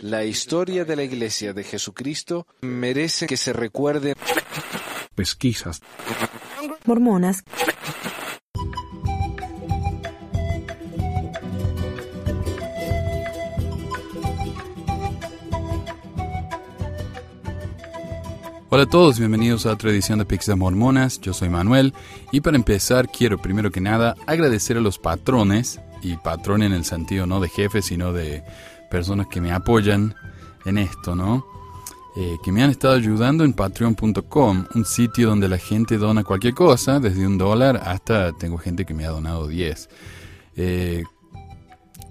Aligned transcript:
La 0.00 0.24
historia 0.24 0.84
de 0.84 0.96
la 0.96 1.02
Iglesia 1.02 1.52
de 1.52 1.64
Jesucristo 1.64 2.46
merece 2.62 3.26
que 3.26 3.36
se 3.36 3.52
recuerde. 3.52 4.14
Pesquisas. 5.14 5.80
Mormonas. 6.84 7.42
Hola 18.72 18.84
a 18.84 18.86
todos, 18.86 19.18
bienvenidos 19.18 19.66
a 19.66 19.72
otra 19.72 19.90
edición 19.90 20.20
de 20.20 20.24
Pesquisas 20.24 20.56
Mormonas. 20.56 21.20
Yo 21.20 21.34
soy 21.34 21.48
Manuel 21.48 21.92
y 22.30 22.40
para 22.40 22.56
empezar 22.56 23.08
quiero 23.08 23.36
primero 23.36 23.72
que 23.72 23.80
nada 23.80 24.14
agradecer 24.28 24.76
a 24.76 24.80
los 24.80 24.96
patrones 24.96 25.80
y 26.02 26.14
patrón 26.16 26.62
en 26.62 26.72
el 26.72 26.84
sentido 26.84 27.26
no 27.26 27.40
de 27.40 27.48
jefe 27.48 27.82
sino 27.82 28.12
de 28.12 28.44
personas 28.88 29.26
que 29.26 29.40
me 29.40 29.50
apoyan 29.50 30.14
en 30.64 30.78
esto, 30.78 31.16
¿no? 31.16 31.44
Eh, 32.16 32.36
que 32.44 32.52
me 32.52 32.62
han 32.62 32.70
estado 32.70 32.94
ayudando 32.94 33.42
en 33.42 33.54
patreon.com, 33.54 34.66
un 34.72 34.84
sitio 34.84 35.30
donde 35.30 35.48
la 35.48 35.58
gente 35.58 35.98
dona 35.98 36.22
cualquier 36.22 36.54
cosa, 36.54 37.00
desde 37.00 37.26
un 37.26 37.38
dólar 37.38 37.82
hasta 37.84 38.30
tengo 38.34 38.56
gente 38.56 38.84
que 38.84 38.94
me 38.94 39.04
ha 39.04 39.10
donado 39.10 39.48
10. 39.48 39.88
Eh, 40.54 41.02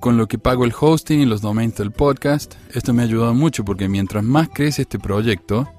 con 0.01 0.17
lo 0.17 0.27
que 0.27 0.37
pago 0.37 0.65
el 0.65 0.73
hosting 0.77 1.21
y 1.21 1.25
los 1.25 1.39
domains 1.39 1.77
del 1.77 1.93
podcast, 1.93 2.55
esto 2.73 2.93
me 2.93 3.01
ha 3.01 3.05
ayudado 3.05 3.33
mucho 3.33 3.63
porque 3.63 3.87
mientras 3.87 4.25
más 4.25 4.49
crece 4.49 4.81
este 4.81 4.99
proyecto, 4.99 5.69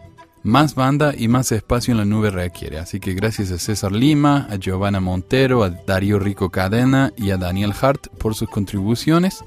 más 0.42 0.74
banda 0.74 1.14
y 1.16 1.28
más 1.28 1.52
espacio 1.52 1.92
en 1.92 1.98
la 1.98 2.04
nube 2.04 2.30
requiere. 2.30 2.78
Así 2.78 3.00
que 3.00 3.14
gracias 3.14 3.50
a 3.50 3.58
César 3.58 3.92
Lima, 3.92 4.46
a 4.50 4.56
Giovanna 4.56 5.00
Montero, 5.00 5.62
a 5.62 5.70
Darío 5.70 6.18
Rico 6.18 6.50
Cadena 6.50 7.12
y 7.16 7.30
a 7.30 7.36
Daniel 7.36 7.74
Hart 7.80 8.08
por 8.18 8.34
sus 8.34 8.48
contribuciones. 8.48 9.44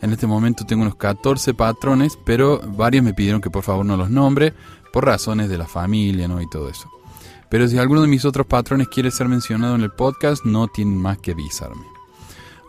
En 0.00 0.12
este 0.12 0.26
momento 0.26 0.64
tengo 0.64 0.82
unos 0.82 0.96
14 0.96 1.52
patrones, 1.52 2.18
pero 2.24 2.60
varios 2.64 3.04
me 3.04 3.12
pidieron 3.12 3.40
que 3.40 3.50
por 3.50 3.62
favor 3.62 3.84
no 3.84 3.96
los 3.96 4.10
nombre 4.10 4.54
por 4.92 5.04
razones 5.04 5.48
de 5.48 5.58
la 5.58 5.66
familia 5.66 6.26
¿no? 6.26 6.40
y 6.40 6.48
todo 6.48 6.70
eso. 6.70 6.90
Pero 7.50 7.68
si 7.68 7.78
alguno 7.78 8.00
de 8.00 8.08
mis 8.08 8.24
otros 8.24 8.46
patrones 8.46 8.88
quiere 8.88 9.10
ser 9.10 9.28
mencionado 9.28 9.74
en 9.74 9.82
el 9.82 9.90
podcast, 9.90 10.44
no 10.44 10.68
tienen 10.68 10.96
más 10.96 11.18
que 11.18 11.32
avisarme. 11.32 11.82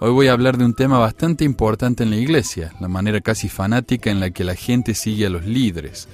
Hoy 0.02 0.10
voy 0.10 0.28
a 0.28 0.34
hablar 0.34 0.58
de 0.58 0.66
un 0.66 0.74
tema 0.74 0.98
bastante 0.98 1.46
importante 1.46 2.02
en 2.04 2.10
la 2.10 2.16
iglesia, 2.16 2.74
la 2.80 2.88
manera 2.88 3.22
casi 3.22 3.48
fanática 3.48 4.10
en 4.10 4.20
la 4.20 4.32
que 4.32 4.44
la 4.44 4.56
gente 4.56 4.96
sigue 4.96 5.28
a 5.28 5.30
los 5.30 5.46
líderes, 5.46 6.10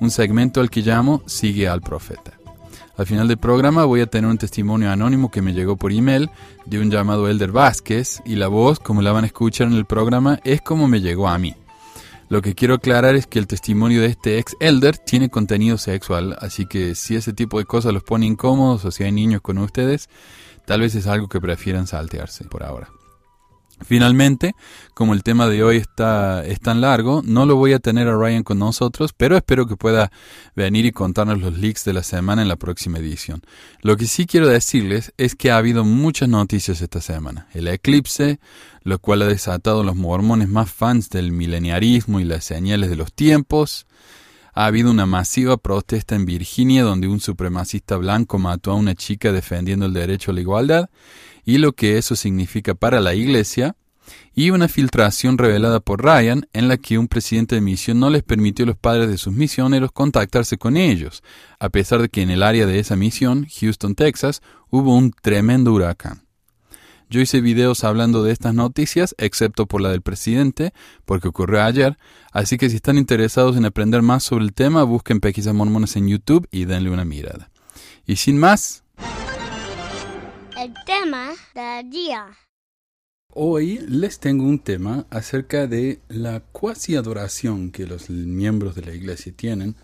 un 0.00 0.10
segmento 0.10 0.60
al 0.60 0.70
que 0.70 0.82
llamo 0.82 1.22
Sigue 1.26 1.68
al 1.68 1.80
Profeta. 1.80 2.32
Al 2.96 3.06
final 3.06 3.28
del 3.28 3.38
programa 3.38 3.84
voy 3.84 4.00
a 4.00 4.06
tener 4.06 4.28
un 4.28 4.38
testimonio 4.38 4.90
anónimo 4.90 5.30
que 5.30 5.40
me 5.40 5.52
llegó 5.52 5.76
por 5.76 5.92
email 5.92 6.30
de 6.66 6.80
un 6.80 6.90
llamado 6.90 7.28
Elder 7.28 7.52
Vázquez 7.52 8.20
y 8.24 8.34
la 8.34 8.48
voz, 8.48 8.80
como 8.80 9.02
la 9.02 9.12
van 9.12 9.22
a 9.22 9.28
escuchar 9.28 9.68
en 9.68 9.74
el 9.74 9.84
programa, 9.84 10.40
es 10.42 10.62
como 10.62 10.88
me 10.88 11.00
llegó 11.00 11.28
a 11.28 11.38
mí. 11.38 11.54
Lo 12.28 12.42
que 12.42 12.54
quiero 12.54 12.74
aclarar 12.74 13.14
es 13.14 13.26
que 13.26 13.38
el 13.38 13.46
testimonio 13.46 14.00
de 14.00 14.08
este 14.08 14.38
ex 14.38 14.56
elder 14.60 14.98
tiene 14.98 15.30
contenido 15.30 15.78
sexual, 15.78 16.36
así 16.40 16.66
que 16.66 16.94
si 16.94 17.14
ese 17.14 17.32
tipo 17.32 17.58
de 17.58 17.64
cosas 17.64 17.94
los 17.94 18.02
pone 18.02 18.26
incómodos 18.26 18.84
o 18.84 18.90
si 18.90 19.04
hay 19.04 19.12
niños 19.12 19.40
con 19.40 19.58
ustedes, 19.58 20.10
tal 20.66 20.80
vez 20.80 20.94
es 20.94 21.06
algo 21.06 21.28
que 21.28 21.40
prefieran 21.40 21.86
saltearse 21.86 22.44
por 22.44 22.64
ahora. 22.64 22.90
Finalmente, 23.80 24.54
como 24.92 25.14
el 25.14 25.22
tema 25.22 25.46
de 25.46 25.62
hoy 25.62 25.76
está, 25.76 26.44
es 26.44 26.60
tan 26.60 26.80
largo, 26.80 27.22
no 27.24 27.46
lo 27.46 27.56
voy 27.56 27.72
a 27.72 27.78
tener 27.78 28.08
a 28.08 28.16
Ryan 28.16 28.42
con 28.42 28.58
nosotros, 28.58 29.12
pero 29.16 29.36
espero 29.36 29.66
que 29.66 29.76
pueda 29.76 30.10
venir 30.56 30.84
y 30.84 30.92
contarnos 30.92 31.40
los 31.40 31.56
leaks 31.56 31.84
de 31.84 31.92
la 31.92 32.02
semana 32.02 32.42
en 32.42 32.48
la 32.48 32.56
próxima 32.56 32.98
edición. 32.98 33.42
Lo 33.82 33.96
que 33.96 34.06
sí 34.06 34.26
quiero 34.26 34.48
decirles 34.48 35.12
es 35.16 35.36
que 35.36 35.52
ha 35.52 35.58
habido 35.58 35.84
muchas 35.84 36.28
noticias 36.28 36.82
esta 36.82 37.00
semana. 37.00 37.46
El 37.54 37.68
eclipse, 37.68 38.40
lo 38.82 38.98
cual 38.98 39.22
ha 39.22 39.26
desatado 39.26 39.82
a 39.82 39.84
los 39.84 39.96
mormones 39.96 40.48
más 40.48 40.70
fans 40.70 41.08
del 41.08 41.30
mileniarismo 41.30 42.18
y 42.18 42.24
las 42.24 42.44
señales 42.44 42.90
de 42.90 42.96
los 42.96 43.12
tiempos. 43.12 43.86
Ha 44.54 44.66
habido 44.66 44.90
una 44.90 45.06
masiva 45.06 45.56
protesta 45.56 46.16
en 46.16 46.26
Virginia 46.26 46.82
donde 46.82 47.06
un 47.06 47.20
supremacista 47.20 47.96
blanco 47.96 48.40
mató 48.40 48.72
a 48.72 48.74
una 48.74 48.96
chica 48.96 49.30
defendiendo 49.30 49.86
el 49.86 49.92
derecho 49.92 50.32
a 50.32 50.34
la 50.34 50.40
igualdad 50.40 50.90
y 51.48 51.56
lo 51.56 51.72
que 51.72 51.96
eso 51.96 52.14
significa 52.14 52.74
para 52.74 53.00
la 53.00 53.14
Iglesia, 53.14 53.74
y 54.34 54.50
una 54.50 54.68
filtración 54.68 55.38
revelada 55.38 55.80
por 55.80 56.04
Ryan 56.04 56.46
en 56.52 56.68
la 56.68 56.76
que 56.76 56.98
un 56.98 57.08
presidente 57.08 57.54
de 57.54 57.62
misión 57.62 57.98
no 57.98 58.10
les 58.10 58.22
permitió 58.22 58.64
a 58.64 58.66
los 58.66 58.76
padres 58.76 59.08
de 59.08 59.16
sus 59.16 59.32
misioneros 59.32 59.90
contactarse 59.90 60.58
con 60.58 60.76
ellos, 60.76 61.22
a 61.58 61.70
pesar 61.70 62.02
de 62.02 62.10
que 62.10 62.20
en 62.20 62.28
el 62.28 62.42
área 62.42 62.66
de 62.66 62.78
esa 62.78 62.96
misión, 62.96 63.46
Houston, 63.60 63.94
Texas, 63.94 64.42
hubo 64.68 64.94
un 64.94 65.10
tremendo 65.10 65.72
huracán. 65.72 66.26
Yo 67.08 67.22
hice 67.22 67.40
videos 67.40 67.82
hablando 67.82 68.22
de 68.22 68.32
estas 68.32 68.52
noticias, 68.52 69.14
excepto 69.16 69.64
por 69.64 69.80
la 69.80 69.88
del 69.88 70.02
presidente, 70.02 70.74
porque 71.06 71.28
ocurrió 71.28 71.62
ayer, 71.62 71.96
así 72.30 72.58
que 72.58 72.68
si 72.68 72.76
están 72.76 72.98
interesados 72.98 73.56
en 73.56 73.64
aprender 73.64 74.02
más 74.02 74.22
sobre 74.22 74.44
el 74.44 74.52
tema, 74.52 74.82
busquen 74.82 75.20
Pequisas 75.20 75.54
Mormones 75.54 75.96
en 75.96 76.08
YouTube 76.08 76.46
y 76.50 76.66
denle 76.66 76.90
una 76.90 77.06
mirada. 77.06 77.48
Y 78.04 78.16
sin 78.16 78.36
más, 78.36 78.84
el 80.58 80.74
tema 80.84 81.30
del 81.54 81.88
día. 81.88 82.36
Hoy 83.32 83.78
les 83.88 84.18
tengo 84.18 84.44
un 84.44 84.58
tema 84.58 85.06
acerca 85.08 85.68
de 85.68 86.00
la 86.08 86.40
cuasi 86.40 86.96
adoración 86.96 87.70
que 87.70 87.86
los 87.86 88.10
miembros 88.10 88.74
de 88.74 88.82
la 88.82 88.92
iglesia 88.92 89.32
tienen 89.36 89.76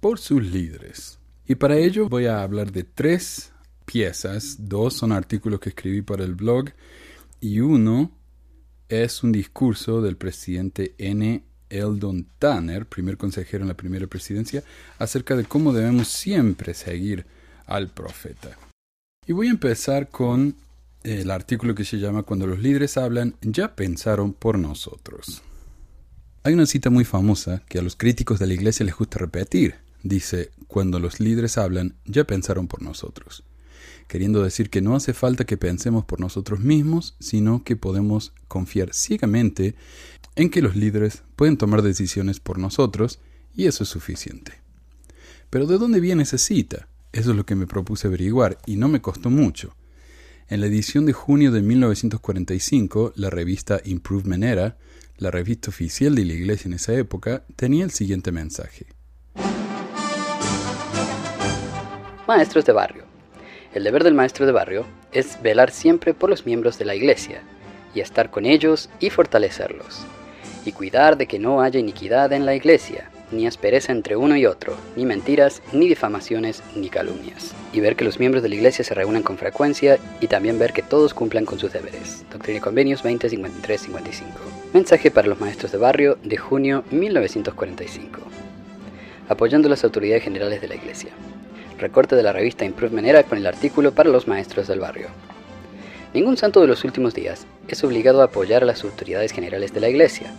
por 0.00 0.18
sus 0.18 0.42
líderes. 0.42 1.18
Y 1.46 1.56
para 1.56 1.76
ello 1.76 2.08
voy 2.08 2.24
a 2.24 2.42
hablar 2.42 2.72
de 2.72 2.84
tres 2.84 3.52
piezas. 3.84 4.56
Dos 4.60 4.94
son 4.94 5.12
artículos 5.12 5.60
que 5.60 5.68
escribí 5.70 6.00
para 6.00 6.24
el 6.24 6.34
blog 6.34 6.70
y 7.40 7.60
uno 7.60 8.10
es 8.88 9.22
un 9.22 9.32
discurso 9.32 10.00
del 10.00 10.16
presidente 10.16 10.94
N. 10.96 11.44
Eldon 11.68 12.28
Tanner, 12.38 12.86
primer 12.86 13.18
consejero 13.18 13.64
en 13.64 13.68
la 13.68 13.76
primera 13.76 14.06
presidencia, 14.06 14.62
acerca 14.98 15.36
de 15.36 15.44
cómo 15.44 15.74
debemos 15.74 16.08
siempre 16.08 16.72
seguir 16.72 17.26
al 17.66 17.88
profeta. 17.88 18.56
Y 19.26 19.32
voy 19.32 19.48
a 19.48 19.52
empezar 19.52 20.10
con 20.10 20.56
el 21.02 21.30
artículo 21.30 21.74
que 21.74 21.84
se 21.84 21.98
llama 21.98 22.24
Cuando 22.24 22.46
los 22.46 22.58
líderes 22.58 22.98
hablan, 22.98 23.36
ya 23.40 23.74
pensaron 23.74 24.34
por 24.34 24.58
nosotros. 24.58 25.42
Hay 26.42 26.52
una 26.52 26.66
cita 26.66 26.90
muy 26.90 27.06
famosa 27.06 27.62
que 27.68 27.78
a 27.78 27.82
los 27.82 27.96
críticos 27.96 28.38
de 28.38 28.46
la 28.46 28.52
iglesia 28.52 28.84
les 28.84 28.94
gusta 28.94 29.18
repetir. 29.18 29.76
Dice, 30.02 30.50
cuando 30.66 30.98
los 30.98 31.20
líderes 31.20 31.56
hablan, 31.56 31.94
ya 32.04 32.24
pensaron 32.24 32.68
por 32.68 32.82
nosotros. 32.82 33.44
Queriendo 34.08 34.42
decir 34.42 34.68
que 34.68 34.82
no 34.82 34.94
hace 34.94 35.14
falta 35.14 35.46
que 35.46 35.56
pensemos 35.56 36.04
por 36.04 36.20
nosotros 36.20 36.60
mismos, 36.60 37.16
sino 37.18 37.64
que 37.64 37.76
podemos 37.76 38.34
confiar 38.46 38.92
ciegamente 38.92 39.74
en 40.36 40.50
que 40.50 40.60
los 40.60 40.76
líderes 40.76 41.22
pueden 41.36 41.56
tomar 41.56 41.80
decisiones 41.80 42.40
por 42.40 42.58
nosotros, 42.58 43.20
y 43.54 43.66
eso 43.66 43.84
es 43.84 43.88
suficiente. 43.88 44.52
Pero 45.48 45.66
¿de 45.66 45.78
dónde 45.78 46.00
viene 46.00 46.24
esa 46.24 46.36
cita? 46.36 46.88
Eso 47.14 47.30
es 47.30 47.36
lo 47.36 47.46
que 47.46 47.54
me 47.54 47.68
propuse 47.68 48.08
averiguar, 48.08 48.58
y 48.66 48.74
no 48.74 48.88
me 48.88 49.00
costó 49.00 49.30
mucho. 49.30 49.76
En 50.48 50.60
la 50.60 50.66
edición 50.66 51.06
de 51.06 51.12
junio 51.12 51.52
de 51.52 51.62
1945, 51.62 53.12
la 53.14 53.30
revista 53.30 53.80
Improvement 53.84 54.42
Era, 54.42 54.78
la 55.18 55.30
revista 55.30 55.70
oficial 55.70 56.16
de 56.16 56.24
la 56.24 56.32
iglesia 56.32 56.66
en 56.68 56.74
esa 56.74 56.92
época, 56.94 57.44
tenía 57.54 57.84
el 57.84 57.92
siguiente 57.92 58.32
mensaje. 58.32 58.86
Maestros 62.26 62.64
de 62.64 62.72
barrio. 62.72 63.04
El 63.74 63.84
deber 63.84 64.02
del 64.02 64.14
maestro 64.14 64.44
de 64.44 64.50
barrio 64.50 64.84
es 65.12 65.40
velar 65.40 65.70
siempre 65.70 66.14
por 66.14 66.30
los 66.30 66.44
miembros 66.44 66.78
de 66.78 66.84
la 66.84 66.96
iglesia, 66.96 67.44
y 67.94 68.00
estar 68.00 68.32
con 68.32 68.44
ellos 68.44 68.90
y 68.98 69.10
fortalecerlos, 69.10 70.04
y 70.64 70.72
cuidar 70.72 71.16
de 71.16 71.28
que 71.28 71.38
no 71.38 71.60
haya 71.60 71.78
iniquidad 71.78 72.32
en 72.32 72.44
la 72.44 72.56
iglesia, 72.56 73.08
ni 73.34 73.46
aspereza 73.46 73.92
entre 73.92 74.16
uno 74.16 74.36
y 74.36 74.46
otro, 74.46 74.74
ni 74.96 75.04
mentiras, 75.04 75.62
ni 75.72 75.88
difamaciones, 75.88 76.62
ni 76.74 76.88
calumnias. 76.88 77.52
Y 77.72 77.80
ver 77.80 77.96
que 77.96 78.04
los 78.04 78.18
miembros 78.18 78.42
de 78.42 78.48
la 78.48 78.54
Iglesia 78.54 78.84
se 78.84 78.94
reúnan 78.94 79.22
con 79.22 79.36
frecuencia 79.36 79.98
y 80.20 80.28
también 80.28 80.58
ver 80.58 80.72
que 80.72 80.82
todos 80.82 81.12
cumplan 81.12 81.44
con 81.44 81.58
sus 81.58 81.72
deberes. 81.72 82.24
Doctrina 82.30 82.58
y 82.58 82.60
Convenios 82.60 83.04
2053-55. 83.04 84.22
Mensaje 84.72 85.10
para 85.10 85.28
los 85.28 85.40
maestros 85.40 85.72
de 85.72 85.78
barrio 85.78 86.18
de 86.22 86.36
junio 86.36 86.84
1945. 86.90 88.20
Apoyando 89.28 89.68
las 89.68 89.84
autoridades 89.84 90.22
generales 90.22 90.60
de 90.60 90.68
la 90.68 90.76
Iglesia. 90.76 91.10
Recorte 91.78 92.16
de 92.16 92.22
la 92.22 92.32
revista 92.32 92.64
Improvement 92.64 93.06
Era 93.06 93.24
con 93.24 93.38
el 93.38 93.46
artículo 93.46 93.92
para 93.92 94.10
los 94.10 94.28
maestros 94.28 94.68
del 94.68 94.80
barrio. 94.80 95.08
Ningún 96.14 96.36
santo 96.36 96.60
de 96.60 96.68
los 96.68 96.84
últimos 96.84 97.14
días 97.14 97.46
es 97.66 97.82
obligado 97.82 98.22
a 98.22 98.26
apoyar 98.26 98.62
a 98.62 98.66
las 98.66 98.84
autoridades 98.84 99.32
generales 99.32 99.74
de 99.74 99.80
la 99.80 99.88
Iglesia 99.88 100.32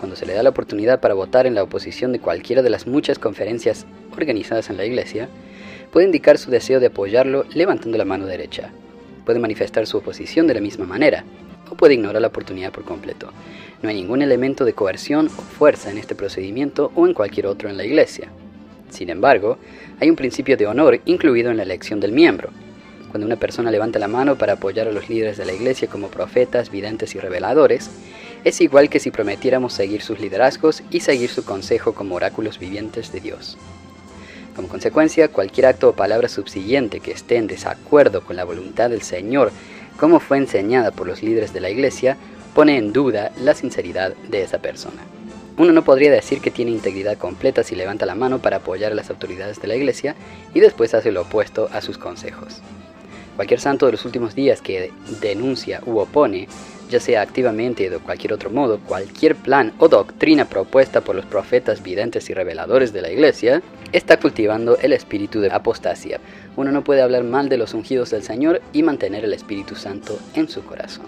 cuando 0.00 0.16
se 0.16 0.26
le 0.26 0.32
da 0.32 0.42
la 0.42 0.50
oportunidad 0.50 0.98
para 0.98 1.14
votar 1.14 1.46
en 1.46 1.54
la 1.54 1.62
oposición 1.62 2.10
de 2.10 2.18
cualquiera 2.18 2.62
de 2.62 2.70
las 2.70 2.86
muchas 2.86 3.18
conferencias 3.18 3.86
organizadas 4.16 4.70
en 4.70 4.78
la 4.78 4.86
Iglesia, 4.86 5.28
puede 5.92 6.06
indicar 6.06 6.38
su 6.38 6.50
deseo 6.50 6.80
de 6.80 6.86
apoyarlo 6.86 7.44
levantando 7.52 7.98
la 7.98 8.06
mano 8.06 8.26
derecha. 8.26 8.70
Puede 9.26 9.38
manifestar 9.38 9.86
su 9.86 9.98
oposición 9.98 10.46
de 10.46 10.54
la 10.54 10.60
misma 10.60 10.86
manera, 10.86 11.24
o 11.70 11.74
puede 11.74 11.94
ignorar 11.94 12.22
la 12.22 12.28
oportunidad 12.28 12.72
por 12.72 12.84
completo. 12.84 13.30
No 13.82 13.90
hay 13.90 13.94
ningún 13.94 14.22
elemento 14.22 14.64
de 14.64 14.72
coerción 14.72 15.26
o 15.26 15.42
fuerza 15.42 15.90
en 15.90 15.98
este 15.98 16.14
procedimiento 16.14 16.90
o 16.94 17.06
en 17.06 17.14
cualquier 17.14 17.46
otro 17.46 17.68
en 17.68 17.76
la 17.76 17.84
Iglesia. 17.84 18.28
Sin 18.88 19.10
embargo, 19.10 19.58
hay 20.00 20.10
un 20.10 20.16
principio 20.16 20.56
de 20.56 20.66
honor 20.66 21.00
incluido 21.04 21.50
en 21.50 21.58
la 21.58 21.62
elección 21.62 22.00
del 22.00 22.12
miembro. 22.12 22.50
Cuando 23.10 23.26
una 23.26 23.36
persona 23.36 23.70
levanta 23.70 23.98
la 23.98 24.08
mano 24.08 24.36
para 24.36 24.54
apoyar 24.54 24.88
a 24.88 24.92
los 24.92 25.08
líderes 25.08 25.36
de 25.36 25.44
la 25.44 25.52
Iglesia 25.52 25.88
como 25.88 26.08
profetas, 26.08 26.70
videntes 26.70 27.14
y 27.14 27.18
reveladores, 27.18 27.90
es 28.44 28.60
igual 28.60 28.88
que 28.88 29.00
si 29.00 29.10
prometiéramos 29.10 29.72
seguir 29.72 30.02
sus 30.02 30.20
liderazgos 30.20 30.82
y 30.90 31.00
seguir 31.00 31.30
su 31.30 31.44
consejo 31.44 31.92
como 31.92 32.14
oráculos 32.14 32.58
vivientes 32.58 33.12
de 33.12 33.20
Dios. 33.20 33.58
Como 34.56 34.68
consecuencia, 34.68 35.28
cualquier 35.28 35.66
acto 35.66 35.90
o 35.90 35.92
palabra 35.92 36.28
subsiguiente 36.28 37.00
que 37.00 37.12
esté 37.12 37.36
en 37.36 37.46
desacuerdo 37.46 38.22
con 38.22 38.36
la 38.36 38.44
voluntad 38.44 38.90
del 38.90 39.02
Señor, 39.02 39.52
como 39.98 40.20
fue 40.20 40.38
enseñada 40.38 40.90
por 40.90 41.06
los 41.06 41.22
líderes 41.22 41.52
de 41.52 41.60
la 41.60 41.70
Iglesia, 41.70 42.16
pone 42.54 42.76
en 42.76 42.92
duda 42.92 43.32
la 43.40 43.54
sinceridad 43.54 44.14
de 44.28 44.42
esa 44.42 44.58
persona. 44.58 45.02
Uno 45.56 45.72
no 45.72 45.84
podría 45.84 46.10
decir 46.10 46.40
que 46.40 46.50
tiene 46.50 46.70
integridad 46.70 47.18
completa 47.18 47.62
si 47.62 47.76
levanta 47.76 48.06
la 48.06 48.14
mano 48.14 48.38
para 48.40 48.56
apoyar 48.56 48.92
a 48.92 48.94
las 48.94 49.10
autoridades 49.10 49.60
de 49.60 49.68
la 49.68 49.76
Iglesia 49.76 50.16
y 50.54 50.60
después 50.60 50.94
hace 50.94 51.12
lo 51.12 51.22
opuesto 51.22 51.68
a 51.72 51.82
sus 51.82 51.98
consejos. 51.98 52.62
Cualquier 53.36 53.60
santo 53.60 53.86
de 53.86 53.92
los 53.92 54.04
últimos 54.04 54.34
días 54.34 54.62
que 54.62 54.90
denuncia 55.20 55.82
u 55.86 55.98
opone 55.98 56.48
ya 56.90 57.00
sea 57.00 57.22
activamente 57.22 57.88
o 57.88 57.92
de 57.92 57.98
cualquier 57.98 58.32
otro 58.32 58.50
modo, 58.50 58.80
cualquier 58.80 59.36
plan 59.36 59.72
o 59.78 59.88
doctrina 59.88 60.44
propuesta 60.44 61.00
por 61.00 61.14
los 61.14 61.24
profetas 61.24 61.82
videntes 61.82 62.28
y 62.28 62.34
reveladores 62.34 62.92
de 62.92 63.00
la 63.00 63.10
Iglesia, 63.10 63.62
está 63.92 64.18
cultivando 64.18 64.76
el 64.78 64.92
espíritu 64.92 65.40
de 65.40 65.50
apostasía. 65.50 66.20
Uno 66.56 66.72
no 66.72 66.84
puede 66.84 67.02
hablar 67.02 67.24
mal 67.24 67.48
de 67.48 67.56
los 67.56 67.74
ungidos 67.74 68.10
del 68.10 68.22
Señor 68.22 68.60
y 68.72 68.82
mantener 68.82 69.24
el 69.24 69.32
Espíritu 69.32 69.76
Santo 69.76 70.18
en 70.34 70.48
su 70.48 70.64
corazón. 70.64 71.06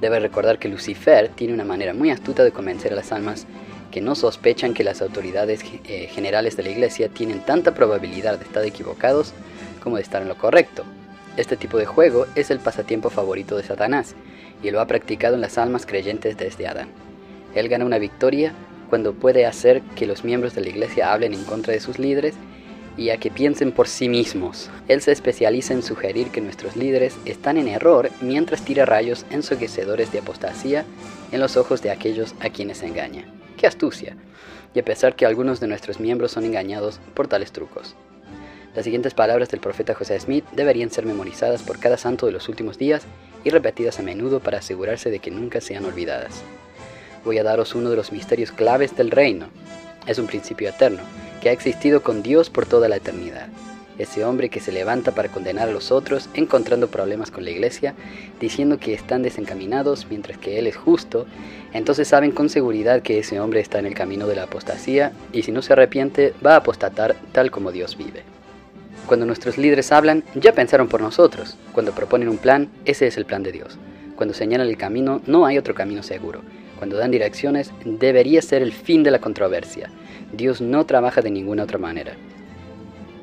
Debe 0.00 0.20
recordar 0.20 0.58
que 0.58 0.68
Lucifer 0.68 1.28
tiene 1.28 1.54
una 1.54 1.64
manera 1.64 1.94
muy 1.94 2.10
astuta 2.10 2.44
de 2.44 2.52
convencer 2.52 2.92
a 2.92 2.96
las 2.96 3.12
almas 3.12 3.46
que 3.90 4.02
no 4.02 4.14
sospechan 4.14 4.74
que 4.74 4.84
las 4.84 5.00
autoridades 5.00 5.64
eh, 5.84 6.08
generales 6.12 6.56
de 6.56 6.64
la 6.64 6.68
Iglesia 6.68 7.08
tienen 7.08 7.40
tanta 7.40 7.72
probabilidad 7.72 8.38
de 8.38 8.44
estar 8.44 8.64
equivocados 8.64 9.32
como 9.82 9.96
de 9.96 10.02
estar 10.02 10.20
en 10.20 10.28
lo 10.28 10.36
correcto. 10.36 10.84
Este 11.38 11.56
tipo 11.56 11.78
de 11.78 11.86
juego 11.86 12.26
es 12.34 12.50
el 12.50 12.58
pasatiempo 12.58 13.08
favorito 13.08 13.56
de 13.56 13.62
Satanás 13.62 14.14
y 14.66 14.72
lo 14.72 14.80
ha 14.80 14.86
practicado 14.86 15.36
en 15.36 15.40
las 15.40 15.58
almas 15.58 15.86
creyentes 15.86 16.36
desde 16.36 16.66
Adán. 16.66 16.88
Él 17.54 17.68
gana 17.68 17.84
una 17.84 17.98
victoria 17.98 18.52
cuando 18.90 19.14
puede 19.14 19.46
hacer 19.46 19.80
que 19.94 20.06
los 20.06 20.24
miembros 20.24 20.54
de 20.56 20.60
la 20.62 20.68
iglesia 20.68 21.12
hablen 21.12 21.34
en 21.34 21.44
contra 21.44 21.72
de 21.72 21.78
sus 21.78 22.00
líderes 22.00 22.34
y 22.96 23.10
a 23.10 23.18
que 23.18 23.30
piensen 23.30 23.70
por 23.70 23.86
sí 23.86 24.08
mismos. 24.08 24.68
Él 24.88 25.02
se 25.02 25.12
especializa 25.12 25.72
en 25.72 25.82
sugerir 25.82 26.30
que 26.30 26.40
nuestros 26.40 26.74
líderes 26.74 27.16
están 27.26 27.58
en 27.58 27.68
error 27.68 28.10
mientras 28.20 28.62
tira 28.62 28.86
rayos 28.86 29.24
ensoquecedores 29.30 30.10
de 30.10 30.18
apostasía 30.18 30.84
en 31.30 31.40
los 31.40 31.56
ojos 31.56 31.80
de 31.82 31.90
aquellos 31.92 32.34
a 32.40 32.50
quienes 32.50 32.82
engaña. 32.82 33.24
¡Qué 33.56 33.68
astucia! 33.68 34.16
Y 34.74 34.80
a 34.80 34.84
pesar 34.84 35.14
que 35.14 35.26
algunos 35.26 35.60
de 35.60 35.68
nuestros 35.68 36.00
miembros 36.00 36.32
son 36.32 36.44
engañados 36.44 37.00
por 37.14 37.28
tales 37.28 37.52
trucos. 37.52 37.94
Las 38.76 38.84
siguientes 38.84 39.14
palabras 39.14 39.48
del 39.48 39.60
profeta 39.60 39.94
José 39.94 40.20
Smith 40.20 40.44
deberían 40.52 40.90
ser 40.90 41.06
memorizadas 41.06 41.62
por 41.62 41.78
cada 41.78 41.96
santo 41.96 42.26
de 42.26 42.32
los 42.32 42.50
últimos 42.50 42.76
días 42.76 43.04
y 43.42 43.48
repetidas 43.48 43.98
a 43.98 44.02
menudo 44.02 44.40
para 44.40 44.58
asegurarse 44.58 45.10
de 45.10 45.18
que 45.18 45.30
nunca 45.30 45.62
sean 45.62 45.86
olvidadas. 45.86 46.42
Voy 47.24 47.38
a 47.38 47.42
daros 47.42 47.74
uno 47.74 47.88
de 47.88 47.96
los 47.96 48.12
misterios 48.12 48.52
claves 48.52 48.94
del 48.94 49.10
reino. 49.10 49.46
Es 50.06 50.18
un 50.18 50.26
principio 50.26 50.68
eterno, 50.68 51.00
que 51.40 51.48
ha 51.48 51.52
existido 51.52 52.02
con 52.02 52.22
Dios 52.22 52.50
por 52.50 52.66
toda 52.66 52.86
la 52.90 52.96
eternidad. 52.96 53.48
Ese 53.98 54.26
hombre 54.26 54.50
que 54.50 54.60
se 54.60 54.72
levanta 54.72 55.12
para 55.12 55.30
condenar 55.30 55.70
a 55.70 55.72
los 55.72 55.90
otros, 55.90 56.28
encontrando 56.34 56.88
problemas 56.88 57.30
con 57.30 57.44
la 57.44 57.50
iglesia, 57.52 57.94
diciendo 58.40 58.78
que 58.78 58.92
están 58.92 59.22
desencaminados 59.22 60.06
mientras 60.10 60.36
que 60.36 60.58
Él 60.58 60.66
es 60.66 60.76
justo, 60.76 61.24
entonces 61.72 62.08
saben 62.08 62.30
con 62.30 62.50
seguridad 62.50 63.00
que 63.00 63.20
ese 63.20 63.40
hombre 63.40 63.60
está 63.60 63.78
en 63.78 63.86
el 63.86 63.94
camino 63.94 64.26
de 64.26 64.36
la 64.36 64.42
apostasía 64.42 65.12
y 65.32 65.44
si 65.44 65.50
no 65.50 65.62
se 65.62 65.72
arrepiente 65.72 66.34
va 66.44 66.52
a 66.52 66.56
apostatar 66.56 67.16
tal 67.32 67.50
como 67.50 67.72
Dios 67.72 67.96
vive. 67.96 68.35
Cuando 69.06 69.24
nuestros 69.24 69.56
líderes 69.56 69.92
hablan, 69.92 70.24
ya 70.34 70.52
pensaron 70.52 70.88
por 70.88 71.00
nosotros. 71.00 71.56
Cuando 71.72 71.94
proponen 71.94 72.28
un 72.28 72.38
plan, 72.38 72.68
ese 72.84 73.06
es 73.06 73.16
el 73.16 73.24
plan 73.24 73.44
de 73.44 73.52
Dios. 73.52 73.78
Cuando 74.16 74.34
señalan 74.34 74.66
el 74.66 74.76
camino, 74.76 75.22
no 75.26 75.46
hay 75.46 75.58
otro 75.58 75.74
camino 75.74 76.02
seguro. 76.02 76.42
Cuando 76.76 76.96
dan 76.96 77.12
direcciones, 77.12 77.70
debería 77.84 78.42
ser 78.42 78.62
el 78.62 78.72
fin 78.72 79.04
de 79.04 79.12
la 79.12 79.20
controversia. 79.20 79.90
Dios 80.32 80.60
no 80.60 80.84
trabaja 80.86 81.22
de 81.22 81.30
ninguna 81.30 81.62
otra 81.62 81.78
manera. 81.78 82.16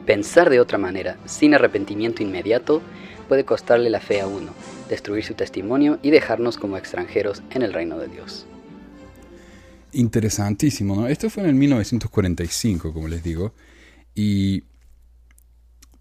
Pensar 0.06 0.50
de 0.50 0.62
otra 0.62 0.78
manera, 0.78 1.18
sin 1.26 1.54
arrepentimiento 1.54 2.24
inmediato, 2.24 2.82
puede 3.28 3.44
costarle 3.44 3.90
la 3.90 4.00
fe 4.00 4.22
a 4.22 4.28
uno, 4.28 4.54
destruir 4.90 5.24
su 5.26 5.34
testimonio 5.34 6.00
y 6.02 6.12
dejarnos 6.12 6.58
como 6.58 6.78
extranjeros 6.78 7.44
en 7.52 7.62
el 7.62 7.74
reino 7.74 7.98
de 7.98 8.08
Dios. 8.08 8.46
Interesantísimo, 9.92 10.96
¿no? 10.96 11.08
Esto 11.08 11.30
fue 11.30 11.44
en 11.44 11.50
el 11.50 11.56
1945, 11.56 12.94
como 12.94 13.08
les 13.08 13.22
digo, 13.22 13.54
y 14.16 14.64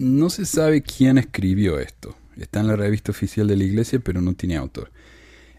no 0.02 0.30
se 0.30 0.44
sabe 0.44 0.82
quién 0.82 1.16
escribió 1.16 1.78
esto. 1.78 2.16
Está 2.36 2.60
en 2.60 2.66
la 2.66 2.76
revista 2.76 3.12
oficial 3.12 3.46
de 3.46 3.56
la 3.56 3.64
iglesia, 3.64 4.00
pero 4.00 4.20
no 4.20 4.34
tiene 4.34 4.56
autor. 4.56 4.90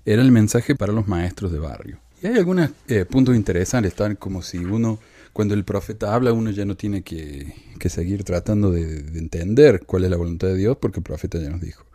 Era 0.06 0.22
el 0.22 0.32
mensaje 0.32 0.76
para 0.76 0.92
los 0.92 1.08
maestros 1.08 1.52
de 1.52 1.60
barrio. 1.60 2.00
Y 2.22 2.28
hay 2.28 2.38
algunos 2.38 2.70
eh, 2.88 3.06
puntos 3.06 3.36
interesantes, 3.36 3.96
tal 3.96 4.18
como 4.18 4.42
si 4.42 4.58
uno, 4.58 5.00
cuando 5.32 5.54
el 5.54 5.64
profeta 5.64 6.14
habla, 6.14 6.34
uno 6.34 6.52
ya 6.52 6.66
no 6.66 6.76
tiene 6.76 7.04
que, 7.04 7.54
seguir 7.90 8.24
tratando 8.24 8.72
de, 8.72 9.04
de, 9.04 9.20
entender 9.20 9.84
cuál 9.86 10.04
es 10.04 10.10
la 10.10 10.18
voluntad 10.18 10.48
de 10.48 10.58
Dios, 10.58 10.78
porque 10.78 11.00
el 11.00 11.04
profeta 11.04 11.40
ya 11.40 11.50
nos 11.50 11.62
dijo. 11.62 11.86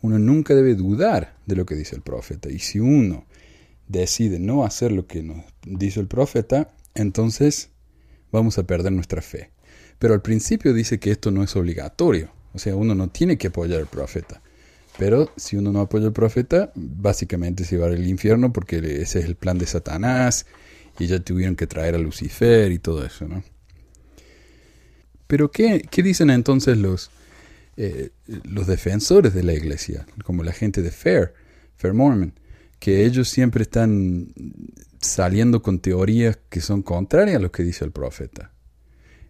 Uno 0.00 0.18
nunca 0.18 0.54
debe 0.54 0.74
dudar 0.74 1.36
de 1.46 1.56
lo 1.56 1.66
que 1.66 1.74
dice 1.74 1.96
el 1.96 2.02
profeta. 2.02 2.50
Y 2.50 2.58
si 2.60 2.78
uno 2.78 3.26
decide 3.88 4.38
no 4.38 4.64
hacer 4.64 4.90
lo 4.92 5.06
que 5.06 5.22
nos 5.22 5.44
dice 5.66 6.00
el 6.00 6.08
profeta, 6.08 6.74
entonces 6.94 7.70
vamos 8.32 8.58
a 8.58 8.64
perder 8.64 8.92
nuestra 8.92 9.20
fe. 9.22 9.53
Pero 10.04 10.12
al 10.12 10.20
principio 10.20 10.74
dice 10.74 11.00
que 11.00 11.12
esto 11.12 11.30
no 11.30 11.42
es 11.42 11.56
obligatorio. 11.56 12.28
O 12.52 12.58
sea, 12.58 12.76
uno 12.76 12.94
no 12.94 13.08
tiene 13.08 13.38
que 13.38 13.46
apoyar 13.46 13.80
al 13.80 13.86
profeta. 13.86 14.42
Pero 14.98 15.32
si 15.38 15.56
uno 15.56 15.72
no 15.72 15.80
apoya 15.80 16.08
al 16.08 16.12
profeta, 16.12 16.70
básicamente 16.74 17.64
se 17.64 17.78
va 17.78 17.86
al 17.86 18.06
infierno 18.06 18.52
porque 18.52 18.76
ese 19.00 19.20
es 19.20 19.24
el 19.24 19.34
plan 19.34 19.56
de 19.56 19.64
Satanás 19.64 20.44
y 20.98 21.06
ya 21.06 21.20
tuvieron 21.20 21.56
que 21.56 21.66
traer 21.66 21.94
a 21.94 21.98
Lucifer 21.98 22.70
y 22.70 22.78
todo 22.78 23.02
eso, 23.02 23.26
¿no? 23.26 23.42
Pero 25.26 25.50
¿qué, 25.50 25.80
qué 25.90 26.02
dicen 26.02 26.28
entonces 26.28 26.76
los, 26.76 27.10
eh, 27.78 28.10
los 28.26 28.66
defensores 28.66 29.32
de 29.32 29.42
la 29.42 29.54
iglesia, 29.54 30.04
como 30.22 30.42
la 30.42 30.52
gente 30.52 30.82
de 30.82 30.90
Fair, 30.90 31.32
Fair 31.78 31.94
Mormon, 31.94 32.38
que 32.78 33.06
ellos 33.06 33.30
siempre 33.30 33.62
están 33.62 34.34
saliendo 35.00 35.62
con 35.62 35.78
teorías 35.78 36.38
que 36.50 36.60
son 36.60 36.82
contrarias 36.82 37.36
a 37.36 37.40
lo 37.40 37.50
que 37.50 37.62
dice 37.62 37.86
el 37.86 37.90
profeta? 37.90 38.50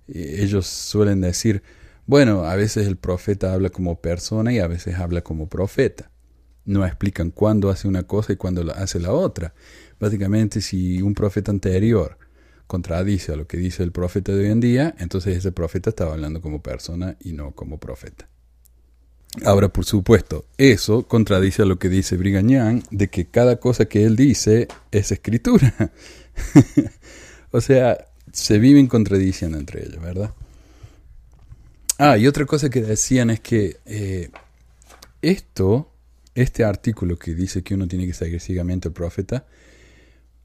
Ellos 0.08 0.66
suelen 0.66 1.20
decir, 1.20 1.62
bueno, 2.06 2.44
a 2.44 2.54
veces 2.56 2.86
el 2.86 2.96
profeta 2.96 3.52
habla 3.52 3.70
como 3.70 4.00
persona 4.00 4.52
y 4.52 4.58
a 4.58 4.66
veces 4.66 4.96
habla 4.96 5.22
como 5.22 5.48
profeta. 5.48 6.10
No 6.64 6.84
explican 6.86 7.30
cuándo 7.30 7.70
hace 7.70 7.88
una 7.88 8.04
cosa 8.04 8.32
y 8.32 8.36
cuándo 8.36 8.70
hace 8.74 9.00
la 9.00 9.12
otra. 9.12 9.54
Básicamente, 9.98 10.60
si 10.60 11.02
un 11.02 11.14
profeta 11.14 11.50
anterior 11.50 12.18
contradice 12.66 13.32
a 13.32 13.36
lo 13.36 13.46
que 13.46 13.56
dice 13.56 13.82
el 13.82 13.92
profeta 13.92 14.32
de 14.32 14.44
hoy 14.44 14.50
en 14.50 14.60
día, 14.60 14.94
entonces 14.98 15.36
ese 15.36 15.52
profeta 15.52 15.90
estaba 15.90 16.12
hablando 16.12 16.40
como 16.40 16.62
persona 16.62 17.16
y 17.20 17.32
no 17.32 17.52
como 17.52 17.78
profeta. 17.78 18.28
Ahora, 19.44 19.68
por 19.68 19.84
supuesto, 19.84 20.46
eso 20.58 21.08
contradice 21.08 21.62
a 21.62 21.64
lo 21.64 21.78
que 21.78 21.88
dice 21.88 22.16
Brigham 22.16 22.82
de 22.90 23.08
que 23.08 23.26
cada 23.26 23.56
cosa 23.56 23.86
que 23.86 24.04
él 24.04 24.14
dice 24.14 24.68
es 24.92 25.10
escritura. 25.10 25.74
o 27.50 27.60
sea, 27.60 28.06
se 28.34 28.58
viven 28.58 28.88
contradiciendo 28.88 29.58
entre 29.58 29.86
ellos, 29.86 30.02
¿verdad? 30.02 30.34
Ah, 31.98 32.18
y 32.18 32.26
otra 32.26 32.44
cosa 32.46 32.68
que 32.68 32.82
decían 32.82 33.30
es 33.30 33.38
que 33.38 33.76
eh, 33.86 34.30
esto, 35.22 35.92
este 36.34 36.64
artículo 36.64 37.16
que 37.16 37.32
dice 37.32 37.62
que 37.62 37.74
uno 37.74 37.86
tiene 37.86 38.08
que 38.08 38.12
seguir 38.12 38.40
ciegamente 38.40 38.88
al 38.88 38.92
profeta, 38.92 39.46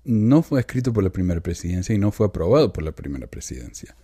no 0.03 0.43
fue 0.43 0.59
escrito 0.59 0.93
por 0.93 1.03
la 1.03 1.09
primera 1.09 1.41
presidencia 1.41 1.95
y 1.95 1.97
no 1.97 2.11
fue 2.11 2.27
aprobado 2.27 2.71
por 2.71 2.83
la 2.83 2.91
primera 2.91 3.25
presidencia. 3.25 3.95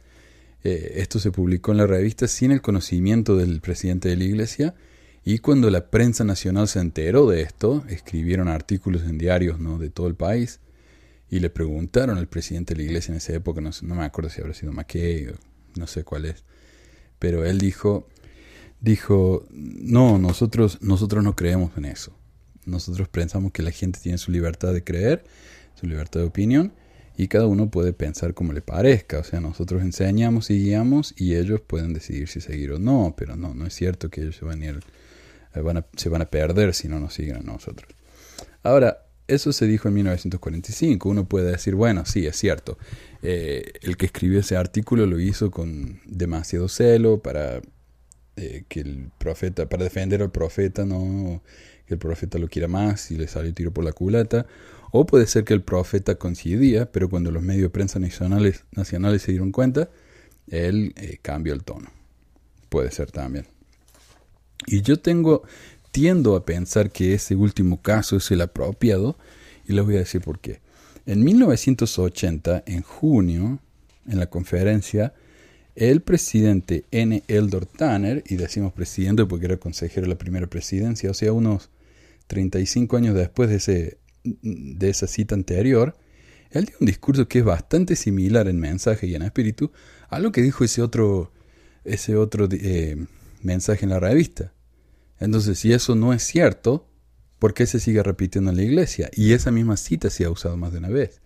Eh, 0.64 0.94
esto 0.96 1.20
se 1.20 1.32
publicó 1.32 1.72
en 1.72 1.78
la 1.78 1.86
revista 1.86 2.28
sin 2.28 2.52
el 2.52 2.64
conocimiento 2.64 3.38
del 3.38 3.62
presidente 3.62 4.10
de 4.10 4.18
la 4.18 4.24
iglesia 4.24 4.76
y 5.24 5.38
cuando 5.38 5.70
la 5.70 5.92
prensa 5.92 6.24
nacional 6.24 6.68
se 6.68 6.80
enteró 6.80 7.28
de 7.30 7.42
esto, 7.44 7.84
escribieron 7.88 8.48
artículos 8.48 9.04
en 9.04 9.20
diarios 9.20 9.60
¿no? 9.60 9.78
de 9.78 9.92
todo 9.92 10.08
el 10.08 10.16
país 10.16 10.60
y 11.30 11.40
le 11.40 11.50
preguntaron 11.50 12.18
al 12.18 12.28
presidente 12.28 12.74
de 12.74 12.82
la 12.82 12.86
iglesia 12.86 13.12
en 13.12 13.18
esa 13.18 13.34
época, 13.34 13.62
no, 13.62 13.96
me 13.96 14.04
acuerdo 14.04 14.30
si 14.30 14.42
habrá 14.42 14.54
sido 14.54 14.72
McKay 14.72 15.28
o 15.28 15.36
no 15.76 15.88
sé 15.88 16.04
cuál 16.04 16.26
es, 16.26 16.44
pero 17.20 17.46
él 17.46 17.58
dijo, 17.58 18.08
dijo, 18.80 19.46
no, 19.52 20.18
nosotros, 20.18 20.82
nosotros 20.82 21.24
no 21.24 21.36
creemos 21.36 21.72
en 21.78 21.86
eso. 21.86 22.16
Nosotros 22.66 23.08
pensamos 23.10 23.52
que 23.52 23.62
la 23.62 23.72
gente 23.72 24.00
tiene 24.00 24.18
su 24.18 24.32
libertad 24.32 24.74
de 24.74 24.84
creer, 24.84 25.24
su 25.76 25.88
libertad 25.88 26.22
de 26.22 26.26
opinión, 26.28 26.74
y 27.18 27.28
cada 27.28 27.48
uno 27.48 27.70
puede 27.70 27.94
pensar 27.94 28.34
como 28.34 28.54
le 28.54 28.62
parezca. 28.62 29.20
O 29.20 29.24
sea, 29.24 29.40
nosotros 29.40 29.82
enseñamos 29.82 30.50
y 30.50 30.60
guiamos 30.64 31.14
y 31.18 31.36
ellos 31.36 31.62
pueden 31.62 31.94
decidir 31.94 32.28
si 32.28 32.42
seguir 32.42 32.72
o 32.74 32.80
no, 32.80 33.14
pero 33.18 33.36
no, 33.36 33.54
no 33.54 33.66
es 33.66 33.74
cierto 33.74 34.10
que 34.10 34.22
ellos 34.22 34.36
se 34.36 34.46
van 34.46 34.62
a, 34.64 34.66
eh, 34.66 35.84
se 35.96 36.10
van 36.10 36.22
a 36.22 36.26
perder 36.26 36.74
si 36.74 36.88
no 36.88 37.00
nos 37.00 37.14
siguen 37.14 37.38
a 37.38 37.42
nosotros. 37.42 37.90
Ahora, 38.64 39.05
eso 39.28 39.52
se 39.54 39.68
dijo 39.68 39.88
en 39.88 39.96
1945. 39.96 41.10
Uno 41.10 41.28
puede 41.28 41.52
decir, 41.52 41.76
bueno, 41.76 42.06
sí, 42.06 42.26
es 42.26 42.36
cierto. 42.36 42.78
Eh, 43.22 43.74
el 43.82 43.98
que 43.98 44.06
escribió 44.08 44.40
ese 44.40 44.56
artículo 44.56 45.06
lo 45.06 45.20
hizo 45.20 45.52
con 45.52 46.00
demasiado 46.06 46.68
celo 46.68 47.20
para 47.22 47.62
eh, 48.36 48.66
que 48.68 48.82
el 48.82 49.12
profeta, 49.18 49.68
para 49.68 49.84
defender 49.84 50.22
al 50.22 50.32
profeta, 50.32 50.86
no 50.86 51.42
que 51.86 51.94
el 51.94 52.00
profeta 52.00 52.38
lo 52.38 52.48
quiera 52.48 52.68
más 52.68 53.12
y 53.12 53.16
le 53.16 53.28
sale 53.28 53.54
tiro 53.54 53.72
por 53.72 53.84
la 53.84 53.94
culata, 53.94 54.48
o 54.92 55.06
puede 55.06 55.28
ser 55.28 55.44
que 55.44 55.54
el 55.54 55.62
profeta 55.62 56.16
coincidía, 56.16 56.92
pero 56.92 57.10
cuando 57.10 57.32
los 57.32 57.44
medios 57.44 57.64
de 57.64 57.70
prensa 57.70 58.00
nacionales, 58.00 58.66
nacionales 58.72 59.22
se 59.22 59.32
dieron 59.32 59.52
cuenta, 59.52 59.90
él 60.48 60.94
eh, 60.96 61.20
cambió 61.22 61.54
el 61.54 61.64
tono. 61.64 61.92
Puede 62.70 62.92
ser 62.92 63.12
también. 63.12 63.46
Y 64.68 64.82
yo 64.82 64.98
tengo, 64.98 65.44
tiendo 65.96 66.36
a 66.36 66.44
pensar 66.46 66.92
que 66.92 67.14
ese 67.14 67.38
último 67.38 67.82
caso 67.82 68.18
es 68.18 68.30
el 68.30 68.42
apropiado, 68.42 69.18
y 69.66 69.72
les 69.72 69.86
voy 69.86 69.96
a 69.96 70.00
decir 70.00 70.20
por 70.20 70.40
qué. 70.40 70.60
En 71.06 71.24
1980, 71.24 72.66
en 72.66 72.82
junio, 72.82 73.60
en 74.06 74.20
la 74.20 74.26
conferencia, 74.26 75.14
el 75.74 76.02
presidente 76.02 76.84
N. 76.92 77.24
Eldor 77.30 77.66
Tanner, 77.66 78.26
y 78.28 78.36
decimos 78.36 78.74
presidente 78.74 79.26
porque 79.26 79.46
era 79.46 79.56
consejero 79.56 80.02
de 80.02 80.10
la 80.10 80.18
primera 80.18 80.48
presidencia, 80.48 81.10
o 81.10 81.14
sea, 81.14 81.32
unos 81.32 81.70
35 82.28 82.98
años 82.98 83.16
después 83.16 83.50
de, 83.50 83.56
ese, 83.56 83.98
de 84.26 84.90
esa 84.90 85.08
cita 85.08 85.34
anterior, 85.34 85.96
él 86.52 86.66
dio 86.66 86.76
un 86.82 86.88
discurso 86.88 87.30
que 87.30 87.40
es 87.40 87.46
bastante 87.46 87.96
similar 87.96 88.50
en 88.50 88.60
mensaje 88.60 89.08
y 89.08 89.16
en 89.16 89.22
espíritu 89.22 89.72
a 90.10 90.20
lo 90.20 90.34
que 90.34 90.42
dijo 90.42 90.66
ese 90.66 90.82
otro, 90.82 91.32
ese 91.86 92.18
otro 92.18 92.50
eh, 92.52 92.98
mensaje 93.42 93.86
en 93.86 93.92
la 93.92 94.02
revista. 94.02 94.52
Entonces, 95.20 95.60
si 95.60 95.72
eso 95.74 95.96
no 95.96 96.14
es 96.14 96.24
cierto, 96.24 96.88
¿por 97.40 97.54
qué 97.54 97.66
se 97.66 97.80
sigue 97.80 98.04
repitiendo 98.04 98.52
en 98.52 98.58
la 98.58 98.64
iglesia? 98.64 99.10
Y 99.14 99.34
esa 99.34 99.52
misma 99.52 99.78
cita 99.78 100.10
se 100.10 100.26
ha 100.26 100.30
usado 100.30 100.58
más 100.58 100.72
de 100.72 100.80
una 100.80 100.90
vez. 100.90 101.22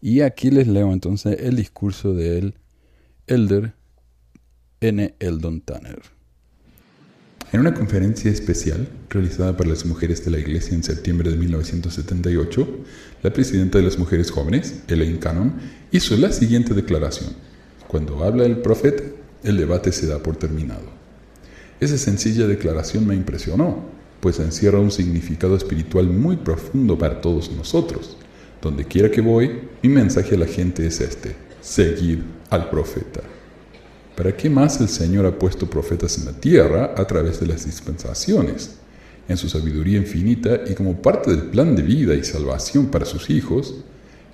Y 0.00 0.20
aquí 0.20 0.50
les 0.50 0.66
leo 0.66 0.92
entonces 0.92 1.38
el 1.40 1.56
discurso 1.56 2.12
del 2.12 2.54
Elder 3.26 3.74
N. 4.80 5.14
Eldon 5.20 5.60
Tanner. 5.60 6.02
En 7.52 7.60
una 7.60 7.74
conferencia 7.74 8.30
especial 8.30 8.88
realizada 9.10 9.56
para 9.56 9.70
las 9.70 9.84
mujeres 9.84 10.24
de 10.24 10.30
la 10.30 10.38
Iglesia 10.38 10.74
en 10.74 10.82
septiembre 10.82 11.30
de 11.30 11.36
1978, 11.36 12.66
la 13.22 13.32
presidenta 13.32 13.78
de 13.78 13.84
las 13.84 13.98
mujeres 13.98 14.30
jóvenes, 14.30 14.82
Elaine 14.88 15.18
Cannon, 15.18 15.60
hizo 15.92 16.16
la 16.16 16.32
siguiente 16.32 16.72
declaración. 16.72 17.34
Cuando 17.88 18.24
habla 18.24 18.46
el 18.46 18.56
profeta, 18.62 19.02
el 19.44 19.58
debate 19.58 19.92
se 19.92 20.06
da 20.06 20.22
por 20.22 20.36
terminado. 20.36 21.01
Esa 21.82 21.98
sencilla 21.98 22.46
declaración 22.46 23.04
me 23.08 23.16
impresionó, 23.16 23.82
pues 24.20 24.38
encierra 24.38 24.78
un 24.78 24.92
significado 24.92 25.56
espiritual 25.56 26.06
muy 26.06 26.36
profundo 26.36 26.96
para 26.96 27.20
todos 27.20 27.50
nosotros. 27.50 28.16
Donde 28.60 28.84
quiera 28.84 29.10
que 29.10 29.20
voy, 29.20 29.62
mi 29.82 29.88
mensaje 29.88 30.36
a 30.36 30.38
la 30.38 30.46
gente 30.46 30.86
es 30.86 31.00
este, 31.00 31.34
seguid 31.60 32.18
al 32.50 32.70
profeta. 32.70 33.22
¿Para 34.14 34.36
qué 34.36 34.48
más 34.48 34.80
el 34.80 34.88
Señor 34.88 35.26
ha 35.26 35.36
puesto 35.36 35.68
profetas 35.68 36.16
en 36.18 36.26
la 36.26 36.32
tierra 36.34 36.94
a 36.96 37.04
través 37.04 37.40
de 37.40 37.48
las 37.48 37.66
dispensaciones? 37.66 38.76
En 39.26 39.36
su 39.36 39.48
sabiduría 39.48 39.98
infinita 39.98 40.60
y 40.64 40.74
como 40.74 41.02
parte 41.02 41.32
del 41.32 41.46
plan 41.46 41.74
de 41.74 41.82
vida 41.82 42.14
y 42.14 42.22
salvación 42.22 42.92
para 42.92 43.06
sus 43.06 43.28
hijos, 43.28 43.74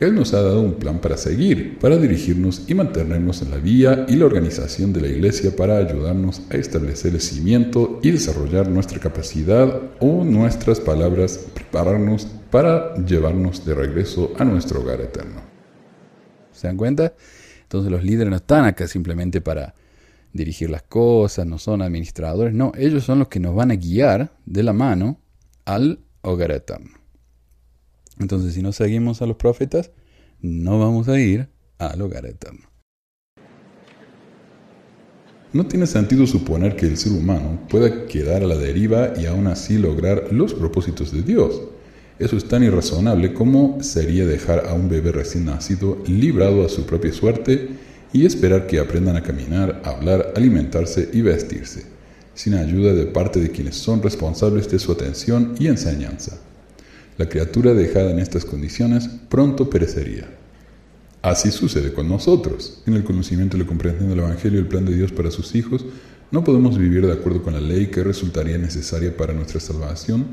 Él 0.00 0.14
nos 0.14 0.32
ha 0.32 0.42
dado 0.42 0.60
un 0.60 0.74
plan 0.74 1.00
para 1.00 1.16
seguir, 1.16 1.76
para 1.80 1.96
dirigirnos 1.96 2.62
y 2.68 2.74
mantenernos 2.74 3.42
en 3.42 3.50
la 3.50 3.56
vía 3.56 4.06
y 4.08 4.14
la 4.14 4.26
organización 4.26 4.92
de 4.92 5.00
la 5.00 5.08
Iglesia 5.08 5.56
para 5.56 5.76
ayudarnos 5.78 6.42
a 6.50 6.54
establecer 6.56 7.14
el 7.14 7.20
cimiento 7.20 7.98
y 8.00 8.12
desarrollar 8.12 8.68
nuestra 8.68 9.00
capacidad 9.00 9.82
o 9.98 10.22
nuestras 10.22 10.78
palabras, 10.78 11.46
prepararnos 11.52 12.26
para 12.48 12.94
llevarnos 12.94 13.66
de 13.66 13.74
regreso 13.74 14.32
a 14.38 14.44
nuestro 14.44 14.82
hogar 14.82 15.00
eterno. 15.00 15.40
¿Se 16.52 16.68
dan 16.68 16.76
cuenta? 16.76 17.14
Entonces 17.62 17.90
los 17.90 18.04
líderes 18.04 18.30
no 18.30 18.36
están 18.36 18.66
acá 18.66 18.86
simplemente 18.86 19.40
para 19.40 19.74
dirigir 20.32 20.70
las 20.70 20.82
cosas, 20.82 21.44
no 21.44 21.58
son 21.58 21.82
administradores, 21.82 22.54
no, 22.54 22.70
ellos 22.78 23.02
son 23.02 23.18
los 23.18 23.26
que 23.26 23.40
nos 23.40 23.52
van 23.52 23.72
a 23.72 23.74
guiar 23.74 24.30
de 24.46 24.62
la 24.62 24.72
mano 24.72 25.20
al 25.64 25.98
hogar 26.22 26.52
eterno. 26.52 26.97
Entonces 28.18 28.54
si 28.54 28.62
no 28.62 28.72
seguimos 28.72 29.22
a 29.22 29.26
los 29.26 29.36
profetas, 29.36 29.90
no 30.40 30.78
vamos 30.78 31.08
a 31.08 31.18
ir 31.18 31.48
al 31.78 32.00
hogar 32.02 32.26
eterno. 32.26 32.68
No 35.52 35.66
tiene 35.66 35.86
sentido 35.86 36.26
suponer 36.26 36.76
que 36.76 36.86
el 36.86 36.98
ser 36.98 37.12
humano 37.12 37.58
pueda 37.70 38.06
quedar 38.06 38.42
a 38.42 38.46
la 38.46 38.56
deriva 38.56 39.14
y 39.18 39.24
aún 39.24 39.46
así 39.46 39.78
lograr 39.78 40.30
los 40.30 40.52
propósitos 40.52 41.10
de 41.10 41.22
Dios. 41.22 41.62
Eso 42.18 42.36
es 42.36 42.44
tan 42.44 42.62
irrazonable 42.62 43.32
como 43.32 43.82
sería 43.82 44.26
dejar 44.26 44.66
a 44.66 44.74
un 44.74 44.90
bebé 44.90 45.12
recién 45.12 45.46
nacido 45.46 46.02
librado 46.06 46.66
a 46.66 46.68
su 46.68 46.84
propia 46.84 47.12
suerte 47.12 47.68
y 48.12 48.26
esperar 48.26 48.66
que 48.66 48.78
aprendan 48.78 49.16
a 49.16 49.22
caminar, 49.22 49.80
hablar, 49.84 50.32
alimentarse 50.36 51.08
y 51.12 51.22
vestirse, 51.22 51.84
sin 52.34 52.54
ayuda 52.54 52.92
de 52.92 53.06
parte 53.06 53.40
de 53.40 53.50
quienes 53.50 53.76
son 53.76 54.02
responsables 54.02 54.70
de 54.70 54.78
su 54.78 54.92
atención 54.92 55.54
y 55.58 55.68
enseñanza. 55.68 56.38
La 57.18 57.28
criatura 57.28 57.74
dejada 57.74 58.12
en 58.12 58.20
estas 58.20 58.44
condiciones 58.44 59.08
pronto 59.28 59.68
perecería. 59.68 60.28
Así 61.20 61.50
sucede 61.50 61.92
con 61.92 62.08
nosotros. 62.08 62.80
En 62.86 62.94
el 62.94 63.02
conocimiento 63.02 63.56
y 63.56 63.60
la 63.60 63.66
comprensión 63.66 64.08
del 64.08 64.20
Evangelio 64.20 64.60
y 64.60 64.62
el 64.62 64.68
plan 64.68 64.84
de 64.84 64.94
Dios 64.94 65.10
para 65.10 65.32
sus 65.32 65.56
hijos, 65.56 65.84
no 66.30 66.44
podemos 66.44 66.78
vivir 66.78 67.04
de 67.04 67.12
acuerdo 67.12 67.42
con 67.42 67.54
la 67.54 67.60
ley 67.60 67.88
que 67.88 68.04
resultaría 68.04 68.56
necesaria 68.56 69.16
para 69.16 69.32
nuestra 69.32 69.58
salvación 69.58 70.26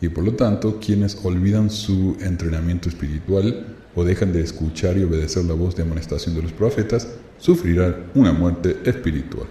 y 0.00 0.08
por 0.08 0.24
lo 0.24 0.34
tanto 0.34 0.80
quienes 0.80 1.16
olvidan 1.22 1.70
su 1.70 2.16
entrenamiento 2.20 2.88
espiritual 2.88 3.76
o 3.94 4.02
dejan 4.02 4.32
de 4.32 4.40
escuchar 4.40 4.98
y 4.98 5.04
obedecer 5.04 5.44
la 5.44 5.54
voz 5.54 5.76
de 5.76 5.82
amonestación 5.82 6.34
de 6.34 6.42
los 6.42 6.52
profetas, 6.52 7.06
sufrirán 7.38 8.06
una 8.16 8.32
muerte 8.32 8.78
espiritual. 8.84 9.46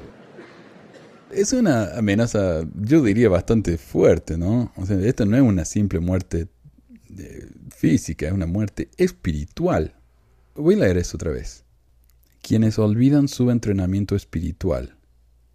Es 1.31 1.53
una 1.53 1.95
amenaza, 1.95 2.67
yo 2.75 3.01
diría, 3.01 3.29
bastante 3.29 3.77
fuerte, 3.77 4.37
¿no? 4.37 4.73
O 4.75 4.85
sea, 4.85 4.99
esta 4.99 5.23
no 5.23 5.37
es 5.37 5.41
una 5.41 5.63
simple 5.63 6.01
muerte 6.01 6.47
física, 7.75 8.33
una 8.33 8.45
muerte 8.45 8.89
espiritual. 8.97 9.95
Voy 10.55 10.75
a 10.75 10.79
leer 10.79 10.97
eso 10.97 11.17
otra 11.17 11.31
vez. 11.31 11.63
Quienes 12.41 12.79
olvidan 12.79 13.27
su 13.27 13.51
entrenamiento 13.51 14.15
espiritual 14.15 14.97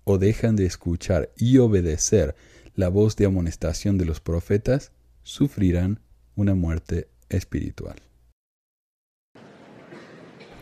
o 0.04 0.18
dejan 0.18 0.56
de 0.56 0.66
escuchar 0.66 1.32
y 1.36 1.58
obedecer 1.58 2.36
la 2.74 2.88
voz 2.88 3.16
de 3.16 3.26
amonestación 3.26 3.98
de 3.98 4.04
los 4.04 4.20
profetas, 4.20 4.92
sufrirán 5.22 6.00
una 6.36 6.54
muerte 6.54 7.08
espiritual. 7.28 7.96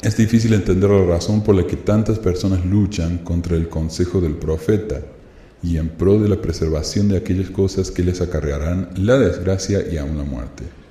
Es 0.01 0.17
difícil 0.17 0.53
entender 0.55 0.91
la 0.91 1.05
razón 1.05 1.43
por 1.43 1.55
la 1.55 1.67
que 1.67 1.77
tantas 1.77 2.19
personas 2.19 2.65
luchan 2.65 3.19
contra 3.19 3.57
el 3.57 3.69
consejo 3.69 4.21
del 4.21 4.37
profeta 4.37 5.03
y 5.63 5.79
en 5.79 5.89
pro 5.89 6.19
de 6.19 6.29
la 6.29 6.41
preservación 6.41 7.09
de 7.09 7.17
aquellas 7.17 7.51
cosas 7.51 7.91
que 7.91 8.03
les 8.03 8.21
acarrearán 8.21 8.91
la 8.97 9.19
desgracia 9.19 9.81
y 9.91 9.97
aún 9.97 10.19
la 10.19 10.25
muerte. 10.25 10.84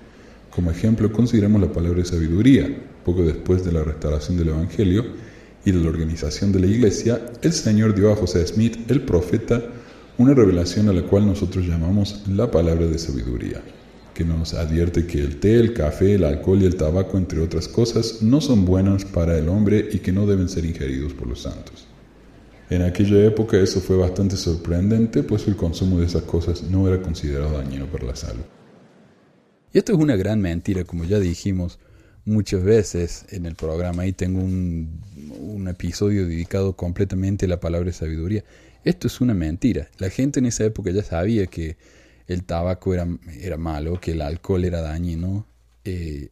Como 0.53 0.69
ejemplo, 0.69 1.11
consideremos 1.11 1.59
la 1.59 1.71
palabra 1.71 1.99
de 1.99 2.05
sabiduría. 2.05 2.69
Poco 3.03 3.23
después 3.23 3.65
de 3.65 3.71
la 3.71 3.83
restauración 3.83 4.37
del 4.37 4.49
Evangelio 4.49 5.03
y 5.65 5.71
de 5.71 5.79
la 5.79 5.89
organización 5.89 6.51
de 6.51 6.59
la 6.59 6.67
Iglesia, 6.67 7.25
el 7.41 7.53
Señor 7.53 7.95
dio 7.95 8.11
a 8.11 8.15
José 8.15 8.45
Smith, 8.45 8.77
el 8.87 9.01
profeta, 9.01 9.63
una 10.19 10.35
revelación 10.35 10.89
a 10.89 10.93
la 10.93 11.01
cual 11.01 11.25
nosotros 11.25 11.65
llamamos 11.65 12.21
la 12.27 12.51
palabra 12.51 12.85
de 12.85 12.99
sabiduría, 12.99 13.63
que 14.13 14.25
nos 14.25 14.53
advierte 14.53 15.07
que 15.07 15.21
el 15.21 15.39
té, 15.39 15.55
el 15.59 15.73
café, 15.73 16.13
el 16.13 16.23
alcohol 16.23 16.61
y 16.61 16.65
el 16.65 16.75
tabaco, 16.75 17.17
entre 17.17 17.41
otras 17.41 17.67
cosas, 17.67 18.21
no 18.21 18.39
son 18.39 18.63
buenas 18.63 19.05
para 19.05 19.35
el 19.35 19.49
hombre 19.49 19.89
y 19.91 19.99
que 19.99 20.11
no 20.11 20.27
deben 20.27 20.49
ser 20.49 20.65
ingeridos 20.65 21.13
por 21.13 21.27
los 21.27 21.41
santos. 21.41 21.87
En 22.69 22.83
aquella 22.83 23.25
época 23.25 23.57
eso 23.57 23.81
fue 23.81 23.97
bastante 23.97 24.37
sorprendente, 24.37 25.23
pues 25.23 25.47
el 25.47 25.55
consumo 25.55 25.99
de 25.99 26.05
esas 26.05 26.23
cosas 26.23 26.61
no 26.61 26.87
era 26.87 27.01
considerado 27.01 27.57
dañino 27.57 27.87
para 27.87 28.05
la 28.05 28.15
salud. 28.15 28.43
Y 29.73 29.79
esto 29.79 29.91
es 29.91 29.97
una 29.97 30.15
gran 30.15 30.39
mentira, 30.39 30.83
como 30.83 31.03
ya 31.03 31.19
dijimos 31.19 31.79
muchas 32.25 32.63
veces 32.63 33.25
en 33.29 33.47
el 33.47 33.55
programa. 33.55 34.03
Ahí 34.03 34.13
tengo 34.13 34.39
un, 34.39 35.01
episodio 35.67 36.27
dedicado 36.27 36.75
completamente 36.75 37.45
a 37.45 37.49
la 37.49 37.59
palabra 37.59 37.91
sabiduría. 37.91 38.43
Esto 38.83 39.07
es 39.07 39.19
una 39.19 39.33
mentira. 39.33 39.89
La 39.97 40.09
gente 40.09 40.39
en 40.39 40.45
esa 40.45 40.65
época 40.65 40.91
ya 40.91 41.01
sabía 41.03 41.47
que 41.47 41.77
el 42.27 42.43
tabaco 42.43 42.93
era, 42.93 43.07
era 43.39 43.57
malo, 43.57 43.99
que 43.99 44.11
el 44.11 44.21
alcohol 44.21 44.63
era 44.65 44.81
dañino 44.81 45.47
eh, 45.85 46.29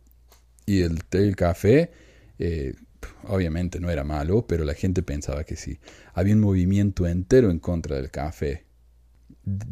y 0.67 0.81
el 0.81 1.03
té, 1.05 1.33
café, 1.33 1.89
eh, 2.37 2.75
obviamente 3.23 3.79
no 3.79 3.89
era 3.89 4.03
malo, 4.03 4.45
pero 4.45 4.65
la 4.65 4.75
gente 4.75 5.01
pensaba 5.01 5.45
que 5.45 5.55
sí. 5.55 5.79
Había 6.13 6.35
un 6.35 6.41
movimiento 6.41 7.07
entero 7.07 7.49
en 7.49 7.57
contra 7.57 7.95
del 7.95 8.11
café, 8.11 8.65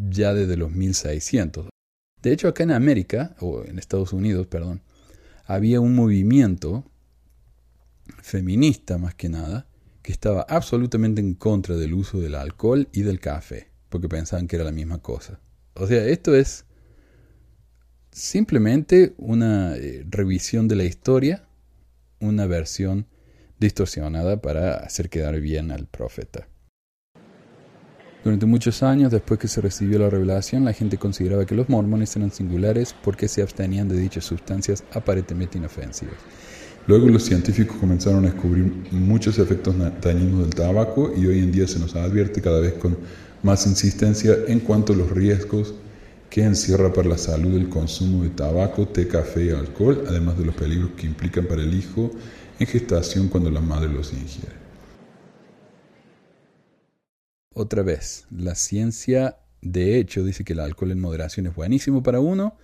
ya 0.10 0.34
desde 0.34 0.58
los 0.58 0.72
1600. 0.72 1.70
De 2.22 2.34
hecho, 2.34 2.48
acá 2.48 2.64
en 2.64 2.72
América, 2.72 3.36
o 3.40 3.64
en 3.64 3.80
Estados 3.80 4.14
Unidos, 4.14 4.48
perdón, 4.48 4.82
había 5.46 5.80
un 5.80 5.96
movimiento 5.96 6.86
feminista 8.22 8.98
más 8.98 9.16
que 9.16 9.30
nada, 9.30 9.68
que 10.02 10.12
estaba 10.12 10.42
absolutamente 10.42 11.22
en 11.22 11.34
contra 11.34 11.76
del 11.76 11.94
uso 11.94 12.20
del 12.20 12.36
alcohol 12.36 12.88
y 12.92 13.02
del 13.02 13.20
café, 13.20 13.70
porque 13.90 14.10
pensaban 14.10 14.48
que 14.48 14.56
era 14.56 14.66
la 14.66 14.72
misma 14.72 15.00
cosa. 15.00 15.40
O 15.76 15.88
sea, 15.88 16.06
esto 16.06 16.36
es 16.36 16.66
simplemente 18.12 19.14
una 19.18 19.76
eh, 19.76 20.06
revisión 20.10 20.68
de 20.68 20.76
la 20.76 20.84
historia, 20.84 21.48
una 22.20 22.48
versión 22.48 23.08
distorsionada 23.60 24.42
para 24.42 24.76
hacer 24.78 25.10
quedar 25.10 25.40
bien 25.40 25.72
al 25.72 25.88
profeta. 25.88 26.48
Durante 28.24 28.46
muchos 28.46 28.84
años 28.84 29.12
después 29.12 29.40
que 29.40 29.48
se 29.48 29.62
recibió 29.62 29.98
la 29.98 30.10
revelación, 30.10 30.66
la 30.66 30.74
gente 30.74 30.98
consideraba 30.98 31.46
que 31.46 31.56
los 31.56 31.70
mormones 31.70 32.14
eran 32.18 32.32
singulares 32.32 32.94
porque 33.02 33.30
se 33.30 33.42
abstenían 33.42 33.88
de 33.88 33.98
dichas 33.98 34.26
sustancias 34.26 34.84
aparentemente 34.94 35.58
inofensivas. 35.58 36.16
Luego 36.86 37.08
los 37.08 37.24
científicos 37.24 37.78
comenzaron 37.78 38.26
a 38.26 38.32
descubrir 38.32 38.74
muchos 38.92 39.40
efectos 39.40 39.76
dañinos 40.02 40.42
del 40.42 40.56
tabaco 40.56 41.14
y 41.16 41.28
hoy 41.28 41.40
en 41.40 41.52
día 41.52 41.66
se 41.66 41.80
nos 41.80 41.96
advierte 41.96 42.42
cada 42.42 42.60
vez 42.60 42.74
con 42.74 42.98
más 43.42 43.66
insistencia 43.68 44.36
en 44.48 44.60
cuanto 44.60 44.92
a 44.92 44.96
los 44.98 45.12
riesgos 45.12 45.74
que 46.30 46.44
encierra 46.44 46.92
para 46.92 47.10
la 47.10 47.18
salud 47.18 47.56
el 47.56 47.70
consumo 47.70 48.24
de 48.24 48.30
tabaco, 48.30 48.88
té, 48.88 49.08
café 49.08 49.46
y 49.46 49.50
alcohol, 49.52 50.04
además 50.08 50.38
de 50.38 50.46
los 50.46 50.56
peligros 50.56 50.92
que 50.98 51.08
implican 51.08 51.46
para 51.46 51.62
el 51.62 51.74
hijo 51.74 52.12
en 52.60 52.68
gestación 52.68 53.30
cuando 53.30 53.50
la 53.50 53.62
madre 53.62 53.90
los 53.90 54.12
ingiere. 54.12 54.59
Otra 57.54 57.82
vez, 57.82 58.26
la 58.30 58.56
ciencia 58.56 59.38
de 59.62 59.98
hecho 59.98 60.24
dice 60.24 60.44
que 60.44 60.54
el 60.54 60.60
alcohol 60.60 60.92
en 60.92 61.00
moderación 61.00 61.48
es 61.48 61.56
buenísimo 61.56 62.04
para 62.04 62.20
uno 62.20 62.58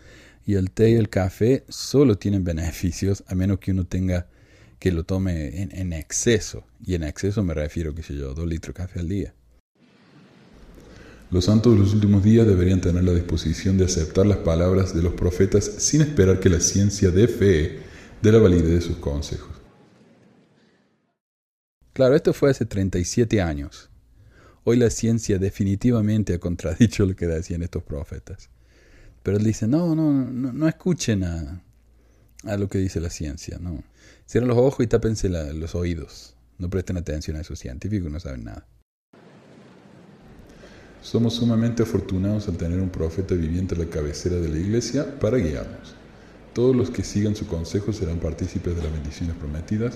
y 0.46 0.56
el 0.56 0.72
té 0.72 0.92
y 0.92 0.94
el 0.94 1.10
café 1.10 1.66
solo 1.70 2.18
tienen 2.18 2.44
beneficios 2.46 3.24
a 3.28 3.36
menos 3.36 3.60
que 3.60 3.72
uno 3.72 3.86
tenga 3.86 4.28
que 4.80 4.92
lo 4.92 5.04
tome 5.04 5.64
en, 5.64 5.94
exceso. 5.94 6.66
Y 6.86 6.94
en 6.96 7.04
exceso 7.04 7.42
me 7.44 7.54
refiero, 7.54 7.96
que 7.96 8.04
sé 8.04 8.16
yo, 8.16 8.34
dos 8.34 8.46
litros 8.46 8.76
de 8.76 8.84
café 8.84 9.00
al 9.00 9.10
día. 9.10 9.34
Los 11.32 11.46
santos 11.46 11.74
de 11.74 11.80
los 11.80 11.94
últimos 11.94 12.24
días 12.24 12.46
deberían 12.46 12.82
tener 12.82 13.04
la 13.04 13.14
disposición 13.14 13.78
de 13.78 13.86
aceptar 13.86 14.28
las 14.28 14.38
palabras 14.40 14.94
de 14.94 15.02
los 15.02 15.14
profetas 15.14 15.66
sin 15.66 16.02
esperar 16.02 16.40
que 16.40 16.50
la 16.50 16.60
ciencia 16.60 17.10
dé 17.10 17.28
fe 17.28 17.80
de 18.22 18.32
la 18.32 18.38
validez 18.38 18.70
de 18.70 18.82
sus 18.82 18.98
consejos. 18.98 19.50
Claro, 21.94 22.16
esto 22.16 22.34
fue 22.34 22.52
hace 22.52 22.66
37 22.66 23.42
años. 23.42 23.90
Hoy 24.68 24.78
la 24.78 24.90
ciencia 24.90 25.38
definitivamente 25.38 26.34
ha 26.34 26.40
contradicho 26.40 27.06
lo 27.06 27.16
que 27.16 27.28
decían 27.28 27.62
estos 27.62 27.84
profetas. 27.84 28.50
Pero 29.22 29.38
él 29.38 29.44
dice, 29.44 29.68
no, 29.68 29.94
no, 29.94 30.12
no, 30.12 30.54
no 30.54 30.68
escuchen 30.68 31.24
a, 31.24 31.64
a, 32.46 32.58
lo 32.58 32.68
que 32.68 32.80
dice 32.80 33.00
la 33.00 33.12
ciencia. 33.12 33.60
No. 33.60 33.84
Cierren 34.28 34.48
los 34.48 34.58
ojos 34.58 34.84
y 34.84 34.88
tápense 34.88 35.30
los 35.30 35.76
oídos. 35.76 36.36
No 36.58 36.68
presten 36.68 36.98
atención 36.98 37.38
a 37.38 37.42
esos 37.42 37.60
científicos, 37.60 38.12
no 38.12 38.20
saben 38.20 38.46
nada. 38.46 38.66
Somos 41.04 41.36
sumamente 41.36 41.84
afortunados 41.84 42.48
al 42.48 42.58
tener 42.58 42.80
un 42.80 42.90
profeta 42.90 43.36
viviente 43.36 43.76
a 43.76 43.78
la 43.78 43.86
cabecera 43.86 44.38
de 44.38 44.50
la 44.50 44.58
iglesia 44.58 45.20
para 45.20 45.38
guiarnos. 45.38 45.94
Todos 46.54 46.76
los 46.76 46.90
que 46.90 47.04
sigan 47.04 47.36
su 47.36 47.46
consejo 47.46 47.94
serán 47.94 48.20
partícipes 48.20 48.76
de 48.76 48.82
las 48.82 48.92
bendiciones 48.92 49.36
prometidas 49.36 49.94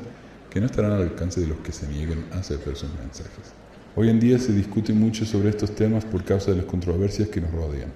que 0.51 0.59
no 0.59 0.67
estarán 0.67 0.91
al 0.91 1.01
alcance 1.01 1.41
de 1.41 1.47
los 1.47 1.57
que 1.61 1.71
se 1.71 1.87
nieguen 1.87 2.23
a 2.33 2.39
aceptar 2.39 2.75
sus 2.75 2.93
mensajes. 2.93 3.58
Hoy 4.01 4.07
en 4.07 4.17
día 4.17 4.39
se 4.39 4.53
discute 4.53 4.93
mucho 4.93 5.25
sobre 5.25 5.49
estos 5.49 5.75
temas 5.75 6.05
por 6.05 6.23
causa 6.23 6.51
de 6.51 6.57
las 6.57 6.65
controversias 6.65 7.27
que 7.27 7.41
nos 7.41 7.51
rodean. 7.51 7.91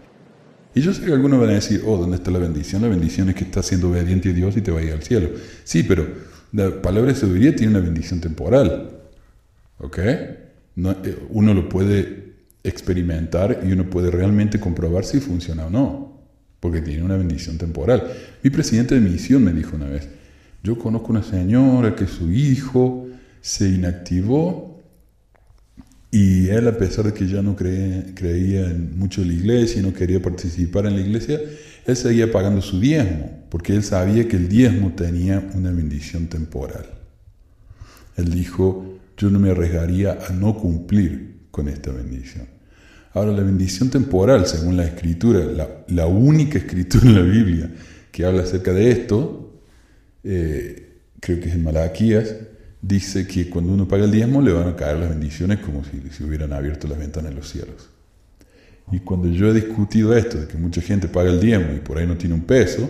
Y 0.76 0.82
yo 0.82 0.94
sé 0.94 1.06
que 1.06 1.14
algunos 1.14 1.40
van 1.40 1.52
a 1.52 1.54
decir, 1.54 1.82
oh, 1.86 1.96
¿dónde 1.96 2.18
está 2.18 2.30
la 2.30 2.40
bendición? 2.40 2.82
La 2.82 2.90
bendición 2.90 3.30
es 3.30 3.36
que 3.36 3.46
estás 3.46 3.68
siendo 3.68 3.90
obediente 3.90 4.28
a 4.28 4.34
Dios 4.34 4.58
y 4.58 4.62
te 4.62 4.70
va 4.70 4.82
a 4.82 4.84
ir 4.84 4.92
al 4.92 5.02
cielo. 5.02 5.30
Sí, 5.64 5.84
pero 5.84 6.06
la 6.52 6.82
palabra 6.82 7.14
de 7.14 7.18
sabiduría 7.18 7.56
tiene 7.56 7.72
una 7.72 7.80
bendición 7.80 8.20
temporal. 8.20 8.90
¿Ok? 9.78 9.98
Eh, 9.98 10.38
uno 11.30 11.54
lo 11.54 11.70
puede 11.70 12.34
experimentar 12.66 13.62
y 13.66 13.72
uno 13.72 13.90
puede 13.90 14.12
realmente 14.12 14.60
comprobar 14.60 15.06
si 15.06 15.22
funciona 15.22 15.68
o 15.68 15.70
no, 15.70 16.22
porque 16.60 16.82
tiene 16.82 17.04
una 17.04 17.16
bendición 17.16 17.58
temporal. 17.58 18.12
Mi 18.44 18.50
presidente 18.50 18.96
de 18.96 19.00
misión 19.00 19.42
me 19.42 19.54
dijo 19.54 19.78
una 19.78 19.88
vez, 19.88 20.10
yo 20.64 20.78
conozco 20.78 21.14
una 21.14 21.24
señora 21.24 21.96
que 21.96 22.08
su 22.08 22.30
hijo 22.30 23.08
se 23.40 23.70
inactivó 23.70 24.73
y 26.14 26.50
él 26.50 26.68
a 26.68 26.78
pesar 26.78 27.06
de 27.06 27.14
que 27.14 27.26
ya 27.26 27.42
no 27.42 27.56
creía 27.56 28.70
en 28.70 28.96
mucho 29.00 29.24
en 29.24 29.30
la 29.30 29.34
iglesia 29.34 29.80
y 29.80 29.84
no 29.84 29.96
quería 29.96 30.22
participar 30.22 30.86
en 30.86 30.96
la 30.96 31.02
iglesia, 31.02 31.42
él 31.88 31.96
seguía 31.96 32.32
pagando 32.32 32.62
su 32.62 32.80
diezmo, 32.80 33.46
porque 33.50 33.74
él 33.74 33.82
sabía 33.82 34.28
que 34.28 34.36
el 34.36 34.48
diezmo 34.48 34.92
tenía 34.92 35.50
una 35.56 35.72
bendición 35.72 36.28
temporal. 36.28 36.86
Él 38.16 38.30
dijo, 38.30 39.00
yo 39.18 39.32
no 39.32 39.40
me 39.40 39.50
arriesgaría 39.50 40.20
a 40.30 40.32
no 40.34 40.56
cumplir 40.56 41.48
con 41.50 41.68
esta 41.68 41.92
bendición. 41.92 42.46
Ahora, 43.14 43.32
la 43.32 43.42
bendición 43.42 43.90
temporal, 43.90 44.46
según 44.46 44.78
la 44.78 44.86
escritura, 44.86 45.40
la, 45.88 46.06
única 46.06 46.60
escritura 46.60 47.06
en 47.08 47.16
la 47.16 47.22
Biblia 47.24 47.72
que 48.12 48.24
habla 48.24 48.44
acerca 48.44 48.72
de 48.72 48.92
esto, 48.92 49.52
eh, 50.24 51.00
creo 51.20 51.40
que 51.40 51.50
es 51.50 51.56
en 51.56 51.64
Malaquías, 51.64 52.36
dice 52.84 53.26
que 53.26 53.50
cuando 53.50 53.74
uno 53.74 53.88
paga 53.88 54.04
el 54.06 54.12
diezmo 54.12 54.44
le 54.44 54.54
van 54.54 54.68
a 54.68 54.76
caer 54.76 54.98
las 55.00 55.10
bendiciones 55.10 55.60
como 55.60 55.84
si 55.84 56.00
se 56.12 56.24
hubieran 56.24 56.54
abierto 56.54 56.88
las 56.88 57.00
ventanas 57.00 57.32
de 57.32 57.38
los 57.38 57.50
cielos. 57.50 57.90
Y 58.92 59.00
cuando 59.00 59.28
yo 59.30 59.48
he 59.48 59.54
discutido 59.54 60.16
esto, 60.16 60.40
de 60.40 60.48
que 60.48 60.58
mucha 60.58 60.82
gente 60.82 61.08
paga 61.08 61.32
el 61.32 61.40
diezmo 61.40 61.74
y 61.74 61.80
por 61.80 61.98
ahí 61.98 62.06
no 62.06 62.18
tiene 62.18 62.36
un 62.36 62.44
peso, 62.44 62.88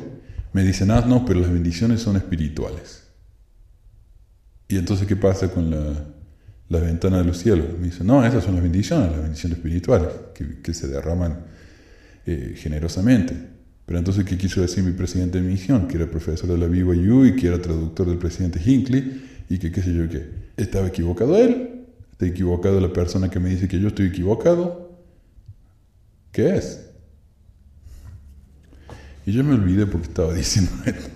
me 0.52 0.64
dicen, 0.64 0.92
ah, 0.92 1.06
no, 1.08 1.24
pero 1.26 1.40
las 1.40 1.52
bendiciones 1.52 2.02
son 2.02 2.18
espirituales. 2.18 3.04
Y 4.68 4.78
entonces, 4.78 5.08
¿qué 5.08 5.16
pasa 5.16 5.52
con 5.52 5.70
la, 5.70 6.06
las 6.74 6.82
ventanas 6.82 7.20
de 7.20 7.26
los 7.26 7.38
cielos. 7.38 7.68
Me 7.80 7.86
dice, 7.86 8.04
no, 8.04 8.26
esas 8.26 8.44
son 8.44 8.56
las 8.56 8.64
bendiciones, 8.64 9.12
las 9.12 9.22
bendiciones 9.22 9.58
espirituales, 9.58 10.10
que, 10.34 10.74
se 10.74 10.88
derraman 10.88 11.46
eh, 12.26 12.56
generosamente. 12.58 13.36
Pero 13.86 14.00
entonces, 14.00 14.26
¿qué 14.26 14.38
quiso 14.38 14.62
decir 14.62 14.84
mi 14.84 14.94
presidente 14.94 15.42
de 15.42 15.48
misión? 15.48 15.88
Que 15.88 15.98
era 15.98 16.10
profesor 16.10 16.50
de 16.50 16.58
la 16.58 16.68
BYU 16.68 17.26
y 17.26 17.36
que 17.36 17.48
era 17.48 17.62
traductor 17.62 18.08
del 18.08 18.18
presidente 18.18 18.60
Hinckley 18.64 19.33
y 19.54 19.60
que 19.60 19.72
qué 19.72 19.84
sé 19.84 19.94
yo 19.94 20.10
qué. 20.10 20.28
¿Estaba 20.58 20.88
equivocado 20.88 21.38
él? 21.38 21.86
¿Está 22.12 22.26
equivocado 22.26 22.82
la 22.82 22.92
persona 22.92 23.30
que 23.30 23.40
me 23.40 23.50
dice 23.50 23.68
que 23.68 23.80
yo 23.80 23.90
estoy 23.90 24.08
equivocado? 24.08 24.98
¿Qué 26.32 26.56
es? 26.56 26.90
Y 29.28 29.32
yo 29.32 29.44
me 29.44 29.54
olvidé 29.54 29.86
porque 29.86 30.08
estaba 30.08 30.34
diciendo 30.44 30.72
esto. 30.86 31.08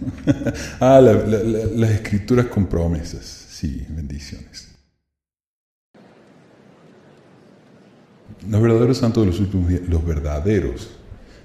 ah, 0.80 1.02
las 1.02 1.90
escrituras 1.90 2.46
con 2.46 2.68
promesas. 2.68 3.26
Sí, 3.50 3.88
bendiciones. 3.90 4.68
Los 8.48 8.62
verdaderos 8.62 9.00
santos 9.00 9.24
de 9.24 9.32
los 9.32 9.40
últimos 9.40 9.68
días, 9.68 9.82
los 9.90 10.06
verdaderos 10.06 10.92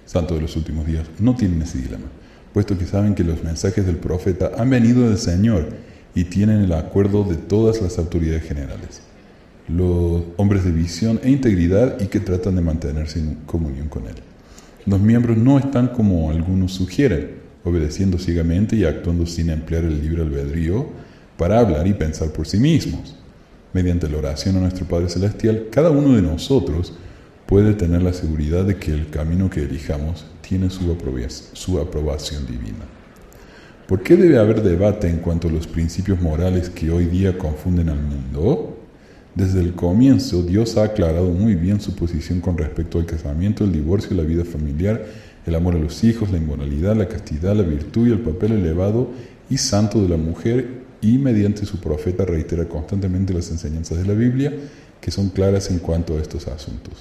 santos 0.04 0.36
de 0.36 0.42
los 0.42 0.56
últimos 0.56 0.86
días 0.86 1.06
no 1.18 1.34
tienen 1.34 1.62
ese 1.62 1.78
dilema, 1.78 2.04
puesto 2.52 2.76
que 2.76 2.84
saben 2.84 3.14
que 3.14 3.24
los 3.24 3.42
mensajes 3.42 3.86
del 3.86 3.96
profeta 3.96 4.52
han 4.58 4.68
venido 4.68 5.08
del 5.08 5.16
Señor 5.16 5.91
y 6.14 6.24
tienen 6.24 6.60
el 6.60 6.72
acuerdo 6.72 7.24
de 7.24 7.36
todas 7.36 7.80
las 7.80 7.98
autoridades 7.98 8.44
generales, 8.44 9.00
los 9.68 10.22
hombres 10.36 10.64
de 10.64 10.72
visión 10.72 11.20
e 11.22 11.30
integridad 11.30 12.00
y 12.00 12.06
que 12.06 12.20
tratan 12.20 12.56
de 12.56 12.62
mantenerse 12.62 13.18
en 13.18 13.36
comunión 13.46 13.88
con 13.88 14.06
Él. 14.06 14.16
Los 14.84 15.00
miembros 15.00 15.36
no 15.36 15.58
están 15.58 15.88
como 15.88 16.30
algunos 16.30 16.72
sugieren, 16.72 17.42
obedeciendo 17.64 18.18
ciegamente 18.18 18.76
y 18.76 18.84
actuando 18.84 19.26
sin 19.26 19.50
emplear 19.50 19.84
el 19.84 20.02
libre 20.02 20.22
albedrío 20.22 20.86
para 21.36 21.60
hablar 21.60 21.86
y 21.86 21.94
pensar 21.94 22.30
por 22.30 22.46
sí 22.46 22.58
mismos 22.58 23.16
mediante 23.72 24.08
la 24.08 24.18
oración 24.18 24.56
a 24.56 24.60
nuestro 24.60 24.86
Padre 24.86 25.08
Celestial, 25.08 25.68
cada 25.70 25.90
uno 25.90 26.14
de 26.14 26.22
nosotros 26.22 26.92
puede 27.46 27.74
tener 27.74 28.02
la 28.02 28.12
seguridad 28.12 28.64
de 28.64 28.76
que 28.76 28.92
el 28.92 29.08
camino 29.08 29.48
que 29.48 29.62
elijamos 29.62 30.26
tiene 30.40 30.68
su 30.68 30.90
aprobación, 31.80 32.46
divina. 32.46 32.84
¿Por 33.86 34.02
qué 34.02 34.16
debe 34.16 34.38
haber 34.38 34.62
debate 34.62 35.08
en 35.08 35.18
cuanto 35.18 35.48
a 35.48 35.50
los 35.50 35.66
principios 35.66 36.20
morales 36.20 36.70
que 36.70 36.90
hoy 36.90 37.06
día 37.06 37.36
confunden 37.36 37.88
al 37.88 38.00
mundo? 38.00 38.78
Desde 39.34 39.60
el 39.60 39.72
comienzo, 39.74 40.42
Dios 40.42 40.76
ha 40.76 40.84
aclarado 40.84 41.30
muy 41.30 41.54
bien 41.54 41.80
su 41.80 41.94
posición 41.96 42.40
con 42.40 42.56
respecto 42.56 42.98
al 42.98 43.06
casamiento, 43.06 43.64
el 43.64 43.72
divorcio, 43.72 44.16
la 44.16 44.22
vida 44.22 44.44
familiar, 44.44 45.04
el 45.46 45.54
amor 45.54 45.74
a 45.74 45.78
los 45.78 46.04
hijos, 46.04 46.30
la 46.30 46.38
inmoralidad, 46.38 46.94
la 46.96 47.08
castidad, 47.08 47.56
la 47.56 47.62
virtud 47.62 48.08
y 48.08 48.12
el 48.12 48.20
papel 48.20 48.52
elevado 48.52 49.10
y 49.50 49.58
santo 49.58 50.00
de 50.02 50.08
la 50.08 50.16
mujer 50.16 50.82
y 51.00 51.18
mediante 51.18 51.66
su 51.66 51.80
profeta 51.80 52.24
reitera 52.24 52.68
constantemente 52.68 53.34
las 53.34 53.50
enseñanzas 53.50 53.98
de 53.98 54.06
la 54.06 54.14
Biblia 54.14 54.52
que 55.00 55.10
son 55.10 55.30
claras 55.30 55.70
en 55.70 55.80
cuanto 55.80 56.16
a 56.16 56.20
estos 56.20 56.46
asuntos. 56.46 56.94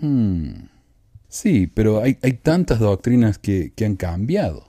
Hmm. 0.00 0.50
Sí, 1.30 1.66
pero 1.66 2.02
hay, 2.02 2.14
tantas 2.42 2.78
doctrinas 2.78 3.38
que, 3.38 3.72
han 3.82 3.96
cambiado. 3.96 4.68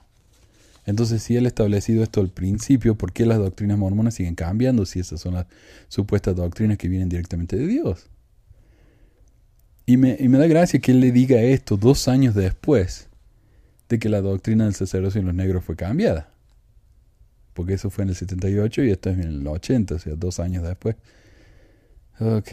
Entonces, 0.86 1.22
si 1.22 1.36
él 1.36 1.44
ha 1.44 1.48
establecido 1.48 2.02
esto 2.02 2.22
al 2.22 2.30
principio, 2.30 2.94
¿por 2.94 3.12
qué 3.12 3.26
las 3.26 3.36
doctrinas 3.36 3.76
mormonas 3.76 4.14
siguen 4.14 4.34
cambiando 4.34 4.86
si 4.86 5.00
esas 5.00 5.20
son 5.20 5.34
las 5.34 5.46
supuestas 5.88 6.34
doctrinas 6.34 6.78
que 6.78 6.88
vienen 6.88 7.10
directamente 7.10 7.56
de 7.56 7.66
Dios? 7.66 8.06
Y 9.84 9.98
me, 9.98 10.16
y 10.18 10.28
me 10.28 10.38
da 10.38 10.46
gracia 10.46 10.80
que 10.80 10.92
él 10.92 11.00
le 11.00 11.12
diga 11.12 11.42
esto 11.42 11.76
dos 11.76 12.08
años 12.08 12.34
después 12.34 13.08
de 13.90 13.98
que 13.98 14.08
la 14.08 14.22
doctrina 14.22 14.64
del 14.64 14.74
sacerdocio 14.74 15.20
en 15.20 15.26
los 15.26 15.34
negros 15.34 15.64
fue 15.64 15.76
cambiada 15.76 16.32
porque 17.54 17.74
eso 17.74 17.90
fue 17.90 18.04
en 18.04 18.10
el 18.10 18.16
78 18.16 18.84
y 18.84 18.90
esto 18.90 19.10
es 19.10 19.18
en 19.18 19.24
el 19.24 19.46
80, 19.46 19.94
o 19.94 19.98
sea, 19.98 20.14
dos 20.16 20.40
años 20.40 20.64
después. 20.64 20.96
Ok. 22.18 22.52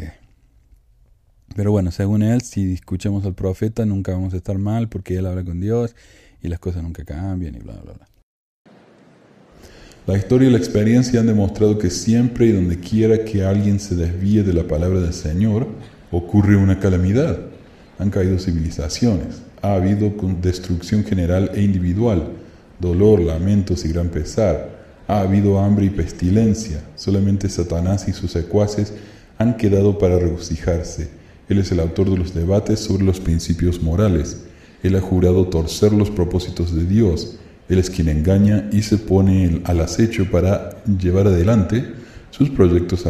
Pero 1.56 1.72
bueno, 1.72 1.92
según 1.92 2.22
él, 2.22 2.42
si 2.42 2.74
escuchamos 2.74 3.26
al 3.26 3.34
profeta, 3.34 3.86
nunca 3.86 4.14
vamos 4.14 4.34
a 4.34 4.38
estar 4.38 4.58
mal 4.58 4.90
porque 4.90 5.18
él 5.18 5.26
habla 5.26 5.44
con 5.44 5.60
Dios 5.60 5.96
y 6.42 6.48
las 6.48 6.60
cosas 6.60 6.84
nunca 6.84 7.04
cambian 7.04 7.56
y 7.56 7.60
bla, 7.60 7.74
bla, 7.74 7.94
bla. 7.94 8.08
La 10.08 10.18
historia 10.18 10.48
y 10.48 10.52
la 10.52 10.58
experiencia 10.58 11.20
han 11.20 11.28
demostrado 11.28 11.78
que 11.78 11.90
siempre 11.90 12.48
y 12.48 12.52
donde 12.52 12.80
quiera 12.80 13.26
que 13.26 13.44
alguien 13.44 13.80
se 13.80 13.96
desvíe 13.96 14.42
de 14.42 14.54
la 14.54 14.64
palabra 14.64 15.02
del 15.02 15.14
Señor, 15.14 15.68
ocurre 16.12 16.56
una 16.56 16.80
calamidad. 16.80 17.38
Han 18.00 18.10
caído 18.10 18.40
civilizaciones, 18.40 19.42
ha 19.62 19.74
habido 19.74 20.12
destrucción 20.42 21.04
general 21.04 21.52
e 21.54 21.62
individual, 21.62 22.30
dolor, 22.80 23.20
lamentos 23.20 23.86
y 23.86 23.90
gran 23.90 24.10
pesar. 24.10 24.80
Ha 25.08 25.20
habido 25.20 25.60
hambre 25.60 25.86
y 25.86 25.90
pestilencia. 25.90 26.82
Solamente 26.96 27.50
Satanás 27.50 28.08
y 28.08 28.14
sus 28.14 28.32
secuaces 28.32 28.94
han 29.38 29.58
quedado 29.58 29.98
para 30.00 30.18
regocijarse. 30.18 31.19
Él 31.50 31.58
es 31.58 31.72
el 31.72 31.80
autor 31.80 32.10
de 32.10 32.18
los 32.18 32.34
debates 32.34 32.80
sobre 32.80 33.04
los 33.04 33.20
principios 33.20 33.82
morales. 33.82 34.46
Él 34.84 34.96
ha 34.96 35.02
jurado 35.02 35.48
torcer 35.48 35.92
los 35.92 36.10
propósitos 36.10 36.74
de 36.74 36.86
Dios 36.86 37.40
él 37.70 37.78
es 37.78 37.90
quien 37.92 38.10
engaña 38.10 38.68
y 38.72 38.82
se 38.82 38.98
pone 38.98 39.62
al 39.64 39.80
acecho 39.80 40.30
para 40.30 40.84
llevar 40.86 41.28
adelante 41.28 41.86
sus 42.32 42.50
proyectos, 42.50 43.06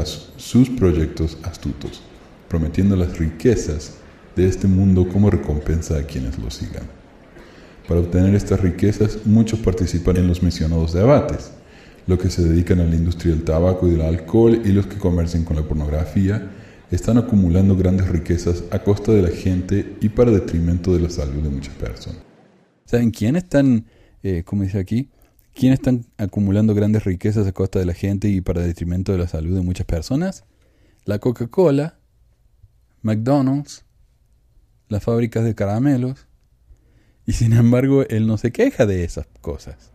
astutos, 1.43 2.01
prometiendo 2.49 2.97
las 2.97 3.17
riquezas 3.17 3.93
de 4.35 4.47
este 4.47 4.67
mundo 4.67 5.07
como 5.07 5.29
recompensa 5.29 5.97
a 5.97 6.03
quienes 6.03 6.37
lo 6.37 6.51
sigan. 6.51 6.83
Para 7.87 8.01
obtener 8.01 8.35
estas 8.35 8.59
riquezas, 8.59 9.19
muchos 9.25 9.59
participan 9.59 10.17
en 10.17 10.27
los 10.27 10.43
mencionados 10.43 10.91
debates, 10.91 11.51
los 12.05 12.19
que 12.19 12.29
se 12.29 12.43
dedican 12.43 12.81
a 12.81 12.85
la 12.85 12.95
industria 12.95 13.33
del 13.33 13.45
tabaco 13.45 13.87
y 13.87 13.91
del 13.91 14.01
alcohol 14.01 14.61
y 14.65 14.73
los 14.73 14.87
que 14.87 14.97
comercian 14.97 15.45
con 15.45 15.55
la 15.55 15.63
pornografía, 15.63 16.51
están 16.95 17.17
acumulando 17.17 17.75
grandes 17.75 18.07
riquezas 18.07 18.63
a 18.71 18.83
costa 18.83 19.11
de 19.11 19.21
la 19.21 19.29
gente 19.29 19.97
y 20.01 20.09
para 20.09 20.31
detrimento 20.31 20.93
de 20.93 20.99
la 20.99 21.09
salud 21.09 21.43
de 21.43 21.49
muchas 21.49 21.75
personas. 21.75 22.21
¿Saben 22.85 23.11
quiénes 23.11 23.43
están 23.43 23.85
eh, 24.21 24.43
como 24.43 24.63
dice 24.63 24.79
aquí, 24.79 25.09
¿quiénes 25.53 25.79
están 25.79 26.05
acumulando 26.17 26.75
grandes 26.75 27.05
riquezas 27.05 27.47
a 27.47 27.51
costa 27.53 27.79
de 27.79 27.85
la 27.85 27.93
gente 27.93 28.27
y 28.27 28.41
para 28.41 28.61
detrimento 28.61 29.11
de 29.11 29.17
la 29.17 29.27
salud 29.27 29.55
de 29.55 29.61
muchas 29.61 29.85
personas? 29.85 30.43
La 31.05 31.19
Coca-Cola, 31.19 31.99
McDonald's, 33.01 33.85
las 34.89 35.03
fábricas 35.03 35.45
de 35.45 35.55
caramelos. 35.55 36.27
Y 37.25 37.33
sin 37.33 37.53
embargo, 37.53 38.03
él 38.09 38.27
no 38.27 38.37
se 38.37 38.51
queja 38.51 38.85
de 38.85 39.03
esas 39.03 39.27
cosas. 39.39 39.91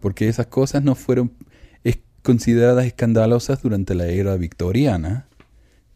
Porque 0.00 0.28
esas 0.28 0.46
cosas 0.46 0.82
no 0.82 0.94
fueron 0.94 1.32
consideradas 2.22 2.84
escandalosas 2.84 3.62
durante 3.62 3.94
la 3.94 4.06
era 4.06 4.36
victoriana, 4.36 5.26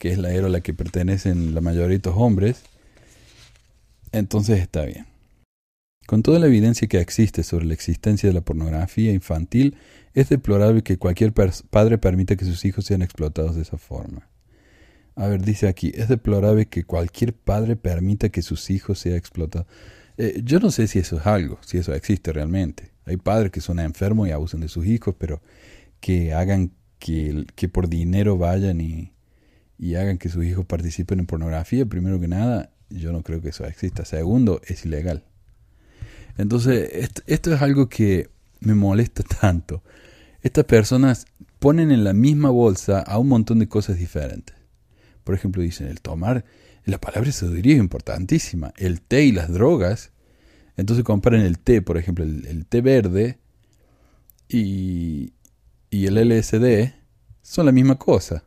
que 0.04 0.12
es 0.12 0.18
la 0.18 0.34
era 0.34 0.48
a 0.48 0.50
la 0.50 0.60
que 0.60 0.74
pertenecen 0.74 1.54
la 1.54 1.62
mayoría 1.62 1.88
de 1.88 1.94
estos 1.94 2.12
hombres. 2.18 2.60
Entonces 4.12 4.60
está 4.60 4.84
bien. 4.84 5.06
Con 6.06 6.22
toda 6.22 6.38
la 6.38 6.44
evidencia 6.44 6.86
que 6.88 7.00
existe 7.00 7.42
sobre 7.42 7.64
la 7.64 7.72
existencia 7.72 8.28
de 8.28 8.34
la 8.34 8.42
pornografía 8.42 9.14
infantil, 9.14 9.78
es 10.12 10.28
deplorable 10.28 10.82
que 10.82 10.98
cualquier 10.98 11.32
padre 11.32 11.96
permita 11.96 12.36
que 12.36 12.44
sus 12.44 12.66
hijos 12.66 12.84
sean 12.84 13.00
explotados 13.00 13.56
de 13.56 13.62
esa 13.62 13.78
forma. 13.78 14.28
A 15.16 15.26
ver, 15.26 15.40
dice 15.40 15.68
aquí, 15.68 15.90
es 15.94 16.08
deplorable 16.08 16.66
que 16.66 16.84
cualquier 16.84 17.32
padre 17.32 17.74
permita 17.74 18.28
que 18.28 18.42
sus 18.42 18.68
hijos 18.68 18.98
sean 18.98 19.16
explotados. 19.16 19.66
Eh, 20.18 20.42
yo 20.44 20.60
no 20.60 20.70
sé 20.70 20.86
si 20.86 20.98
eso 20.98 21.16
es 21.16 21.24
algo, 21.24 21.58
si 21.64 21.78
eso 21.78 21.94
existe 21.94 22.30
realmente. 22.30 22.90
Hay 23.06 23.16
padres 23.16 23.50
que 23.50 23.62
son 23.62 23.78
enfermos 23.78 24.28
y 24.28 24.32
abusan 24.32 24.60
de 24.60 24.68
sus 24.68 24.84
hijos, 24.84 25.14
pero 25.16 25.40
que 26.00 26.34
hagan 26.34 26.72
que, 26.98 27.46
que 27.54 27.70
por 27.70 27.88
dinero 27.88 28.36
vayan 28.36 28.82
y, 28.82 29.13
y 29.78 29.96
hagan 29.96 30.18
que 30.18 30.28
sus 30.28 30.44
hijos 30.44 30.64
participen 30.66 31.20
en 31.20 31.26
pornografía, 31.26 31.84
primero 31.86 32.20
que 32.20 32.28
nada, 32.28 32.70
yo 32.90 33.12
no 33.12 33.22
creo 33.22 33.40
que 33.40 33.48
eso 33.48 33.64
exista. 33.64 34.04
Segundo, 34.04 34.60
es 34.66 34.84
ilegal. 34.84 35.24
Entonces, 36.36 37.10
esto, 37.26 37.54
es 37.54 37.62
algo 37.62 37.88
que 37.88 38.30
me 38.60 38.74
molesta 38.74 39.22
tanto. 39.40 39.82
Estas 40.42 40.64
personas 40.64 41.26
ponen 41.58 41.90
en 41.90 42.04
la 42.04 42.12
misma 42.12 42.50
bolsa 42.50 43.00
a 43.00 43.18
un 43.18 43.28
montón 43.28 43.58
de 43.58 43.68
cosas 43.68 43.98
diferentes. 43.98 44.56
Por 45.24 45.34
ejemplo, 45.34 45.62
dicen 45.62 45.86
el 45.86 46.00
tomar, 46.00 46.44
la 46.84 47.00
palabra 47.00 47.32
sabiduría 47.32 47.74
es 47.74 47.80
importantísima, 47.80 48.74
el 48.76 49.00
té 49.00 49.24
y 49.24 49.32
las 49.32 49.50
drogas. 49.50 50.12
Entonces 50.76 51.04
comparan 51.04 51.40
el 51.40 51.58
té, 51.58 51.80
por 51.80 51.96
ejemplo, 51.96 52.24
el, 52.24 52.66
té 52.66 52.82
verde 52.82 53.38
y, 54.48 55.32
y 55.88 56.06
el 56.06 56.16
LSD 56.16 56.92
son 57.42 57.66
la 57.66 57.72
misma 57.72 57.96
cosa, 57.96 58.44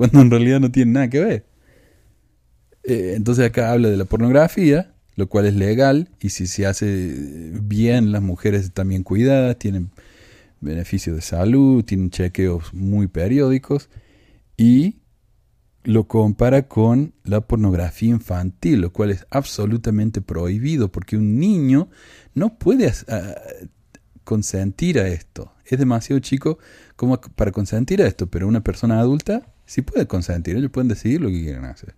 cuando 0.00 0.22
en 0.22 0.30
realidad 0.30 0.60
no 0.60 0.70
tienen 0.70 0.94
nada 0.94 1.10
que 1.10 1.20
ver. 1.20 1.46
Eh, 2.84 3.12
entonces 3.16 3.44
acá 3.44 3.72
habla 3.72 3.90
de 3.90 3.96
la 3.98 4.06
pornografía 4.06 4.94
lo 5.20 5.28
cual 5.28 5.44
es 5.44 5.54
legal 5.54 6.08
y 6.18 6.30
si 6.30 6.46
se 6.46 6.64
hace 6.64 7.52
bien 7.62 8.10
las 8.10 8.22
mujeres 8.22 8.72
también 8.72 9.02
cuidadas, 9.02 9.58
tienen 9.58 9.90
beneficios 10.60 11.14
de 11.14 11.20
salud, 11.20 11.84
tienen 11.84 12.08
chequeos 12.08 12.72
muy 12.72 13.06
periódicos 13.06 13.90
y 14.56 14.96
lo 15.82 16.08
compara 16.08 16.68
con 16.68 17.12
la 17.22 17.42
pornografía 17.42 18.08
infantil, 18.08 18.80
lo 18.80 18.94
cual 18.94 19.10
es 19.10 19.26
absolutamente 19.30 20.22
prohibido 20.22 20.90
porque 20.90 21.18
un 21.18 21.38
niño 21.38 21.90
no 22.34 22.58
puede 22.58 22.90
consentir 24.24 25.00
a 25.00 25.08
esto. 25.08 25.52
Es 25.66 25.78
demasiado 25.78 26.20
chico 26.20 26.58
como 26.96 27.20
para 27.20 27.52
consentir 27.52 28.00
a 28.00 28.06
esto, 28.06 28.26
pero 28.26 28.48
una 28.48 28.62
persona 28.62 29.00
adulta 29.00 29.52
sí 29.70 29.82
puede 29.82 30.08
consentir, 30.08 30.56
ellos 30.56 30.72
pueden 30.72 30.88
decidir 30.88 31.20
lo 31.20 31.28
que 31.28 31.42
quieren 31.42 31.64
hacer. 31.64 31.94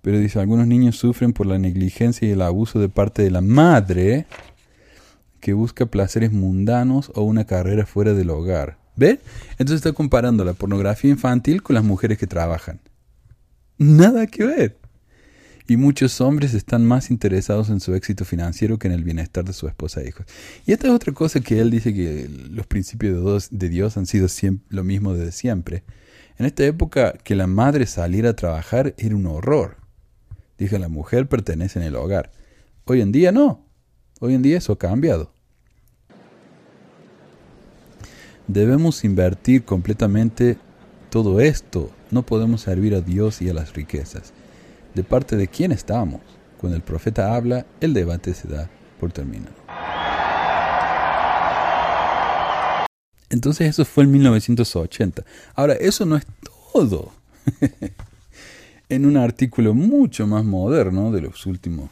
Pero 0.00 0.18
dice, 0.18 0.40
algunos 0.40 0.66
niños 0.66 0.96
sufren 0.96 1.34
por 1.34 1.46
la 1.46 1.58
negligencia 1.58 2.26
y 2.26 2.30
el 2.30 2.40
abuso 2.40 2.80
de 2.80 2.88
parte 2.88 3.22
de 3.22 3.30
la 3.30 3.42
madre 3.42 4.24
que 5.40 5.52
busca 5.52 5.84
placeres 5.84 6.32
mundanos 6.32 7.12
o 7.14 7.24
una 7.24 7.44
carrera 7.44 7.84
fuera 7.84 8.14
del 8.14 8.30
hogar. 8.30 8.78
¿Ve? 8.96 9.20
Entonces 9.58 9.76
está 9.76 9.92
comparando 9.92 10.46
la 10.46 10.54
pornografía 10.54 11.10
infantil 11.10 11.62
con 11.62 11.74
las 11.74 11.84
mujeres 11.84 12.16
que 12.16 12.26
trabajan. 12.26 12.80
Nada 13.76 14.26
que 14.26 14.44
ver. 14.44 14.78
Y 15.68 15.76
muchos 15.76 16.22
hombres 16.22 16.54
están 16.54 16.86
más 16.86 17.10
interesados 17.10 17.68
en 17.68 17.80
su 17.80 17.94
éxito 17.94 18.24
financiero 18.24 18.78
que 18.78 18.86
en 18.86 18.94
el 18.94 19.04
bienestar 19.04 19.44
de 19.44 19.52
su 19.52 19.68
esposa 19.68 20.00
e 20.00 20.08
hijos. 20.08 20.24
Y 20.64 20.72
esta 20.72 20.86
es 20.86 20.94
otra 20.94 21.12
cosa 21.12 21.40
que 21.40 21.60
él 21.60 21.70
dice 21.70 21.92
que 21.92 22.30
los 22.50 22.66
principios 22.66 23.50
de 23.50 23.68
Dios 23.68 23.98
han 23.98 24.06
sido 24.06 24.26
lo 24.70 24.84
mismo 24.84 25.12
desde 25.12 25.32
siempre. 25.32 25.84
En 26.38 26.46
esta 26.46 26.64
época 26.64 27.14
que 27.24 27.34
la 27.34 27.46
madre 27.46 27.86
saliera 27.86 28.30
a 28.30 28.36
trabajar 28.36 28.94
era 28.98 29.16
un 29.16 29.26
horror. 29.26 29.78
Dije, 30.58 30.78
la 30.78 30.88
mujer 30.88 31.28
pertenece 31.28 31.78
en 31.78 31.86
el 31.86 31.96
hogar. 31.96 32.30
Hoy 32.84 33.00
en 33.00 33.12
día 33.12 33.32
no. 33.32 33.64
Hoy 34.20 34.34
en 34.34 34.42
día 34.42 34.58
eso 34.58 34.74
ha 34.74 34.78
cambiado. 34.78 35.32
Debemos 38.46 39.04
invertir 39.04 39.64
completamente 39.64 40.56
todo 41.10 41.40
esto. 41.40 41.90
No 42.10 42.22
podemos 42.22 42.60
servir 42.60 42.94
a 42.94 43.00
Dios 43.00 43.42
y 43.42 43.48
a 43.48 43.54
las 43.54 43.74
riquezas. 43.74 44.32
¿De 44.94 45.02
parte 45.02 45.36
de 45.36 45.48
quién 45.48 45.72
estamos? 45.72 46.20
Cuando 46.58 46.76
el 46.76 46.82
profeta 46.82 47.34
habla, 47.34 47.66
el 47.80 47.92
debate 47.92 48.34
se 48.34 48.48
da 48.48 48.70
por 49.00 49.12
terminado. 49.12 49.65
Entonces 53.30 53.68
eso 53.68 53.84
fue 53.84 54.04
en 54.04 54.12
1980. 54.12 55.24
Ahora, 55.54 55.74
eso 55.74 56.06
no 56.06 56.16
es 56.16 56.26
todo. 56.72 57.12
en 58.88 59.06
un 59.06 59.16
artículo 59.16 59.74
mucho 59.74 60.26
más 60.26 60.44
moderno 60.44 61.10
de 61.10 61.22
los 61.22 61.46
últimos, 61.46 61.90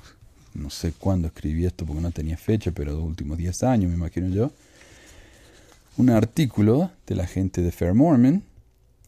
no 0.54 0.70
sé 0.70 0.92
cuándo 0.92 1.28
escribí 1.28 1.64
esto 1.64 1.84
porque 1.84 2.02
no 2.02 2.10
tenía 2.12 2.36
fecha, 2.36 2.70
pero 2.70 2.92
de 2.92 2.98
los 2.98 3.06
últimos 3.06 3.38
10 3.38 3.62
años 3.64 3.90
me 3.90 3.96
imagino 3.96 4.28
yo, 4.28 4.52
un 5.96 6.10
artículo 6.10 6.90
de 7.06 7.14
la 7.16 7.26
gente 7.26 7.62
de 7.62 7.72
Fair 7.72 7.94
Mormon, 7.94 8.42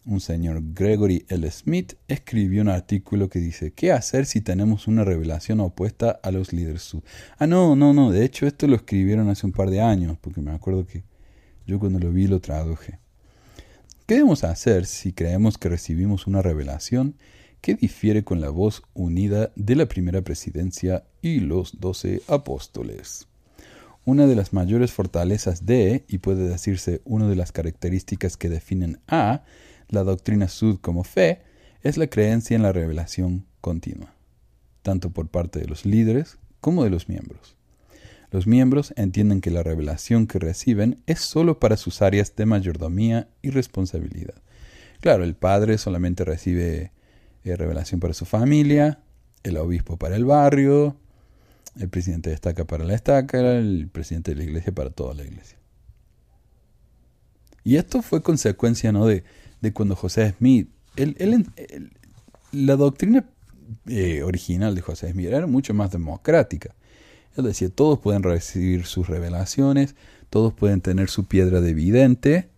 un 0.05 0.21
señor 0.21 0.63
Gregory 0.73 1.27
L. 1.29 1.51
Smith, 1.51 1.95
escribió 2.07 2.63
un 2.63 2.69
artículo 2.69 3.29
que 3.29 3.41
dice, 3.41 3.73
¿qué 3.73 3.91
hacer 3.91 4.27
si 4.27 4.41
tenemos 4.41 4.87
una 4.87 5.05
revelación 5.05 5.59
opuesta 5.61 6.21
a 6.23 6.31
los 6.31 6.53
líderes 6.53 6.83
sud? 6.83 7.03
Ah, 7.39 7.47
no, 7.49 7.75
no, 7.75 7.93
no, 7.93 8.13
de 8.13 8.25
hecho 8.25 8.47
esto 8.47 8.69
lo 8.69 8.77
escribieron 8.77 9.29
hace 9.29 9.47
un 9.47 9.53
par 9.53 9.69
de 9.71 9.81
años, 9.81 10.17
porque 10.21 10.41
me 10.41 10.53
acuerdo 10.53 10.87
que 10.87 11.03
yo 11.67 11.79
cuando 11.79 11.99
lo 11.99 12.13
vi 12.13 12.27
lo 12.27 12.41
traduje. 12.41 12.99
¿Qué 14.07 14.15
debemos 14.15 14.45
hacer 14.45 14.87
si 14.87 15.13
creemos 15.13 15.59
que 15.59 15.69
recibimos 15.69 16.27
una 16.27 16.43
revelación 16.43 17.17
que 17.61 17.75
difiere 17.75 18.23
con 18.23 18.41
la 18.41 18.51
voz 18.51 18.83
unida 18.95 19.51
de 19.57 19.75
la 19.75 19.87
primera 19.87 20.23
presidencia 20.23 21.05
y 21.21 21.41
los 21.41 21.81
doce 21.81 22.23
apóstoles. 22.29 23.27
Una 24.05 24.29
de 24.29 24.37
las 24.37 24.53
mayores 24.53 24.93
fortalezas 24.93 25.67
de, 25.67 26.05
y 26.07 26.19
puede 26.19 26.49
decirse 26.49 27.03
una 27.05 27.29
de 27.29 27.35
las 27.35 27.51
características 27.51 28.37
que 28.37 28.49
definen 28.49 29.01
a, 29.09 29.43
la 29.89 30.05
doctrina 30.05 30.47
sud 30.47 30.79
como 30.81 31.03
fe, 31.03 31.43
es 31.83 31.97
la 31.97 32.07
creencia 32.07 32.55
en 32.55 32.63
la 32.63 32.73
revelación 32.73 33.47
continua, 33.61 34.15
tanto 34.83 35.11
por 35.11 35.29
parte 35.29 35.59
de 35.59 35.67
los 35.67 35.85
líderes 35.85 36.39
como 36.61 36.85
de 36.85 36.91
los 36.91 37.09
miembros. 37.09 37.56
Los 38.37 38.47
miembros 38.47 38.93
entienden 38.97 39.41
que 39.41 39.51
la 39.51 39.63
revelación 39.63 40.27
que 40.27 40.39
reciben 40.39 41.03
es 41.07 41.21
sólo 41.21 41.59
para 41.59 41.79
sus 41.79 42.03
áreas 42.03 42.37
de 42.37 42.45
mayordomía 42.45 43.31
y 43.41 43.49
responsabilidad. 43.49 44.35
Claro, 45.01 45.25
el 45.25 45.35
padre 45.35 45.79
solamente 45.79 46.23
recibe 46.23 46.93
eh, 47.45 47.57
revelación 47.57 47.99
para 47.99 48.13
su 48.13 48.27
familia, 48.27 49.01
el 49.43 49.57
obispo 49.57 49.97
para 49.97 50.17
el 50.17 50.27
barrio, 50.27 50.99
el 51.81 51.89
presidente 51.89 52.29
de 52.29 52.35
estaca 52.35 52.67
para 52.67 52.85
la 52.85 52.93
estaca, 52.93 53.41
el 53.57 53.89
presidente 53.91 54.33
de 54.33 54.37
la 54.37 54.45
iglesia 54.45 54.71
para 54.71 54.91
toda 54.91 55.15
la 55.15 55.25
iglesia. 55.25 55.57
Y 57.65 57.77
esto 57.77 58.03
fue 58.03 58.23
consecuencia 58.23 58.93
¿no? 58.93 59.07
de, 59.07 59.25
de 59.63 59.73
cuando 59.73 59.97
José 59.97 60.35
Smith, 60.37 60.69
la 62.53 62.77
doctrina 62.77 63.25
eh, 63.87 64.23
original 64.23 64.75
de 64.75 64.83
José 64.83 65.11
Smith 65.13 65.29
era 65.29 65.47
mucho 65.47 65.73
más 65.73 65.91
democrática. 65.91 66.75
Él 67.37 67.45
decía, 67.45 67.69
todos 67.69 67.99
pueden 67.99 68.23
recibir 68.23 68.87
sus 68.87 69.09
revelaciones, 69.09 69.95
todos 70.31 70.55
pueden 70.55 70.81
tener 70.81 71.09
su 71.09 71.25
piedra 71.27 71.61
de 71.61 71.75
vidente, 71.75 72.49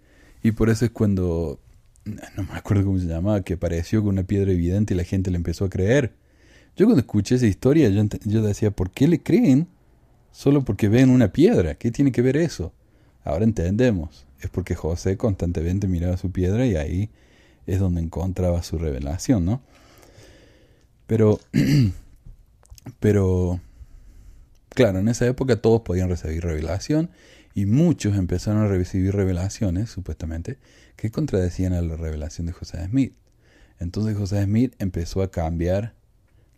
y 0.43 0.53
por 0.53 0.71
eso 0.71 0.85
es 0.85 0.91
cuando, 0.91 1.61
no 2.05 2.43
me 2.45 2.55
acuerdo 2.55 2.85
cómo 2.85 2.99
se 2.99 3.07
llamaba, 3.07 3.43
que 3.43 3.55
apareció 3.55 4.01
con 4.03 4.11
una 4.11 4.23
piedra 4.23 4.53
evidente 4.53 4.95
y 4.95 4.97
la 4.97 5.05
gente 5.05 5.31
le 5.31 5.37
empezó 5.37 5.65
a 5.65 5.71
creer. 5.71 6.13
Yo 6.77 6.87
cuando 6.87 7.01
escuché 7.01 7.35
esa 7.35 7.47
historia, 7.47 7.89
yo, 7.89 8.05
yo 8.25 8.43
decía, 8.43 8.71
¿por 8.71 8.91
qué 8.91 9.09
le 9.09 9.21
creen? 9.21 9.67
Solo 10.31 10.65
porque 10.65 10.89
ven 10.89 11.11
una 11.11 11.33
piedra. 11.33 11.75
¿Qué 11.75 11.91
tiene 11.91 12.13
que 12.13 12.23
ver 12.23 12.37
eso? 12.37 12.73
Ahora 13.25 13.45
entendemos. 13.45 14.27
Es 14.41 14.49
porque 14.51 14.77
José 14.77 15.17
constantemente 15.17 15.89
miraba 15.89 16.17
su 16.17 16.31
piedra 16.31 16.65
y 16.67 16.77
ahí 16.77 17.11
es 17.67 17.81
donde 17.81 18.01
encontraba 18.01 18.63
su 18.63 18.79
revelación, 18.79 19.45
¿no? 19.45 19.61
Pero, 21.07 21.41
pero, 23.01 23.61
claro, 24.79 25.01
en 25.01 25.09
esa 25.09 25.27
época 25.27 25.61
todos 25.61 25.81
podían 25.81 26.09
recibir 26.09 26.45
revelación 26.45 27.11
y 27.53 27.67
muchos 27.67 28.17
empezaron 28.17 28.63
a 28.63 28.69
recibir 28.69 29.13
revelaciones, 29.13 29.91
supuestamente, 29.91 30.61
que 30.95 31.11
contradecían 31.11 31.73
a 31.73 31.83
la 31.83 31.97
revelación 31.97 32.47
de 32.47 32.53
José 32.53 32.85
Smith. 32.85 33.13
Entonces 33.81 34.17
José 34.17 34.45
Smith 34.45 34.77
empezó 34.79 35.23
a 35.23 35.33
cambiar 35.33 35.97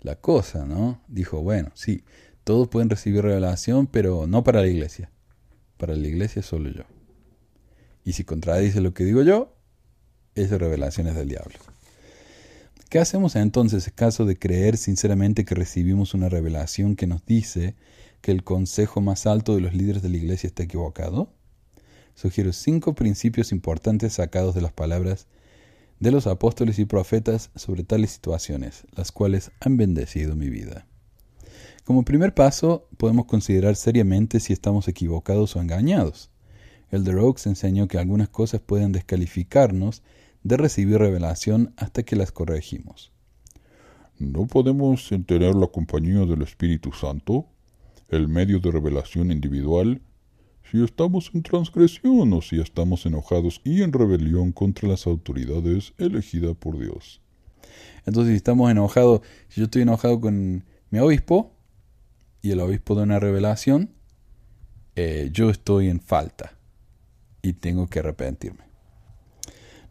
la 0.02 0.16
cosa, 0.16 0.66
¿no? 0.66 1.00
Dijo, 1.08 1.40
bueno, 1.40 1.70
sí, 1.72 2.04
todos 2.44 2.68
pueden 2.68 2.90
recibir 2.90 3.22
revelación, 3.22 3.86
pero 3.86 4.26
no 4.26 4.44
para 4.44 4.60
la 4.60 4.66
iglesia. 4.66 5.10
Para 5.78 5.96
la 5.96 6.06
iglesia 6.06 6.42
solo 6.42 6.68
yo. 6.68 6.82
Y 8.04 8.12
si 8.12 8.24
contradice 8.24 8.82
lo 8.82 8.92
que 8.92 9.04
digo 9.04 9.22
yo, 9.22 9.56
esa 10.34 10.58
revelación 10.58 11.06
es 11.06 11.14
del 11.14 11.28
diablo. 11.30 11.56
¿Qué 12.90 12.98
hacemos 12.98 13.34
entonces 13.34 13.88
en 13.88 13.94
caso 13.94 14.26
de 14.26 14.38
creer 14.38 14.76
sinceramente 14.76 15.46
que 15.46 15.54
recibimos 15.54 16.12
una 16.12 16.28
revelación 16.28 16.96
que 16.96 17.06
nos 17.06 17.24
dice 17.24 17.76
que 18.20 18.32
el 18.32 18.44
consejo 18.44 19.00
más 19.00 19.26
alto 19.26 19.54
de 19.54 19.60
los 19.60 19.74
líderes 19.74 20.02
de 20.02 20.08
la 20.08 20.16
iglesia 20.16 20.46
está 20.46 20.62
equivocado? 20.62 21.32
Sugiero 22.14 22.52
cinco 22.52 22.94
principios 22.94 23.52
importantes 23.52 24.14
sacados 24.14 24.54
de 24.54 24.60
las 24.60 24.72
palabras 24.72 25.26
de 26.00 26.10
los 26.10 26.26
apóstoles 26.26 26.78
y 26.78 26.86
profetas 26.86 27.50
sobre 27.54 27.84
tales 27.84 28.10
situaciones, 28.10 28.84
las 28.96 29.12
cuales 29.12 29.52
han 29.60 29.76
bendecido 29.76 30.34
mi 30.34 30.48
vida. 30.48 30.86
Como 31.84 32.04
primer 32.04 32.34
paso, 32.34 32.88
podemos 32.96 33.26
considerar 33.26 33.76
seriamente 33.76 34.40
si 34.40 34.52
estamos 34.52 34.88
equivocados 34.88 35.56
o 35.56 35.60
engañados. 35.60 36.30
El 36.90 37.04
de 37.04 37.14
Oaks 37.14 37.46
enseñó 37.46 37.86
que 37.86 37.98
algunas 37.98 38.28
cosas 38.28 38.60
pueden 38.60 38.92
descalificarnos 38.92 40.02
de 40.42 40.56
recibir 40.56 40.98
revelación 40.98 41.74
hasta 41.76 42.02
que 42.02 42.16
las 42.16 42.32
corregimos. 42.32 43.12
¿No 44.18 44.46
podemos 44.46 45.08
tener 45.26 45.54
la 45.54 45.66
compañía 45.66 46.20
del 46.26 46.42
Espíritu 46.42 46.92
Santo, 46.92 47.46
el 48.10 48.28
medio 48.28 48.60
de 48.60 48.70
revelación 48.70 49.30
individual, 49.32 50.02
si 50.70 50.82
estamos 50.84 51.30
en 51.34 51.42
transgresión 51.42 52.32
o 52.32 52.42
si 52.42 52.60
estamos 52.60 53.06
enojados 53.06 53.60
y 53.64 53.82
en 53.82 53.92
rebelión 53.92 54.52
contra 54.52 54.88
las 54.88 55.06
autoridades 55.06 55.94
elegidas 55.98 56.54
por 56.56 56.78
Dios? 56.78 57.20
Entonces, 58.06 58.32
si 58.32 58.36
estamos 58.36 58.70
enojados, 58.70 59.20
si 59.48 59.60
yo 59.60 59.64
estoy 59.64 59.82
enojado 59.82 60.20
con 60.20 60.64
mi 60.90 60.98
obispo 60.98 61.52
y 62.42 62.50
el 62.50 62.60
obispo 62.60 62.94
da 62.94 63.02
una 63.02 63.18
revelación, 63.18 63.90
eh, 64.96 65.30
yo 65.32 65.50
estoy 65.50 65.88
en 65.88 66.00
falta 66.00 66.56
y 67.42 67.54
tengo 67.54 67.86
que 67.86 68.00
arrepentirme. 68.00 68.70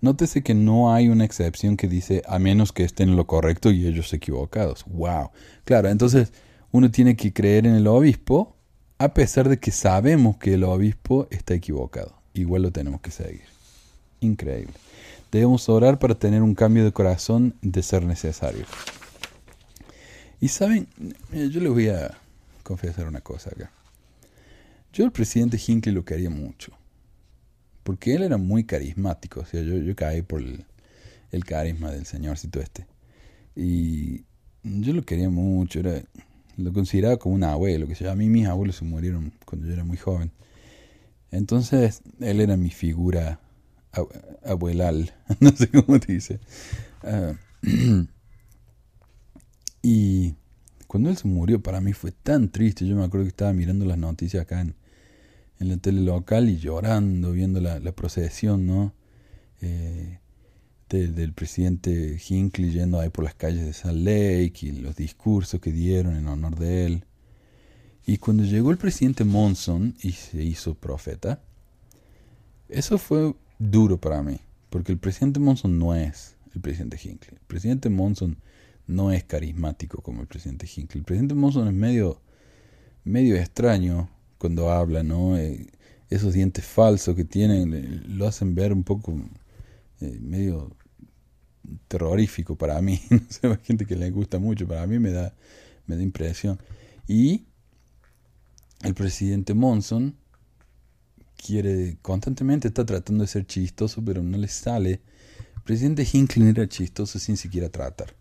Nótese 0.01 0.43
que 0.43 0.53
no 0.53 0.93
hay 0.93 1.09
una 1.09 1.25
excepción 1.25 1.75
que 1.75 1.87
dice 1.87 2.21
a 2.25 2.39
menos 2.39 2.71
que 2.71 2.83
estén 2.83 3.15
lo 3.15 3.27
correcto 3.27 3.69
y 3.71 3.85
ellos 3.85 4.13
equivocados. 4.13 4.85
¡Wow! 4.87 5.31
Claro, 5.65 5.89
entonces 5.89 6.31
uno 6.71 6.91
tiene 6.91 7.15
que 7.15 7.33
creer 7.33 7.65
en 7.65 7.75
el 7.75 7.87
obispo 7.87 8.55
a 8.97 9.13
pesar 9.13 9.47
de 9.49 9.59
que 9.59 9.71
sabemos 9.71 10.37
que 10.37 10.55
el 10.55 10.63
obispo 10.63 11.27
está 11.31 11.53
equivocado. 11.53 12.15
Igual 12.33 12.63
lo 12.63 12.71
tenemos 12.71 13.01
que 13.01 13.11
seguir. 13.11 13.43
Increíble. 14.19 14.73
Debemos 15.31 15.69
orar 15.69 15.99
para 15.99 16.15
tener 16.15 16.41
un 16.41 16.55
cambio 16.55 16.83
de 16.83 16.91
corazón 16.91 17.55
de 17.61 17.81
ser 17.81 18.03
necesario. 18.03 18.65
Y 20.41 20.49
saben, 20.49 20.87
yo 21.31 21.59
les 21.61 21.69
voy 21.69 21.89
a 21.89 22.17
confesar 22.63 23.07
una 23.07 23.21
cosa 23.21 23.51
acá. 23.51 23.71
Yo 24.91 25.05
al 25.05 25.11
presidente 25.11 25.59
Hinckley 25.65 25.93
lo 25.93 26.03
quería 26.03 26.29
mucho 26.29 26.73
porque 27.89 28.13
él 28.13 28.21
era 28.21 28.37
muy 28.37 28.65
carismático, 28.65 29.39
o 29.39 29.45
sea, 29.45 29.63
yo, 29.63 29.95
caí 29.95 30.21
por 30.21 30.43
el, 30.43 31.45
carisma 31.45 31.89
del 31.91 32.05
señorcito 32.05 32.59
este. 32.61 32.85
Y 33.55 34.25
yo 34.63 34.93
lo 34.93 35.01
quería 35.01 35.27
mucho, 35.31 35.79
era, 35.79 36.03
lo 36.59 36.73
consideraba 36.73 37.17
como 37.17 37.35
un 37.35 37.43
abuelo, 37.43 37.87
que 37.87 38.07
a 38.07 38.15
mí 38.15 38.29
mis 38.29 38.47
abuelos 38.47 38.77
se 38.77 38.85
murieron 38.85 39.33
cuando 39.45 39.67
yo 39.67 39.73
era 39.73 39.83
muy 39.83 39.97
joven. 39.97 40.31
Entonces, 41.31 42.01
él 42.19 42.41
era 42.41 42.57
mi 42.57 42.69
figura 42.69 43.39
abuelal, 44.43 45.13
no 45.39 45.51
sé 45.51 45.69
cómo 45.69 45.99
te 45.99 46.13
dice. 46.13 46.39
Ah, 47.03 47.33
y 49.81 50.35
cuando 50.87 51.09
él 51.09 51.17
se 51.17 51.27
murió, 51.27 51.61
para 51.61 51.81
mí 51.81 51.93
fue 51.93 52.11
tan 52.11 52.49
triste. 52.49 52.85
Yo 52.87 52.95
me 52.95 53.03
acuerdo 53.03 53.25
que 53.25 53.29
estaba 53.29 53.53
mirando 53.53 53.85
las 53.85 53.97
noticias 53.97 54.41
acá 54.41 54.61
en, 54.61 54.75
en 55.59 55.69
la 55.69 55.77
tele 55.77 56.01
local 56.01 56.49
y 56.49 56.57
llorando, 56.57 57.31
viendo 57.31 57.59
la, 57.59 57.79
procesión, 57.91 58.65
¿no? 58.65 58.93
Eh, 59.61 60.19
del 60.97 61.33
presidente 61.33 62.19
Hinckley 62.27 62.71
yendo 62.71 62.99
ahí 62.99 63.09
por 63.09 63.23
las 63.23 63.35
calles 63.35 63.65
de 63.65 63.73
Salt 63.73 63.97
Lake 63.97 64.59
y 64.61 64.71
los 64.71 64.95
discursos 64.95 65.59
que 65.59 65.71
dieron 65.71 66.15
en 66.15 66.27
honor 66.27 66.57
de 66.57 66.85
él. 66.85 67.05
Y 68.05 68.17
cuando 68.17 68.43
llegó 68.43 68.71
el 68.71 68.77
presidente 68.77 69.23
Monson 69.23 69.95
y 70.01 70.13
se 70.13 70.43
hizo 70.43 70.73
profeta, 70.73 71.41
eso 72.67 72.97
fue 72.97 73.35
duro 73.59 73.97
para 73.97 74.23
mí, 74.23 74.39
porque 74.69 74.91
el 74.91 74.97
presidente 74.97 75.39
Monson 75.39 75.77
no 75.77 75.93
es 75.93 76.35
el 76.55 76.61
presidente 76.61 76.97
Hinckley. 77.01 77.35
El 77.35 77.45
presidente 77.47 77.89
Monson 77.89 78.37
no 78.87 79.11
es 79.11 79.23
carismático 79.23 80.01
como 80.01 80.21
el 80.21 80.27
presidente 80.27 80.65
Hinckley. 80.65 80.99
El 80.99 81.05
presidente 81.05 81.35
Monson 81.35 81.67
es 81.67 81.73
medio, 81.73 82.21
medio 83.03 83.35
extraño, 83.35 84.09
cuando 84.39 84.71
habla, 84.71 85.03
¿no? 85.03 85.37
Eh, 85.37 85.67
esos 86.09 86.33
dientes 86.33 86.65
falsos 86.65 87.15
que 87.15 87.25
tienen 87.25 87.73
eh, 87.73 88.01
lo 88.07 88.25
hacen 88.25 88.55
ver 88.55 88.73
un 88.73 88.83
poco 88.83 89.13
eh, 90.01 90.17
medio 90.21 90.75
terrorífico 91.87 92.55
para 92.55 92.81
mí. 92.81 93.01
no 93.09 93.21
sé, 93.29 93.57
gente 93.63 93.85
que 93.85 93.95
le 93.95 94.11
gusta 94.11 94.39
mucho, 94.39 94.67
para 94.67 94.85
mí 94.87 94.99
me 94.99 95.11
da, 95.11 95.33
me 95.85 95.95
da 95.95 96.03
impresión. 96.03 96.59
Y 97.07 97.45
el 98.83 98.93
presidente 98.93 99.53
Monson 99.53 100.15
quiere 101.35 101.97
constantemente 102.01 102.67
está 102.67 102.85
tratando 102.85 103.23
de 103.23 103.27
ser 103.27 103.45
chistoso, 103.45 104.03
pero 104.03 104.21
no 104.21 104.37
le 104.37 104.47
sale. 104.47 105.01
El 105.55 105.61
presidente 105.63 106.07
Hinckley 106.11 106.49
era 106.49 106.67
chistoso 106.67 107.19
sin 107.19 107.37
siquiera 107.37 107.69
tratar. 107.69 108.15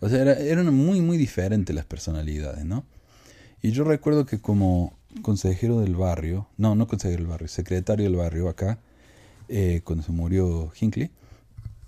O 0.00 0.08
sea, 0.08 0.20
eran 0.22 0.74
muy, 0.74 1.00
muy 1.00 1.16
diferentes 1.16 1.74
las 1.74 1.86
personalidades, 1.86 2.64
¿no? 2.64 2.84
Y 3.62 3.70
yo 3.70 3.84
recuerdo 3.84 4.26
que 4.26 4.40
como 4.40 4.98
consejero 5.22 5.80
del 5.80 5.96
barrio, 5.96 6.48
no, 6.58 6.74
no 6.74 6.86
consejero 6.86 7.22
del 7.22 7.30
barrio, 7.30 7.48
secretario 7.48 8.04
del 8.04 8.16
barrio 8.16 8.48
acá, 8.48 8.78
eh, 9.48 9.80
cuando 9.84 10.04
se 10.04 10.12
murió 10.12 10.72
Hinckley, 10.78 11.10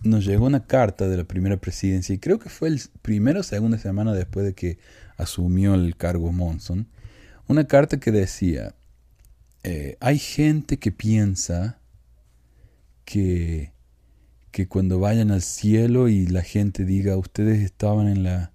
nos 0.03 0.25
llegó 0.25 0.47
una 0.47 0.67
carta 0.67 1.09
de 1.09 1.17
la 1.17 1.25
primera 1.25 1.57
presidencia, 1.57 2.15
y 2.15 2.19
creo 2.19 2.39
que 2.39 2.49
fue 2.49 2.69
el 2.69 2.81
primero 3.03 3.41
o 3.41 3.43
segunda 3.43 3.79
semana 3.79 4.13
después 4.13 4.47
de 4.47 4.55
que 4.55 4.79
asumió 5.17 5.75
el 5.75 5.97
cargo 5.97 6.33
Monson, 6.33 6.89
una 7.49 7.67
carta 7.67 7.99
que 7.99 8.13
decía, 8.13 8.75
eh, 9.63 9.97
hay 10.01 10.19
gente 10.19 10.79
que 10.79 10.93
piensa 10.93 11.81
que, 13.05 13.73
que 14.51 14.69
cuando 14.69 14.99
vayan 14.99 15.31
al 15.31 15.43
cielo 15.43 16.09
y 16.09 16.27
la 16.27 16.43
gente 16.43 16.85
diga, 16.85 17.17
ustedes 17.17 17.63
estaban 17.63 18.09
en 18.09 18.23
la, 18.23 18.53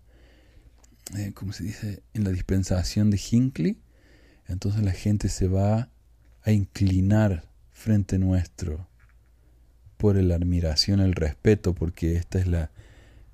eh, 1.17 1.31
¿cómo 1.33 1.53
se 1.53 1.63
dice?, 1.63 2.03
en 2.13 2.23
la 2.23 2.31
dispensación 2.31 3.09
de 3.09 3.19
Hinckley, 3.19 3.77
entonces 4.47 4.83
la 4.83 4.91
gente 4.91 5.29
se 5.29 5.47
va 5.47 5.89
a 6.43 6.51
inclinar 6.51 7.45
frente 7.71 8.19
nuestro 8.19 8.90
por 10.01 10.15
la 10.15 10.33
admiración, 10.33 10.99
el 10.99 11.13
respeto, 11.13 11.75
porque 11.75 12.15
esta 12.15 12.39
es 12.39 12.47
la 12.47 12.71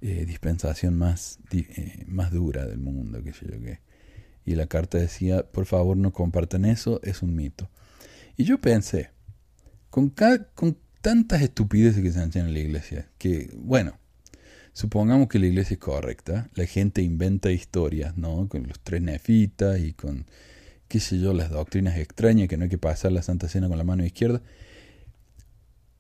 eh, 0.02 0.26
dispensación 0.26 0.98
más, 0.98 1.40
eh, 1.54 2.04
más 2.08 2.34
dura 2.34 2.66
del 2.66 2.78
mundo, 2.78 3.24
que 3.24 3.32
yo 3.32 3.62
qué. 3.64 3.80
Y 4.44 4.56
la 4.56 4.68
carta 4.68 4.98
decía, 4.98 5.44
por 5.44 5.66
favor 5.66 5.96
no 5.96 6.12
compartan 6.12 6.66
eso, 6.66 7.00
es 7.04 7.22
un 7.22 7.38
mito. 7.38 7.70
Y 8.36 8.44
yo 8.44 8.60
pensé, 8.60 9.12
con, 9.90 10.14
con 10.56 10.78
tantas 11.00 11.42
estupideces 11.42 12.04
que 12.04 12.12
se 12.12 12.20
han 12.20 12.32
en 12.36 12.54
la 12.54 12.60
iglesia, 12.60 13.08
que, 13.18 13.50
bueno, 13.56 13.98
supongamos 14.74 15.30
que 15.30 15.40
la 15.40 15.46
iglesia 15.46 15.76
es 15.76 15.80
correcta, 15.80 16.50
la 16.54 16.66
gente 16.66 17.02
inventa 17.02 17.50
historias, 17.50 18.18
¿no? 18.18 18.50
Con 18.50 18.68
los 18.68 18.82
tres 18.82 19.02
nefitas 19.02 19.80
y 19.80 19.94
con 19.94 20.26
qué 20.90 21.00
sé 21.00 21.18
yo, 21.18 21.32
las 21.32 21.50
doctrinas 21.50 21.98
extrañas, 21.98 22.50
que 22.50 22.58
no 22.58 22.64
hay 22.64 22.70
que 22.70 22.78
pasar 22.78 23.14
la 23.14 23.22
Santa 23.22 23.48
Cena 23.48 23.70
con 23.70 23.78
la 23.78 23.86
mano 23.86 24.06
izquierda. 24.06 24.42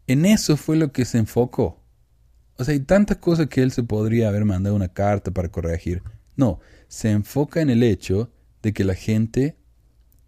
En 0.07 0.25
eso 0.25 0.57
fue 0.57 0.77
lo 0.77 0.91
que 0.91 1.05
se 1.05 1.17
enfocó. 1.17 1.83
O 2.57 2.63
sea, 2.63 2.73
hay 2.73 2.79
tantas 2.79 3.17
cosas 3.17 3.47
que 3.47 3.61
él 3.61 3.71
se 3.71 3.83
podría 3.83 4.29
haber 4.29 4.45
mandado 4.45 4.75
una 4.75 4.87
carta 4.87 5.31
para 5.31 5.49
corregir. 5.49 6.01
No, 6.35 6.59
se 6.87 7.11
enfoca 7.11 7.61
en 7.61 7.69
el 7.69 7.83
hecho 7.83 8.31
de 8.61 8.73
que 8.73 8.83
la 8.83 8.95
gente 8.95 9.57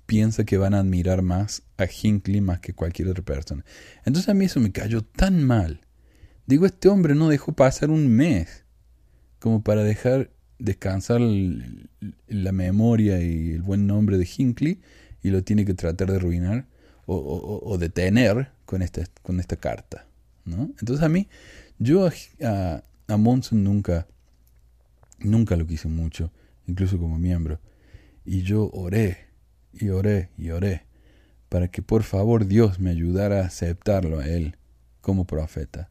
piensa 0.06 0.44
que 0.44 0.58
van 0.58 0.74
a 0.74 0.80
admirar 0.80 1.22
más 1.22 1.64
a 1.78 1.86
Hinckley 1.86 2.42
más 2.42 2.60
que 2.60 2.74
cualquier 2.74 3.08
otra 3.10 3.24
persona. 3.24 3.64
Entonces 4.06 4.30
a 4.30 4.34
mí 4.34 4.46
eso 4.46 4.60
me 4.60 4.72
cayó 4.72 5.04
tan 5.04 5.44
mal. 5.44 5.82
Digo, 6.46 6.66
este 6.66 6.90
hombre 6.90 7.16
no 7.16 7.30
dejó 7.30 7.54
pasar 7.54 7.90
un 7.92 8.08
mes 8.08 8.66
como 9.40 9.64
para 9.64 9.84
dejar 9.84 10.32
descansar 10.58 11.22
la 12.28 12.52
memoria 12.52 13.22
y 13.22 13.52
el 13.52 13.62
buen 13.62 13.88
nombre 13.88 14.18
de 14.18 14.28
Hinckley 14.28 14.82
y 15.22 15.30
lo 15.30 15.44
tiene 15.44 15.64
que 15.64 15.74
tratar 15.74 16.10
de 16.10 16.18
arruinar 16.18 16.68
o, 17.06 17.78
detener 17.80 18.52
con 18.70 18.84
esta, 18.84 19.02
con 19.24 19.40
esta 19.40 19.56
carta. 19.56 20.06
¿no? 20.46 20.70
Entonces 20.80 21.04
a 21.04 21.10
mí, 21.10 21.28
yo 21.80 22.08
a, 22.44 22.84
a, 23.08 23.18
Monson 23.18 23.64
nunca, 23.64 24.06
nunca 25.18 25.56
lo 25.56 25.66
quise 25.66 25.88
mucho, 25.88 26.32
incluso 26.68 27.00
como 27.00 27.18
miembro. 27.18 27.60
Y 28.26 28.44
yo 28.44 28.70
oré 28.72 29.26
y 29.74 29.90
oré 29.90 30.30
y 30.38 30.52
oré 30.52 30.84
para 31.50 31.70
que 31.70 31.82
por 31.82 32.04
favor 32.04 32.46
Dios 32.46 32.80
me 32.80 32.92
ayudara 32.92 33.42
a 33.42 33.48
aceptarlo 33.48 34.20
a 34.20 34.28
él 34.28 34.56
como 35.02 35.26
profeta. 35.26 35.90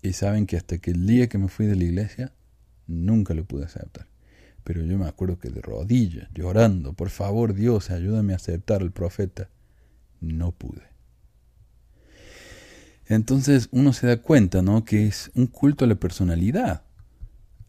Y 0.00 0.14
saben 0.14 0.46
que 0.46 0.56
hasta 0.56 0.78
que 0.78 0.92
el 0.92 1.06
día 1.06 1.28
que 1.28 1.36
me 1.36 1.48
fui 1.48 1.66
de 1.66 1.76
la 1.76 1.84
iglesia, 1.84 2.32
nunca 2.86 3.34
lo 3.34 3.44
pude 3.44 3.66
aceptar. 3.66 4.06
Pero 4.64 4.82
yo 4.82 4.96
me 4.96 5.06
acuerdo 5.06 5.38
que 5.38 5.50
de 5.50 5.60
rodillas, 5.60 6.30
llorando, 6.32 6.94
por 6.94 7.10
favor 7.10 7.52
Dios, 7.52 7.90
ayúdame 7.90 8.32
a 8.32 8.36
aceptar 8.36 8.80
al 8.80 8.92
profeta 8.92 9.50
no 10.22 10.52
pude. 10.52 10.87
Entonces 13.08 13.68
uno 13.72 13.94
se 13.94 14.06
da 14.06 14.18
cuenta, 14.18 14.60
¿no? 14.60 14.84
Que 14.84 15.06
es 15.06 15.30
un 15.34 15.46
culto 15.46 15.84
a 15.84 15.88
la 15.88 15.94
personalidad. 15.94 16.82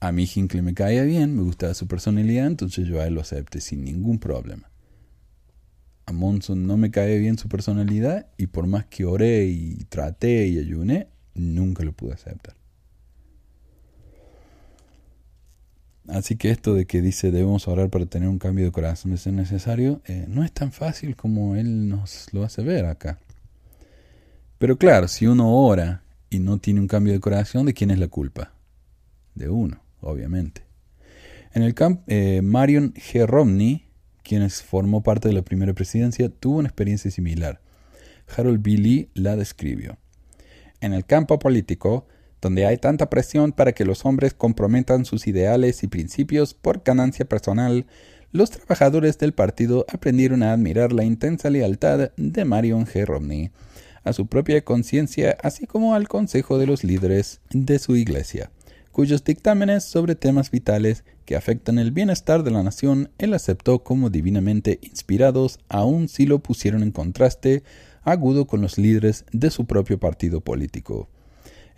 A 0.01 0.11
mí 0.11 0.29
Hinckley 0.33 0.61
me 0.61 0.73
caía 0.73 1.03
bien, 1.03 1.35
me 1.35 1.43
gustaba 1.43 1.73
su 1.73 1.87
personalidad, 1.87 2.47
entonces 2.47 2.87
yo 2.87 3.01
a 3.01 3.07
él 3.07 3.15
lo 3.15 3.21
acepté 3.21 3.61
sin 3.61 3.83
ningún 3.83 4.19
problema. 4.19 4.69
A 6.05 6.11
Monson 6.11 6.67
no 6.67 6.75
me 6.75 6.91
cae 6.91 7.19
bien 7.19 7.37
su 7.37 7.47
personalidad 7.47 8.27
y 8.37 8.47
por 8.47 8.67
más 8.67 8.85
que 8.85 9.05
oré 9.05 9.45
y 9.45 9.85
traté 9.85 10.47
y 10.47 10.57
ayuné, 10.57 11.07
nunca 11.35 11.83
lo 11.83 11.93
pude 11.93 12.13
aceptar. 12.13 12.55
Así 16.07 16.35
que 16.35 16.49
esto 16.49 16.73
de 16.73 16.85
que 16.85 17.01
dice 17.01 17.31
debemos 17.31 17.67
orar 17.67 17.89
para 17.89 18.05
tener 18.07 18.27
un 18.27 18.39
cambio 18.39 18.65
de 18.65 18.71
corazón 18.71 19.15
ser 19.17 19.33
necesario, 19.33 20.01
eh, 20.05 20.25
no 20.27 20.43
es 20.43 20.51
tan 20.51 20.71
fácil 20.71 21.15
como 21.15 21.55
él 21.55 21.87
nos 21.87 22.33
lo 22.33 22.43
hace 22.43 22.63
ver 22.63 22.85
acá. 22.85 23.19
Pero 24.59 24.77
claro, 24.77 25.07
si 25.07 25.25
uno 25.25 25.55
ora 25.55 26.03
y 26.29 26.39
no 26.39 26.59
tiene 26.59 26.81
un 26.81 26.87
cambio 26.87 27.13
de 27.13 27.21
corazón, 27.21 27.65
¿de 27.65 27.73
quién 27.73 27.91
es 27.91 27.97
la 27.97 28.09
culpa? 28.09 28.51
De 29.33 29.49
uno, 29.49 29.81
obviamente. 30.01 30.63
En 31.53 31.63
el 31.63 31.73
camp, 31.73 32.01
eh, 32.07 32.41
Marion 32.43 32.93
G. 32.93 33.25
Romney, 33.25 33.87
quien 34.21 34.47
formó 34.49 35.01
parte 35.01 35.29
de 35.29 35.33
la 35.33 35.43
primera 35.43 35.73
presidencia, 35.73 36.27
tuvo 36.27 36.57
una 36.57 36.67
experiencia 36.67 37.09
similar. 37.09 37.61
Harold 38.35 38.61
B. 38.61 38.71
Lee 38.71 39.09
la 39.13 39.37
describió. 39.37 39.97
En 40.81 40.91
el 40.93 41.05
campo 41.05 41.39
político, 41.39 42.05
donde 42.41 42.65
hay 42.65 42.77
tanta 42.77 43.09
presión 43.09 43.53
para 43.53 43.71
que 43.71 43.85
los 43.85 44.05
hombres 44.05 44.33
comprometan 44.33 45.05
sus 45.05 45.25
ideales 45.27 45.83
y 45.83 45.87
principios 45.87 46.53
por 46.53 46.83
ganancia 46.83 47.23
personal, 47.23 47.85
los 48.33 48.51
trabajadores 48.51 49.17
del 49.17 49.31
partido 49.31 49.85
aprendieron 49.87 50.43
a 50.43 50.51
admirar 50.51 50.91
la 50.91 51.05
intensa 51.05 51.49
lealtad 51.49 52.11
de 52.17 52.45
Marion 52.45 52.85
G. 52.85 53.05
Romney 53.05 53.51
a 54.03 54.13
su 54.13 54.27
propia 54.27 54.63
conciencia, 54.63 55.37
así 55.41 55.65
como 55.65 55.93
al 55.93 56.07
consejo 56.07 56.57
de 56.57 56.67
los 56.67 56.83
líderes 56.83 57.41
de 57.51 57.79
su 57.79 57.95
iglesia, 57.95 58.51
cuyos 58.91 59.23
dictámenes 59.23 59.83
sobre 59.83 60.15
temas 60.15 60.51
vitales 60.51 61.03
que 61.25 61.35
afectan 61.35 61.79
el 61.79 61.91
bienestar 61.91 62.43
de 62.43 62.51
la 62.51 62.63
nación 62.63 63.11
él 63.17 63.33
aceptó 63.33 63.83
como 63.83 64.09
divinamente 64.09 64.79
inspirados, 64.81 65.59
aun 65.69 66.07
si 66.07 66.25
lo 66.25 66.39
pusieron 66.39 66.83
en 66.83 66.91
contraste 66.91 67.63
agudo 68.03 68.47
con 68.47 68.61
los 68.61 68.77
líderes 68.77 69.25
de 69.31 69.51
su 69.51 69.65
propio 69.65 69.99
partido 69.99 70.41
político 70.41 71.09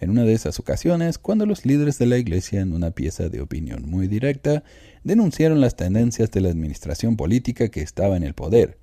en 0.01 0.09
una 0.09 0.23
de 0.23 0.33
esas 0.33 0.59
ocasiones 0.59 1.19
cuando 1.19 1.45
los 1.45 1.63
líderes 1.63 1.99
de 1.99 2.07
la 2.07 2.17
Iglesia, 2.17 2.59
en 2.59 2.73
una 2.73 2.91
pieza 2.91 3.29
de 3.29 3.39
opinión 3.39 3.87
muy 3.87 4.07
directa, 4.07 4.63
denunciaron 5.03 5.61
las 5.61 5.75
tendencias 5.75 6.31
de 6.31 6.41
la 6.41 6.49
administración 6.49 7.15
política 7.15 7.69
que 7.69 7.81
estaba 7.81 8.17
en 8.17 8.23
el 8.23 8.33
poder. 8.33 8.79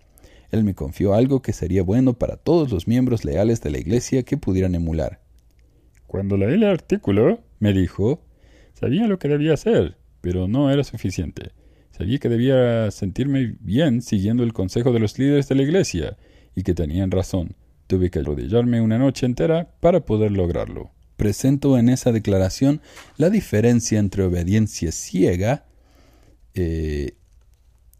Él 0.50 0.64
me 0.64 0.74
confió 0.74 1.14
algo 1.14 1.42
que 1.42 1.52
sería 1.52 1.82
bueno 1.82 2.14
para 2.14 2.36
todos 2.36 2.70
los 2.70 2.88
miembros 2.88 3.24
leales 3.24 3.60
de 3.60 3.70
la 3.70 3.78
Iglesia 3.78 4.22
que 4.22 4.36
pudieran 4.36 4.74
emular. 4.74 5.20
Cuando 6.06 6.36
leí 6.36 6.54
el 6.54 6.64
artículo, 6.64 7.40
me 7.58 7.72
dijo, 7.72 8.22
sabía 8.74 9.06
lo 9.06 9.18
que 9.18 9.28
debía 9.28 9.54
hacer, 9.54 9.96
pero 10.20 10.48
no 10.48 10.70
era 10.70 10.84
suficiente. 10.84 11.52
Sabía 11.90 12.18
que 12.18 12.28
debía 12.28 12.90
sentirme 12.90 13.56
bien 13.60 14.02
siguiendo 14.02 14.42
el 14.42 14.52
consejo 14.52 14.92
de 14.92 15.00
los 15.00 15.18
líderes 15.18 15.48
de 15.48 15.54
la 15.54 15.62
Iglesia, 15.62 16.16
y 16.54 16.62
que 16.62 16.74
tenían 16.74 17.10
razón. 17.10 17.56
Tuve 17.86 18.10
que 18.10 18.20
arrodillarme 18.20 18.80
una 18.80 18.98
noche 18.98 19.26
entera 19.26 19.70
para 19.80 20.00
poder 20.00 20.32
lograrlo 20.32 20.92
presento 21.18 21.76
en 21.76 21.90
esa 21.90 22.12
declaración 22.12 22.80
la 23.18 23.28
diferencia 23.28 23.98
entre 23.98 24.22
obediencia 24.22 24.92
ciega 24.92 25.66
eh, 26.54 27.16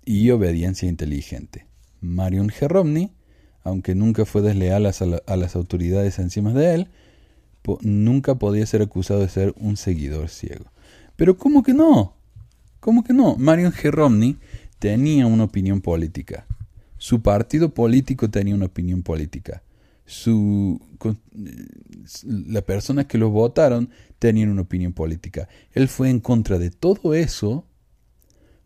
y 0.07 0.31
obediencia 0.31 0.89
inteligente. 0.89 1.67
Marion 2.01 2.49
G. 2.49 2.69
Romney, 2.69 3.11
aunque 3.63 3.95
nunca 3.95 4.25
fue 4.25 4.43
desleal 4.43 4.87
a, 4.87 5.37
las 5.37 5.57
autoridades 5.57 6.19
encima 6.19 6.53
de 6.53 6.75
él, 6.75 6.89
nunca 7.83 8.37
podía 8.37 8.65
ser 8.67 8.83
acusado 8.83 9.21
de 9.21 9.29
ser 9.29 9.55
un 9.57 9.77
seguidor 9.77 10.29
ciego. 10.29 10.67
Pero 11.17 11.37
¿cómo 11.37 11.63
que 11.63 11.75
no? 11.75 12.15
¿Cómo 12.81 13.05
que 13.05 13.13
no? 13.13 13.37
Marion 13.37 13.73
G. 13.73 13.91
Romney 13.91 14.37
tenía 14.79 15.27
una 15.27 15.45
opinión 15.45 15.81
política. 15.81 16.47
Su 16.97 17.23
partido 17.23 17.75
político 17.75 18.31
tenía 18.31 18.55
una 18.55 18.67
opinión 18.67 19.03
política 19.03 19.63
su, 20.09 20.81
la 22.25 22.63
persona 22.63 23.07
que 23.07 23.19
lo 23.19 23.29
votaron 23.29 23.91
tenían 24.19 24.49
una 24.49 24.63
opinión 24.63 24.95
política. 24.95 25.49
Él 25.73 25.87
fue 25.87 26.09
en 26.09 26.21
contra 26.21 26.59
de 26.59 26.71
todo 26.71 27.13
eso 27.13 27.67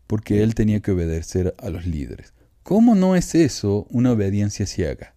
porque 0.07 0.41
él 0.41 0.55
tenía 0.55 0.79
que 0.79 0.91
obedecer 0.91 1.53
a 1.59 1.69
los 1.69 1.85
líderes. 1.85 2.33
¿Cómo 2.63 2.95
no 2.95 3.15
es 3.17 3.35
eso 3.35 3.87
una 3.89 4.13
obediencia 4.13 4.65
ciega? 4.65 5.13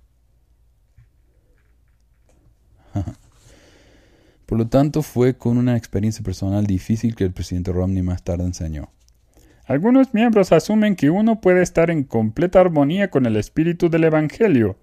Por 4.46 4.58
lo 4.58 4.66
tanto, 4.66 5.02
fue 5.02 5.36
con 5.36 5.56
una 5.56 5.76
experiencia 5.76 6.24
personal 6.24 6.66
difícil 6.66 7.14
que 7.14 7.22
el 7.22 7.32
presidente 7.32 7.72
Romney 7.72 8.02
más 8.02 8.24
tarde 8.24 8.44
enseñó. 8.44 8.90
Algunos 9.64 10.12
miembros 10.12 10.50
asumen 10.50 10.96
que 10.96 11.10
uno 11.10 11.40
puede 11.40 11.62
estar 11.62 11.90
en 11.90 12.02
completa 12.02 12.60
armonía 12.60 13.10
con 13.10 13.26
el 13.26 13.36
espíritu 13.36 13.90
del 13.90 14.04
Evangelio, 14.04 14.76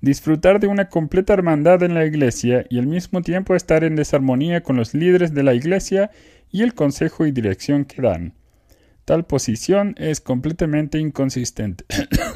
disfrutar 0.00 0.58
de 0.58 0.66
una 0.66 0.88
completa 0.88 1.34
hermandad 1.34 1.84
en 1.84 1.94
la 1.94 2.04
Iglesia 2.04 2.64
y 2.68 2.78
al 2.78 2.86
mismo 2.86 3.22
tiempo 3.22 3.54
estar 3.54 3.84
en 3.84 3.96
desarmonía 3.96 4.62
con 4.62 4.76
los 4.76 4.94
líderes 4.94 5.34
de 5.34 5.42
la 5.44 5.54
Iglesia 5.54 6.10
y 6.50 6.62
el 6.62 6.74
consejo 6.74 7.26
y 7.26 7.32
dirección 7.32 7.84
que 7.84 8.02
dan. 8.02 8.37
Tal 9.08 9.24
posición 9.24 9.94
es 9.96 10.20
completamente 10.20 10.98
inconsistente. 10.98 11.86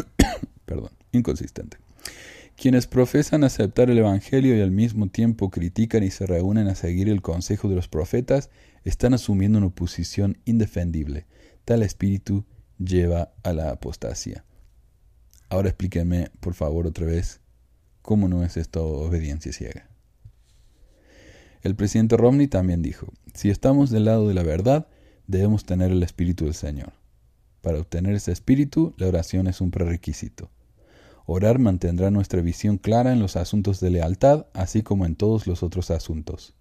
Perdón, 0.65 0.89
inconsistente. 1.13 1.77
Quienes 2.57 2.87
profesan 2.87 3.45
aceptar 3.45 3.91
el 3.91 3.99
Evangelio 3.99 4.57
y 4.57 4.63
al 4.63 4.71
mismo 4.71 5.09
tiempo 5.09 5.51
critican 5.51 6.03
y 6.03 6.11
se 6.11 6.25
reúnen 6.25 6.69
a 6.69 6.75
seguir 6.75 7.11
el 7.11 7.21
consejo 7.21 7.69
de 7.69 7.75
los 7.75 7.89
profetas 7.89 8.49
están 8.85 9.13
asumiendo 9.13 9.59
una 9.59 9.69
posición 9.69 10.39
indefendible. 10.47 11.27
Tal 11.67 11.83
espíritu 11.83 12.47
lleva 12.79 13.35
a 13.43 13.53
la 13.53 13.69
apostasía. 13.73 14.47
Ahora 15.51 15.69
explíquenme, 15.69 16.31
por 16.41 16.55
favor, 16.55 16.87
otra 16.87 17.05
vez 17.05 17.43
¿Cómo 18.01 18.29
no 18.29 18.45
es 18.45 18.57
esto 18.57 18.83
obediencia 18.87 19.53
ciega? 19.53 19.91
El 21.61 21.77
presidente 21.77 22.17
Romney 22.17 22.49
también 22.49 22.81
dijo, 22.81 23.13
si 23.35 23.51
estamos 23.51 23.91
del 23.91 24.07
lado 24.07 24.27
de 24.27 24.33
la 24.33 24.43
verdad, 24.43 24.87
debemos 25.33 25.65
tener 25.65 25.91
el 25.91 26.03
Espíritu 26.03 26.45
del 26.45 26.55
Señor. 26.55 26.93
Para 27.63 27.79
obtener 27.79 28.15
ese 28.15 28.33
Espíritu, 28.33 28.93
la 28.99 29.09
oración 29.09 29.47
es 29.47 29.63
un 29.63 29.71
prerequisito. 29.71 30.51
Orar 31.25 31.59
mantendrá 31.59 32.11
nuestra 32.11 32.43
visión 32.43 32.77
clara 32.77 33.13
en 33.13 33.19
los 33.19 33.37
asuntos 33.37 33.81
de 33.81 33.91
lealtad, 33.91 34.47
así 34.53 34.83
como 34.83 35.07
en 35.07 35.17
todos 35.17 35.47
los 35.47 35.63
otros 35.63 35.91
asuntos. 35.91 36.55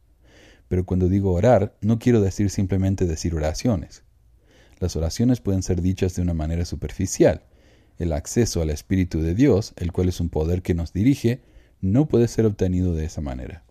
Pero 0.69 0.85
cuando 0.85 1.09
digo 1.09 1.33
orar, 1.33 1.75
no 1.81 1.99
quiero 1.99 2.21
decir 2.21 2.49
simplemente 2.49 3.05
decir 3.05 3.35
oraciones. 3.35 4.03
Las 4.79 4.95
oraciones 4.95 5.41
pueden 5.41 5.63
ser 5.63 5.81
dichas 5.81 6.15
de 6.15 6.21
una 6.21 6.33
manera 6.33 6.63
superficial, 6.63 7.43
el 7.99 8.13
acceso 8.13 8.61
al 8.61 8.69
Espíritu 8.69 9.19
de 9.19 9.35
Dios, 9.35 9.73
el 9.75 9.91
cual 9.91 10.07
es 10.07 10.21
un 10.21 10.29
poder 10.29 10.61
que 10.61 10.75
nos 10.75 10.93
dirige, 10.93 11.41
no 11.81 12.07
puede 12.07 12.29
ser 12.29 12.45
obtenido 12.45 12.95
de 12.95 13.03
esa 13.03 13.19
manera. 13.19 13.65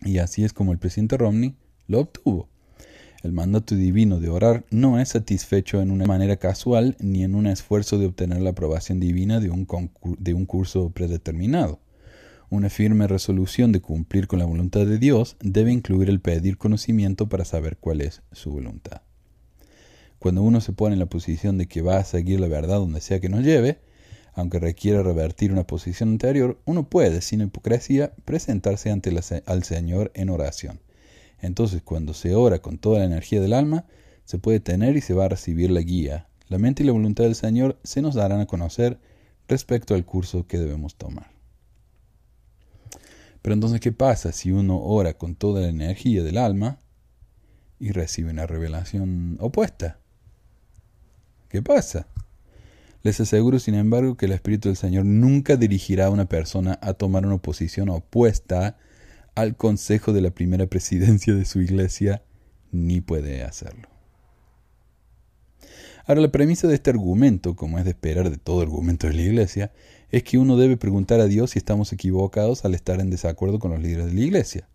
Y 0.00 0.18
así 0.18 0.42
es 0.42 0.52
como 0.52 0.72
el 0.72 0.78
presidente 0.78 1.16
Romney 1.16 1.54
lo 1.86 2.00
obtuvo. 2.00 2.51
El 3.22 3.30
mandato 3.30 3.76
divino 3.76 4.18
de 4.18 4.30
orar 4.30 4.64
no 4.70 4.98
es 4.98 5.10
satisfecho 5.10 5.80
en 5.80 5.92
una 5.92 6.06
manera 6.06 6.38
casual 6.38 6.96
ni 6.98 7.22
en 7.22 7.36
un 7.36 7.46
esfuerzo 7.46 7.96
de 7.98 8.06
obtener 8.06 8.40
la 8.40 8.50
aprobación 8.50 8.98
divina 8.98 9.38
de 9.38 9.48
un, 9.48 9.68
de 10.18 10.34
un 10.34 10.44
curso 10.44 10.90
predeterminado. 10.90 11.78
Una 12.50 12.68
firme 12.68 13.06
resolución 13.06 13.70
de 13.70 13.80
cumplir 13.80 14.26
con 14.26 14.40
la 14.40 14.44
voluntad 14.44 14.86
de 14.86 14.98
Dios 14.98 15.36
debe 15.40 15.70
incluir 15.70 16.10
el 16.10 16.20
pedir 16.20 16.58
conocimiento 16.58 17.28
para 17.28 17.44
saber 17.44 17.76
cuál 17.76 18.00
es 18.00 18.22
su 18.32 18.50
voluntad. 18.50 19.02
Cuando 20.18 20.42
uno 20.42 20.60
se 20.60 20.72
pone 20.72 20.94
en 20.94 20.98
la 20.98 21.06
posición 21.06 21.58
de 21.58 21.66
que 21.66 21.80
va 21.80 21.98
a 21.98 22.04
seguir 22.04 22.40
la 22.40 22.48
verdad 22.48 22.78
donde 22.78 23.00
sea 23.00 23.20
que 23.20 23.28
nos 23.28 23.44
lleve, 23.44 23.78
aunque 24.34 24.58
requiera 24.58 25.02
revertir 25.04 25.52
una 25.52 25.66
posición 25.66 26.08
anterior, 26.08 26.60
uno 26.64 26.88
puede, 26.88 27.20
sin 27.22 27.40
hipocresía, 27.40 28.14
presentarse 28.24 28.90
ante 28.90 29.16
al 29.46 29.62
Señor 29.62 30.10
en 30.14 30.28
oración. 30.28 30.80
Entonces, 31.42 31.82
cuando 31.82 32.14
se 32.14 32.34
ora 32.34 32.60
con 32.60 32.78
toda 32.78 33.00
la 33.00 33.04
energía 33.04 33.40
del 33.40 33.52
alma, 33.52 33.84
se 34.24 34.38
puede 34.38 34.60
tener 34.60 34.96
y 34.96 35.00
se 35.00 35.12
va 35.12 35.26
a 35.26 35.28
recibir 35.28 35.70
la 35.70 35.80
guía. 35.80 36.28
La 36.48 36.58
mente 36.58 36.82
y 36.82 36.86
la 36.86 36.92
voluntad 36.92 37.24
del 37.24 37.34
Señor 37.34 37.78
se 37.82 38.00
nos 38.00 38.14
darán 38.14 38.40
a 38.40 38.46
conocer 38.46 38.98
respecto 39.48 39.94
al 39.94 40.04
curso 40.04 40.46
que 40.46 40.58
debemos 40.58 40.94
tomar. 40.94 41.32
Pero 43.42 43.54
entonces, 43.54 43.80
¿qué 43.80 43.90
pasa 43.90 44.30
si 44.30 44.52
uno 44.52 44.80
ora 44.80 45.14
con 45.14 45.34
toda 45.34 45.62
la 45.62 45.68
energía 45.68 46.22
del 46.22 46.38
alma 46.38 46.78
y 47.80 47.90
recibe 47.90 48.30
una 48.30 48.46
revelación 48.46 49.36
opuesta? 49.40 49.98
¿Qué 51.48 51.60
pasa? 51.60 52.06
Les 53.02 53.20
aseguro, 53.20 53.58
sin 53.58 53.74
embargo, 53.74 54.16
que 54.16 54.26
el 54.26 54.32
Espíritu 54.32 54.68
del 54.68 54.76
Señor 54.76 55.04
nunca 55.06 55.56
dirigirá 55.56 56.06
a 56.06 56.10
una 56.10 56.26
persona 56.26 56.78
a 56.80 56.94
tomar 56.94 57.26
una 57.26 57.38
posición 57.38 57.88
opuesta 57.88 58.78
al 59.34 59.56
consejo 59.56 60.12
de 60.12 60.20
la 60.20 60.30
primera 60.30 60.66
presidencia 60.66 61.34
de 61.34 61.44
su 61.44 61.60
iglesia, 61.60 62.22
ni 62.70 63.00
puede 63.00 63.42
hacerlo. 63.42 63.88
Ahora, 66.04 66.20
la 66.20 66.32
premisa 66.32 66.66
de 66.66 66.74
este 66.74 66.90
argumento, 66.90 67.54
como 67.54 67.78
es 67.78 67.84
de 67.84 67.90
esperar 67.90 68.30
de 68.30 68.36
todo 68.36 68.60
argumento 68.60 69.06
de 69.06 69.14
la 69.14 69.22
iglesia, 69.22 69.72
es 70.10 70.24
que 70.24 70.36
uno 70.36 70.56
debe 70.56 70.76
preguntar 70.76 71.20
a 71.20 71.26
Dios 71.26 71.52
si 71.52 71.58
estamos 71.58 71.92
equivocados 71.92 72.64
al 72.64 72.74
estar 72.74 73.00
en 73.00 73.10
desacuerdo 73.10 73.58
con 73.58 73.70
los 73.70 73.80
líderes 73.80 74.06
de 74.06 74.14
la 74.14 74.20
iglesia. 74.20 74.68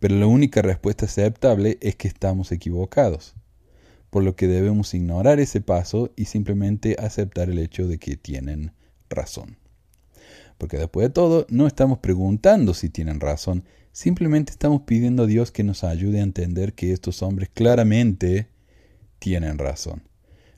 Pero 0.00 0.16
la 0.16 0.26
única 0.26 0.62
respuesta 0.62 1.06
aceptable 1.06 1.78
es 1.80 1.94
que 1.94 2.08
estamos 2.08 2.50
equivocados, 2.50 3.34
por 4.10 4.24
lo 4.24 4.34
que 4.34 4.48
debemos 4.48 4.92
ignorar 4.94 5.38
ese 5.38 5.60
paso 5.60 6.12
y 6.16 6.26
simplemente 6.26 6.96
aceptar 6.98 7.48
el 7.48 7.58
hecho 7.60 7.86
de 7.86 7.98
que 7.98 8.16
tienen 8.16 8.72
razón. 9.08 9.56
Porque 10.58 10.76
después 10.76 11.06
de 11.06 11.12
todo, 11.12 11.46
no 11.48 11.66
estamos 11.66 12.00
preguntando 12.00 12.74
si 12.74 12.90
tienen 12.90 13.20
razón, 13.20 13.64
simplemente 13.94 14.50
estamos 14.50 14.82
pidiendo 14.82 15.22
a 15.22 15.26
Dios 15.26 15.52
que 15.52 15.62
nos 15.62 15.84
ayude 15.84 16.18
a 16.18 16.24
entender 16.24 16.74
que 16.74 16.92
estos 16.92 17.22
hombres 17.22 17.48
claramente 17.54 18.48
tienen 19.20 19.56
razón. 19.56 20.02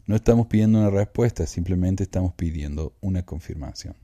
No 0.07 0.17
estamos 0.17 0.47
pidiendo 0.47 0.79
una 0.79 0.91
respuesta, 0.91 1.47
simplemente 1.47 2.03
estamos 2.03 2.33
pidiendo 2.33 2.95
una 3.03 3.25
confirmación. 3.25 3.95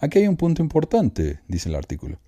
Aquí 0.00 0.18
hay 0.18 0.28
un 0.28 0.38
punto 0.38 0.62
importante, 0.62 1.40
dice 1.46 1.68
el 1.68 1.74
artículo. 1.74 2.18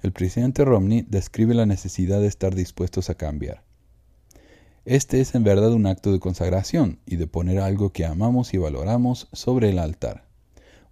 El 0.00 0.12
presidente 0.12 0.64
Romney 0.64 1.04
describe 1.06 1.54
la 1.54 1.66
necesidad 1.66 2.20
de 2.20 2.26
estar 2.26 2.54
dispuestos 2.54 3.10
a 3.10 3.14
cambiar. 3.14 3.62
Este 4.86 5.20
es 5.20 5.34
en 5.34 5.44
verdad 5.44 5.72
un 5.72 5.86
acto 5.86 6.10
de 6.10 6.20
consagración 6.20 7.00
y 7.04 7.16
de 7.16 7.26
poner 7.26 7.60
algo 7.60 7.92
que 7.92 8.06
amamos 8.06 8.54
y 8.54 8.58
valoramos 8.58 9.28
sobre 9.32 9.70
el 9.70 9.78
altar. 9.78 10.31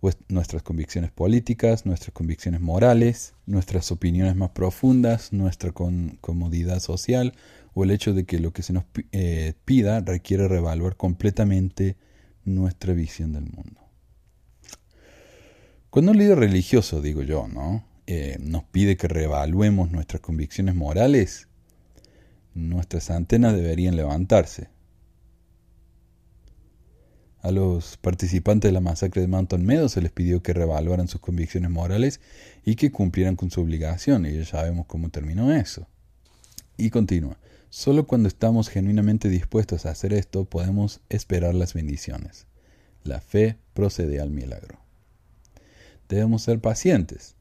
Pues 0.01 0.17
nuestras 0.29 0.63
convicciones 0.63 1.11
políticas, 1.11 1.85
nuestras 1.85 2.13
convicciones 2.13 2.61
morales, 2.61 3.35
nuestras 3.47 3.93
opiniones 3.93 4.35
más 4.35 4.51
profundas, 4.51 5.33
nuestra 5.33 5.73
comodidad 5.73 6.81
social 6.81 7.35
o 7.75 7.85
el 7.85 7.91
hecho 7.91 8.15
de 8.15 8.25
que 8.25 8.39
lo 8.39 8.53
que 8.53 8.63
se 8.63 8.73
nos 8.73 8.85
eh, 9.13 9.53
pida 9.65 10.01
requiere 10.01 10.49
revaluar 10.49 10.97
completamente 10.97 11.97
nuestra 12.45 12.95
visión 12.95 13.33
del 13.33 13.45
mundo. 13.45 13.81
Cuando 15.91 16.13
un 16.13 16.19
líder 16.19 16.39
religioso, 16.39 17.03
digo 17.03 17.23
yo, 17.23 17.49
¿no? 17.49 17.85
Eh, 18.07 18.39
nos 18.41 18.65
pide 18.65 18.97
que 18.97 19.09
reevaluemos 19.09 19.91
nuestras 19.91 20.21
convicciones 20.21 20.75
morales, 20.75 21.49
nuestras 22.55 23.11
antenas 23.11 23.55
deberían 23.55 23.97
levantarse. 23.97 24.69
A 27.43 27.51
los 27.51 27.97
participantes 27.97 28.69
de 28.69 28.73
la 28.73 28.81
masacre 28.81 29.23
de 29.23 29.29
Mountain 29.29 29.65
Meadows 29.65 29.93
se 29.93 30.03
les 30.03 30.13
pidió 30.13 30.43
que 30.43 30.53
reevaluaran 30.53 31.09
sus 31.09 31.21
convicciones 31.21 31.71
morales 31.71 32.21
y 32.65 32.77
que 32.77 32.91
cumplieran 32.91 33.37
con 33.37 33.51
su 33.51 33.61
obligación, 33.61 34.27
y 34.27 34.37
ya 34.37 34.45
sabemos 34.45 34.87
cómo 34.87 35.09
terminó 35.09 35.53
eso. 35.53 35.87
Y 36.77 36.91
continúa. 36.91 37.39
Solo 37.71 38.07
cuando 38.07 38.29
estamos 38.29 38.69
genuinamente 38.69 39.29
dispuestos 39.29 39.87
a 39.87 39.91
hacer 39.91 40.13
esto 40.13 40.45
podemos 40.45 41.01
esperar 41.09 41.55
las 41.55 41.73
bendiciones. 41.73 42.47
La 43.05 43.21
fe 43.21 43.57
procede 43.75 44.21
al 44.21 44.31
milagro 44.31 44.81
debemos 46.11 46.43
ser 46.43 46.61
pacientes. 46.61 47.37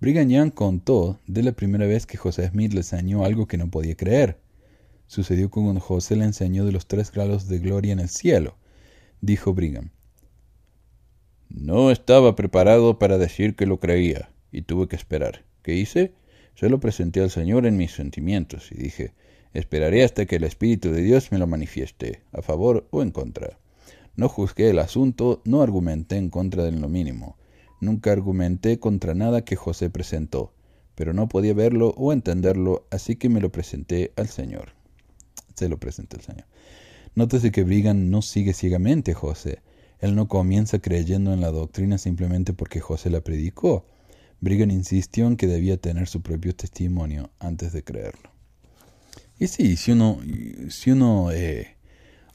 Brigham 0.00 0.50
contó 0.50 1.20
de 1.26 1.42
la 1.42 1.52
primera 1.52 1.86
vez 1.86 2.06
que 2.06 2.16
José 2.16 2.48
Smith 2.48 2.72
le 2.72 2.80
enseñó 2.80 3.24
algo 3.24 3.46
que 3.46 3.58
no 3.58 3.70
podía 3.70 3.94
creer. 3.94 4.38
Sucedió 5.06 5.50
cuando 5.50 5.80
José 5.80 6.16
le 6.16 6.24
enseñó 6.24 6.64
de 6.64 6.72
los 6.72 6.86
tres 6.86 7.12
grados 7.12 7.46
de 7.46 7.58
gloria 7.58 7.92
en 7.92 8.00
el 8.00 8.08
cielo. 8.08 8.56
Dijo 9.24 9.54
Brigham. 9.54 9.88
No 11.48 11.90
estaba 11.90 12.36
preparado 12.36 12.98
para 12.98 13.16
decir 13.16 13.56
que 13.56 13.64
lo 13.64 13.80
creía, 13.80 14.28
y 14.52 14.60
tuve 14.60 14.86
que 14.86 14.96
esperar. 14.96 15.46
¿Qué 15.62 15.74
hice? 15.76 16.12
Se 16.54 16.68
lo 16.68 16.78
presenté 16.78 17.22
al 17.22 17.30
Señor 17.30 17.64
en 17.64 17.78
mis 17.78 17.92
sentimientos, 17.92 18.70
y 18.70 18.74
dije, 18.74 19.14
esperaré 19.54 20.04
hasta 20.04 20.26
que 20.26 20.36
el 20.36 20.44
Espíritu 20.44 20.90
de 20.90 21.00
Dios 21.00 21.32
me 21.32 21.38
lo 21.38 21.46
manifieste, 21.46 22.20
a 22.32 22.42
favor 22.42 22.86
o 22.90 23.00
en 23.00 23.12
contra. 23.12 23.58
No 24.14 24.28
juzgué 24.28 24.68
el 24.68 24.78
asunto, 24.78 25.40
no 25.46 25.62
argumenté 25.62 26.18
en 26.18 26.28
contra 26.28 26.62
de 26.64 26.72
lo 26.72 26.90
mínimo. 26.90 27.38
Nunca 27.80 28.12
argumenté 28.12 28.78
contra 28.78 29.14
nada 29.14 29.42
que 29.42 29.56
José 29.56 29.88
presentó, 29.88 30.52
pero 30.94 31.14
no 31.14 31.30
podía 31.30 31.54
verlo 31.54 31.94
o 31.96 32.12
entenderlo, 32.12 32.86
así 32.90 33.16
que 33.16 33.30
me 33.30 33.40
lo 33.40 33.50
presenté 33.50 34.12
al 34.16 34.28
Señor. 34.28 34.72
Se 35.54 35.70
lo 35.70 35.80
presenté 35.80 36.16
al 36.16 36.22
Señor. 36.24 36.44
Nótese 37.14 37.52
que 37.52 37.62
Brigham 37.62 38.10
no 38.10 38.22
sigue 38.22 38.52
ciegamente 38.52 39.12
a 39.12 39.14
José. 39.14 39.62
Él 40.00 40.16
no 40.16 40.26
comienza 40.26 40.80
creyendo 40.80 41.32
en 41.32 41.40
la 41.40 41.50
doctrina 41.50 41.98
simplemente 41.98 42.52
porque 42.52 42.80
José 42.80 43.08
la 43.10 43.20
predicó. 43.20 43.86
Brigham 44.40 44.70
insistió 44.72 45.26
en 45.26 45.36
que 45.36 45.46
debía 45.46 45.76
tener 45.76 46.08
su 46.08 46.22
propio 46.22 46.54
testimonio 46.54 47.30
antes 47.38 47.72
de 47.72 47.84
creerlo. 47.84 48.30
Y 49.38 49.46
sí, 49.46 49.76
si 49.76 49.92
uno, 49.92 50.20
si 50.68 50.90
uno 50.90 51.30
eh, 51.32 51.76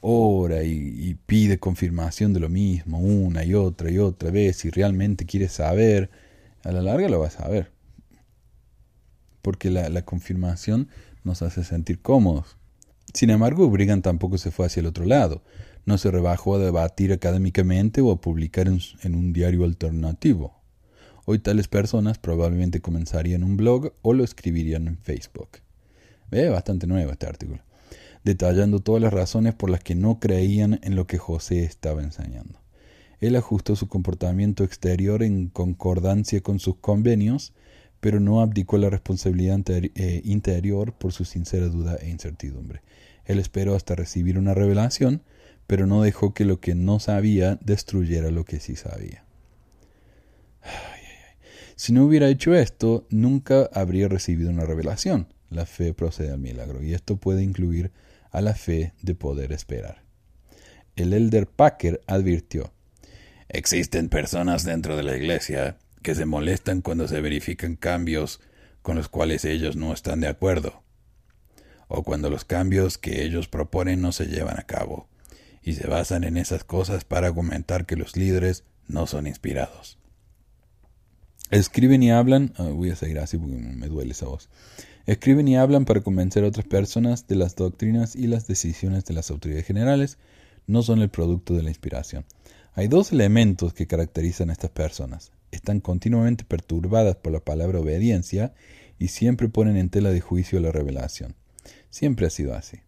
ora 0.00 0.62
y, 0.64 1.14
pide 1.26 1.58
confirmación 1.58 2.32
de 2.32 2.40
lo 2.40 2.48
mismo 2.48 2.98
una 2.98 3.44
y 3.44 3.54
otra 3.54 3.90
y 3.90 3.98
otra 3.98 4.30
vez 4.30 4.64
y 4.64 4.70
realmente 4.70 5.26
quiere 5.26 5.48
saber, 5.48 6.10
a 6.62 6.72
la 6.72 6.82
larga 6.82 7.08
lo 7.08 7.20
va 7.20 7.28
a 7.28 7.30
saber. 7.30 7.70
Porque 9.42 9.70
la, 9.70 9.88
la 9.88 10.04
confirmación 10.04 10.88
nos 11.22 11.42
hace 11.42 11.64
sentir 11.64 12.00
cómodos. 12.00 12.56
Sin 13.12 13.30
embargo, 13.30 13.68
Brigham 13.68 14.02
tampoco 14.02 14.38
se 14.38 14.50
fue 14.50 14.66
hacia 14.66 14.80
el 14.80 14.86
otro 14.86 15.04
lado. 15.04 15.42
No 15.84 15.98
se 15.98 16.10
rebajó 16.10 16.56
a 16.56 16.58
debatir 16.58 17.12
académicamente 17.12 18.00
o 18.00 18.10
a 18.12 18.20
publicar 18.20 18.68
en, 18.68 19.14
un 19.14 19.32
diario 19.32 19.64
alternativo. 19.64 20.54
Hoy 21.24 21.38
tales 21.38 21.68
personas 21.68 22.18
probablemente 22.18 22.80
comenzarían 22.80 23.44
un 23.44 23.56
blog 23.56 23.92
o 24.02 24.12
lo 24.12 24.24
escribirían 24.24 24.88
en 24.88 24.98
Facebook. 24.98 25.58
Ve, 26.30 26.48
bastante 26.48 26.86
nuevo 26.86 27.12
este 27.12 27.26
artículo 27.26 27.62
detallando 28.24 28.80
todas 28.80 29.00
las 29.00 29.12
razones 29.12 29.54
por 29.54 29.70
las 29.70 29.82
que 29.82 29.94
no 29.94 30.20
creían 30.20 30.78
en 30.82 30.96
lo 30.96 31.06
que 31.06 31.18
José 31.18 31.64
estaba 31.64 32.02
enseñando. 32.02 32.60
Él 33.20 33.36
ajustó 33.36 33.76
su 33.76 33.88
comportamiento 33.88 34.64
exterior 34.64 35.22
en 35.22 35.48
concordancia 35.48 36.40
con 36.40 36.58
sus 36.58 36.76
convenios, 36.76 37.52
pero 38.00 38.18
no 38.18 38.40
abdicó 38.40 38.78
la 38.78 38.90
responsabilidad 38.90 39.60
eh, 39.68 40.22
interior 40.24 40.92
por 40.94 41.12
su 41.12 41.24
sincera 41.24 41.66
duda 41.66 41.96
e 42.00 42.08
incertidumbre. 42.08 42.82
Él 43.24 43.38
esperó 43.38 43.74
hasta 43.74 43.94
recibir 43.94 44.38
una 44.38 44.54
revelación, 44.54 45.22
pero 45.66 45.86
no 45.86 46.02
dejó 46.02 46.34
que 46.34 46.44
lo 46.44 46.60
que 46.60 46.74
no 46.74 46.98
sabía 46.98 47.58
destruyera 47.62 48.30
lo 48.30 48.44
que 48.44 48.58
sí 48.58 48.74
sabía. 48.74 49.24
Si 51.76 51.92
no 51.92 52.04
hubiera 52.04 52.28
hecho 52.28 52.54
esto, 52.54 53.06
nunca 53.08 53.70
habría 53.72 54.08
recibido 54.08 54.50
una 54.50 54.66
revelación. 54.66 55.32
La 55.48 55.64
fe 55.64 55.94
procede 55.94 56.30
al 56.30 56.38
milagro, 56.38 56.82
y 56.82 56.92
esto 56.92 57.16
puede 57.16 57.42
incluir 57.42 57.90
a 58.30 58.42
la 58.42 58.54
fe 58.54 58.92
de 59.00 59.14
poder 59.14 59.52
esperar. 59.52 60.02
El 60.96 61.12
elder 61.12 61.46
Packer 61.46 62.02
advirtió, 62.06 62.72
Existen 63.48 64.08
personas 64.08 64.64
dentro 64.64 64.96
de 64.96 65.02
la 65.02 65.16
iglesia 65.16 65.78
que 66.02 66.14
se 66.14 66.26
molestan 66.26 66.82
cuando 66.82 67.08
se 67.08 67.20
verifican 67.20 67.76
cambios 67.76 68.40
con 68.82 68.96
los 68.96 69.08
cuales 69.08 69.44
ellos 69.44 69.76
no 69.76 69.92
están 69.92 70.20
de 70.20 70.28
acuerdo, 70.28 70.82
o 71.88 72.02
cuando 72.02 72.30
los 72.30 72.44
cambios 72.44 72.98
que 72.98 73.24
ellos 73.24 73.48
proponen 73.48 74.00
no 74.00 74.12
se 74.12 74.26
llevan 74.26 74.58
a 74.58 74.64
cabo, 74.64 75.08
y 75.62 75.74
se 75.74 75.86
basan 75.86 76.24
en 76.24 76.36
esas 76.36 76.64
cosas 76.64 77.04
para 77.04 77.26
argumentar 77.26 77.86
que 77.86 77.96
los 77.96 78.16
líderes 78.16 78.64
no 78.88 79.06
son 79.06 79.26
inspirados. 79.26 79.98
Escriben 81.50 82.02
y 82.02 82.10
hablan, 82.12 82.52
ah, 82.56 82.68
voy 82.68 82.90
a 82.90 82.96
seguir 82.96 83.18
así 83.18 83.36
porque 83.36 83.56
me 83.56 83.88
duele 83.88 84.12
esa 84.12 84.26
voz. 84.26 84.48
Escriben 85.06 85.48
y 85.48 85.56
hablan 85.56 85.84
para 85.84 86.00
convencer 86.00 86.44
a 86.44 86.48
otras 86.48 86.66
personas 86.66 87.26
de 87.26 87.34
las 87.34 87.56
doctrinas 87.56 88.14
y 88.14 88.28
las 88.28 88.46
decisiones 88.46 89.04
de 89.04 89.14
las 89.14 89.30
autoridades 89.30 89.66
generales, 89.66 90.18
no 90.66 90.82
son 90.82 91.00
el 91.00 91.10
producto 91.10 91.54
de 91.54 91.64
la 91.64 91.70
inspiración. 91.70 92.24
Hay 92.74 92.86
dos 92.86 93.10
elementos 93.10 93.74
que 93.74 93.88
caracterizan 93.88 94.50
a 94.50 94.52
estas 94.52 94.70
personas, 94.70 95.32
están 95.50 95.80
continuamente 95.80 96.44
perturbadas 96.44 97.16
por 97.16 97.32
la 97.32 97.40
palabra 97.40 97.80
obediencia 97.80 98.54
y 98.98 99.08
siempre 99.08 99.48
ponen 99.48 99.76
en 99.76 99.88
tela 99.88 100.10
de 100.10 100.20
juicio 100.20 100.60
la 100.60 100.72
revelación. 100.72 101.34
Siempre 101.90 102.26
ha 102.26 102.30
sido 102.30 102.54
así. 102.54 102.78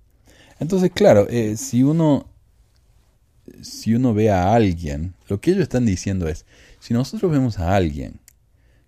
Entonces, 0.61 0.91
claro, 0.93 1.27
eh, 1.29 1.57
si 1.57 1.83
uno 1.83 2.33
si 3.61 3.95
uno 3.95 4.15
ve 4.15 4.31
a 4.31 4.55
alguien, 4.55 5.15
lo 5.29 5.41
que 5.41 5.51
ellos 5.51 5.63
están 5.63 5.85
diciendo 5.85 6.29
es, 6.29 6.47
si 6.79 6.95
nosotros 6.95 7.31
vemos 7.31 7.59
a 7.59 7.75
alguien 7.75 8.21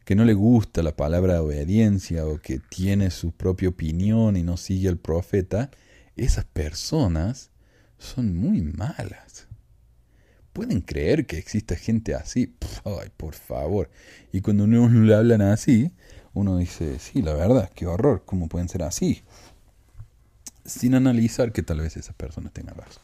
que 0.04 0.14
no 0.14 0.24
le 0.24 0.34
gusta 0.34 0.82
la 0.82 0.94
palabra 0.94 1.42
obediencia 1.42 2.26
o 2.26 2.38
que 2.38 2.58
tiene 2.58 3.10
su 3.10 3.32
propia 3.32 3.70
opinión 3.70 4.36
y 4.36 4.42
no 4.42 4.56
sigue 4.56 4.88
al 4.88 4.98
profeta, 4.98 5.70
esas 6.16 6.44
personas 6.44 7.50
son 7.98 8.36
muy 8.36 8.62
malas. 8.62 9.48
¿Pueden 10.54 10.82
creer 10.82 11.26
que 11.26 11.36
exista 11.36 11.74
gente 11.74 12.14
así? 12.14 12.54
Ay, 12.84 13.10
por 13.16 13.34
favor. 13.34 13.90
Y 14.32 14.40
cuando 14.40 14.64
uno 14.64 14.88
le 14.88 15.12
hablan 15.12 15.42
así, 15.42 15.90
uno 16.32 16.58
dice, 16.58 17.00
sí, 17.00 17.22
la 17.22 17.34
verdad, 17.34 17.70
qué 17.74 17.88
horror, 17.88 18.22
¿cómo 18.24 18.48
pueden 18.48 18.68
ser 18.68 18.84
así? 18.84 19.22
Sin 20.64 20.94
analizar 20.94 21.50
que 21.50 21.64
tal 21.64 21.80
vez 21.80 21.96
esas 21.96 22.14
personas 22.14 22.52
tengan 22.52 22.76
razón. 22.76 23.02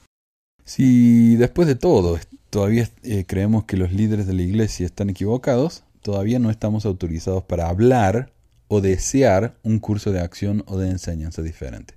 Si 0.64 1.34
después 1.34 1.66
de 1.66 1.74
todo 1.74 2.20
todavía 2.50 2.88
eh, 3.02 3.24
creemos 3.26 3.64
que 3.64 3.76
los 3.76 3.92
líderes 3.92 4.28
de 4.28 4.34
la 4.34 4.42
iglesia 4.42 4.86
están 4.86 5.10
equivocados, 5.10 5.82
todavía 6.02 6.38
no 6.38 6.52
estamos 6.52 6.86
autorizados 6.86 7.42
para 7.42 7.68
hablar 7.68 8.32
o 8.68 8.80
desear 8.80 9.56
un 9.64 9.80
curso 9.80 10.12
de 10.12 10.20
acción 10.20 10.62
o 10.68 10.78
de 10.78 10.88
enseñanza 10.88 11.42
diferente. 11.42 11.94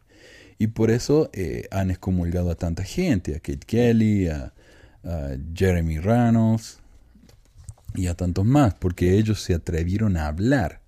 Y 0.57 0.67
por 0.67 0.89
eso 0.89 1.29
eh, 1.31 1.67
han 1.69 1.91
excomulgado 1.91 2.49
a 2.49 2.55
tanta 2.55 2.83
gente, 2.83 3.35
a 3.35 3.39
Kate 3.39 3.67
Kelly, 3.67 4.29
a, 4.29 4.51
Jeremy 5.53 5.99
Reynolds 5.99 6.79
y 7.95 8.07
a 8.07 8.15
tantos 8.15 8.45
más, 8.45 8.73
porque 8.75 9.17
ellos 9.17 9.41
se 9.41 9.53
atrevieron 9.53 10.17
a 10.17 10.27
hablar. 10.27 10.81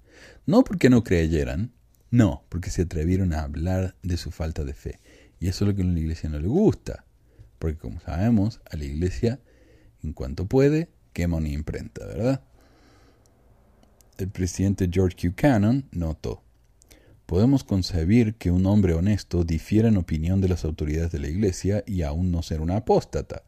No 0.46 0.64
porque 0.64 0.90
no 0.90 1.04
creyeran, 1.04 1.72
no, 2.12 2.44
porque 2.50 2.70
se 2.70 2.84
atrevieron 2.84 3.34
a 3.34 3.42
hablar 3.42 3.96
de 4.04 4.18
su 4.18 4.32
falta 4.32 4.64
de 4.64 4.74
fe. 4.74 5.00
Y 5.40 5.48
eso 5.48 5.66
es 5.66 5.70
lo 5.70 5.76
que 5.76 5.82
a 5.82 5.86
la 5.86 6.00
iglesia 6.00 6.30
no 6.30 6.40
le 6.40 6.48
gusta. 6.48 7.06
Porque 7.60 7.78
como 7.78 8.00
sabemos, 8.00 8.62
a 8.70 8.78
la 8.78 8.86
iglesia, 8.86 9.40
en 10.04 10.14
cuanto 10.14 10.46
puede, 10.46 10.90
quema 11.14 11.38
una 11.38 11.50
imprenta, 11.50 12.06
¿verdad? 12.06 12.42
El 14.18 14.30
presidente 14.30 14.90
George. 14.92 15.34
Cannon 15.34 15.86
notó, 15.92 16.42
podemos 17.26 17.64
concebir 17.64 18.36
que 18.36 18.52
un 18.52 18.66
hombre 18.66 18.94
honesto 18.94 19.44
difiera 19.44 19.90
en 19.90 19.98
opinión 19.98 20.42
de 20.42 20.50
las 20.50 20.64
autoridades 20.64 21.12
de 21.12 21.20
la 21.20 21.28
iglesia 21.28 21.84
y 21.86 22.04
aún 22.04 22.32
no 22.32 22.42
ser 22.42 22.62
un 22.62 22.72
apóstata, 22.72 23.44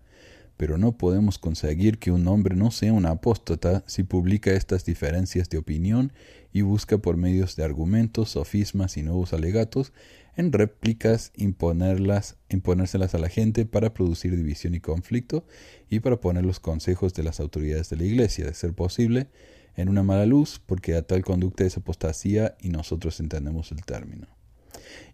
pero 0.58 0.78
no 0.78 0.98
podemos 0.98 1.38
conseguir 1.38 2.00
que 2.00 2.12
un 2.12 2.28
hombre 2.28 2.56
no 2.56 2.72
sea 2.72 2.94
un 2.94 3.06
apóstata 3.06 3.84
si 3.88 4.04
publica 4.04 4.52
estas 4.52 4.84
diferencias 4.84 5.50
de 5.50 5.60
opinión 5.60 6.12
y 6.52 6.62
busca 6.62 6.98
por 6.98 7.16
medios 7.16 7.56
de 7.56 7.64
argumentos, 7.64 8.32
sofismas 8.32 8.98
y 8.98 9.04
nuevos 9.04 9.34
alegatos 9.34 9.94
en 10.36 10.52
réplicas 10.52 11.32
imponerlas, 11.36 12.38
imponérselas 12.50 13.16
a 13.16 13.18
la 13.18 13.30
gente 13.30 13.66
para 13.66 13.94
producir 13.94 14.36
división 14.36 14.76
y 14.76 14.80
conflicto 14.80 15.46
y 15.90 16.00
para 16.00 16.22
poner 16.22 16.46
los 16.46 16.60
consejos 16.60 17.14
de 17.14 17.24
las 17.24 17.40
autoridades 17.40 17.90
de 17.90 17.98
la 17.98 18.04
Iglesia, 18.04 18.46
de 18.46 18.54
ser 18.54 18.74
posible, 18.74 19.30
en 19.76 19.90
una 19.90 20.04
mala 20.04 20.26
luz, 20.26 20.62
porque 20.64 20.96
a 20.96 21.02
tal 21.02 21.24
conducta 21.24 21.64
es 21.64 21.78
apostasía 21.78 22.56
y 22.62 22.70
nosotros 22.70 23.20
entendemos 23.20 23.72
el 23.72 23.84
término. 23.84 24.28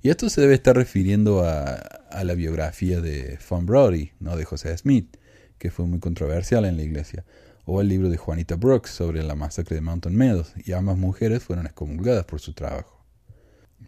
Y 0.01 0.09
esto 0.09 0.29
se 0.29 0.41
debe 0.41 0.53
estar 0.53 0.75
refiriendo 0.75 1.43
a, 1.43 2.01
la 2.23 2.33
biografía 2.35 3.01
de 3.01 3.39
Von 3.49 3.65
Brody, 3.65 4.11
no 4.19 4.35
de 4.35 4.45
José 4.45 4.77
Smith, 4.77 5.17
que 5.57 5.71
fue 5.71 5.85
muy 5.85 5.99
controversial 5.99 6.65
en 6.65 6.77
la 6.77 6.83
iglesia, 6.83 7.25
o 7.65 7.81
el 7.81 7.87
libro 7.87 8.09
de 8.09 8.17
Juanita 8.17 8.55
Brooks 8.55 8.89
sobre 8.89 9.23
la 9.23 9.35
masacre 9.35 9.75
de 9.75 9.81
Mountain 9.81 10.15
Meadows, 10.15 10.53
y 10.63 10.73
ambas 10.73 10.97
mujeres 10.97 11.43
fueron 11.43 11.65
excomulgadas 11.65 12.25
por 12.25 12.39
su 12.39 12.53
trabajo. 12.53 13.05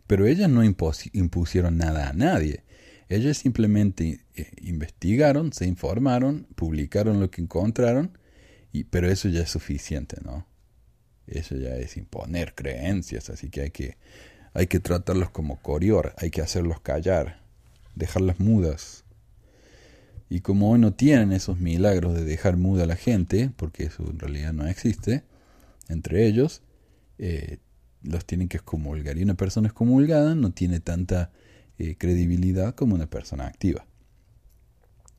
Pero 0.08 0.26
ellas 0.26 0.50
no 0.50 0.64
impusieron 0.64 1.78
nada 1.78 2.10
a 2.10 2.14
nadie. 2.14 2.64
Ellas 3.08 3.38
simplemente 3.38 4.26
eh, 4.36 4.52
investigaron, 4.62 5.54
se 5.54 5.66
informaron, 5.66 6.48
publicaron 6.56 7.20
lo 7.20 7.30
que 7.30 7.42
encontraron, 7.42 8.18
y, 8.72 8.86
pero 8.86 9.10
eso 9.10 9.30
ya 9.30 9.42
es 9.42 9.50
suficiente, 9.50 10.18
¿no? 10.24 10.48
Eso 11.28 11.56
ya 11.56 11.76
es 11.76 11.98
imponer 11.98 12.54
creencias, 12.56 13.30
así 13.30 13.50
que 13.50 13.62
hay 13.62 13.72
que, 13.72 13.98
hay 14.54 14.68
que 14.68 14.80
tratarlos 14.80 15.30
como 15.30 15.62
corior, 15.62 16.14
hay 16.18 16.30
que 16.30 16.42
hacerlos 16.42 16.82
callar, 16.82 17.42
dejarlas 17.96 18.40
mudas. 18.40 19.05
Y 20.30 20.42
como 20.42 20.72
hoy 20.72 20.80
no 20.80 20.94
tienen 20.94 21.32
esos 21.32 21.60
milagros 21.60 22.14
de 22.14 22.24
dejar 22.24 22.58
muda 22.58 22.84
a 22.84 22.88
la 22.88 22.96
gente, 22.96 23.52
porque 23.56 23.86
eso 23.86 24.04
en 24.10 24.20
realidad 24.20 24.54
no 24.54 24.68
existe, 24.68 25.24
entre 25.88 26.26
ellos, 26.26 26.62
eh, 27.18 27.58
los 28.02 28.26
tienen 28.26 28.48
que 28.48 28.58
excomulgar. 28.58 29.18
Y 29.18 29.24
una 29.24 29.36
persona 29.36 29.68
excomulgada 29.68 30.36
no 30.36 30.52
tiene 30.52 30.80
tanta 30.80 31.32
eh, 31.78 31.96
credibilidad 31.98 32.74
como 32.74 32.96
una 32.96 33.08
persona 33.08 33.46
activa. 33.48 33.86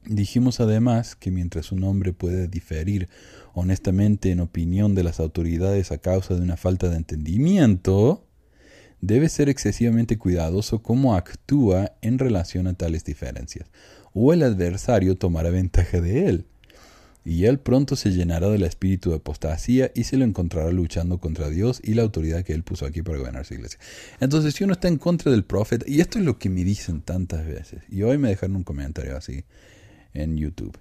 Dijimos 0.04 0.60
además 0.60 1.16
que 1.16 1.32
mientras 1.32 1.72
un 1.72 1.82
hombre 1.82 2.12
puede 2.12 2.46
diferir 2.46 3.08
honestamente 3.54 4.30
en 4.30 4.40
opinión 4.40 4.94
de 4.94 5.02
las 5.02 5.18
autoridades 5.18 5.90
a 5.90 5.98
causa 5.98 6.34
de 6.34 6.42
una 6.42 6.56
falta 6.56 6.88
de 6.88 6.96
entendimiento, 6.96 8.24
debe 9.00 9.28
ser 9.28 9.48
excesivamente 9.48 10.16
cuidadoso 10.16 10.82
cómo 10.82 11.16
actúa 11.16 11.92
en 12.02 12.18
relación 12.18 12.66
a 12.66 12.74
tales 12.74 13.04
diferencias, 13.04 13.68
o 14.18 14.32
el 14.32 14.42
adversario 14.42 15.16
tomará 15.16 15.50
ventaja 15.50 16.00
de 16.00 16.26
él 16.26 16.46
y 17.22 17.44
él 17.44 17.58
pronto 17.58 17.96
se 17.96 18.12
llenará 18.12 18.48
del 18.48 18.62
espíritu 18.62 19.10
de 19.10 19.16
apostasía 19.16 19.90
y 19.94 20.04
se 20.04 20.16
lo 20.16 20.24
encontrará 20.24 20.70
luchando 20.70 21.18
contra 21.18 21.50
Dios 21.50 21.80
y 21.84 21.94
la 21.94 22.02
autoridad 22.02 22.44
que 22.44 22.54
él 22.54 22.62
puso 22.62 22.86
aquí 22.86 23.02
para 23.02 23.18
gobernar 23.18 23.44
su 23.44 23.54
iglesia. 23.54 23.80
Entonces, 24.20 24.54
si 24.54 24.62
uno 24.62 24.74
está 24.74 24.86
en 24.86 24.96
contra 24.96 25.32
del 25.32 25.44
profeta, 25.44 25.84
y 25.88 26.00
esto 26.00 26.18
es 26.18 26.24
lo 26.24 26.38
que 26.38 26.48
me 26.48 26.62
dicen 26.62 27.02
tantas 27.02 27.44
veces, 27.44 27.82
y 27.90 28.02
hoy 28.02 28.16
me 28.16 28.28
dejaron 28.28 28.56
un 28.56 28.62
comentario 28.62 29.16
así 29.16 29.44
en 30.14 30.36
YouTube. 30.36 30.78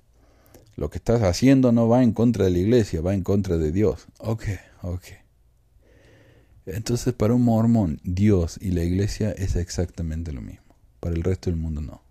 Lo 0.76 0.92
que 0.92 1.00
estás 1.00 1.24
haciendo 1.24 1.72
no 1.72 1.90
va 1.90 2.04
en 2.04 2.14
contra 2.14 2.46
de 2.46 2.52
la 2.52 2.60
iglesia, 2.60 3.02
va 3.02 3.16
en 3.16 3.24
contra 3.24 3.58
de 3.58 3.72
Dios. 3.72 4.06
Ok, 4.20 4.44
ok. 4.84 5.04
Entonces, 6.68 7.14
para 7.16 7.34
un 7.34 7.42
mormón, 7.42 8.00
Dios 8.04 8.60
y 8.62 8.70
la 8.70 8.84
iglesia 8.84 9.32
es 9.32 9.56
exactamente 9.56 10.32
lo 10.32 10.42
mismo. 10.42 10.76
Para 11.00 11.16
el 11.16 11.24
resto 11.24 11.50
del 11.50 11.60
mundo 11.60 11.82
no. 11.82 12.05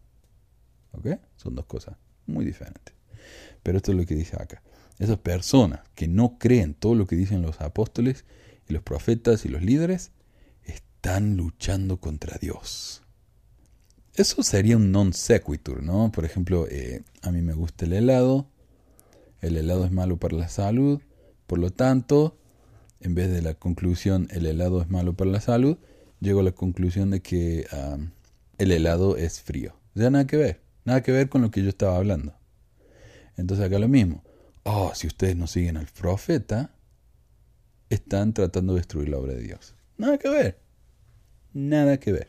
Son 1.37 1.55
dos 1.55 1.67
cosas 1.67 1.97
muy 2.27 2.45
diferentes. 2.45 2.95
Pero 3.63 3.79
esto 3.79 3.93
es 3.93 3.99
lo 3.99 4.07
que 4.07 4.15
dice 4.15 4.37
acá. 4.37 4.63
Esas 4.99 5.19
personas 5.19 5.81
que 5.95 6.09
no 6.09 6.39
creen 6.39 6.75
todo 6.75 6.95
lo 6.95 7.07
que 7.07 7.17
dicen 7.17 7.43
los 7.43 7.61
apóstoles 7.61 8.25
y 8.69 8.73
los 8.73 8.83
profetas 8.83 9.45
y 9.45 9.49
los 9.49 9.63
líderes, 9.63 10.13
están 10.65 11.37
luchando 11.37 11.99
contra 11.99 12.39
Dios. 12.39 13.03
Eso 14.15 14.43
sería 14.43 14.77
un 14.77 14.93
non 14.93 15.13
sequitur, 15.13 15.83
¿no? 15.83 16.11
Por 16.13 16.25
ejemplo, 16.25 16.67
eh, 16.71 17.03
a 17.23 17.31
mí 17.31 17.43
me 17.43 17.53
gusta 17.53 17.85
el 17.85 17.93
helado, 17.93 18.47
el 19.41 19.57
helado 19.57 19.85
es 19.85 19.93
malo 19.93 20.17
para 20.17 20.37
la 20.37 20.49
salud, 20.49 21.03
por 21.47 21.59
lo 21.59 21.71
tanto, 21.71 22.39
en 23.01 23.15
vez 23.15 23.31
de 23.31 23.43
la 23.43 23.55
conclusión 23.55 24.29
el 24.31 24.47
helado 24.47 24.81
es 24.81 24.89
malo 24.89 25.15
para 25.15 25.31
la 25.31 25.41
salud, 25.41 25.77
llego 26.21 26.41
a 26.41 26.45
la 26.45 26.53
conclusión 26.53 27.11
de 27.11 27.21
que 27.21 27.67
el 28.57 28.73
helado 28.73 29.17
es 29.17 29.43
frío. 29.43 29.77
Ya 29.95 30.11
nada 30.11 30.27
que 30.27 30.37
ver, 30.37 30.61
nada 30.85 31.03
que 31.03 31.13
ver 31.13 31.29
con 31.29 31.43
lo 31.43 31.51
que 31.51 31.63
yo 31.63 31.69
estaba 31.69 31.97
hablando. 31.97 32.35
Entonces 33.37 33.67
acá 33.67 33.79
lo 33.79 33.89
mismo. 33.89 34.23
Oh, 34.63 34.93
si 34.95 35.07
ustedes 35.07 35.37
no 35.37 35.47
siguen 35.47 35.77
al 35.77 35.87
profeta, 35.87 36.75
están 37.91 38.33
tratando 38.33 38.75
de 38.75 38.81
destruir 38.81 39.09
la 39.09 39.19
obra 39.19 39.35
de 39.35 39.43
Dios. 39.43 39.75
Nada 39.97 40.19
que 40.19 40.29
ver. 40.29 40.59
Nada 41.53 41.99
que 41.99 42.13
ver. 42.13 42.29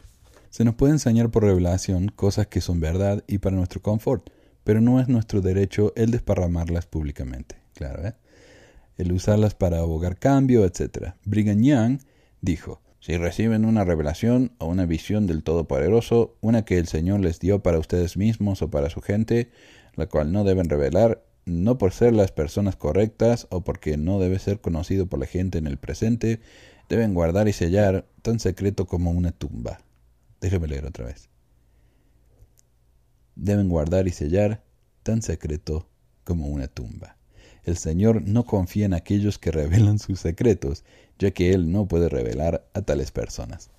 Se 0.50 0.64
nos 0.64 0.76
puede 0.76 0.94
enseñar 0.94 1.32
por 1.32 1.44
revelación 1.44 2.08
cosas 2.08 2.48
que 2.48 2.62
son 2.62 2.80
verdad 2.80 3.24
y 3.28 3.40
para 3.40 3.56
nuestro 3.56 3.82
confort, 3.82 4.30
pero 4.64 4.82
no 4.82 5.00
es 5.00 5.08
nuestro 5.08 5.42
derecho 5.42 5.94
el 5.96 6.12
desparramarlas 6.12 6.86
públicamente. 6.86 7.58
Claro, 7.74 8.08
¿eh? 8.08 8.14
El 8.98 9.12
usarlas 9.12 9.54
para 9.54 9.80
abogar 9.80 10.18
cambio, 10.18 10.64
etc. 10.64 11.14
Brigham 11.26 11.62
Young 11.62 12.00
dijo, 12.40 12.82
si 13.06 13.18
reciben 13.18 13.66
una 13.66 13.86
revelación 13.86 14.54
o 14.58 14.66
una 14.66 14.88
visión 14.88 15.28
del 15.28 15.44
Todopoderoso, 15.44 16.40
una 16.42 16.66
que 16.66 16.80
el 16.80 16.88
Señor 16.88 17.20
les 17.20 17.40
dio 17.40 17.62
para 17.62 17.78
ustedes 17.78 18.18
mismos 18.18 18.64
o 18.64 18.72
para 18.72 18.90
su 18.90 19.00
gente, 19.00 19.52
la 19.94 20.08
cual 20.08 20.32
no 20.32 20.44
deben 20.44 20.70
revelar, 20.70 21.24
no 21.46 21.78
por 21.78 21.94
ser 21.94 22.16
las 22.16 22.32
personas 22.32 22.76
correctas 22.76 23.46
o 23.52 23.64
porque 23.64 23.96
no 23.96 24.20
debe 24.20 24.40
ser 24.40 24.60
conocido 24.60 25.06
por 25.06 25.20
la 25.20 25.28
gente 25.28 25.60
en 25.60 25.68
el 25.68 25.78
presente, 25.78 26.40
deben 26.90 27.14
guardar 27.14 27.48
y 27.48 27.54
sellar 27.54 28.08
tan 28.24 28.40
secreto 28.40 28.88
como 28.88 29.12
una 29.12 29.32
tumba. 29.32 29.82
Déjeme 30.42 30.68
leer 30.68 30.88
otra 30.88 31.06
vez. 31.06 31.30
Deben 33.36 33.70
guardar 33.70 34.08
y 34.08 34.12
sellar 34.14 34.64
tan 35.04 35.22
secreto 35.22 35.88
como 36.24 36.48
una 36.48 36.68
tumba. 36.68 37.18
El 37.66 37.78
Señor 37.78 38.22
no 38.22 38.46
confía 38.46 38.86
en 38.86 38.94
aquellos 38.94 39.40
que 39.40 39.52
revelan 39.52 40.00
sus 40.00 40.20
secretos, 40.20 40.84
ya 41.18 41.32
que 41.32 41.52
Él 41.52 41.72
no 41.72 41.88
puede 41.88 42.10
revelar 42.10 42.68
a 42.74 42.82
tales 42.84 43.12
personas. 43.12 43.72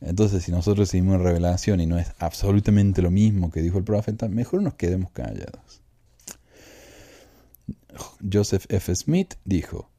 Entonces, 0.00 0.44
si 0.44 0.50
nosotros 0.50 0.88
seguimos 0.88 1.20
revelación 1.20 1.80
y 1.80 1.86
no 1.86 1.98
es 1.98 2.12
absolutamente 2.18 3.02
lo 3.02 3.10
mismo 3.10 3.50
que 3.50 3.62
dijo 3.62 3.78
el 3.78 3.84
profeta, 3.84 4.28
mejor 4.28 4.62
nos 4.62 4.74
quedemos 4.74 5.10
callados. 5.12 5.82
Joseph 8.30 8.66
F. 8.68 8.94
Smith 8.94 9.34
dijo, 9.44 9.90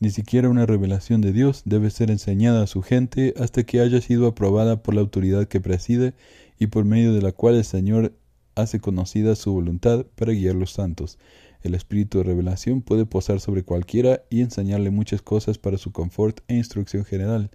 Ni 0.00 0.10
siquiera 0.10 0.48
una 0.48 0.66
revelación 0.66 1.20
de 1.20 1.32
Dios 1.32 1.62
debe 1.64 1.90
ser 1.90 2.10
enseñada 2.10 2.62
a 2.62 2.66
su 2.66 2.82
gente 2.82 3.34
hasta 3.38 3.64
que 3.64 3.80
haya 3.80 4.00
sido 4.00 4.26
aprobada 4.26 4.82
por 4.82 4.94
la 4.94 5.00
autoridad 5.02 5.46
que 5.46 5.60
preside 5.60 6.14
y 6.58 6.68
por 6.68 6.84
medio 6.84 7.12
de 7.12 7.22
la 7.22 7.32
cual 7.32 7.54
el 7.54 7.64
Señor 7.64 8.12
hace 8.60 8.80
conocida 8.80 9.36
su 9.36 9.52
voluntad 9.52 10.04
para 10.16 10.32
guiar 10.32 10.56
los 10.56 10.72
santos. 10.72 11.18
El 11.62 11.74
espíritu 11.74 12.18
de 12.18 12.24
revelación 12.24 12.82
puede 12.82 13.06
posar 13.06 13.40
sobre 13.40 13.62
cualquiera 13.62 14.22
y 14.30 14.40
enseñarle 14.42 14.90
muchas 14.90 15.22
cosas 15.22 15.58
para 15.58 15.78
su 15.78 15.92
confort 15.92 16.40
e 16.48 16.56
instrucción 16.56 17.04
general, 17.04 17.50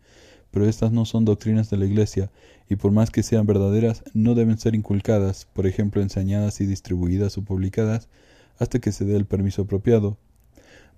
pero 0.51 0.67
estas 0.67 0.91
no 0.91 1.05
son 1.05 1.25
doctrinas 1.25 1.69
de 1.69 1.77
la 1.77 1.85
Iglesia, 1.85 2.31
y 2.69 2.75
por 2.75 2.91
más 2.91 3.11
que 3.11 3.23
sean 3.23 3.45
verdaderas, 3.45 4.03
no 4.13 4.35
deben 4.35 4.57
ser 4.57 4.75
inculcadas, 4.75 5.45
por 5.51 5.67
ejemplo, 5.67 6.01
enseñadas 6.01 6.61
y 6.61 6.65
distribuidas 6.65 7.37
o 7.37 7.43
publicadas, 7.43 8.07
hasta 8.57 8.79
que 8.79 8.91
se 8.91 9.03
dé 9.03 9.15
el 9.15 9.25
permiso 9.25 9.63
apropiado. 9.63 10.17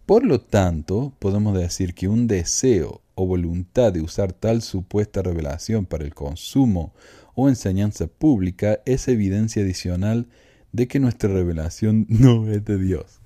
Por 0.05 0.23
lo 0.23 0.39
tanto, 0.39 1.13
podemos 1.17 1.57
decir 1.57 1.95
que 1.95 2.07
un 2.07 2.27
deseo 2.27 3.01
o 3.15 3.25
voluntad 3.25 3.93
de 3.93 4.01
usar 4.01 4.33
tal 4.33 4.61
supuesta 4.61 5.21
revelación 5.21 5.85
para 5.85 6.03
el 6.03 6.13
consumo 6.13 6.93
o 7.35 7.49
enseñanza 7.49 8.07
pública 8.07 8.79
es 8.85 9.07
evidencia 9.07 9.61
adicional 9.61 10.27
de 10.71 10.87
que 10.87 10.99
nuestra 10.99 11.31
revelación 11.31 12.05
no 12.09 12.49
es 12.49 12.65
de 12.65 12.77
Dios. 12.77 13.21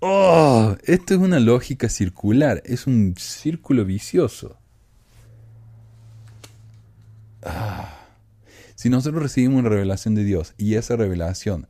¡Oh! 0.00 0.76
Esto 0.84 1.14
es 1.14 1.20
una 1.20 1.40
lógica 1.40 1.88
circular, 1.88 2.62
es 2.64 2.86
un 2.86 3.14
círculo 3.16 3.84
vicioso. 3.84 4.56
Ah. 7.42 7.94
Si 8.76 8.90
nosotros 8.90 9.22
recibimos 9.22 9.58
una 9.58 9.70
revelación 9.70 10.14
de 10.14 10.22
Dios 10.22 10.54
y 10.56 10.74
esa 10.74 10.94
revelación 10.94 11.66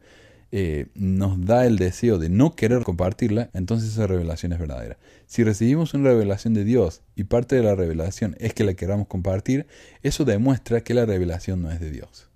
eh, 0.51 0.87
nos 0.95 1.45
da 1.45 1.67
el 1.67 1.77
deseo 1.77 2.19
de 2.19 2.31
no 2.31 2.57
querer 2.57 2.83
compartirla, 2.83 3.51
entonces 3.53 3.91
esa 3.91 4.07
revelación 4.07 4.53
es 4.53 4.59
verdadera. 4.59 4.97
Si 5.27 5.45
recibimos 5.45 5.93
una 5.93 6.09
revelación 6.09 6.55
de 6.55 6.65
Dios 6.65 7.03
y 7.17 7.25
parte 7.25 7.57
de 7.57 7.63
la 7.63 7.75
revelación 7.75 8.35
es 8.39 8.55
que 8.55 8.65
la 8.65 8.75
queramos 8.75 9.09
compartir, 9.09 9.67
eso 10.03 10.25
demuestra 10.25 10.83
que 10.83 10.95
la 10.95 11.05
revelación 11.05 11.63
no 11.63 11.71
es 11.71 11.81
de 11.81 11.91
Dios. 11.91 12.31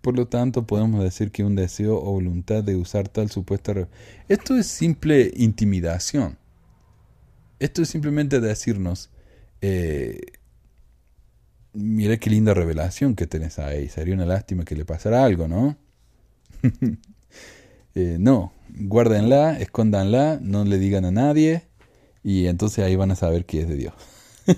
Por 0.00 0.16
lo 0.16 0.26
tanto, 0.26 0.66
podemos 0.66 1.04
decir 1.04 1.30
que 1.30 1.44
un 1.44 1.54
deseo 1.54 1.96
o 1.98 2.12
voluntad 2.12 2.64
de 2.64 2.74
usar 2.74 3.08
tal 3.08 3.30
supuesta 3.30 3.72
revelación. 3.72 4.24
Esto 4.28 4.56
es 4.56 4.66
simple 4.66 5.30
intimidación. 5.36 6.38
Esto 7.60 7.82
es 7.82 7.90
simplemente 7.90 8.40
decirnos, 8.40 9.10
eh, 9.60 10.18
mira 11.72 12.16
qué 12.16 12.30
linda 12.30 12.54
revelación 12.54 13.14
que 13.14 13.26
tenés 13.26 13.58
ahí, 13.58 13.88
sería 13.88 14.14
una 14.14 14.24
lástima 14.24 14.64
que 14.64 14.74
le 14.74 14.86
pasara 14.86 15.24
algo, 15.24 15.46
¿no? 15.46 15.76
Eh, 17.96 18.18
no, 18.20 18.52
guárdenla, 18.68 19.58
escóndanla, 19.58 20.38
no 20.40 20.64
le 20.64 20.78
digan 20.78 21.04
a 21.04 21.10
nadie 21.10 21.64
y 22.22 22.46
entonces 22.46 22.84
ahí 22.84 22.94
van 22.94 23.10
a 23.10 23.16
saber 23.16 23.46
que 23.46 23.62
es 23.62 23.68
de 23.68 23.74
Dios. 23.74 23.94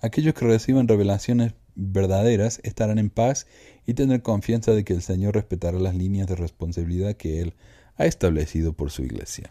Aquellos 0.00 0.34
que 0.34 0.46
reciban 0.46 0.86
revelaciones 0.86 1.54
verdaderas 1.74 2.60
estarán 2.62 2.98
en 2.98 3.10
paz 3.10 3.46
y 3.84 3.94
tendrán 3.94 4.20
confianza 4.20 4.72
de 4.72 4.84
que 4.84 4.92
el 4.92 5.02
Señor 5.02 5.34
respetará 5.34 5.78
las 5.78 5.94
líneas 5.94 6.28
de 6.28 6.36
responsabilidad 6.36 7.16
que 7.16 7.40
Él 7.40 7.54
ha 7.96 8.06
establecido 8.06 8.72
por 8.72 8.90
su 8.90 9.02
iglesia. 9.02 9.50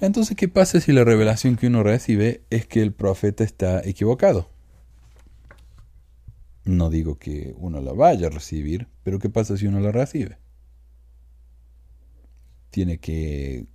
Entonces, 0.00 0.36
¿qué 0.36 0.48
pasa 0.48 0.80
si 0.80 0.92
la 0.92 1.04
revelación 1.04 1.56
que 1.56 1.66
uno 1.66 1.82
recibe 1.82 2.42
es 2.50 2.66
que 2.66 2.82
el 2.82 2.92
profeta 2.92 3.44
está 3.44 3.80
equivocado? 3.84 4.48
No 6.66 6.90
digo 6.90 7.16
que 7.16 7.54
uno 7.58 7.80
la 7.80 7.92
vaya 7.92 8.26
a 8.26 8.30
recibir, 8.30 8.88
pero 9.04 9.20
¿qué 9.20 9.30
pasa 9.30 9.56
si 9.56 9.68
uno 9.68 9.78
la 9.78 9.92
recibe? 9.92 10.36
Tiene 12.70 12.98
que 12.98 13.66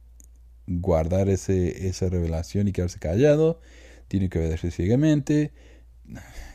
guardar 0.68 1.30
ese, 1.30 1.88
esa 1.88 2.10
revelación 2.10 2.68
y 2.68 2.74
quedarse 2.74 3.00
callado, 3.00 3.62
tiene 4.10 4.28
que 4.28 4.40
obedecer 4.40 4.74
ciegamente. 4.74 5.54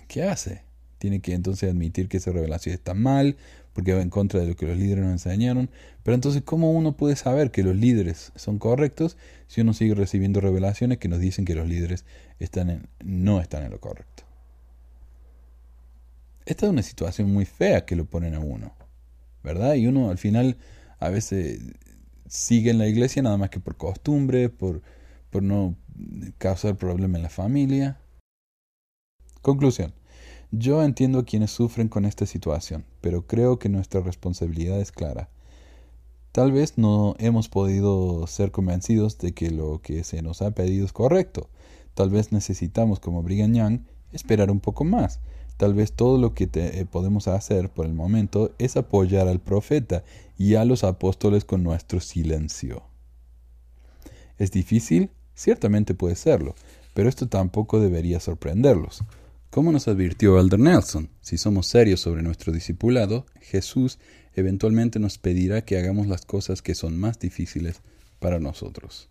¿Qué 0.09 0.24
hace? 0.24 0.62
Tiene 0.99 1.20
que 1.20 1.32
entonces 1.32 1.70
admitir 1.70 2.07
que 2.11 2.18
esa 2.18 2.32
revelación 2.32 2.74
está 2.74 2.93
mal, 2.93 3.39
porque 3.72 3.95
va 3.95 4.03
en 4.03 4.11
contra 4.11 4.39
de 4.41 4.49
lo 4.49 4.57
que 4.57 4.66
los 4.66 4.76
líderes 4.76 5.05
nos 5.05 5.12
enseñaron. 5.12 5.70
Pero 6.03 6.14
entonces, 6.14 6.43
¿cómo 6.43 6.70
uno 6.70 6.99
puede 6.99 7.16
saber 7.16 7.51
que 7.51 7.62
los 7.62 7.76
líderes 7.76 8.32
son 8.37 8.59
correctos 8.59 9.16
si 9.47 9.62
uno 9.62 9.72
sigue 9.72 9.95
recibiendo 9.95 10.43
revelaciones 10.43 10.99
que 10.99 11.09
nos 11.09 11.18
dicen 11.18 11.47
que 11.47 11.55
los 11.55 11.66
líderes 11.66 12.05
están 12.39 12.91
no 13.03 13.41
están 13.41 13.62
en 13.62 13.70
lo 13.70 13.80
correcto? 13.80 14.26
Esta 16.47 16.67
es 16.67 16.73
una 16.73 16.83
situación 16.83 17.33
muy 17.33 17.45
fea 17.45 17.85
que 17.85 17.97
lo 17.97 18.05
ponen 18.05 18.35
a 18.35 18.41
uno, 18.41 18.73
¿verdad? 19.43 19.75
Y 19.75 19.89
uno 19.89 20.11
al 20.11 20.19
final 20.19 20.57
a 21.01 21.11
veces 21.11 21.61
sigue 22.29 22.71
en 22.71 22.79
la 22.79 22.87
iglesia 22.87 23.21
nada 23.21 23.37
más 23.37 23.51
que 23.51 23.61
por 23.61 23.77
costumbre, 23.77 24.49
por, 24.49 24.81
por 25.31 25.43
no 25.43 25.75
causar 26.39 26.77
problema 26.77 27.19
en 27.19 27.25
la 27.25 27.31
familia. 27.31 28.01
Conclusión. 29.43 29.93
Yo 30.53 30.85
entiendo 30.85 31.19
a 31.19 31.25
quienes 31.25 31.51
sufren 31.51 31.89
con 31.89 32.05
esta 32.05 32.27
situación, 32.27 32.85
pero 33.01 33.27
creo 33.27 33.59
que 33.59 33.69
nuestra 33.69 34.01
responsabilidad 34.01 34.81
es 34.81 34.93
clara. 34.93 35.29
Tal 36.31 36.53
vez 36.53 36.79
no 36.79 37.17
hemos 37.19 37.49
podido 37.49 38.25
ser 38.29 38.53
convencidos 38.53 39.19
de 39.19 39.33
que 39.33 39.51
lo 39.51 39.81
que 39.83 40.05
se 40.05 40.23
nos 40.23 40.43
ha 40.43 40.53
pedido 40.53 40.87
es 40.87 40.93
correcto. 40.93 41.51
Tal 41.95 42.11
vez 42.11 42.31
necesitamos, 42.31 43.01
como 43.01 43.23
Brigham 43.25 43.55
Young, 43.55 43.81
esperar 44.13 44.53
un 44.53 44.61
poco 44.61 44.85
más 44.85 45.19
Tal 45.57 45.75
vez 45.75 45.93
todo 45.93 46.19
lo 46.19 46.35
que 46.35 46.49
eh, 46.53 46.87
podemos 46.91 47.29
hacer 47.29 47.71
por 47.71 47.87
el 47.87 47.95
momento 47.95 48.55
es 48.59 48.77
apoyar 48.77 49.29
al 49.29 49.41
profeta 49.41 50.05
y 50.37 50.55
a 50.55 50.65
los 50.65 50.85
apóstoles 50.85 51.45
con 51.45 51.63
nuestro 51.63 52.01
silencio. 52.01 52.83
¿Es 54.39 54.51
difícil? 54.51 55.11
Ciertamente 55.35 55.95
puede 55.95 56.15
serlo, 56.15 56.55
pero 56.95 57.09
esto 57.09 57.29
tampoco 57.29 57.81
debería 57.81 58.21
sorprenderlos. 58.21 59.03
Como 59.51 59.73
nos 59.73 59.89
advirtió 59.89 60.39
Elder 60.39 60.61
Nelson, 60.61 61.09
si 61.23 61.39
somos 61.39 61.67
serios 61.67 62.01
sobre 62.01 62.23
nuestro 62.23 62.53
discipulado, 62.53 63.25
Jesús 63.41 63.99
eventualmente 64.35 64.99
nos 64.99 65.17
pedirá 65.17 65.65
que 65.65 65.79
hagamos 65.79 66.07
las 66.07 66.27
cosas 66.27 66.61
que 66.61 66.75
son 66.75 66.99
más 66.99 67.19
difíciles 67.19 67.81
para 68.19 68.39
nosotros. 68.39 69.09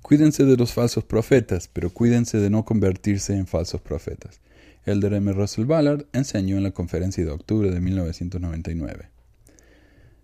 Cuídense 0.00 0.44
de 0.44 0.56
los 0.56 0.72
falsos 0.72 1.04
profetas, 1.04 1.68
pero 1.68 1.90
cuídense 1.90 2.38
de 2.38 2.48
no 2.48 2.64
convertirse 2.64 3.36
en 3.36 3.46
falsos 3.46 3.82
profetas. 3.82 4.40
Elder 4.84 5.14
M. 5.14 5.32
Russell 5.32 5.66
Ballard 5.66 6.06
enseñó 6.12 6.56
en 6.56 6.62
la 6.62 6.70
conferencia 6.70 7.24
de 7.24 7.30
octubre 7.30 7.70
de 7.70 7.80
1999. 7.80 9.10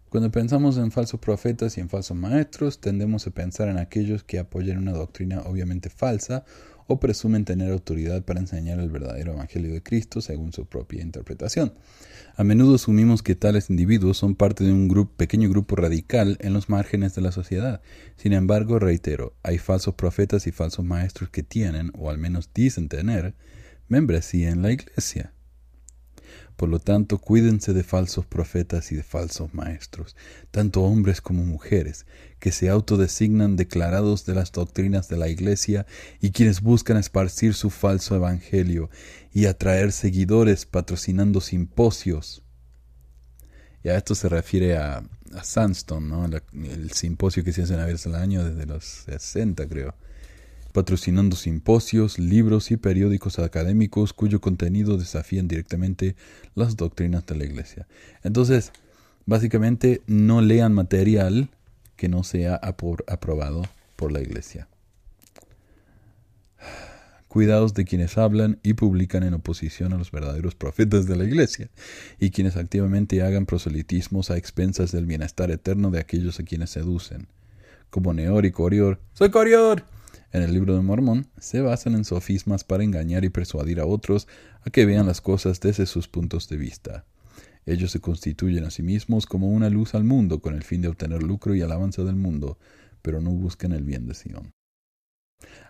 Cuando 0.08 0.30
pensamos 0.30 0.78
en 0.78 0.92
falsos 0.92 1.20
profetas 1.20 1.76
y 1.76 1.80
en 1.80 1.88
falsos 1.88 2.16
maestros, 2.16 2.80
tendemos 2.80 3.26
a 3.26 3.32
pensar 3.32 3.68
en 3.68 3.76
aquellos 3.76 4.24
que 4.24 4.38
apoyan 4.38 4.78
una 4.78 4.92
doctrina 4.92 5.42
obviamente 5.42 5.90
falsa 5.90 6.44
o 6.86 7.00
presumen 7.00 7.44
tener 7.44 7.72
autoridad 7.72 8.24
para 8.24 8.40
enseñar 8.40 8.78
el 8.78 8.88
verdadero 8.88 9.32
Evangelio 9.32 9.72
de 9.72 9.82
Cristo 9.82 10.20
según 10.20 10.52
su 10.52 10.66
propia 10.66 11.02
interpretación. 11.02 11.74
A 12.36 12.44
menudo 12.44 12.76
asumimos 12.76 13.22
que 13.22 13.34
tales 13.34 13.70
individuos 13.70 14.16
son 14.16 14.36
parte 14.36 14.64
de 14.64 14.72
un 14.72 14.88
pequeño 15.16 15.50
grupo 15.50 15.76
radical 15.76 16.38
en 16.40 16.52
los 16.52 16.68
márgenes 16.68 17.14
de 17.14 17.22
la 17.22 17.32
sociedad. 17.32 17.80
Sin 18.16 18.32
embargo, 18.32 18.78
reitero, 18.78 19.34
hay 19.42 19.58
falsos 19.58 19.94
profetas 19.94 20.46
y 20.46 20.52
falsos 20.52 20.84
maestros 20.84 21.30
que 21.30 21.42
tienen, 21.42 21.90
o 21.98 22.10
al 22.10 22.18
menos 22.18 22.50
dicen 22.54 22.88
tener, 22.88 23.34
membresía 23.88 24.50
en 24.50 24.62
la 24.62 24.72
iglesia. 24.72 25.32
Por 26.56 26.70
lo 26.70 26.78
tanto, 26.78 27.18
cuídense 27.18 27.74
de 27.74 27.82
falsos 27.82 28.24
profetas 28.24 28.90
y 28.90 28.96
de 28.96 29.02
falsos 29.02 29.52
maestros, 29.52 30.16
tanto 30.50 30.82
hombres 30.82 31.20
como 31.20 31.44
mujeres, 31.44 32.06
que 32.40 32.50
se 32.50 32.70
autodesignan 32.70 33.56
declarados 33.56 34.24
de 34.24 34.34
las 34.34 34.52
doctrinas 34.52 35.08
de 35.08 35.18
la 35.18 35.28
Iglesia 35.28 35.86
y 36.18 36.30
quienes 36.30 36.62
buscan 36.62 36.96
esparcir 36.96 37.52
su 37.52 37.68
falso 37.68 38.16
evangelio 38.16 38.88
y 39.34 39.46
atraer 39.46 39.92
seguidores 39.92 40.64
patrocinando 40.64 41.42
simposios. 41.42 42.42
Y 43.84 43.90
a 43.90 43.96
esto 43.98 44.14
se 44.14 44.30
refiere 44.30 44.78
a, 44.78 45.02
a 45.34 45.44
Sandstone, 45.44 46.08
¿no? 46.08 46.24
el 46.24 46.90
simposio 46.92 47.44
que 47.44 47.52
se 47.52 47.62
hace 47.62 47.74
una 47.74 47.84
vez 47.84 48.06
al 48.06 48.14
año 48.14 48.42
desde 48.42 48.64
los 48.64 48.84
60, 48.84 49.68
creo 49.68 49.94
patrocinando 50.76 51.36
simposios, 51.36 52.18
libros 52.18 52.70
y 52.70 52.76
periódicos 52.76 53.38
académicos 53.38 54.12
cuyo 54.12 54.42
contenido 54.42 54.98
desafían 54.98 55.48
directamente 55.48 56.16
las 56.54 56.76
doctrinas 56.76 57.24
de 57.24 57.34
la 57.34 57.44
Iglesia. 57.46 57.86
Entonces, 58.22 58.72
básicamente, 59.24 60.02
no 60.06 60.42
lean 60.42 60.74
material 60.74 61.48
que 61.96 62.10
no 62.10 62.24
sea 62.24 62.56
aprobado 62.56 63.62
por 63.96 64.12
la 64.12 64.20
Iglesia. 64.20 64.68
Cuidados 67.26 67.72
de 67.72 67.86
quienes 67.86 68.18
hablan 68.18 68.58
y 68.62 68.74
publican 68.74 69.22
en 69.22 69.32
oposición 69.32 69.94
a 69.94 69.96
los 69.96 70.10
verdaderos 70.10 70.56
profetas 70.56 71.06
de 71.06 71.16
la 71.16 71.24
Iglesia, 71.24 71.70
y 72.20 72.32
quienes 72.32 72.54
activamente 72.54 73.22
hagan 73.22 73.46
proselitismos 73.46 74.30
a 74.30 74.36
expensas 74.36 74.92
del 74.92 75.06
bienestar 75.06 75.50
eterno 75.50 75.90
de 75.90 76.00
aquellos 76.00 76.38
a 76.38 76.42
quienes 76.42 76.68
seducen. 76.68 77.28
Como 77.88 78.12
Neor 78.12 78.44
y 78.44 78.50
Corior. 78.50 79.00
¡Soy 79.14 79.30
Corior! 79.30 79.95
En 80.32 80.42
el 80.42 80.52
libro 80.52 80.74
de 80.74 80.82
Mormón 80.82 81.28
se 81.38 81.60
basan 81.60 81.94
en 81.94 82.04
sofismas 82.04 82.64
para 82.64 82.84
engañar 82.84 83.24
y 83.24 83.28
persuadir 83.28 83.80
a 83.80 83.86
otros 83.86 84.28
a 84.62 84.70
que 84.70 84.86
vean 84.86 85.06
las 85.06 85.20
cosas 85.20 85.60
desde 85.60 85.86
sus 85.86 86.08
puntos 86.08 86.48
de 86.48 86.56
vista. 86.56 87.04
Ellos 87.64 87.90
se 87.90 88.00
constituyen 88.00 88.64
a 88.64 88.70
sí 88.70 88.82
mismos 88.82 89.26
como 89.26 89.50
una 89.50 89.70
luz 89.70 89.94
al 89.94 90.04
mundo 90.04 90.40
con 90.40 90.54
el 90.54 90.62
fin 90.62 90.82
de 90.82 90.88
obtener 90.88 91.22
lucro 91.22 91.54
y 91.54 91.62
alabanza 91.62 92.04
del 92.04 92.16
mundo, 92.16 92.58
pero 93.02 93.20
no 93.20 93.30
buscan 93.30 93.72
el 93.72 93.84
bien 93.84 94.06
de 94.06 94.14
Sion. 94.14 94.52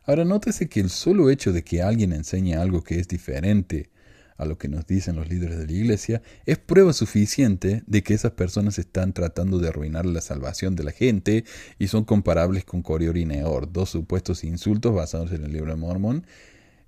Ahora 0.05 0.25
nótese 0.25 0.69
que 0.69 0.81
el 0.81 0.91
solo 0.91 1.31
hecho 1.31 1.53
de 1.53 1.65
que 1.65 1.83
alguien 1.83 2.13
enseñe 2.13 2.55
algo 2.55 2.83
que 2.83 3.01
es 3.01 3.09
diferente 3.09 3.91
a 4.37 4.45
lo 4.45 4.59
que 4.59 4.69
nos 4.69 4.87
dicen 4.87 5.17
los 5.17 5.29
líderes 5.29 5.59
de 5.59 5.67
la 5.67 5.73
iglesia 5.73 6.23
es 6.45 6.59
prueba 6.59 6.93
suficiente 6.93 7.83
de 7.87 8.03
que 8.03 8.15
esas 8.15 8.33
personas 8.33 8.79
están 8.79 9.13
tratando 9.13 9.59
de 9.59 9.69
arruinar 9.69 10.07
la 10.07 10.21
salvación 10.21 10.77
de 10.77 10.85
la 10.85 10.93
gente 10.93 11.45
y 11.79 11.89
son 11.89 12.05
comparables 12.05 12.65
con 12.65 12.83
Corior 12.83 13.17
y 13.17 13.25
Neor, 13.25 13.73
dos 13.73 13.91
supuestos 13.91 14.45
insultos 14.45 14.95
basados 14.95 15.33
en 15.33 15.45
el 15.45 15.53
libro 15.53 15.73
de 15.73 15.81
Mormón, 15.81 16.27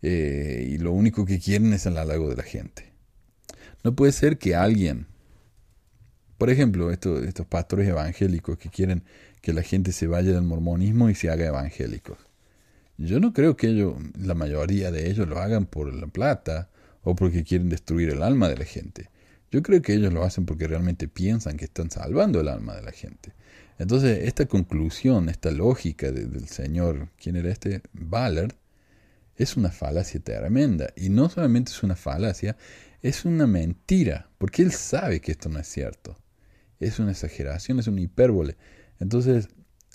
eh, 0.03 0.69
y 0.71 0.79
lo 0.79 0.93
único 0.93 1.25
que 1.25 1.41
quieren 1.41 1.73
es 1.73 1.87
el 1.87 1.97
halago 1.99 2.29
de 2.29 2.37
la 2.37 2.43
gente. 2.43 2.93
No 3.83 3.95
puede 3.95 4.13
ser 4.13 4.39
que 4.39 4.55
alguien, 4.55 5.07
por 6.37 6.51
ejemplo, 6.51 6.91
estos, 6.91 7.25
estos 7.25 7.47
pastores 7.47 7.89
evangélicos 7.89 8.59
que 8.59 8.69
quieren 8.69 9.03
que 9.41 9.53
la 9.53 9.63
gente 9.63 9.93
se 9.93 10.07
vaya 10.07 10.33
del 10.33 10.43
mormonismo 10.43 11.11
y 11.11 11.15
se 11.15 11.31
haga 11.31 11.47
evangélicos. 11.47 12.19
Yo 12.99 13.21
no 13.21 13.33
creo 13.33 13.57
que 13.57 13.69
ellos, 13.69 13.95
la 14.19 14.35
mayoría 14.35 14.91
de 14.91 15.09
ellos 15.09 15.29
lo 15.29 15.39
hagan 15.39 15.67
por 15.67 15.93
la 15.95 16.09
plata 16.09 16.69
o 17.09 17.15
porque 17.17 17.43
quieren 17.43 17.71
destruir 17.71 18.11
el 18.11 18.23
alma 18.23 18.51
de 18.51 18.59
la 18.59 18.67
gente. 18.67 19.09
Yo 19.51 19.63
creo 19.63 19.81
que 19.81 19.95
ellos 19.95 20.13
lo 20.13 20.25
hacen 20.25 20.45
porque 20.45 20.67
realmente 20.67 21.09
piensan 21.09 21.57
que 21.57 21.65
están 21.65 21.91
salvando 21.91 22.39
el 22.39 22.49
alma 22.49 22.77
de 22.77 22.83
la 22.83 22.93
gente. 22.93 23.33
Entonces, 23.79 24.25
esta 24.25 24.45
conclusión, 24.45 25.31
esta 25.31 25.51
lógica 25.51 26.13
del 26.13 26.49
señor, 26.49 27.09
¿quién 27.17 27.37
era 27.37 27.51
este? 27.51 27.81
Ballard, 27.95 28.53
es 29.37 29.57
una 29.57 29.71
falacia 29.71 30.21
tremenda. 30.21 30.93
Y 30.97 31.09
no 31.09 31.31
solamente 31.31 31.71
es 31.71 31.83
una 31.83 31.97
falacia, 31.97 32.59
es 33.01 33.25
una 33.25 33.47
mentira, 33.47 34.29
porque 34.37 34.61
él 34.61 34.73
sabe 34.73 35.21
que 35.23 35.33
esto 35.33 35.49
no 35.49 35.61
es 35.61 35.67
cierto. 35.67 36.19
Es 36.79 36.99
una 36.99 37.13
exageración, 37.13 37.79
es 37.79 37.87
una 37.87 38.03
hipérbole. 38.03 38.59
Entonces, 39.01 39.49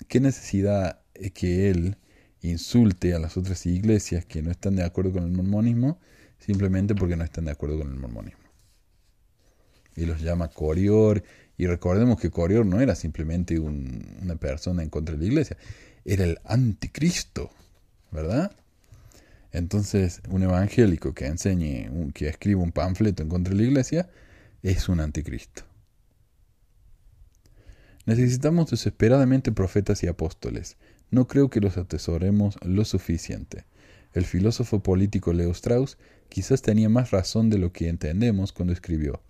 ¿qué 0.08 0.18
necesidad 0.18 0.98
que 1.32 1.70
él 1.70 1.96
insulte 2.40 3.14
a 3.14 3.20
las 3.20 3.36
otras 3.36 3.66
iglesias 3.66 4.26
que 4.26 4.42
no 4.42 4.50
están 4.50 4.74
de 4.74 4.82
acuerdo 4.82 5.12
con 5.12 5.22
el 5.22 5.30
mormonismo 5.30 6.00
simplemente 6.44 6.94
porque 6.94 7.16
no 7.16 7.24
están 7.24 7.46
de 7.46 7.52
acuerdo 7.52 7.78
con 7.78 7.88
el 7.88 7.96
mormonismo? 7.96 8.44
Y 9.96 10.06
los 10.06 10.20
llama 10.20 10.48
Corior. 10.48 11.22
Y 11.56 11.66
recordemos 11.66 12.20
que 12.20 12.30
Corior 12.30 12.66
no 12.66 12.80
era 12.80 12.94
simplemente 12.94 13.58
una 13.58 14.36
persona 14.36 14.82
en 14.82 14.90
contra 14.90 15.14
de 15.14 15.20
la 15.20 15.26
iglesia, 15.26 15.56
era 16.04 16.24
el 16.24 16.38
anticristo, 16.44 17.50
¿verdad? 18.10 18.50
Entonces, 19.52 20.20
un 20.30 20.42
evangélico 20.42 21.14
que 21.14 21.26
enseñe, 21.26 22.12
que 22.12 22.28
escriba 22.28 22.60
un 22.60 22.72
panfleto 22.72 23.22
en 23.22 23.28
contra 23.28 23.54
de 23.54 23.60
la 23.60 23.68
iglesia, 23.68 24.10
es 24.64 24.88
un 24.88 24.98
anticristo. 24.98 25.62
Necesitamos 28.04 28.70
desesperadamente 28.70 29.52
profetas 29.52 30.02
y 30.02 30.08
apóstoles. 30.08 30.76
No 31.10 31.28
creo 31.28 31.48
que 31.48 31.60
los 31.60 31.76
atesoremos 31.76 32.58
lo 32.62 32.84
suficiente. 32.84 33.64
El 34.12 34.24
filósofo 34.24 34.82
político 34.82 35.32
Leo 35.32 35.52
Strauss 35.52 35.98
quizás 36.28 36.62
tenía 36.62 36.88
más 36.88 37.10
razón 37.10 37.50
de 37.50 37.58
lo 37.58 37.72
que 37.72 37.88
entendemos 37.88 38.52
cuando 38.52 38.72
escribió. 38.72 39.20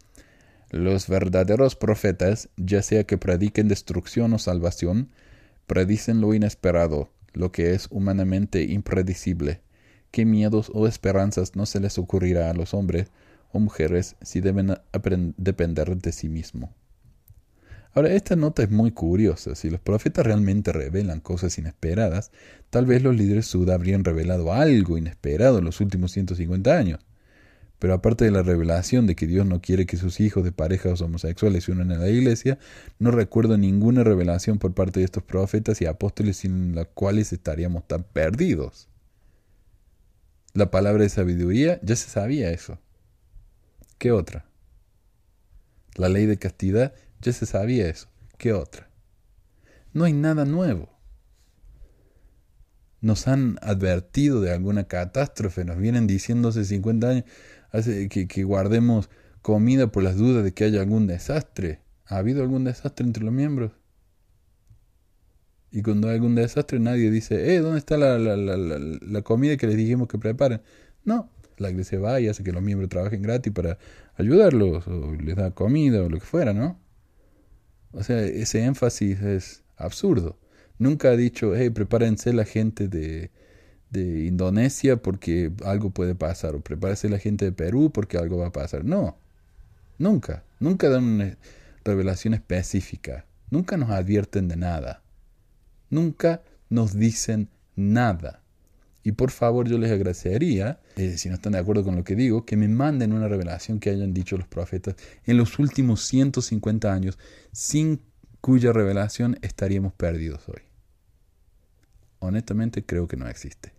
Los 0.71 1.09
verdaderos 1.09 1.77
profetas, 1.77 2.49
ya 2.57 2.83
sea 2.83 3.05
que 3.05 3.19
prediquen 3.19 3.69
destrucción 3.69 4.33
o 4.33 4.39
salvación, 4.39 5.11
predicen 5.67 6.21
lo 6.21 6.35
inesperado, 6.35 7.11
lo 7.33 7.53
que 7.53 7.75
es 7.75 7.89
humanamente 7.91 8.65
impredecible 8.65 9.61
qué 10.15 10.25
miedos 10.25 10.71
o 10.73 10.87
esperanzas 10.87 11.57
no 11.57 11.67
se 11.67 11.81
les 11.81 11.99
ocurrirá 11.99 12.49
a 12.49 12.55
los 12.55 12.73
hombres 12.73 13.09
o 13.51 13.59
mujeres 13.59 14.15
si 14.23 14.41
deben 14.41 14.77
depender 15.37 15.97
de 15.97 16.13
sí 16.13 16.29
mismo. 16.29 16.73
Ahora, 17.95 18.13
esta 18.13 18.37
nota 18.37 18.63
es 18.63 18.71
muy 18.71 18.91
curiosa. 18.91 19.55
Si 19.55 19.71
los 19.71 19.81
profetas 19.81 20.27
realmente 20.27 20.73
revelan 20.73 21.21
cosas 21.21 21.57
inesperadas, 21.59 22.33
tal 22.71 22.87
vez 22.87 23.03
los 23.03 23.17
líderes 23.17 23.47
sud 23.47 23.71
habrían 23.71 24.05
revelado 24.05 24.53
algo 24.53 24.99
inesperado 24.99 25.59
en 25.59 25.65
los 25.65 25.81
últimos 25.81 26.13
150 26.13 26.77
años. 26.77 27.01
Pero 27.79 27.95
aparte 27.95 28.25
de 28.25 28.31
la 28.31 28.43
revelación 28.43 29.07
de 29.07 29.15
que 29.15 29.27
Dios 29.27 29.47
no 29.47 29.61
quiere 29.61 29.87
que 29.87 29.97
sus 29.97 30.21
hijos 30.21 30.45
de 30.45 30.53
parejas 30.53 31.01
homosexuales 31.01 31.65
se 31.65 31.73
unan 31.73 31.93
a 31.93 31.99
la 31.99 32.09
iglesia, 32.09 32.59
no 32.99 33.11
recuerdo 33.11 33.59
ninguna 33.59 34.05
revelación 34.05 34.59
por 34.59 34.75
parte 34.75 35.01
de 35.01 35.05
estos 35.05 35.23
profetas 35.23 35.81
y 35.81 35.87
apóstoles 35.87 36.39
sin 36.39 36.75
las 36.75 36.89
cuales 36.95 37.33
estaríamos 37.33 37.87
tan 37.87 38.03
perdidos 38.03 38.89
la 40.55 40.71
palabra 40.71 41.03
de 41.03 41.09
sabiduría, 41.09 41.81
ya 41.83 41.97
se 41.97 42.09
sabía 42.09 42.51
eso. 42.51 42.79
¿Qué 43.99 44.13
otra? 44.13 44.47
La 45.97 46.09
ley 46.09 46.27
de 46.27 46.39
castidad, 46.39 46.95
ya 47.25 47.33
se 47.33 47.47
sabía 47.47 47.89
eso. 47.89 48.09
¿Qué 48.37 48.53
otra? 48.53 48.91
No 49.93 50.05
hay 50.05 50.13
nada 50.13 50.45
nuevo. 50.45 50.91
Nos 53.01 53.29
han 53.29 53.59
advertido 53.63 54.41
de 54.41 54.53
alguna 54.53 54.85
catástrofe, 54.85 55.65
nos 55.65 55.79
vienen 55.79 56.07
diciendo 56.07 56.49
hace 56.49 56.65
50 56.65 57.09
años 57.09 57.25
que, 58.11 58.29
que 58.29 58.45
guardemos 58.45 59.11
comida 59.43 59.89
por 59.89 60.03
las 60.03 60.17
dudas 60.17 60.45
de 60.45 60.53
que 60.53 60.65
haya 60.65 60.81
algún 60.81 61.07
desastre. 61.07 61.81
¿Ha 62.07 62.19
habido 62.19 62.43
algún 62.43 62.65
desastre 62.65 63.07
entre 63.07 63.25
los 63.25 63.33
miembros? 63.33 63.73
Y 65.71 65.83
cuando 65.83 66.09
hay 66.09 66.15
algún 66.15 66.35
desastre 66.35 66.79
nadie 66.79 67.11
dice, 67.11 67.55
eh, 67.55 67.59
¿dónde 67.59 67.79
está 67.79 67.97
la, 67.97 68.19
la, 68.19 68.37
la, 68.37 68.57
la, 68.57 69.23
comida 69.23 69.57
que 69.57 69.67
les 69.67 69.77
dijimos 69.77 70.09
que 70.09 70.19
preparen? 70.19 70.61
No, 71.05 71.31
la 71.57 71.71
iglesia 71.71 71.99
va 71.99 72.21
y 72.21 72.29
hace 72.29 72.45
que 72.45 72.53
los 72.53 72.63
miembros 72.63 72.89
trabajen 72.91 73.23
gratis 73.23 73.53
para 73.53 73.79
ayudarlos, 74.17 74.87
o 74.87 75.15
les 75.15 75.37
da 75.37 75.51
comida, 75.51 76.03
o 76.03 76.09
lo 76.09 76.19
que 76.19 76.25
fuera, 76.25 76.53
¿no? 76.53 76.79
O 77.95 78.03
sea, 78.03 78.23
ese 78.23 78.65
énfasis 78.65 79.21
es 79.23 79.63
absurdo. 79.77 80.39
Nunca 80.79 81.11
ha 81.11 81.17
dicho, 81.17 81.55
hey, 81.55 81.71
prepárense 81.71 82.33
la 82.33 82.45
gente 82.45 82.89
de, 82.89 83.31
de 83.91 84.25
Indonesia 84.25 84.97
porque 84.97 85.53
algo 85.65 85.91
puede 85.91 86.15
pasar, 86.15 86.55
o 86.57 86.61
prepárense 86.61 87.09
la 87.09 87.19
gente 87.19 87.45
de 87.45 87.53
Perú 87.53 87.91
porque 87.93 88.19
algo 88.19 88.39
va 88.39 88.49
a 88.49 88.53
pasar. 88.53 88.85
No, 88.85 89.17
nunca, 89.99 90.45
nunca 90.59 90.89
dan 90.91 91.05
una 91.05 91.39
revelación 91.85 92.35
específica, 92.35 93.25
nunca 93.51 93.77
nos 93.77 93.91
advierten 93.91 94.49
de 94.49 94.57
nada. 94.57 95.03
Nunca 95.91 96.43
nos 96.69 96.95
dicen 96.99 97.51
nada. 97.77 98.43
Y 99.05 99.13
por 99.13 99.31
favor 99.31 99.69
yo 99.69 99.79
les 99.79 99.93
agradecería, 99.93 100.81
eh, 100.97 101.19
si 101.19 101.29
no 101.29 101.35
están 101.35 101.53
de 101.53 101.59
acuerdo 101.59 101.85
con 101.85 101.97
lo 101.97 102.05
que 102.05 102.15
digo, 102.15 102.45
que 102.45 102.57
me 102.57 102.69
manden 102.69 103.13
una 103.13 103.29
revelación 103.29 103.81
que 103.81 103.91
hayan 103.91 104.15
dicho 104.15 104.37
los 104.37 104.47
profetas 104.47 104.95
en 105.25 105.37
los 105.37 105.59
últimos 105.59 106.03
150 106.05 106.93
años, 106.93 107.19
sin 107.53 108.01
cuya 108.41 108.73
revelación 108.73 109.39
estaríamos 109.43 109.93
perdidos 109.93 110.49
hoy. 110.49 110.63
Honestamente 112.21 112.85
creo 112.85 113.09
que 113.09 113.17
no 113.17 113.29
existe. 113.29 113.73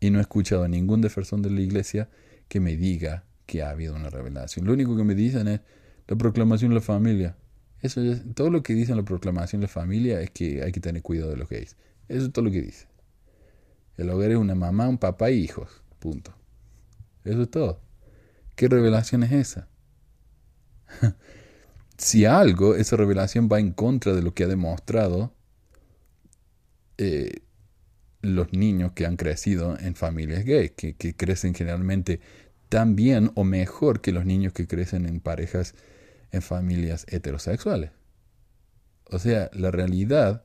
Y 0.00 0.10
no 0.10 0.18
he 0.18 0.22
escuchado 0.22 0.64
a 0.64 0.68
ningún 0.68 1.02
defensor 1.02 1.40
de 1.40 1.50
la 1.50 1.60
iglesia 1.60 2.08
que 2.48 2.58
me 2.58 2.76
diga 2.76 3.24
que 3.44 3.62
ha 3.62 3.70
habido 3.70 3.94
una 3.94 4.08
revelación. 4.08 4.64
Lo 4.64 4.72
único 4.72 4.96
que 4.96 5.04
me 5.04 5.14
dicen 5.14 5.48
es 5.48 5.60
la 6.08 6.16
proclamación 6.16 6.70
de 6.70 6.76
la 6.76 6.80
familia. 6.80 7.36
Eso 7.82 8.00
todo 8.34 8.50
lo 8.50 8.62
que 8.62 8.74
dice 8.74 8.92
en 8.92 8.98
la 8.98 9.04
proclamación 9.04 9.60
de 9.60 9.66
la 9.66 9.72
familia 9.72 10.20
es 10.20 10.30
que 10.30 10.62
hay 10.62 10.72
que 10.72 10.80
tener 10.80 11.02
cuidado 11.02 11.30
de 11.30 11.36
los 11.36 11.48
gays. 11.48 11.76
Eso 12.08 12.26
es 12.26 12.32
todo 12.32 12.44
lo 12.44 12.50
que 12.50 12.62
dice. 12.62 12.86
El 14.00 14.08
hogar 14.08 14.30
es 14.30 14.38
una 14.38 14.54
mamá, 14.54 14.88
un 14.88 14.96
papá 14.96 15.30
y 15.30 15.40
hijos. 15.40 15.82
Punto. 15.98 16.34
Eso 17.22 17.42
es 17.42 17.50
todo. 17.50 17.82
¿Qué 18.56 18.66
revelación 18.66 19.22
es 19.24 19.32
esa? 19.32 19.68
si 21.98 22.24
algo, 22.24 22.76
esa 22.76 22.96
revelación 22.96 23.50
va 23.52 23.60
en 23.60 23.72
contra 23.72 24.14
de 24.14 24.22
lo 24.22 24.32
que 24.32 24.44
ha 24.44 24.46
demostrado 24.46 25.34
eh, 26.96 27.42
los 28.22 28.54
niños 28.54 28.92
que 28.92 29.04
han 29.04 29.18
crecido 29.18 29.78
en 29.78 29.94
familias 29.94 30.46
gays, 30.46 30.70
que, 30.70 30.94
que 30.94 31.14
crecen 31.14 31.54
generalmente 31.54 32.20
tan 32.70 32.96
bien 32.96 33.30
o 33.34 33.44
mejor 33.44 34.00
que 34.00 34.12
los 34.12 34.24
niños 34.24 34.54
que 34.54 34.66
crecen 34.66 35.04
en 35.04 35.20
parejas 35.20 35.74
en 36.32 36.40
familias 36.40 37.04
heterosexuales. 37.10 37.90
O 39.04 39.18
sea, 39.18 39.50
la 39.52 39.70
realidad 39.70 40.42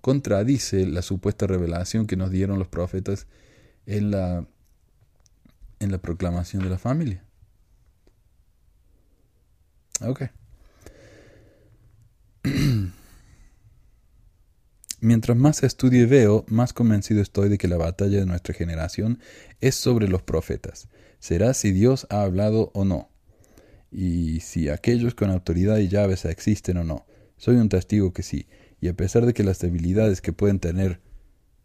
contradice 0.00 0.86
la 0.86 1.02
supuesta 1.02 1.46
revelación 1.46 2.06
que 2.06 2.16
nos 2.16 2.30
dieron 2.30 2.58
los 2.58 2.68
profetas 2.68 3.26
en 3.86 4.10
la, 4.10 4.46
en 5.80 5.92
la 5.92 5.98
proclamación 5.98 6.62
de 6.62 6.70
la 6.70 6.78
familia. 6.78 7.24
Ok. 10.00 10.22
Mientras 15.00 15.36
más 15.36 15.62
estudio 15.62 16.02
y 16.02 16.06
veo, 16.06 16.44
más 16.48 16.72
convencido 16.72 17.22
estoy 17.22 17.48
de 17.48 17.58
que 17.58 17.68
la 17.68 17.76
batalla 17.76 18.18
de 18.18 18.26
nuestra 18.26 18.52
generación 18.52 19.20
es 19.60 19.76
sobre 19.76 20.08
los 20.08 20.22
profetas. 20.22 20.88
Será 21.20 21.54
si 21.54 21.70
Dios 21.70 22.06
ha 22.10 22.22
hablado 22.22 22.70
o 22.74 22.84
no 22.84 23.10
y 23.90 24.40
si 24.40 24.68
aquellos 24.68 25.14
con 25.14 25.30
autoridad 25.30 25.78
y 25.78 25.88
llaves 25.88 26.24
existen 26.24 26.78
o 26.78 26.84
no. 26.84 27.06
Soy 27.36 27.56
un 27.56 27.68
testigo 27.68 28.12
que 28.12 28.22
sí, 28.22 28.48
y 28.80 28.88
a 28.88 28.94
pesar 28.94 29.26
de 29.26 29.34
que 29.34 29.44
las 29.44 29.58
debilidades 29.58 30.20
que 30.20 30.32
pueden 30.32 30.60
tener, 30.60 31.00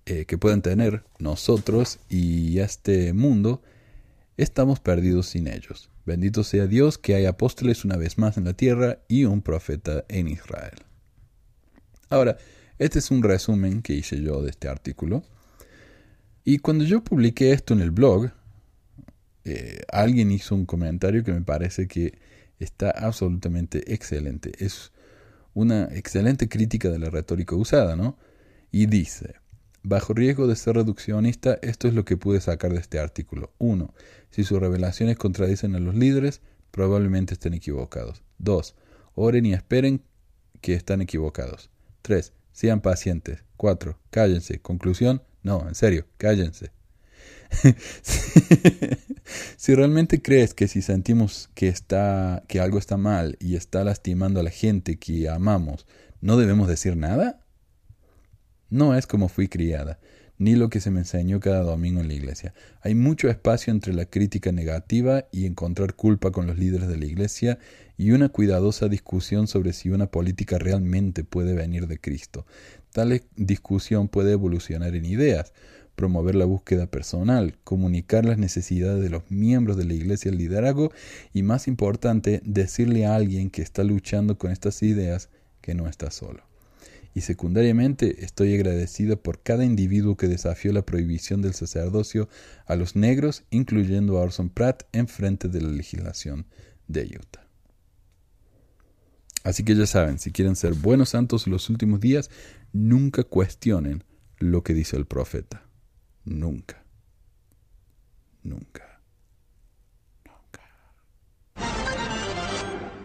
eh, 0.06 0.26
que 0.26 0.38
pueden 0.38 0.62
tener 0.62 1.04
nosotros 1.20 2.00
y 2.10 2.60
este 2.60 3.14
mundo, 3.14 3.62
estamos 4.38 4.80
perdidos 4.80 5.28
sin 5.28 5.48
ellos. 5.48 5.90
Bendito 6.06 6.44
sea 6.44 6.68
Dios 6.68 6.98
que 6.98 7.16
hay 7.16 7.26
apóstoles 7.26 7.86
una 7.86 7.98
vez 7.98 8.18
más 8.18 8.38
en 8.38 8.46
la 8.46 8.54
tierra 8.54 9.00
y 9.08 9.26
un 9.26 9.42
profeta 9.42 10.04
en 10.10 10.28
Israel. 10.28 10.80
Ahora, 12.10 12.38
este 12.80 13.00
es 13.00 13.12
un 13.12 13.24
resumen 13.24 13.82
que 13.82 13.94
hice 13.94 14.22
yo 14.22 14.42
de 14.42 14.50
este 14.50 14.68
artículo. 14.68 15.24
Y 16.44 16.58
cuando 16.60 16.84
yo 16.84 17.04
publiqué 17.04 17.54
esto 17.54 17.74
en 17.74 17.82
el 17.82 17.92
blog, 17.92 18.32
eh, 19.46 19.82
alguien 19.90 20.32
hizo 20.32 20.56
un 20.56 20.66
comentario 20.66 21.24
que 21.24 21.32
me 21.32 21.42
parece 21.42 21.88
que 21.88 22.20
está 22.60 22.92
absolutamente 22.92 23.94
excelente. 23.94 24.52
Es 24.58 24.92
una 25.54 25.86
excelente 25.92 26.50
crítica 26.50 26.90
de 26.90 27.00
la 27.00 27.10
retórica 27.10 27.56
usada, 27.56 27.96
¿no? 27.96 28.18
Y 28.72 28.88
dice, 28.88 29.36
bajo 29.84 30.14
riesgo 30.14 30.48
de 30.48 30.56
ser 30.56 30.76
reduccionista, 30.76 31.60
esto 31.62 31.88
es 31.88 31.94
lo 31.94 32.06
que 32.06 32.18
pude 32.18 32.42
sacar 32.42 32.74
de 32.74 32.80
este 32.80 33.00
artículo. 33.00 33.52
1. 33.60 33.94
Si 34.32 34.44
sus 34.44 34.60
revelaciones 34.60 35.18
contradicen 35.18 35.76
a 35.76 35.80
los 35.80 35.96
líderes, 35.96 36.42
probablemente 36.72 37.34
estén 37.34 37.54
equivocados. 37.54 38.24
2. 38.40 38.76
Oren 39.16 39.46
y 39.46 39.54
esperen 39.54 40.02
que 40.62 40.74
están 40.74 41.02
equivocados. 41.02 41.70
3. 42.02 42.34
Sean 42.52 42.82
pacientes. 42.82 43.44
4. 43.58 44.00
Cállense. 44.10 44.60
Conclusión. 44.60 45.22
No, 45.44 45.68
en 45.68 45.76
serio, 45.76 46.08
cállense. 46.18 46.72
si 49.58 49.76
realmente 49.76 50.22
crees 50.22 50.54
que 50.54 50.68
si 50.68 50.82
sentimos 50.82 51.50
que 51.54 51.68
está 51.68 52.44
que 52.48 52.60
algo 52.60 52.78
está 52.78 52.98
mal 52.98 53.38
y 53.40 53.56
está 53.56 53.84
lastimando 53.84 54.40
a 54.40 54.44
la 54.44 54.50
gente 54.50 54.98
que 54.98 55.30
amamos, 55.30 55.86
no 56.22 56.38
debemos 56.38 56.68
decir 56.68 56.96
nada? 56.98 57.42
No 58.70 58.96
es 58.96 59.06
como 59.06 59.28
fui 59.28 59.48
criada, 59.48 60.00
ni 60.38 60.56
lo 60.56 60.70
que 60.70 60.80
se 60.80 60.90
me 60.90 61.02
enseñó 61.02 61.40
cada 61.40 61.62
domingo 61.62 62.02
en 62.02 62.08
la 62.08 62.16
iglesia. 62.16 62.54
Hay 62.82 62.96
mucho 62.96 63.30
espacio 63.30 63.72
entre 63.72 63.94
la 63.94 64.06
crítica 64.06 64.52
negativa 64.52 65.26
y 65.32 65.46
encontrar 65.46 65.96
culpa 65.96 66.32
con 66.32 66.48
los 66.48 66.58
líderes 66.58 66.88
de 66.88 66.98
la 66.98 67.06
iglesia 67.06 67.60
y 67.98 68.12
una 68.12 68.30
cuidadosa 68.30 68.88
discusión 68.88 69.48
sobre 69.48 69.74
si 69.74 69.90
una 69.90 70.08
política 70.08 70.58
realmente 70.58 71.24
puede 71.24 71.54
venir 71.54 71.88
de 71.88 72.00
Cristo. 72.00 72.46
Tal 72.92 73.24
discusión 73.36 74.08
puede 74.08 74.34
evolucionar 74.34 74.96
en 74.96 75.06
ideas, 75.06 75.54
promover 75.96 76.36
la 76.36 76.46
búsqueda 76.46 76.88
personal, 76.88 77.58
comunicar 77.64 78.26
las 78.26 78.38
necesidades 78.38 79.02
de 79.02 79.10
los 79.10 79.30
miembros 79.30 79.78
de 79.78 79.86
la 79.86 79.94
iglesia 79.94 80.32
al 80.32 80.38
liderazgo 80.38 80.92
y, 81.34 81.44
más 81.44 81.68
importante, 81.68 82.42
decirle 82.44 83.06
a 83.06 83.16
alguien 83.16 83.50
que 83.50 83.62
está 83.62 83.84
luchando 83.84 84.38
con 84.38 84.52
estas 84.52 84.82
ideas 84.84 85.30
que 85.62 85.76
no 85.76 85.88
está 85.88 86.12
solo. 86.12 86.44
Y 87.16 87.22
secundariamente 87.22 88.26
estoy 88.26 88.56
agradecido 88.56 89.22
por 89.22 89.44
cada 89.44 89.66
individuo 89.66 90.18
que 90.18 90.28
desafió 90.28 90.74
la 90.74 90.86
prohibición 90.86 91.42
del 91.42 91.54
sacerdocio 91.54 92.28
a 92.66 92.76
los 92.76 92.96
negros, 92.96 93.44
incluyendo 93.52 94.18
a 94.18 94.22
Orson 94.22 94.50
Pratt, 94.50 94.84
en 94.94 95.08
frente 95.08 95.48
de 95.48 95.62
la 95.62 95.70
legislación 95.70 96.48
de 96.88 97.04
Utah. 97.04 97.48
Así 99.44 99.64
que 99.64 99.76
ya 99.76 99.86
saben, 99.86 100.20
si 100.20 100.32
quieren 100.32 100.56
ser 100.56 100.74
buenos 100.74 101.10
santos 101.10 101.48
los 101.48 101.70
últimos 101.70 102.00
días, 102.00 102.32
nunca 102.72 103.24
cuestionen 103.24 104.04
lo 104.40 104.64
que 104.64 104.74
dice 104.74 104.96
el 104.98 105.06
profeta. 105.06 105.64
Nunca. 106.26 106.84
Nunca. 108.44 109.02
Nunca. 110.26 110.62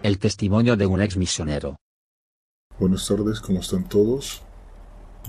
El 0.03 0.19
testimonio 0.19 0.77
de 0.77 0.87
un 0.87 1.01
ex 1.03 1.17
misionero. 1.17 1.77
Buenas 2.79 3.07
tardes, 3.09 3.41
¿cómo 3.41 3.61
están 3.61 3.89
todos? 3.89 4.43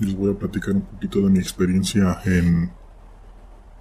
Les 0.00 0.14
voy 0.14 0.32
a 0.32 0.38
platicar 0.38 0.74
un 0.74 0.82
poquito 0.82 1.20
de 1.20 1.30
mi 1.30 1.40
experiencia 1.40 2.20
en 2.24 2.70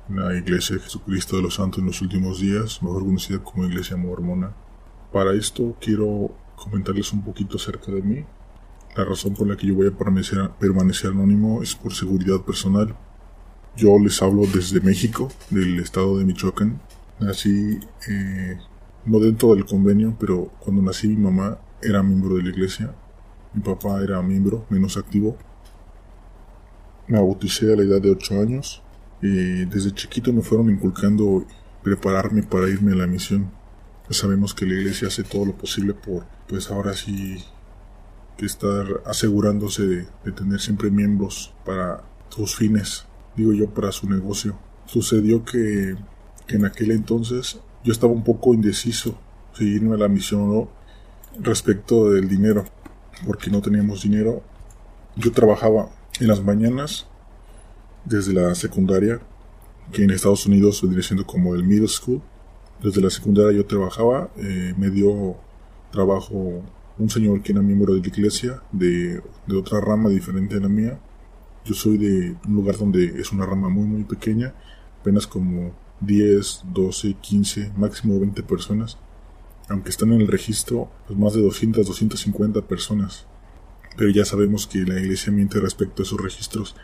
la 0.10 0.36
Iglesia 0.36 0.76
de 0.78 0.82
Jesucristo 0.82 1.36
de 1.36 1.44
los 1.44 1.56
Santos 1.56 1.80
en 1.80 1.86
los 1.86 2.02
últimos 2.02 2.40
días, 2.40 2.82
mejor 2.82 3.04
conocida 3.04 3.44
como 3.44 3.66
Iglesia 3.66 3.96
Mormona. 3.96 4.56
Para 5.14 5.34
esto 5.34 5.78
quiero 5.80 6.36
comentarles 6.56 7.14
un 7.14 7.24
poquito 7.24 7.58
acerca 7.58 7.92
de 7.92 8.02
mí. 8.02 8.26
La 8.96 9.06
razón 9.06 9.36
por 9.36 9.48
la 9.48 9.56
que 9.56 9.68
yo 9.68 9.76
voy 9.76 9.88
a 9.88 9.92
permanecer, 9.92 10.50
permanecer 10.60 11.12
anónimo 11.12 11.62
es 11.62 11.76
por 11.76 11.94
seguridad 11.94 12.42
personal. 12.42 12.98
Yo 13.80 13.98
les 13.98 14.22
hablo 14.22 14.42
desde 14.54 14.82
México, 14.82 15.30
del 15.50 15.80
estado 15.80 16.18
de 16.18 16.26
Michoacán. 16.26 16.82
Nací 17.22 17.80
eh, 18.10 18.58
no 19.06 19.20
dentro 19.20 19.56
del 19.56 19.66
convenio, 19.66 20.18
pero 20.20 20.52
cuando 20.60 20.82
nací 20.82 21.08
mi 21.08 21.16
mamá 21.16 21.58
era 21.82 22.04
miembro 22.04 22.36
de 22.36 22.44
la 22.44 22.50
iglesia. 22.50 22.94
Mi 23.54 23.62
papá 23.62 24.02
era 24.04 24.22
miembro, 24.22 24.66
menos 24.70 24.98
activo. 24.98 25.38
Me 27.08 27.20
bauticé 27.20 27.72
a 27.72 27.78
la 27.78 27.84
edad 27.84 28.02
de 28.02 28.12
8 28.12 28.42
años. 28.42 28.84
Y 29.22 29.64
desde 29.64 29.94
chiquito 29.94 30.34
me 30.34 30.42
fueron 30.42 30.70
inculcando 30.70 31.46
prepararme 31.82 32.44
para 32.44 32.68
irme 32.68 32.92
a 32.92 32.96
la 32.96 33.08
misión. 33.08 33.50
Ya 34.10 34.14
sabemos 34.14 34.54
que 34.54 34.66
la 34.66 34.74
iglesia 34.74 35.08
hace 35.08 35.24
todo 35.24 35.46
lo 35.46 35.54
posible 35.54 35.94
por, 35.94 36.26
pues 36.50 36.70
ahora 36.70 36.94
sí, 36.96 37.38
que 38.36 38.46
estar 38.46 39.04
asegurándose 39.06 39.84
de 40.26 40.32
tener 40.34 40.60
siempre 40.60 40.92
miembros 40.92 41.54
para 41.64 42.04
sus 42.28 42.58
fines 42.58 43.06
digo 43.40 43.54
yo, 43.54 43.70
para 43.74 43.92
su 43.92 44.08
negocio. 44.10 44.58
Sucedió 44.86 45.44
que, 45.44 45.96
en 46.48 46.66
aquel 46.66 46.92
entonces 46.92 47.60
yo 47.84 47.92
estaba 47.92 48.12
un 48.12 48.24
poco 48.24 48.54
indeciso 48.54 49.16
si 49.54 49.66
irme 49.66 49.96
a 49.96 50.00
la 50.00 50.08
misión 50.08 50.42
o 50.42 50.48
no 50.48 50.70
respecto 51.40 52.10
del 52.12 52.28
dinero, 52.28 52.66
porque 53.26 53.50
no 53.50 53.62
teníamos 53.62 54.04
dinero. 54.04 54.42
Yo 55.16 55.32
trabajaba 55.32 55.90
en 56.20 56.28
las 56.28 56.44
mañanas 56.44 57.08
desde 58.06 58.34
la 58.34 58.56
secundaria, 58.56 59.22
que 59.92 60.04
en 60.04 60.12
Estados 60.12 60.46
Unidos 60.46 60.82
vendría 60.82 61.04
siendo 61.04 61.26
como 61.26 61.56
el 61.56 61.64
middle 61.64 61.88
school. 61.88 62.22
Desde 62.82 63.02
la 63.02 63.10
secundaria 63.10 63.58
yo 63.58 63.66
trabajaba, 63.66 64.30
eh, 64.38 64.74
me 64.78 64.90
dio 64.90 65.36
trabajo 65.92 66.64
un 66.98 67.10
señor 67.10 67.42
que 67.42 67.52
era 67.52 67.62
miembro 67.62 67.94
de 67.94 68.02
la 68.02 68.08
iglesia, 68.08 68.62
de, 68.72 69.22
de 69.48 69.56
otra 69.56 69.80
rama 69.80 70.10
diferente 70.10 70.56
a 70.56 70.60
la 70.60 70.70
mía, 70.70 71.00
yo 71.70 71.76
soy 71.76 72.00
de 72.00 72.36
un 72.48 72.56
lugar 72.56 72.78
donde 72.78 73.22
es 73.22 73.32
una 73.32 73.46
rama 73.46 73.70
muy 73.70 73.86
muy 73.86 74.04
pequeña, 74.04 74.56
apenas 75.00 75.28
como 75.28 75.72
10, 76.02 76.64
12, 76.74 77.14
15, 77.22 77.74
máximo 77.78 78.20
20 78.20 78.42
personas. 78.42 78.98
Aunque 79.68 79.92
están 79.92 80.12
en 80.14 80.22
el 80.22 80.28
registro, 80.28 80.90
pues 81.06 81.20
más 81.20 81.34
de 81.34 81.42
200, 81.44 81.86
250 81.86 82.64
personas. 82.64 83.28
Pero 83.96 84.10
ya 84.10 84.26
sabemos 84.26 84.66
que 84.66 84.80
la 84.80 85.00
iglesia 85.00 85.32
miente 85.32 85.60
respecto 85.60 86.02
a 86.02 86.06
esos 86.06 86.20
registros. 86.20 86.76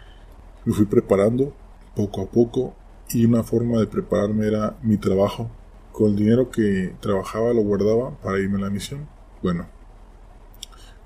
Me 0.66 0.74
fui 0.74 0.86
preparando 0.86 1.56
poco 1.96 2.22
a 2.22 2.30
poco 2.30 2.76
y 3.10 3.26
una 3.26 3.42
forma 3.42 3.80
de 3.80 3.88
prepararme 3.88 4.46
era 4.46 4.78
mi 4.84 4.98
trabajo. 4.98 5.50
Con 5.94 6.12
el 6.12 6.16
dinero 6.16 6.52
que 6.52 6.94
trabajaba 7.00 7.54
lo 7.54 7.62
guardaba 7.62 8.12
para 8.22 8.38
irme 8.38 8.58
a 8.60 8.66
la 8.66 8.70
misión. 8.70 9.08
Bueno, 9.42 9.66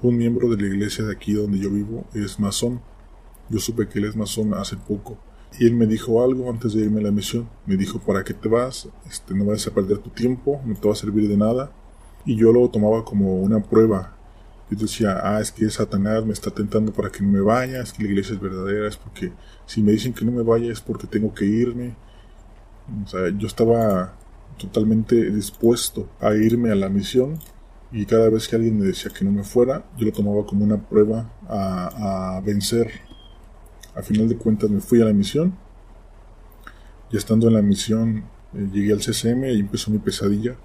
un 0.02 0.18
miembro 0.18 0.50
de 0.50 0.62
la 0.62 0.68
iglesia 0.68 1.06
de 1.06 1.14
aquí 1.14 1.32
donde 1.32 1.60
yo 1.60 1.70
vivo 1.70 2.04
es 2.14 2.42
masón 2.42 2.82
yo 3.50 3.60
supe 3.60 3.88
que 3.88 4.00
él 4.00 4.06
es 4.06 4.16
masón 4.16 4.54
hace 4.54 4.78
poco. 4.78 5.18
Y 5.58 5.66
él 5.66 5.74
me 5.74 5.88
dijo 5.88 6.24
algo 6.24 6.50
antes 6.50 6.74
de 6.74 6.82
irme 6.82 7.00
a 7.00 7.04
la 7.04 7.12
misión. 7.12 7.50
Me 7.66 7.76
dijo, 7.76 8.00
¿para 8.00 8.24
qué 8.24 8.34
te 8.34 8.48
vas? 8.48 8.88
Este, 9.10 9.34
no 9.34 9.46
vas 9.46 9.66
a 9.66 9.72
perder 9.72 9.98
tu 9.98 10.10
tiempo, 10.10 10.62
no 10.66 10.76
te 10.76 10.88
va 10.88 10.94
a 10.94 10.98
servir 10.98 11.28
de 11.28 11.38
nada. 11.38 11.72
Y 12.26 12.36
yo 12.36 12.52
lo 12.52 12.70
tomaba 12.70 13.04
como 13.04 13.38
una 13.38 13.60
prueba. 13.60 14.16
Yo 14.70 14.78
decía, 14.78 15.20
ah, 15.24 15.42
es 15.42 15.52
que 15.52 15.68
Satanás 15.70 16.24
me 16.26 16.34
está 16.34 16.52
tentando 16.52 16.94
para 16.94 17.10
que 17.10 17.24
no 17.24 17.32
me 17.32 17.42
vaya, 17.42 17.82
es 17.82 17.92
que 17.92 18.04
la 18.04 18.10
iglesia 18.10 18.36
es 18.36 18.42
verdadera, 18.42 18.88
es 18.88 18.98
porque 18.98 19.32
si 19.66 19.82
me 19.82 19.92
dicen 19.92 20.14
que 20.14 20.24
no 20.24 20.32
me 20.32 20.44
vaya 20.44 20.72
es 20.72 20.80
porque 20.80 21.08
tengo 21.08 21.34
que 21.34 21.46
irme. 21.46 21.96
O 23.04 23.08
sea, 23.08 23.30
yo 23.30 23.48
estaba 23.48 24.14
totalmente 24.60 25.32
dispuesto 25.32 26.08
a 26.20 26.36
irme 26.36 26.72
a 26.72 26.76
la 26.76 26.90
misión 26.90 27.40
y 27.92 28.06
cada 28.06 28.30
vez 28.30 28.48
que 28.48 28.58
alguien 28.58 28.78
me 28.78 28.86
decía 28.86 29.10
que 29.12 29.26
no 29.26 29.32
me 29.32 29.44
fuera, 29.44 29.86
yo 29.98 30.06
lo 30.06 30.12
tomaba 30.12 30.46
como 30.46 30.64
una 30.64 30.78
prueba 30.78 31.32
a, 31.48 32.36
a 32.38 32.42
vencer 32.42 33.09
a 33.96 34.02
final 34.02 34.30
de 34.30 34.38
cuentas 34.38 34.70
me 34.70 34.80
fui 34.80 35.02
a 35.02 35.06
la 35.06 35.14
misión. 35.14 35.54
Ya 37.12 37.18
estando 37.18 37.48
en 37.48 37.56
la 37.56 37.62
misión 37.62 38.24
eh, 38.54 38.68
llegué 38.72 38.94
al 38.94 39.00
CCM 39.00 39.46
y 39.46 39.60
empezó 39.60 39.92
mi 39.92 40.00
pesadilla. 40.00 40.56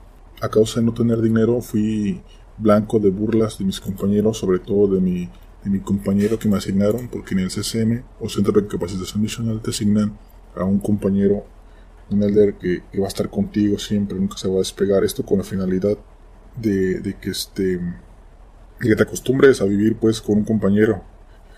A 0.41 0.49
causa 0.49 0.81
de 0.81 0.87
no 0.87 0.95
tener 0.95 1.20
dinero 1.20 1.61
fui 1.61 2.20
blanco 2.59 2.99
de 2.99 3.11
burlas 3.11 3.59
de 3.59 3.64
mis 3.64 3.81
compañeros, 3.81 4.39
sobre 4.39 4.59
todo 4.59 4.95
de 4.95 5.01
mi, 5.01 5.29
de 5.64 5.70
mi 5.70 5.81
compañero 5.81 6.39
que 6.39 6.49
me 6.49 6.57
asignaron, 6.57 7.09
porque 7.09 7.35
en 7.35 7.41
el 7.41 7.51
CCM 7.51 8.03
o 8.20 8.29
Centro 8.29 8.53
de 8.53 8.66
Capacitación 8.66 9.22
Misional 9.22 9.61
te 9.61 9.70
asignan 9.70 10.16
a 10.55 10.64
un 10.64 10.79
compañero, 10.79 11.45
un 12.11 12.22
elder 12.22 12.55
que, 12.55 12.83
va 13.01 13.07
a 13.07 13.09
estar 13.09 13.31
contigo 13.31 13.79
siempre, 13.79 14.18
nunca 14.18 14.37
se 14.37 14.49
va 14.49 14.57
a 14.57 14.59
despegar. 14.59 15.05
Esto 15.05 15.25
con 15.25 15.39
la 15.39 15.45
finalidad 15.45 15.97
de, 16.57 17.01
de 17.01 17.14
que 17.14 17.31
este 17.31 17.81
que 18.79 18.95
te 18.95 19.03
acostumbres 19.03 19.62
a 19.62 19.64
vivir 19.64 19.97
pues 19.97 20.20
con 20.20 20.39
un 20.39 20.45
compañero 20.45 21.03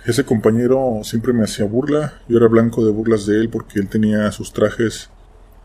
ese 0.07 0.25
compañero 0.25 1.01
siempre 1.03 1.33
me 1.33 1.43
hacía 1.43 1.65
burla, 1.65 2.21
yo 2.29 2.37
era 2.39 2.47
blanco 2.47 2.85
de 2.85 2.93
burlas 2.93 3.27
de 3.27 3.41
él 3.41 3.49
porque 3.49 3.81
él 3.81 3.89
tenía 3.89 4.31
sus 4.31 4.53
trajes 4.53 5.11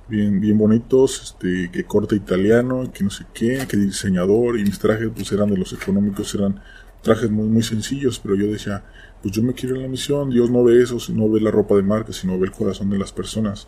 bien, 0.10 0.42
bien 0.42 0.58
bonitos, 0.58 1.22
este, 1.22 1.70
que 1.72 1.84
corte 1.84 2.16
italiano, 2.16 2.92
que 2.92 3.04
no 3.04 3.12
sé 3.12 3.26
qué, 3.34 3.66
que 3.70 3.78
diseñador, 3.78 4.60
y 4.60 4.64
mis 4.64 4.80
trajes 4.80 5.10
pues 5.14 5.32
eran 5.32 5.52
de 5.52 5.58
los 5.58 5.74
económicos, 5.74 6.34
eran 6.34 6.60
trajes 7.04 7.30
muy, 7.30 7.48
muy 7.48 7.62
sencillos, 7.62 8.20
pero 8.20 8.36
yo 8.36 8.48
decía, 8.48 8.84
pues 9.22 9.34
yo 9.34 9.44
me 9.44 9.54
quiero 9.54 9.76
en 9.76 9.84
la 9.84 9.88
misión, 9.88 10.32
Dios 10.32 10.50
no 10.50 10.64
ve 10.64 10.82
eso, 10.82 10.98
no 11.14 11.30
ve 11.30 11.40
la 11.40 11.52
ropa 11.52 11.76
de 11.76 11.84
marca, 11.84 12.12
sino 12.12 12.40
ve 12.40 12.48
el 12.48 12.52
corazón 12.52 12.90
de 12.90 12.98
las 12.98 13.12
personas. 13.12 13.68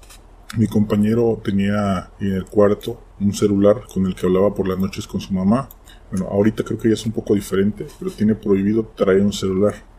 Mi 0.57 0.67
compañero 0.67 1.39
tenía 1.43 2.09
en 2.19 2.33
el 2.33 2.45
cuarto 2.45 2.99
un 3.19 3.33
celular 3.33 3.83
con 3.91 4.05
el 4.05 4.15
que 4.15 4.25
hablaba 4.25 4.53
por 4.53 4.67
las 4.67 4.77
noches 4.79 5.07
con 5.07 5.21
su 5.21 5.33
mamá. 5.33 5.69
Bueno, 6.11 6.27
ahorita 6.27 6.63
creo 6.63 6.77
que 6.77 6.89
ya 6.89 6.93
es 6.95 7.05
un 7.05 7.11
poco 7.11 7.33
diferente, 7.35 7.87
pero 7.99 8.11
tiene 8.11 8.35
prohibido 8.35 8.91
traer 8.95 9.21
un 9.21 9.33
celular. 9.33 9.92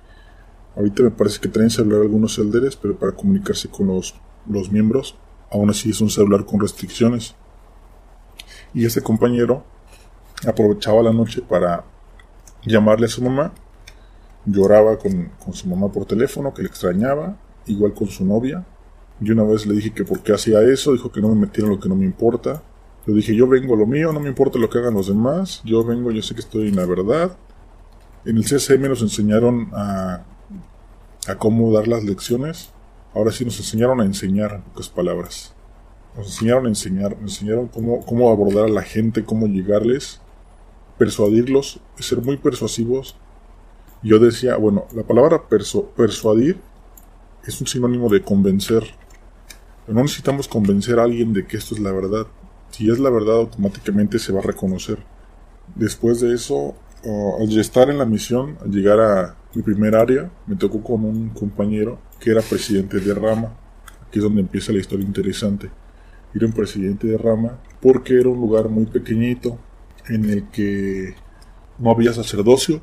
Ahorita 0.77 1.03
me 1.03 1.11
parece 1.11 1.41
que 1.41 1.49
traen 1.49 1.71
celular 1.71 2.03
algunos 2.03 2.35
celderes, 2.35 2.77
pero 2.77 2.99
para 2.99 3.13
comunicarse 3.13 3.69
con 3.69 3.87
los, 3.87 4.15
los 4.49 4.71
miembros, 4.73 5.17
aún 5.51 5.71
así 5.71 5.91
es 5.91 6.01
un 6.01 6.11
celular 6.11 6.45
con 6.45 6.61
restricciones. 6.61 7.35
Y 8.73 8.85
ese 8.85 9.03
compañero 9.03 9.65
aprovechaba 10.47 11.03
la 11.03 11.13
noche 11.13 11.43
para 11.43 11.85
llamarle 12.65 13.07
a 13.07 13.09
su 13.09 13.23
mamá. 13.23 13.53
Lloraba 14.47 14.99
con, 14.99 15.31
con 15.43 15.55
su 15.55 15.69
mamá 15.69 15.91
por 15.91 16.07
teléfono, 16.07 16.53
que 16.53 16.63
le 16.63 16.69
extrañaba, 16.69 17.37
igual 17.67 17.95
con 17.95 18.09
su 18.09 18.25
novia. 18.25 18.67
Yo 19.21 19.35
una 19.35 19.45
vez 19.45 19.65
le 19.65 19.75
dije 19.75 19.93
que 19.93 20.05
por 20.05 20.21
qué 20.21 20.33
hacía 20.33 20.61
eso, 20.63 20.93
dijo 20.93 21.13
que 21.13 21.21
no 21.21 21.29
me 21.29 21.37
metiera 21.37 21.69
en 21.69 21.77
lo 21.77 21.81
que 21.81 21.89
no 21.89 21.95
me 21.95 22.05
importa. 22.05 22.63
Yo 23.07 23.15
dije, 23.15 23.35
yo 23.35 23.47
vengo 23.47 23.75
a 23.75 23.79
lo 23.79 23.87
mío, 23.87 24.13
no 24.13 24.21
me 24.21 24.29
importa 24.29 24.59
lo 24.59 24.69
que 24.69 24.79
hagan 24.79 24.95
los 24.95 25.09
demás, 25.09 25.63
yo 25.65 25.85
vengo, 25.85 26.11
yo 26.11 26.23
sé 26.23 26.35
que 26.35 26.41
estoy 26.41 26.69
en 26.69 26.77
la 26.77 26.87
verdad. 26.87 27.37
En 28.25 28.39
el 28.39 28.45
CSM 28.45 28.89
nos 28.89 29.03
enseñaron 29.03 29.69
a, 29.73 30.25
a 31.27 31.37
cómo 31.37 31.73
dar 31.73 31.89
las 31.89 32.05
lecciones, 32.05 32.71
ahora 33.15 33.33
sí 33.33 33.45
nos 33.45 33.59
enseñaron 33.59 34.01
a 34.01 34.05
enseñar, 34.05 34.55
en 34.55 34.63
pocas 34.63 34.89
palabras. 34.89 35.55
Nos 36.17 36.27
enseñaron 36.27 36.67
a 36.67 36.69
enseñar, 36.69 37.13
nos 37.21 37.33
enseñaron 37.33 37.69
cómo, 37.69 38.05
cómo 38.05 38.31
abordar 38.31 38.65
a 38.65 38.69
la 38.69 38.83
gente, 38.83 39.25
cómo 39.25 39.47
llegarles, 39.47 40.21
persuadirlos, 40.99 41.81
ser 41.99 42.21
muy 42.23 42.37
persuasivos. 42.37 43.17
Yo 44.03 44.19
decía, 44.19 44.57
bueno, 44.57 44.87
la 44.95 45.03
palabra 45.03 45.49
persuadir 45.49 46.59
es 47.47 47.61
un 47.61 47.67
sinónimo 47.67 48.09
de 48.09 48.23
convencer. 48.23 48.85
No 49.89 50.03
necesitamos 50.03 50.47
convencer 50.47 50.99
a 50.99 51.05
alguien 51.05 51.33
de 51.33 51.47
que 51.47 51.57
esto 51.57 51.75
es 51.75 51.81
la 51.81 51.93
verdad. 51.93 52.27
Si 52.71 52.91
es 52.91 52.99
la 52.99 53.11
verdad, 53.11 53.37
automáticamente 53.37 54.19
se 54.19 54.33
va 54.33 54.41
a 54.41 54.45
reconocer. 54.45 54.99
Después 55.75 56.21
de 56.21 56.35
eso, 56.35 56.75
al 57.05 57.59
estar 57.59 57.91
en 57.91 57.99
la 57.99 58.05
misión, 58.05 58.57
al 58.63 58.71
llegar 58.71 59.01
a 59.01 59.37
mi 59.55 59.63
primer 59.63 59.95
área, 59.95 60.31
me 60.47 60.57
tocó 60.57 60.83
con 60.83 61.05
un 61.05 61.29
compañero 61.31 61.99
que 62.19 62.31
era 62.31 62.41
presidente 62.41 62.99
de 63.01 63.15
rama. 63.15 63.53
Aquí 64.07 64.19
es 64.19 64.23
donde 64.25 64.41
empieza 64.41 64.73
la 64.73 64.79
historia 64.79 65.07
interesante. 65.07 65.71
Era 66.35 66.47
un 66.47 66.53
presidente 66.53 67.07
de 67.07 67.19
rama 67.19 67.59
porque 67.81 68.19
era 68.19 68.29
un 68.29 68.41
lugar 68.41 68.69
muy 68.69 68.87
pequeñito 68.87 69.59
en 70.09 70.29
el 70.31 70.49
que 70.51 71.15
no 71.79 71.91
había 71.91 72.13
sacerdocio, 72.13 72.81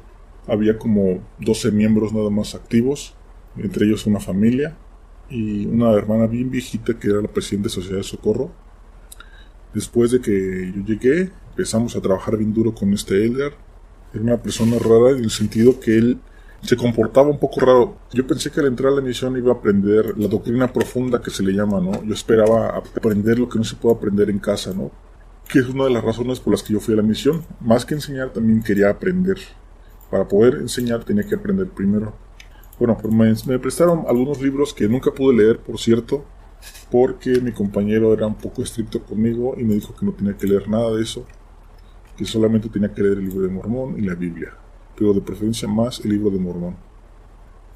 había 0.48 0.78
como 0.78 1.20
12 1.40 1.72
miembros 1.72 2.14
nada 2.14 2.30
más 2.30 2.56
activos 2.56 3.16
entre 3.58 3.86
ellos 3.86 4.06
una 4.06 4.20
familia 4.20 4.76
y 5.30 5.66
una 5.66 5.92
hermana 5.94 6.28
bien 6.28 6.50
viejita 6.50 6.98
que 6.98 7.10
era 7.10 7.22
la 7.22 7.28
presidenta 7.28 7.68
de 7.68 7.74
Sociedad 7.74 7.98
de 7.98 8.04
Socorro. 8.04 8.52
Después 9.74 10.12
de 10.12 10.22
que 10.22 10.74
yo 10.76 10.84
llegué, 10.84 11.32
empezamos 11.52 11.96
a 11.96 12.02
trabajar 12.02 12.38
bien 12.38 12.54
duro 12.54 12.74
con 12.74 12.94
este 12.94 13.26
Elder. 13.26 13.54
Era 14.14 14.24
una 14.24 14.38
persona 14.38 14.78
rara 14.80 15.12
en 15.12 15.24
el 15.24 15.32
sentido 15.32 15.80
que 15.80 15.98
él 15.98 16.20
se 16.62 16.78
comportaba 16.78 17.30
un 17.30 17.40
poco 17.40 17.60
raro. 17.60 17.98
Yo 18.14 18.26
pensé 18.28 18.52
que 18.52 18.60
al 18.60 18.68
entrar 18.68 18.92
a 18.92 18.96
la 18.96 19.02
misión 19.02 19.36
iba 19.38 19.52
a 19.52 19.56
aprender 19.56 20.18
la 20.18 20.28
doctrina 20.28 20.72
profunda 20.72 21.22
que 21.22 21.32
se 21.32 21.44
le 21.44 21.54
llama, 21.54 21.80
¿no? 21.80 22.04
Yo 22.04 22.14
esperaba 22.14 22.78
aprender 22.78 23.40
lo 23.40 23.50
que 23.50 23.58
no 23.58 23.64
se 23.64 23.76
puede 23.76 23.96
aprender 23.96 24.30
en 24.30 24.40
casa, 24.40 24.74
¿no? 24.74 24.92
Que 25.48 25.60
es 25.60 25.68
una 25.68 25.86
de 25.86 25.92
las 25.92 26.04
razones 26.04 26.40
por 26.40 26.54
las 26.54 26.62
que 26.64 26.74
yo 26.74 26.80
fui 26.80 26.94
a 26.94 26.98
la 26.98 27.04
misión. 27.04 27.44
Más 27.60 27.86
que 27.86 27.96
enseñar, 27.96 28.32
también 28.32 28.62
quería 28.62 28.90
aprender. 28.90 29.38
Para 30.10 30.28
poder 30.28 30.56
enseñar 30.56 31.04
tenía 31.04 31.24
que 31.24 31.36
aprender 31.36 31.68
primero. 31.68 32.14
Bueno, 32.78 32.98
pues 33.00 33.46
me, 33.46 33.60
prestaron 33.60 34.06
algunos 34.08 34.42
libros 34.42 34.74
que 34.74 34.88
nunca 34.88 35.12
pude 35.12 35.38
leer, 35.38 35.60
por 35.60 35.80
cierto, 35.80 36.26
porque 36.90 37.40
mi 37.40 37.52
compañero 37.52 38.12
era 38.12 38.26
un 38.28 38.36
poco 38.36 38.64
estricto 38.64 39.04
conmigo 39.04 39.56
y 39.58 39.64
me 39.64 39.76
dijo 39.76 39.96
que 39.96 40.06
no 40.06 40.14
tenía 40.14 40.36
que 40.36 40.48
leer 40.48 40.68
nada 40.68 40.92
de 40.92 41.04
eso, 41.04 41.26
solamente 42.26 42.70
tenía 42.70 42.94
que 42.94 43.02
leer 43.02 43.18
el 43.18 43.26
libro 43.26 43.42
de 43.42 43.54
Mormón 43.54 43.98
y 43.98 44.02
la 44.02 44.16
Biblia, 44.16 44.54
pero 44.96 45.14
de 45.14 45.22
preferencia 45.22 45.68
más 45.68 46.00
el 46.02 46.12
libro 46.12 46.30
de 46.30 46.40
Mormón. 46.40 46.76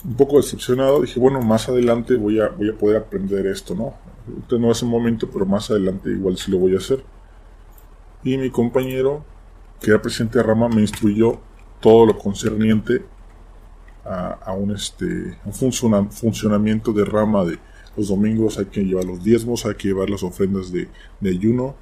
Un 0.03 0.15
poco 0.15 0.37
decepcionado, 0.37 1.01
dije, 1.01 1.19
bueno, 1.19 1.41
más 1.41 1.67
adelante 1.67 2.15
voy 2.15 2.39
a, 2.39 2.49
voy 2.49 2.69
a 2.69 2.77
poder 2.77 2.97
aprender 2.97 3.47
esto, 3.47 3.73
¿no? 3.73 3.93
Ahorita 4.27 4.57
no 4.57 4.71
es 4.71 4.81
el 4.81 4.89
momento, 4.89 5.29
pero 5.31 5.45
más 5.45 5.69
adelante 5.71 6.09
igual 6.09 6.37
sí 6.37 6.51
lo 6.51 6.59
voy 6.59 6.75
a 6.75 6.77
hacer. 6.77 7.03
Y 8.23 8.37
mi 8.37 8.49
compañero, 8.49 9.23
que 9.81 9.91
era 9.91 10.01
presidente 10.01 10.37
de 10.37 10.43
Rama, 10.43 10.69
me 10.69 10.81
instruyó 10.81 11.39
todo 11.79 12.05
lo 12.05 12.17
concerniente 12.17 13.03
a, 14.03 14.53
un, 14.53 14.71
este, 14.71 15.05
un 15.45 16.11
funcionamiento 16.11 16.93
de 16.93 17.05
rama 17.05 17.43
de 17.43 17.57
los 17.97 18.09
domingos 18.09 18.57
hay 18.57 18.65
que 18.65 18.83
llevar 18.83 19.05
los 19.05 19.23
diezmos, 19.23 19.65
hay 19.65 19.75
que 19.75 19.87
llevar 19.87 20.09
las 20.09 20.23
ofrendas 20.23 20.71
de, 20.71 20.89
ayuno. 21.23 21.75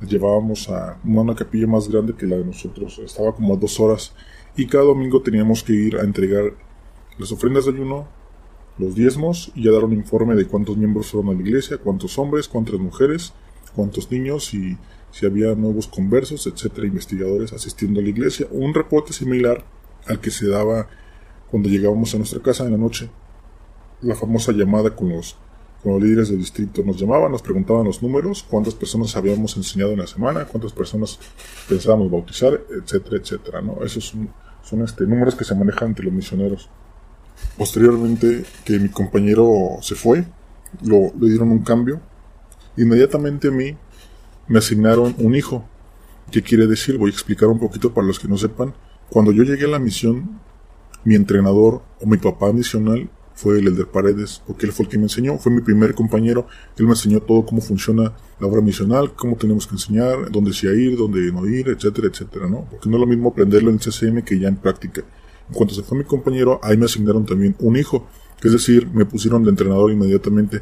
Llevábamos 0.00 0.68
a 0.68 0.98
una 1.04 1.34
capilla 1.34 1.66
más 1.66 1.88
grande 1.88 2.14
que 2.14 2.26
la 2.26 2.36
de 2.36 2.44
nosotros, 2.44 2.98
estaba 2.98 3.34
como 3.34 3.54
a 3.54 3.56
dos 3.56 3.80
horas 3.80 4.14
y 4.56 4.66
cada 4.66 4.84
domingo 4.84 5.22
teníamos 5.22 5.62
que 5.62 5.72
ir 5.72 5.96
a 5.96 6.02
entregar 6.02 6.52
las 7.18 7.32
ofrendas 7.32 7.64
de 7.64 7.72
ayuno, 7.72 8.06
los 8.78 8.94
diezmos 8.94 9.50
y 9.54 9.68
a 9.68 9.72
dar 9.72 9.84
un 9.84 9.92
informe 9.92 10.34
de 10.36 10.46
cuántos 10.46 10.76
miembros 10.76 11.10
fueron 11.10 11.30
a 11.30 11.34
la 11.34 11.40
iglesia, 11.40 11.78
cuántos 11.78 12.16
hombres, 12.18 12.46
cuántas 12.46 12.78
mujeres, 12.78 13.32
cuántos 13.74 14.10
niños 14.10 14.54
y 14.54 14.78
si 15.10 15.26
había 15.26 15.54
nuevos 15.54 15.88
conversos, 15.88 16.46
etcétera, 16.46 16.86
investigadores 16.86 17.52
asistiendo 17.52 18.00
a 18.00 18.02
la 18.02 18.10
iglesia. 18.10 18.46
Un 18.50 18.74
reporte 18.74 19.12
similar 19.12 19.64
al 20.06 20.20
que 20.20 20.30
se 20.30 20.48
daba 20.48 20.88
cuando 21.50 21.68
llegábamos 21.68 22.14
a 22.14 22.18
nuestra 22.18 22.40
casa 22.40 22.64
en 22.64 22.72
la 22.72 22.78
noche, 22.78 23.10
la 24.00 24.14
famosa 24.14 24.52
llamada 24.52 24.94
con 24.94 25.08
los, 25.08 25.36
con 25.82 25.92
los 25.92 26.02
líderes 26.02 26.28
del 26.28 26.38
distrito. 26.38 26.82
Nos 26.82 26.98
llamaban, 26.98 27.30
nos 27.30 27.42
preguntaban 27.42 27.84
los 27.84 28.02
números, 28.02 28.44
cuántas 28.48 28.74
personas 28.74 29.14
habíamos 29.16 29.56
enseñado 29.56 29.92
en 29.92 29.98
la 29.98 30.06
semana, 30.06 30.44
cuántas 30.44 30.72
personas 30.72 31.18
pensábamos 31.68 32.10
bautizar, 32.10 32.60
etcétera, 32.82 33.16
etcétera. 33.16 33.60
¿no? 33.60 33.84
Esos 33.84 34.04
son, 34.04 34.28
son 34.62 34.82
este, 34.82 35.04
números 35.04 35.34
que 35.34 35.44
se 35.44 35.54
manejan 35.54 35.88
entre 35.88 36.04
los 36.04 36.14
misioneros. 36.14 36.68
Posteriormente 37.56 38.44
que 38.64 38.78
mi 38.78 38.88
compañero 38.88 39.78
se 39.80 39.94
fue, 39.94 40.24
lo, 40.82 41.12
le 41.18 41.28
dieron 41.28 41.50
un 41.50 41.62
cambio. 41.62 42.00
Inmediatamente 42.76 43.48
a 43.48 43.50
mí 43.50 43.76
me 44.48 44.58
asignaron 44.58 45.14
un 45.18 45.34
hijo. 45.34 45.64
¿Qué 46.30 46.42
quiere 46.42 46.66
decir? 46.66 46.98
Voy 46.98 47.10
a 47.10 47.12
explicar 47.12 47.48
un 47.48 47.58
poquito 47.58 47.94
para 47.94 48.06
los 48.06 48.18
que 48.18 48.28
no 48.28 48.36
sepan. 48.36 48.74
Cuando 49.08 49.32
yo 49.32 49.44
llegué 49.44 49.64
a 49.64 49.68
la 49.68 49.78
misión, 49.78 50.40
mi 51.04 51.14
entrenador 51.14 51.82
o 52.00 52.06
mi 52.06 52.18
papá 52.18 52.52
misional 52.52 53.08
fue 53.38 53.60
el 53.60 53.68
Elder 53.68 53.86
Paredes, 53.86 54.42
porque 54.44 54.66
él 54.66 54.72
fue 54.72 54.84
el 54.84 54.90
que 54.90 54.98
me 54.98 55.04
enseñó, 55.04 55.38
fue 55.38 55.52
mi 55.52 55.60
primer 55.60 55.94
compañero, 55.94 56.48
él 56.76 56.86
me 56.86 56.90
enseñó 56.90 57.20
todo 57.20 57.46
cómo 57.46 57.60
funciona 57.60 58.12
la 58.40 58.46
obra 58.48 58.60
misional, 58.60 59.12
cómo 59.14 59.36
tenemos 59.36 59.64
que 59.64 59.76
enseñar, 59.76 60.28
dónde 60.32 60.52
sí 60.52 60.66
ir, 60.66 60.96
dónde 60.96 61.30
no 61.30 61.46
ir, 61.46 61.68
etcétera, 61.68 62.08
etcétera, 62.08 62.48
¿no? 62.48 62.66
Porque 62.68 62.88
no 62.90 62.96
es 62.96 63.00
lo 63.00 63.06
mismo 63.06 63.28
aprenderlo 63.28 63.70
en 63.70 63.78
CCM 63.78 64.22
que 64.24 64.40
ya 64.40 64.48
en 64.48 64.56
práctica. 64.56 65.02
En 65.48 65.54
cuanto 65.54 65.72
se 65.72 65.84
fue 65.84 65.96
mi 65.96 66.02
compañero, 66.02 66.58
ahí 66.64 66.76
me 66.76 66.86
asignaron 66.86 67.24
también 67.24 67.54
un 67.60 67.76
hijo, 67.76 68.08
es 68.42 68.50
decir, 68.50 68.88
me 68.92 69.04
pusieron 69.04 69.44
de 69.44 69.50
entrenador 69.50 69.92
inmediatamente, 69.92 70.60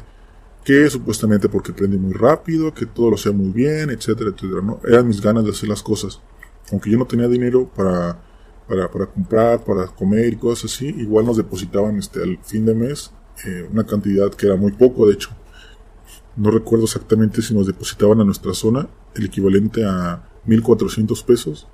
que 0.63 0.87
supuestamente 0.87 1.49
porque 1.49 1.71
aprende 1.71 1.97
muy 1.97 2.13
rápido, 2.13 2.75
que 2.75 2.85
todo 2.85 3.09
lo 3.09 3.17
sea 3.17 3.31
muy 3.31 3.49
bien, 3.49 3.89
etcétera, 3.89 4.29
etcétera, 4.29 4.61
¿no? 4.61 4.81
Eran 4.87 5.07
mis 5.07 5.19
ganas 5.19 5.43
de 5.43 5.49
hacer 5.49 5.67
las 5.67 5.81
cosas. 5.81 6.21
Aunque 6.71 6.91
yo 6.91 6.99
no 6.99 7.05
tenía 7.05 7.27
dinero 7.27 7.67
para 7.75 8.21
para, 8.67 8.91
para 8.91 9.05
comprar, 9.05 9.63
para 9.63 9.87
comer 9.87 10.33
y 10.33 10.35
cosas 10.35 10.71
así, 10.71 10.87
igual 10.87 11.25
nos 11.25 11.37
depositaban 11.37 11.97
este, 11.97 12.21
al 12.21 12.37
fin 12.43 12.65
de 12.65 12.75
mes 12.75 13.11
eh, 13.45 13.67
una 13.71 13.85
cantidad 13.85 14.31
que 14.31 14.47
era 14.47 14.55
muy 14.55 14.71
poco, 14.71 15.07
de 15.07 15.13
hecho. 15.13 15.29
No 16.35 16.51
recuerdo 16.51 16.85
exactamente 16.85 17.41
si 17.41 17.53
nos 17.53 17.67
depositaban 17.67 18.19
a 18.21 18.23
nuestra 18.23 18.53
zona 18.53 18.87
el 19.15 19.25
equivalente 19.25 19.83
a 19.85 20.23
1.400 20.47 21.23
pesos, 21.25 21.67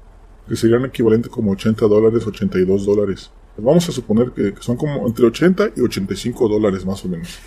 que 0.48 0.56
serían 0.56 0.86
equivalente 0.86 1.30
como 1.30 1.52
80 1.52 1.86
dólares, 1.88 2.26
82 2.26 2.86
dólares. 2.86 3.32
Vamos 3.58 3.88
a 3.88 3.92
suponer 3.92 4.32
que, 4.32 4.54
son 4.60 4.78
como 4.78 5.06
entre 5.08 5.26
80 5.26 5.72
y 5.76 5.82
85 5.82 6.48
dólares 6.48 6.86
más 6.86 7.04
o 7.06 7.10
menos. 7.10 7.40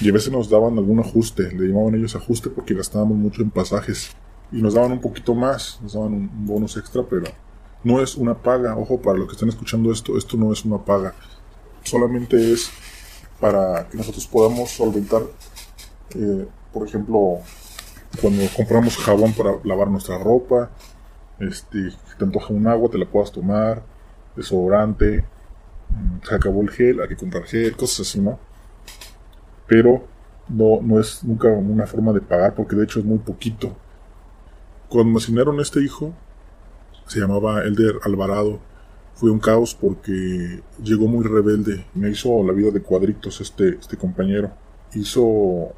Y 0.00 0.08
a 0.08 0.12
veces 0.12 0.30
nos 0.30 0.48
daban 0.48 0.78
algún 0.78 1.00
ajuste, 1.00 1.52
le 1.52 1.68
llamaban 1.68 1.94
ellos 1.94 2.14
ajuste 2.14 2.50
porque 2.50 2.74
gastábamos 2.74 3.16
mucho 3.16 3.42
en 3.42 3.50
pasajes. 3.50 4.10
Y 4.52 4.62
nos 4.62 4.74
daban 4.74 4.92
un 4.92 5.00
poquito 5.00 5.34
más, 5.34 5.80
nos 5.82 5.94
daban 5.94 6.12
un 6.12 6.46
bonus 6.46 6.76
extra, 6.76 7.02
pero 7.08 7.26
no 7.84 8.00
es 8.00 8.16
una 8.16 8.34
paga, 8.34 8.76
ojo, 8.76 9.00
para 9.00 9.18
los 9.18 9.28
que 9.28 9.34
están 9.34 9.48
escuchando 9.48 9.92
esto, 9.92 10.16
esto 10.16 10.36
no 10.36 10.52
es 10.52 10.64
una 10.64 10.78
paga. 10.78 11.14
Solamente 11.82 12.52
es 12.52 12.70
para 13.40 13.88
que 13.88 13.96
nosotros 13.96 14.26
podamos 14.26 14.70
solventar, 14.70 15.22
eh, 16.14 16.46
por 16.72 16.86
ejemplo, 16.86 17.38
cuando 18.20 18.42
compramos 18.56 18.96
jabón 18.96 19.32
para 19.32 19.52
lavar 19.64 19.88
nuestra 19.88 20.18
ropa, 20.18 20.70
este, 21.38 21.92
te 22.18 22.24
antoja 22.24 22.52
un 22.52 22.66
agua, 22.66 22.90
te 22.90 22.98
la 22.98 23.06
puedas 23.06 23.30
tomar, 23.30 23.82
desodorante, 24.34 25.24
mm, 25.88 26.26
se 26.26 26.34
acabó 26.34 26.62
el 26.62 26.70
gel, 26.70 27.00
hay 27.00 27.08
que 27.08 27.16
comprar 27.16 27.44
gel, 27.44 27.76
cosas 27.76 28.08
así, 28.08 28.20
¿no? 28.20 28.38
Pero 29.66 30.04
no, 30.48 30.80
no 30.82 30.98
es 30.98 31.22
nunca 31.22 31.48
una 31.48 31.86
forma 31.86 32.12
de 32.12 32.20
pagar, 32.20 32.54
porque 32.54 32.74
de 32.74 32.84
hecho 32.84 32.98
es 32.98 33.04
muy 33.04 33.18
poquito. 33.18 33.76
Cuando 34.88 35.12
me 35.12 35.18
asignaron 35.18 35.60
este 35.60 35.80
hijo, 35.80 36.14
se 37.08 37.20
llamaba 37.20 37.62
Elder 37.62 37.96
Alvarado. 38.04 38.60
Fue 39.14 39.30
un 39.30 39.40
caos 39.40 39.74
porque 39.74 40.62
llegó 40.82 41.08
muy 41.08 41.24
rebelde. 41.26 41.84
Me 41.94 42.10
hizo 42.10 42.44
la 42.44 42.52
vida 42.52 42.70
de 42.70 42.80
cuadritos 42.80 43.40
este, 43.40 43.70
este 43.70 43.96
compañero. 43.96 44.52
Hizo 44.94 45.72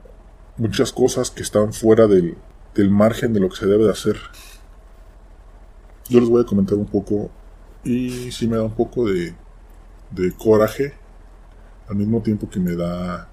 muchas 0.59 0.93
cosas 0.93 1.31
que 1.31 1.43
están 1.43 1.73
fuera 1.73 2.07
del, 2.07 2.37
del 2.75 2.91
margen 2.91 3.33
de 3.33 3.41
lo 3.41 3.49
que 3.49 3.57
se 3.57 3.67
debe 3.67 3.85
de 3.85 3.93
hacer. 3.93 4.17
Yo 6.11 6.21
les 6.21 6.29
voy 6.29 6.43
a 6.43 6.47
comentar 6.47 6.77
un 6.77 6.87
poco 6.87 7.31
y 7.83 8.31
sí 8.31 8.47
me 8.47 8.57
da 8.57 8.65
un 8.65 8.75
poco 8.75 9.09
de, 9.09 9.35
de 10.11 10.33
coraje 10.33 10.93
al 11.89 11.97
mismo 11.97 12.21
tiempo 12.21 12.51
que 12.51 12.61
me 12.61 12.77
da 12.77 13.31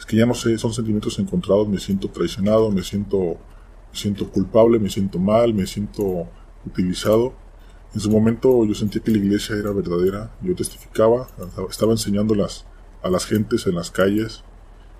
es 0.00 0.06
que 0.06 0.16
ya 0.16 0.24
no 0.24 0.32
sé, 0.32 0.56
son 0.56 0.72
sentimientos 0.72 1.18
encontrados, 1.18 1.68
me 1.68 1.78
siento 1.78 2.08
traicionado, 2.08 2.70
me 2.70 2.82
siento 2.82 3.36
me 3.92 3.98
siento 3.98 4.30
culpable, 4.30 4.78
me 4.78 4.88
siento 4.88 5.18
mal, 5.18 5.52
me 5.52 5.66
siento 5.66 6.26
utilizado. 6.64 7.34
En 7.92 8.00
su 8.00 8.10
momento 8.10 8.64
yo 8.64 8.74
sentía 8.74 9.02
que 9.02 9.10
la 9.10 9.18
iglesia 9.18 9.56
era 9.56 9.72
verdadera, 9.72 10.30
yo 10.42 10.54
testificaba, 10.54 11.28
estaba 11.68 11.92
enseñándolas 11.92 12.64
a 13.02 13.10
las 13.10 13.26
gentes 13.26 13.66
en 13.66 13.74
las 13.74 13.90
calles, 13.90 14.44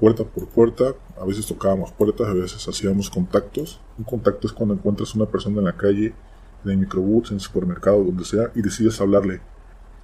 puerta 0.00 0.24
por 0.24 0.48
puerta, 0.48 0.94
a 1.20 1.24
veces 1.24 1.46
tocábamos 1.46 1.92
puertas, 1.92 2.26
a 2.26 2.32
veces 2.32 2.66
hacíamos 2.66 3.10
contactos. 3.10 3.80
Un 3.98 4.04
contacto 4.04 4.46
es 4.46 4.52
cuando 4.52 4.74
encuentras 4.74 5.14
una 5.14 5.26
persona 5.26 5.58
en 5.58 5.66
la 5.66 5.76
calle, 5.76 6.14
en 6.64 6.70
el 6.70 6.78
microbús, 6.78 7.30
en 7.30 7.36
el 7.36 7.40
supermercado, 7.40 8.02
donde 8.02 8.24
sea, 8.24 8.50
y 8.54 8.62
decides 8.62 9.00
hablarle. 9.00 9.40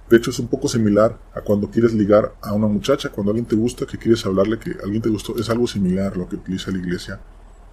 De 0.09 0.15
hecho, 0.15 0.29
es 0.29 0.39
un 0.39 0.47
poco 0.47 0.69
similar 0.69 1.19
a 1.33 1.41
cuando 1.41 1.69
quieres 1.69 1.93
ligar 1.93 2.35
a 2.41 2.53
una 2.53 2.67
muchacha, 2.67 3.09
cuando 3.09 3.31
alguien 3.31 3.45
te 3.45 3.55
gusta, 3.55 3.85
que 3.85 3.97
quieres 3.97 4.25
hablarle 4.25 4.59
que 4.59 4.71
alguien 4.81 5.01
te 5.01 5.09
gustó. 5.09 5.37
Es 5.37 5.49
algo 5.49 5.67
similar 5.67 6.15
lo 6.15 6.29
que 6.29 6.37
utiliza 6.37 6.71
la 6.71 6.77
iglesia 6.77 7.19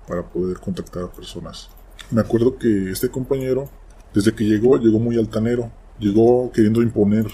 para 0.09 0.25
poder 0.25 0.59
contactar 0.59 1.05
a 1.05 1.13
personas. 1.13 1.69
Me 2.11 2.21
acuerdo 2.21 2.59
que 2.59 2.91
este 2.91 3.09
compañero, 3.09 3.69
desde 4.15 4.35
que 4.35 4.45
llegó, 4.45 4.79
llegó 4.79 4.99
muy 4.99 5.19
altanero. 5.19 5.71
Llegó 5.99 6.51
queriendo 6.53 6.83
imponer, 6.83 7.27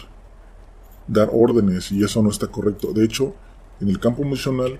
dar 1.07 1.31
órdenes, 1.33 1.93
y 1.93 2.05
eso 2.05 2.22
no 2.22 2.28
está 2.31 2.49
correcto. 2.49 2.93
De 2.93 3.05
hecho, 3.05 3.35
en 3.81 3.89
el 3.89 3.99
campo 3.99 4.22
misional 4.24 4.78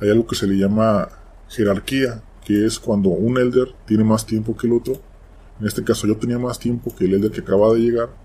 hay 0.00 0.10
algo 0.10 0.26
que 0.26 0.34
se 0.34 0.46
le 0.46 0.56
llama 0.56 1.08
jerarquía, 1.48 2.22
que 2.44 2.66
es 2.66 2.80
cuando 2.80 3.10
un 3.10 3.38
elder 3.38 3.74
tiene 3.86 4.02
más 4.02 4.26
tiempo 4.26 4.56
que 4.56 4.66
el 4.66 4.72
otro. 4.72 4.94
En 5.60 5.66
este 5.66 5.84
caso 5.84 6.08
yo 6.08 6.16
tenía 6.16 6.38
más 6.38 6.58
tiempo 6.58 6.92
que 6.94 7.04
el 7.04 7.14
elder 7.14 7.30
que 7.30 7.40
acababa 7.40 7.74
de 7.74 7.80
llegar 7.80 8.22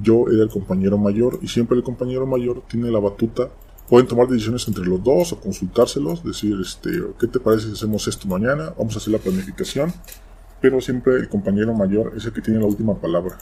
yo 0.00 0.28
era 0.28 0.42
el 0.42 0.48
compañero 0.48 0.96
mayor 0.96 1.38
y 1.42 1.48
siempre 1.48 1.76
el 1.76 1.82
compañero 1.82 2.26
mayor 2.26 2.62
tiene 2.68 2.90
la 2.90 2.98
batuta. 2.98 3.50
Pueden 3.88 4.06
tomar 4.06 4.26
decisiones 4.28 4.66
entre 4.68 4.86
los 4.86 5.02
dos 5.02 5.32
o 5.32 5.40
consultárselos, 5.40 6.24
decir, 6.24 6.56
este, 6.62 6.90
¿qué 7.18 7.26
te 7.26 7.40
parece 7.40 7.66
si 7.66 7.72
hacemos 7.72 8.06
esto 8.08 8.26
mañana? 8.26 8.72
Vamos 8.78 8.94
a 8.94 8.98
hacer 8.98 9.12
la 9.12 9.18
planificación. 9.18 9.92
Pero 10.62 10.80
siempre 10.80 11.16
el 11.16 11.28
compañero 11.28 11.74
mayor 11.74 12.14
es 12.16 12.24
el 12.24 12.32
que 12.32 12.40
tiene 12.40 12.60
la 12.60 12.66
última 12.66 12.94
palabra. 12.94 13.36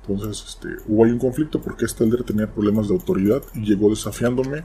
Entonces, 0.00 0.44
este, 0.48 0.68
hubo 0.86 1.04
ahí 1.04 1.10
un 1.10 1.18
conflicto 1.18 1.60
porque 1.60 1.84
este 1.84 2.04
elder 2.04 2.22
tenía 2.22 2.46
problemas 2.46 2.88
de 2.88 2.94
autoridad 2.94 3.42
y 3.54 3.64
llegó 3.64 3.90
desafiándome. 3.90 4.64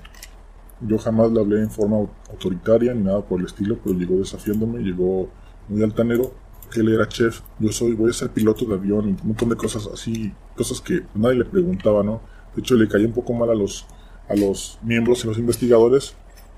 Yo 0.82 0.98
jamás 0.98 1.32
le 1.32 1.42
hablé 1.42 1.62
en 1.62 1.72
forma 1.72 1.98
autoritaria 2.30 2.94
ni 2.94 3.04
nada 3.04 3.22
por 3.22 3.40
el 3.42 3.48
estilo, 3.48 3.78
pero 3.84 3.98
llegó 3.98 4.18
desafiándome, 4.18 4.80
llegó 4.80 5.30
muy 5.68 5.84
altanero 5.84 6.32
que 6.70 6.82
él 6.82 6.90
era 6.90 7.08
chef, 7.08 7.42
yo 7.60 7.72
soy, 7.72 7.94
voy 7.94 8.12
a 8.12 8.14
ser 8.14 8.30
piloto 8.30 8.66
de 8.66 8.76
avión 8.76 9.10
y 9.10 9.12
un 9.12 9.30
montón 9.30 9.50
de 9.50 9.56
cosas 9.56 9.90
así, 9.92 10.32
cosas 10.56 10.80
que 10.82 11.02
nadie 11.16 11.40
le 11.40 11.46
preguntaba, 11.46 12.04
¿no? 12.04 12.22
De 12.56 12.62
hecho, 12.62 12.76
le 12.76 12.88
caía 12.88 13.08
un 13.08 13.14
poco 13.14 13.34
mal 13.34 13.50
a 13.50 13.56
los, 13.56 13.88
a 14.28 14.36
los 14.36 14.78
miembros 14.84 15.24
y 15.24 15.28
los 15.28 15.38
investigadores 15.38 16.14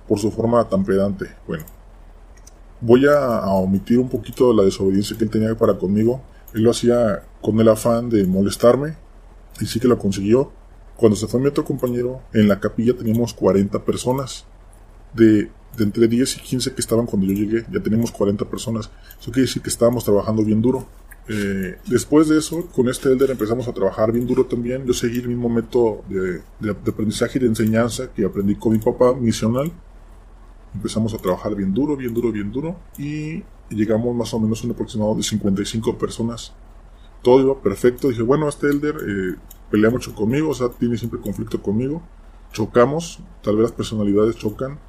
por 0.07 0.19
su 0.19 0.31
forma 0.31 0.67
tan 0.67 0.83
pedante. 0.83 1.27
Bueno, 1.47 1.63
voy 2.81 3.05
a, 3.05 3.45
omitir 3.47 3.99
un 3.99 4.09
poquito 4.09 4.53
la 4.53 4.63
desobediencia 4.63 5.17
que 5.17 5.23
él 5.23 5.29
tenía 5.29 5.55
para 5.55 5.77
conmigo. 5.77 6.21
Él 6.53 6.63
lo 6.63 6.71
hacía 6.71 7.23
con 7.41 7.59
el 7.59 7.69
afán 7.69 8.09
de 8.09 8.25
molestarme 8.25 8.95
y 9.59 9.65
sí 9.65 9.79
que 9.79 9.87
lo 9.87 9.97
consiguió. 9.97 10.51
Cuando 10.97 11.15
se 11.15 11.27
fue 11.27 11.39
mi 11.39 11.47
otro 11.47 11.63
compañero, 11.63 12.21
en 12.33 12.47
la 12.47 12.59
capilla 12.59 12.95
teníamos 12.95 13.33
40 13.33 13.83
personas. 13.85 14.45
De 15.13 15.49
de 15.77 15.83
entre 15.83 16.07
10 16.07 16.37
y 16.37 16.39
15 16.41 16.73
que 16.73 16.81
estaban 16.81 17.05
cuando 17.05 17.27
yo 17.27 17.33
llegué, 17.33 17.65
ya 17.71 17.81
tenemos 17.81 18.11
40 18.11 18.45
personas. 18.45 18.89
Eso 19.19 19.31
quiere 19.31 19.47
decir 19.47 19.61
que 19.61 19.69
estábamos 19.69 20.03
trabajando 20.03 20.43
bien 20.43 20.61
duro. 20.61 20.85
Eh, 21.27 21.77
después 21.87 22.27
de 22.27 22.39
eso, 22.39 22.67
con 22.67 22.89
este 22.89 23.09
Elder 23.09 23.31
empezamos 23.31 23.67
a 23.67 23.73
trabajar 23.73 24.11
bien 24.11 24.27
duro 24.27 24.45
también. 24.45 24.85
Yo 24.85 24.93
seguí 24.93 25.19
el 25.19 25.29
mismo 25.29 25.49
método 25.49 26.03
de, 26.09 26.41
de, 26.59 26.71
aprendizaje 26.71 27.37
y 27.37 27.41
de 27.41 27.47
enseñanza 27.47 28.11
que 28.13 28.25
aprendí 28.25 28.55
con 28.55 28.73
mi 28.73 28.79
papá 28.79 29.13
misional. 29.13 29.71
Empezamos 30.73 31.13
a 31.13 31.17
trabajar 31.17 31.55
bien 31.55 31.73
duro, 31.73 31.95
bien 31.95 32.13
duro, 32.13 32.31
bien 32.31 32.51
duro. 32.51 32.77
Y 32.97 33.43
llegamos 33.69 34.15
más 34.15 34.33
o 34.33 34.39
menos 34.39 34.61
a 34.61 34.67
un 34.67 34.73
aproximado 34.73 35.15
de 35.15 35.23
55 35.23 35.97
personas. 35.97 36.53
Todo 37.21 37.41
iba 37.41 37.61
perfecto. 37.61 38.09
Dije, 38.09 38.21
bueno, 38.21 38.47
este 38.47 38.67
Elder 38.67 38.95
eh, 38.95 39.35
pelea 39.69 39.89
mucho 39.89 40.13
conmigo, 40.15 40.49
o 40.49 40.53
sea, 40.53 40.69
tiene 40.69 40.97
siempre 40.97 41.19
conflicto 41.19 41.61
conmigo. 41.61 42.01
Chocamos, 42.51 43.19
tal 43.41 43.55
vez 43.55 43.63
las 43.63 43.71
personalidades 43.71 44.35
chocan 44.35 44.79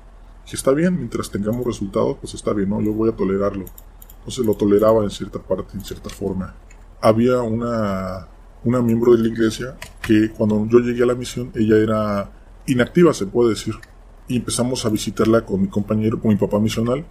si 0.45 0.57
está 0.57 0.72
bien, 0.72 0.97
mientras 0.97 1.30
tengamos 1.30 1.64
resultados, 1.64 2.16
pues 2.20 2.35
está 2.35 2.53
bien, 2.53 2.68
¿no? 2.68 2.80
Yo 2.80 2.93
voy 2.93 3.11
a 3.11 3.16
tolerarlo. 3.16 3.64
Entonces 4.18 4.45
lo 4.45 4.55
toleraba 4.55 5.05
en 5.05 5.11
cierta 5.11 5.39
parte, 5.39 5.76
en 5.76 5.85
cierta 5.85 6.11
forma. 6.11 6.55
Había 7.01 7.43
una, 7.43 8.28
una 8.64 8.83
miembro 8.83 9.16
de 9.16 9.22
la 9.22 9.28
iglesia 9.28 9.76
que 10.01 10.30
cuando 10.30 10.66
yo 10.68 10.80
llegué 10.80 11.03
a 11.03 11.07
la 11.07 11.14
misión, 11.14 11.51
ella 11.55 11.76
era 11.76 12.30
inactiva, 12.66 13.14
se 13.14 13.26
puede 13.26 13.51
decir. 13.51 13.74
Y 14.28 14.36
empezamos 14.36 14.84
a 14.86 14.88
visitarla 14.88 15.44
con 15.44 15.62
mi 15.62 15.68
compañero, 15.68 16.20
con 16.20 16.30
mi 16.30 16.36
papá 16.36 16.58
misional. 16.58 17.04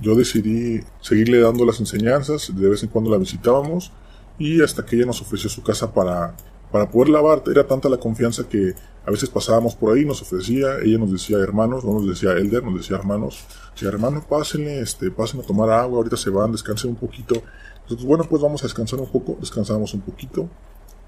Yo 0.00 0.14
decidí 0.14 0.80
seguirle 1.00 1.40
dando 1.40 1.64
las 1.64 1.78
enseñanzas, 1.80 2.50
de 2.54 2.68
vez 2.68 2.82
en 2.82 2.88
cuando 2.88 3.10
la 3.10 3.18
visitábamos 3.18 3.92
y 4.38 4.62
hasta 4.62 4.84
que 4.84 4.96
ella 4.96 5.06
nos 5.06 5.20
ofreció 5.20 5.48
su 5.50 5.62
casa 5.62 5.92
para 5.92 6.34
para 6.72 6.90
poder 6.90 7.10
lavar 7.10 7.42
era 7.46 7.66
tanta 7.66 7.88
la 7.88 7.98
confianza 7.98 8.48
que 8.48 8.74
a 9.06 9.10
veces 9.10 9.28
pasábamos 9.28 9.74
por 9.74 9.94
ahí, 9.94 10.04
nos 10.04 10.22
ofrecía, 10.22 10.78
ella 10.82 10.96
nos 10.96 11.12
decía 11.12 11.36
hermanos, 11.38 11.84
no 11.84 11.92
nos 11.92 12.08
decía 12.08 12.32
elder, 12.32 12.64
nos 12.64 12.76
decía 12.76 12.96
hermanos, 12.96 13.44
decía 13.74 13.88
hermanos, 13.88 14.24
pásenle, 14.24 14.80
este, 14.80 15.10
pasen 15.10 15.40
a 15.40 15.42
tomar 15.42 15.70
agua, 15.70 15.98
ahorita 15.98 16.16
se 16.16 16.30
van, 16.30 16.50
descansen 16.50 16.90
un 16.90 16.96
poquito. 16.96 17.42
Entonces, 17.82 18.06
bueno, 18.06 18.24
pues 18.24 18.40
vamos 18.40 18.62
a 18.62 18.66
descansar 18.66 19.00
un 19.00 19.10
poco, 19.10 19.36
descansábamos 19.38 19.92
un 19.92 20.00
poquito. 20.00 20.48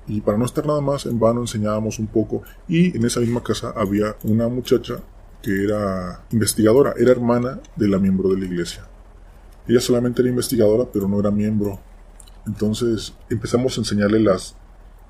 Y 0.07 0.21
para 0.21 0.37
no 0.39 0.45
estar 0.45 0.67
nada 0.67 0.81
más 0.81 1.07
en 1.07 1.19
vano 1.19 1.41
enseñábamos 1.41 1.99
un 1.99 2.07
poco. 2.07 2.43
Y 2.69 2.97
en 2.97 3.05
esa 3.05 3.21
misma 3.21 3.43
casa 3.43 3.73
había 3.77 4.17
una 4.25 4.49
muchacha 4.49 5.01
que 5.43 5.65
era 5.65 6.25
investigadora, 6.33 6.95
era 6.97 7.13
hermana 7.13 7.61
de 7.77 7.89
la 7.89 7.99
miembro 7.99 8.29
de 8.31 8.39
la 8.39 8.47
iglesia. 8.47 8.87
Ella 9.67 9.81
solamente 9.81 10.23
era 10.23 10.31
investigadora, 10.31 10.89
pero 10.93 11.09
no 11.09 11.21
era 11.21 11.31
miembro. 11.31 11.81
Entonces 12.47 13.15
empezamos 13.31 13.77
a 13.77 13.81
enseñarle 13.81 14.21
las 14.21 14.57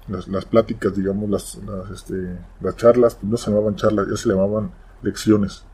las, 0.09 0.45
pláticas, 0.45 0.95
digamos, 0.95 1.31
las, 1.31 1.59
las, 1.65 1.91
este, 1.91 2.39
las 2.61 2.77
charlas, 2.77 3.19
no 3.23 3.37
se 3.37 3.51
llamaban 3.51 3.77
charlas, 3.77 4.07
ya 4.09 4.17
se 4.17 4.29
llamaban 4.29 4.71
lecciones. 5.03 5.65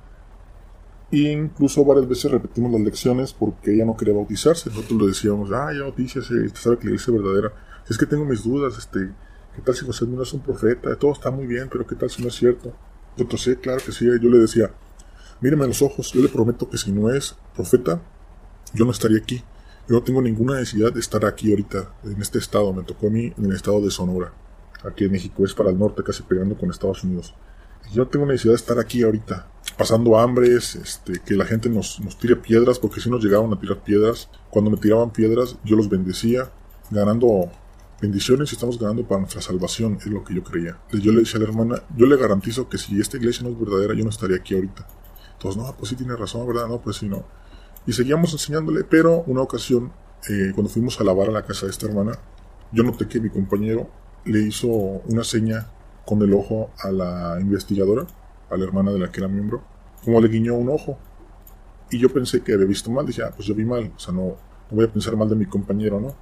E 1.11 1.33
incluso 1.33 1.85
varias 1.85 2.09
veces 2.09 2.31
repetimos 2.31 2.71
las 2.71 2.81
lecciones 2.81 3.33
porque 3.33 3.75
ella 3.75 3.85
no 3.85 3.97
quería 3.97 4.15
bautizarse. 4.15 4.71
Nosotros 4.71 5.01
le 5.01 5.07
decíamos, 5.09 5.51
ah, 5.53 5.73
ya 5.75 5.83
bautícese, 5.83 6.35
usted 6.35 6.61
sabe 6.61 6.79
que 6.79 6.85
la 6.85 6.91
iglesia 6.91 7.13
es 7.13 7.23
verdadera. 7.23 7.53
Es 7.91 7.99
que 7.99 8.07
tengo 8.07 8.25
mis 8.25 8.45
dudas, 8.45 8.79
este, 8.79 9.11
¿qué 9.57 9.63
tal 9.63 9.75
si 9.75 9.85
José 9.85 10.07
no 10.07 10.23
es 10.23 10.33
un 10.33 10.41
profeta? 10.41 10.95
Todo 10.95 11.11
está 11.11 11.33
muy 11.33 11.49
bien, 11.49 11.69
pero 11.69 11.85
¿qué 11.85 11.97
tal 11.97 12.09
si 12.09 12.23
no 12.23 12.29
es 12.29 12.37
cierto? 12.37 12.73
Entonces, 13.17 13.59
claro 13.61 13.83
que 13.85 13.91
sí. 13.91 14.05
Yo 14.05 14.31
le 14.31 14.39
decía, 14.39 14.71
míreme 15.41 15.65
a 15.65 15.67
los 15.67 15.83
ojos, 15.83 16.13
yo 16.13 16.23
le 16.23 16.29
prometo 16.29 16.71
que 16.71 16.79
si 16.79 16.93
no 16.93 17.11
es 17.11 17.37
profeta, 17.53 18.01
yo 18.75 18.85
no 18.85 18.93
estaría 18.93 19.19
aquí. 19.19 19.43
Yo 19.89 19.97
no 19.97 20.03
tengo 20.05 20.23
ninguna 20.23 20.55
necesidad 20.55 20.93
de 20.93 21.01
estar 21.01 21.25
aquí 21.25 21.51
ahorita, 21.51 21.93
en 22.05 22.23
este 22.23 22.39
estado. 22.39 22.73
Me 22.73 22.85
tocó 22.85 23.09
a 23.09 23.11
mí 23.11 23.33
en 23.37 23.45
el 23.47 23.57
estado 23.57 23.81
de 23.81 23.91
Sonora. 23.91 24.33
Aquí 24.85 25.07
en 25.07 25.11
México 25.11 25.45
es 25.45 25.53
para 25.53 25.71
el 25.71 25.79
norte, 25.79 26.05
casi 26.05 26.23
pegando 26.23 26.57
con 26.57 26.71
Estados 26.71 27.03
Unidos. 27.03 27.35
Yo 27.93 28.05
no 28.05 28.09
tengo 28.09 28.25
necesidad 28.25 28.53
de 28.53 28.57
estar 28.57 28.79
aquí 28.79 29.03
ahorita, 29.03 29.49
pasando 29.77 30.17
hambres, 30.17 30.77
este, 30.77 31.15
que 31.27 31.35
la 31.35 31.45
gente 31.45 31.69
nos, 31.69 31.99
nos 31.99 32.17
tire 32.17 32.37
piedras, 32.37 32.79
porque 32.79 33.01
si 33.01 33.11
nos 33.11 33.21
llegaban 33.21 33.53
a 33.53 33.59
tirar 33.59 33.83
piedras. 33.83 34.29
Cuando 34.49 34.71
me 34.71 34.77
tiraban 34.77 35.11
piedras, 35.11 35.57
yo 35.65 35.75
los 35.75 35.89
bendecía, 35.89 36.53
ganando 36.93 37.51
bendiciones 38.01 38.51
y 38.53 38.55
estamos 38.55 38.79
ganando 38.79 39.07
para 39.07 39.21
nuestra 39.21 39.43
salvación, 39.43 39.99
es 40.01 40.07
lo 40.07 40.25
que 40.25 40.35
yo 40.35 40.43
creía. 40.43 40.79
Yo 40.93 41.13
le 41.13 41.21
decía 41.21 41.39
a 41.39 41.43
la 41.43 41.49
hermana, 41.49 41.83
yo 41.97 42.07
le 42.07 42.17
garantizo 42.17 42.69
que 42.69 42.79
si 42.79 42.99
esta 43.01 43.17
iglesia 43.17 43.43
no 43.45 43.51
es 43.51 43.61
verdadera, 43.61 43.95
yo 43.95 44.05
no 44.05 44.11
estaría 44.11 44.37
aquí 44.37 44.55
ahorita. 44.55 44.87
Entonces, 45.35 45.63
no, 45.63 45.75
pues 45.77 45.89
sí 45.91 45.97
tiene 45.97 46.17
razón, 46.17 46.47
¿verdad? 46.47 46.67
No, 46.69 46.81
pues 46.81 46.97
sí, 46.97 47.09
no. 47.09 47.25
Y 47.87 47.93
seguíamos 47.93 48.33
enseñándole, 48.33 48.85
pero 48.85 49.23
una 49.27 49.43
ocasión, 49.43 49.93
eh, 50.29 50.53
cuando 50.55 50.71
fuimos 50.71 51.01
a 51.01 51.05
lavar 51.05 51.29
a 51.29 51.33
la 51.33 51.45
casa 51.45 51.67
de 51.67 51.73
esta 51.73 51.87
hermana, 51.87 52.13
yo 52.73 52.83
noté 52.83 53.09
que 53.09 53.21
mi 53.21 53.31
compañero 53.31 53.91
le 54.25 54.41
hizo 54.43 54.69
una 54.69 55.25
seña 55.25 55.71
con 56.05 56.23
el 56.23 56.33
ojo 56.35 56.71
a 56.79 56.91
la 56.91 57.39
investigadora, 57.41 58.07
a 58.51 58.57
la 58.57 58.65
hermana 58.65 58.93
de 58.93 58.99
la 58.99 59.11
que 59.11 59.21
era 59.21 59.29
miembro, 59.29 59.63
como 60.05 60.21
le 60.21 60.29
guiñó 60.29 60.55
un 60.55 60.69
ojo. 60.71 60.99
Y 61.91 61.99
yo 61.99 62.13
pensé 62.13 62.43
que 62.43 62.53
había 62.55 62.67
visto 62.67 62.91
mal, 62.91 63.07
dije, 63.07 63.23
ah, 63.23 63.33
pues 63.35 63.47
yo 63.49 63.55
vi 63.55 63.65
mal, 63.65 63.93
o 63.97 63.99
sea, 63.99 64.13
no, 64.13 64.37
voy 64.71 64.85
a 64.85 64.93
pensar 64.93 65.17
mal 65.17 65.29
de 65.29 65.37
mi 65.37 65.47
compañero, 65.47 66.01
¿no? 66.01 66.15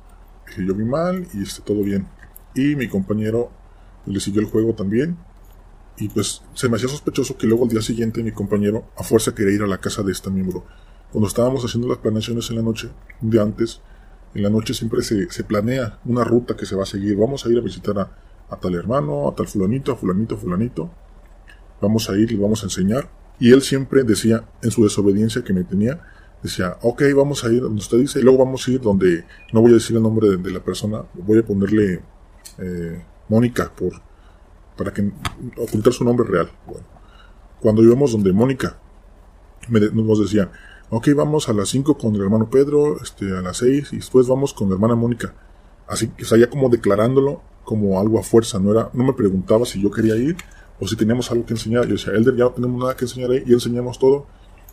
Dije, 0.49 0.66
yo 0.66 0.75
vi 0.75 0.85
mal 0.85 1.27
y 1.35 1.43
esté 1.43 1.62
todo 1.62 1.83
bien. 1.83 2.07
Y 2.55 2.77
mi 2.77 2.89
compañero 2.89 3.51
le 4.07 4.20
siguió 4.20 4.41
el 4.41 4.49
juego 4.49 4.75
también. 4.75 5.16
Y 5.99 6.09
pues 6.09 6.43
se 6.55 6.69
me 6.69 6.77
hacía 6.77 6.89
sospechoso 6.89 7.37
que 7.37 7.47
luego 7.47 7.65
al 7.65 7.70
día 7.70 7.83
siguiente 7.83 8.23
mi 8.23 8.33
compañero 8.33 8.85
a 8.97 9.03
fuerza 9.03 9.35
quería 9.35 9.55
ir 9.55 9.62
a 9.62 9.66
la 9.66 9.79
casa 9.79 10.03
de 10.03 10.12
esta 10.12 10.31
miembro. 10.31 10.65
Cuando 11.11 11.27
estábamos 11.27 11.65
haciendo 11.65 11.89
las 11.89 11.99
planeaciones 11.99 12.51
en 12.51 12.57
la 12.57 12.62
noche, 12.62 12.91
día 13.20 13.43
antes, 13.43 13.81
en 14.35 14.43
la 14.43 14.51
noche 14.51 14.75
siempre 14.75 15.03
se, 15.03 15.45
planea 15.45 15.99
una 16.05 16.23
ruta 16.23 16.55
que 16.55 16.66
se 16.66 16.77
va 16.77 16.83
a 16.83 16.87
seguir. 16.87 17.16
Vamos 17.16 17.45
a 17.45 17.49
ir 17.49 17.59
a 17.59 17.62
visitar 17.62 17.99
a, 17.99 18.57
tal 18.57 18.75
hermano, 18.75 19.29
a 19.29 19.35
tal 19.35 19.49
fulanito, 19.49 19.93
a 19.93 19.97
fulanito, 19.97 20.37
fulanito. 20.37 20.91
Vamos 21.81 22.11
a 22.11 22.16
ir, 22.16 22.31
y 22.31 22.37
vamos 22.37 22.62
a 22.62 22.66
enseñar. 22.66 23.09
Y 23.41 23.53
él 23.53 23.62
siempre 23.62 24.03
decía, 24.03 24.45
en 24.62 24.70
su 24.70 24.85
desobediencia 24.85 25.43
que 25.43 25.53
me 25.53 25.65
tenía, 25.65 26.01
decía, 26.43 26.77
ok, 26.82 27.02
vamos 27.16 27.44
a 27.44 27.52
ir 27.52 27.62
donde 27.62 27.81
usted 27.81 27.98
dice, 27.98 28.20
y 28.20 28.23
luego 28.23 28.44
vamos 28.44 28.66
a 28.66 28.70
ir 28.70 28.81
donde, 28.81 29.24
no 29.52 29.60
voy 29.60 29.73
a 29.73 29.74
decir 29.74 29.97
el 29.97 30.02
nombre 30.02 30.36
de, 30.36 30.51
la 30.51 30.60
persona, 30.60 31.02
voy 31.15 31.39
a 31.39 31.43
ponerle 31.43 32.01
eh, 32.59 33.05
Mónica, 33.28 33.73
por, 33.74 33.93
para 34.77 34.93
que 34.93 35.10
ocultar 35.56 35.93
su 35.93 36.05
nombre 36.05 36.27
real. 36.27 36.51
Bueno, 36.66 36.86
cuando 37.60 37.82
íbamos 37.82 38.12
donde 38.12 38.32
Mónica, 38.32 38.78
me, 39.69 39.81
nos 39.81 40.20
decía, 40.20 40.51
ok, 40.90 41.09
vamos 41.15 41.48
a 41.48 41.52
las 41.52 41.69
5 41.69 41.98
con 41.98 42.15
el 42.15 42.23
hermano 42.23 42.48
Pedro, 42.48 43.01
este, 43.02 43.36
a 43.36 43.40
las 43.40 43.59
6, 43.59 43.93
y 43.93 43.97
después 43.97 44.27
vamos 44.28 44.55
con 44.55 44.69
la 44.69 44.74
hermana 44.74 44.94
Mónica. 44.94 45.35
Así 45.86 46.09
que, 46.09 46.24
o 46.24 46.36
ya 46.36 46.48
como 46.48 46.69
declarándolo 46.69 47.43
como 47.65 48.01
algo 48.01 48.19
a 48.19 48.23
fuerza, 48.23 48.59
no 48.59 48.73
era, 48.73 48.90
no 48.93 49.05
me 49.05 49.12
preguntaba 49.12 49.66
si 49.66 49.82
yo 49.82 49.90
quería 49.90 50.16
ir 50.16 50.36
o 50.81 50.86
si 50.86 50.97
teníamos 50.97 51.31
algo 51.31 51.44
que 51.44 51.55
enseñar. 51.55 51.85
Yo 51.86 51.94
decía, 51.94 52.12
Elder, 52.12 52.36
ya 52.36 52.44
no 52.44 52.51
tenemos 52.52 52.81
nada 52.81 52.97
que 52.97 53.05
enseñar 53.05 53.31
ahí, 53.31 53.43
y 53.47 53.52
enseñamos 53.52 53.98
todo. 53.98 54.27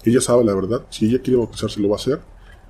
Ella 0.06 0.22
sabe 0.22 0.44
la 0.44 0.54
verdad, 0.54 0.84
si 0.90 1.08
ella 1.08 1.22
quiere 1.22 1.38
bautizarse 1.38 1.80
lo 1.80 1.90
va 1.90 1.96
a 1.96 2.00
hacer. 2.00 2.20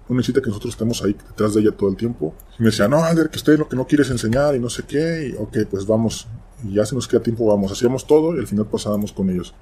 No 0.07 0.15
necesita 0.15 0.41
que 0.41 0.47
nosotros 0.47 0.73
estemos 0.73 1.01
ahí 1.03 1.13
detrás 1.13 1.55
de 1.55 1.61
ella 1.61 1.71
todo 1.71 1.89
el 1.89 1.95
tiempo. 1.95 2.35
Y 2.59 2.63
me 2.63 2.67
decía, 2.67 2.87
no, 2.87 3.07
Elder, 3.07 3.29
que 3.29 3.37
usted 3.37 3.57
lo 3.57 3.67
que 3.67 3.75
no 3.75 3.87
quieres 3.87 4.09
enseñar 4.11 4.55
y 4.55 4.59
no 4.59 4.69
sé 4.69 4.83
qué. 4.83 5.29
Y, 5.29 5.35
ok, 5.35 5.67
pues 5.69 5.85
vamos. 5.85 6.27
Y 6.63 6.73
ya 6.75 6.85
se 6.85 6.93
nos 6.93 7.07
queda 7.07 7.21
tiempo, 7.21 7.45
vamos. 7.47 7.71
Hacíamos 7.71 8.05
todo 8.05 8.35
y 8.35 8.39
al 8.39 8.47
final 8.47 8.67
pasábamos 8.67 9.11
con 9.11 9.29
ellos. 9.29 9.53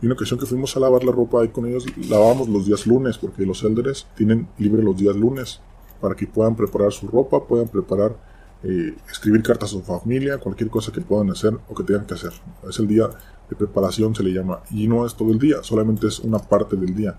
Y 0.00 0.06
una 0.06 0.14
ocasión 0.14 0.38
que 0.38 0.46
fuimos 0.46 0.76
a 0.76 0.80
lavar 0.80 1.02
la 1.02 1.10
ropa 1.10 1.42
ahí 1.42 1.48
con 1.48 1.66
ellos, 1.66 1.84
lavábamos 2.08 2.48
los 2.48 2.66
días 2.66 2.86
lunes, 2.86 3.18
porque 3.18 3.44
los 3.44 3.64
elders 3.64 4.06
tienen 4.16 4.48
libre 4.56 4.82
los 4.82 4.96
días 4.96 5.16
lunes, 5.16 5.60
para 6.00 6.14
que 6.14 6.26
puedan 6.26 6.54
preparar 6.54 6.92
su 6.92 7.08
ropa, 7.08 7.44
puedan 7.44 7.66
preparar, 7.66 8.16
eh, 8.62 8.94
escribir 9.10 9.42
cartas 9.42 9.70
a 9.70 9.72
su 9.72 9.82
familia, 9.82 10.38
cualquier 10.38 10.70
cosa 10.70 10.92
que 10.92 11.00
puedan 11.00 11.30
hacer 11.30 11.52
o 11.68 11.74
que 11.74 11.82
tengan 11.82 12.06
que 12.06 12.14
hacer. 12.14 12.32
Es 12.68 12.78
el 12.78 12.86
día 12.86 13.10
de 13.48 13.56
preparación, 13.56 14.14
se 14.14 14.22
le 14.22 14.32
llama. 14.32 14.60
Y 14.70 14.88
no 14.88 15.06
es 15.06 15.14
todo 15.14 15.30
el 15.30 15.38
día, 15.38 15.62
solamente 15.62 16.06
es 16.06 16.20
una 16.20 16.38
parte 16.38 16.76
del 16.76 16.94
día. 16.94 17.18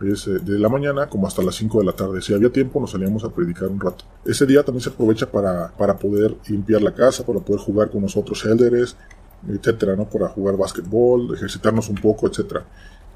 Es 0.00 0.26
eh, 0.26 0.38
de 0.40 0.58
la 0.58 0.68
mañana 0.68 1.08
como 1.08 1.26
hasta 1.26 1.42
las 1.42 1.54
5 1.56 1.78
de 1.80 1.84
la 1.84 1.92
tarde. 1.92 2.20
Si 2.20 2.34
había 2.34 2.50
tiempo, 2.50 2.80
nos 2.80 2.90
salíamos 2.90 3.24
a 3.24 3.30
predicar 3.30 3.68
un 3.68 3.80
rato. 3.80 4.04
Ese 4.24 4.46
día 4.46 4.62
también 4.62 4.82
se 4.82 4.90
aprovecha 4.90 5.30
para, 5.30 5.72
para 5.72 5.96
poder 5.96 6.36
limpiar 6.48 6.82
la 6.82 6.94
casa, 6.94 7.24
para 7.24 7.40
poder 7.40 7.60
jugar 7.60 7.90
con 7.90 8.02
nosotros 8.02 8.44
elders, 8.44 8.96
etcétera, 9.48 9.96
¿no? 9.96 10.04
Para 10.04 10.28
jugar 10.28 10.56
básquetbol, 10.56 11.34
ejercitarnos 11.34 11.88
un 11.88 11.96
poco, 11.96 12.26
etcétera. 12.26 12.64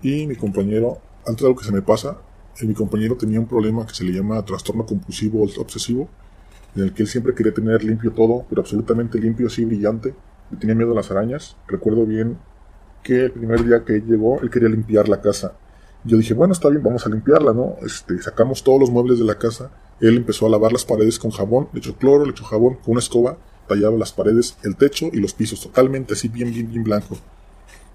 Y 0.02 0.26
mi 0.26 0.36
compañero, 0.36 0.98
antes 1.26 1.42
de 1.42 1.48
lo 1.48 1.56
que 1.56 1.64
se 1.64 1.72
me 1.72 1.82
pasa, 1.82 2.16
eh, 2.60 2.66
mi 2.66 2.74
compañero 2.74 3.16
tenía 3.16 3.40
un 3.40 3.46
problema 3.46 3.86
que 3.86 3.94
se 3.94 4.04
le 4.04 4.12
llama 4.12 4.42
trastorno 4.44 4.86
compulsivo 4.86 5.42
obsesivo, 5.58 6.08
en 6.74 6.84
el 6.84 6.94
que 6.94 7.02
él 7.02 7.08
siempre 7.08 7.34
quería 7.34 7.52
tener 7.52 7.82
limpio 7.84 8.12
todo, 8.12 8.44
pero 8.48 8.62
absolutamente 8.62 9.18
limpio, 9.18 9.48
así 9.48 9.64
brillante. 9.64 10.14
Le 10.50 10.56
tenía 10.58 10.74
miedo 10.74 10.92
a 10.92 10.94
las 10.94 11.10
arañas. 11.10 11.56
Recuerdo 11.66 12.06
bien 12.06 12.38
que 13.02 13.24
el 13.24 13.32
primer 13.32 13.64
día 13.64 13.84
que 13.84 14.00
llegó, 14.00 14.40
él 14.40 14.50
quería 14.50 14.68
limpiar 14.68 15.08
la 15.08 15.20
casa. 15.20 15.54
Yo 16.04 16.16
dije, 16.16 16.34
bueno, 16.34 16.52
está 16.52 16.68
bien, 16.68 16.82
vamos 16.82 17.06
a 17.06 17.10
limpiarla, 17.10 17.52
¿no? 17.52 17.76
Este, 17.82 18.20
sacamos 18.22 18.64
todos 18.64 18.80
los 18.80 18.90
muebles 18.90 19.18
de 19.18 19.24
la 19.24 19.36
casa. 19.36 19.70
Él 20.00 20.16
empezó 20.16 20.46
a 20.46 20.50
lavar 20.50 20.72
las 20.72 20.84
paredes 20.84 21.18
con 21.18 21.30
jabón, 21.30 21.68
le 21.72 21.78
echó 21.80 21.94
cloro, 21.96 22.24
le 22.24 22.30
echó 22.30 22.44
jabón 22.44 22.74
con 22.76 22.92
una 22.92 23.00
escoba 23.00 23.36
tallado 23.70 23.96
las 23.96 24.12
paredes, 24.12 24.56
el 24.64 24.74
techo 24.76 25.10
y 25.12 25.20
los 25.20 25.32
pisos, 25.32 25.60
totalmente 25.60 26.14
así 26.14 26.26
bien, 26.26 26.50
bien, 26.50 26.68
bien 26.68 26.82
blanco. 26.82 27.16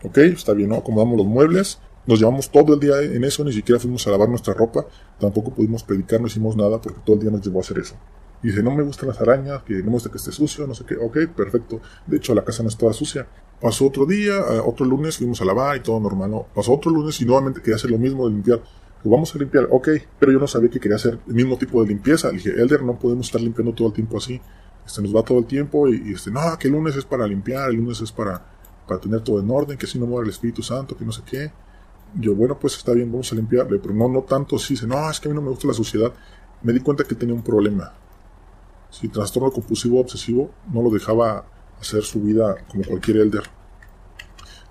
Ok, 0.04 0.20
está 0.20 0.54
bien, 0.54 0.70
¿no? 0.70 0.78
Acomodamos 0.78 1.18
los 1.18 1.26
muebles, 1.26 1.80
nos 2.08 2.20
llevamos 2.20 2.50
todo 2.50 2.76
el 2.76 2.80
día 2.80 3.02
en 3.02 3.24
eso, 3.26 3.44
ni 3.44 3.52
siquiera 3.52 3.78
fuimos 3.78 4.08
a 4.08 4.12
lavar 4.12 4.30
nuestra 4.30 4.54
ropa, 4.54 4.86
tampoco 5.20 5.54
pudimos 5.54 5.84
predicar, 5.84 6.22
no 6.22 6.28
hicimos 6.28 6.56
nada 6.56 6.80
porque 6.80 7.02
todo 7.04 7.18
el 7.18 7.24
día 7.24 7.32
nos 7.32 7.42
llevó 7.42 7.60
a 7.60 7.62
hacer 7.62 7.80
eso. 7.80 7.96
Y 8.44 8.48
dice, 8.50 8.62
no 8.62 8.72
me 8.72 8.84
gustan 8.84 9.10
las 9.10 9.20
arañas, 9.20 9.64
que 9.64 9.76
no 9.76 9.86
me 9.86 9.92
gusta 9.92 10.10
que 10.10 10.18
esté 10.18 10.32
sucio, 10.32 10.68
no 10.68 10.76
sé 10.76 10.86
qué. 10.86 10.96
Ok, 10.96 11.18
perfecto. 11.36 11.82
De 12.06 12.18
hecho, 12.18 12.36
la 12.36 12.44
casa 12.44 12.64
no 12.64 12.70
estaba 12.70 12.94
sucia. 12.94 13.28
Pasó 13.60 13.88
otro 13.88 14.06
día, 14.06 14.40
otro 14.64 14.86
lunes 14.86 15.18
fuimos 15.18 15.42
a 15.42 15.46
lavar 15.46 15.78
y 15.78 15.80
todo 15.80 16.00
normal, 16.00 16.30
¿no? 16.30 16.48
Pasó 16.54 16.74
otro 16.74 16.92
lunes 16.92 17.20
y 17.22 17.26
nuevamente 17.26 17.62
quería 17.62 17.76
hacer 17.76 17.90
lo 17.90 17.98
mismo 17.98 18.28
de 18.28 18.34
limpiar. 18.34 18.62
vamos 19.04 19.34
a 19.34 19.38
limpiar, 19.38 19.68
ok, 19.72 19.90
pero 20.20 20.32
yo 20.32 20.40
no 20.40 20.48
sabía 20.48 20.70
que 20.70 20.80
quería 20.80 20.98
hacer 20.98 21.20
el 21.28 21.34
mismo 21.34 21.58
tipo 21.58 21.82
de 21.82 21.88
limpieza. 21.88 22.28
Le 22.30 22.36
dije, 22.36 22.50
Elder, 22.52 22.84
no 22.84 23.00
podemos 23.00 23.28
estar 23.28 23.42
limpiando 23.42 23.74
todo 23.74 23.88
el 23.88 23.94
tiempo 23.94 24.18
así 24.18 24.40
este, 24.86 25.02
nos 25.02 25.16
va 25.16 25.24
todo 25.24 25.40
el 25.40 25.46
tiempo 25.46 25.88
y, 25.90 26.14
este, 26.14 26.32
no, 26.32 26.42
que 26.60 26.68
el 26.68 26.74
lunes 26.74 26.96
es 26.96 27.06
para 27.06 27.28
limpiar, 27.28 27.70
el 27.70 27.78
lunes 27.78 28.02
es 28.02 28.12
para, 28.12 28.46
para 28.88 29.00
tener 29.00 29.22
todo 29.22 29.40
en 29.40 29.50
orden, 29.50 29.78
que 29.78 29.88
si 29.88 29.98
no 29.98 30.06
muere 30.06 30.26
el 30.26 30.30
Espíritu 30.30 30.62
Santo, 30.62 30.96
que 30.96 31.04
no 31.04 31.12
sé 31.12 31.24
qué. 31.26 31.52
Yo, 32.18 32.36
bueno, 32.36 32.58
pues 32.58 32.78
está 32.78 32.94
bien, 32.94 33.12
vamos 33.12 33.32
a 33.32 33.36
limpiarle, 33.36 33.80
pero 33.80 33.94
no, 33.94 34.08
no 34.08 34.22
tanto 34.22 34.60
si 34.60 34.76
dice, 34.76 34.88
no, 34.88 35.10
es 35.10 35.20
que 35.20 35.28
a 35.28 35.32
mí 35.32 35.36
no 35.36 35.42
me 35.42 35.50
gusta 35.50 35.68
la 35.68 35.74
suciedad. 35.74 36.14
Me 36.62 36.72
di 36.72 36.80
cuenta 36.80 37.04
que 37.04 37.16
tenía 37.16 37.36
un 37.36 37.44
problema. 37.44 37.94
Si 39.00 39.08
trastorno 39.10 39.52
compulsivo 39.52 40.00
obsesivo 40.00 40.52
no 40.72 40.82
lo 40.82 40.90
dejaba 40.90 41.46
hacer 41.80 42.04
su 42.04 42.22
vida 42.22 42.56
como 42.68 42.84
cualquier 42.84 43.18
elder. 43.18 43.44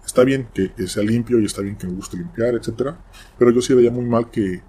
Está 0.04 0.24
bien 0.24 0.48
que, 0.52 0.72
sea 0.86 1.02
limpio 1.02 1.40
y 1.40 1.46
está 1.46 1.62
bien 1.62 1.76
que 1.76 1.86
me 1.86 1.94
guste 1.94 2.16
limpiar, 2.16 2.54
etcétera, 2.54 2.98
pero 3.38 3.50
yo 3.50 3.60
sí 3.60 3.74
veía 3.74 3.90
muy 3.90 4.04
mal 4.04 4.30
que, 4.30 4.62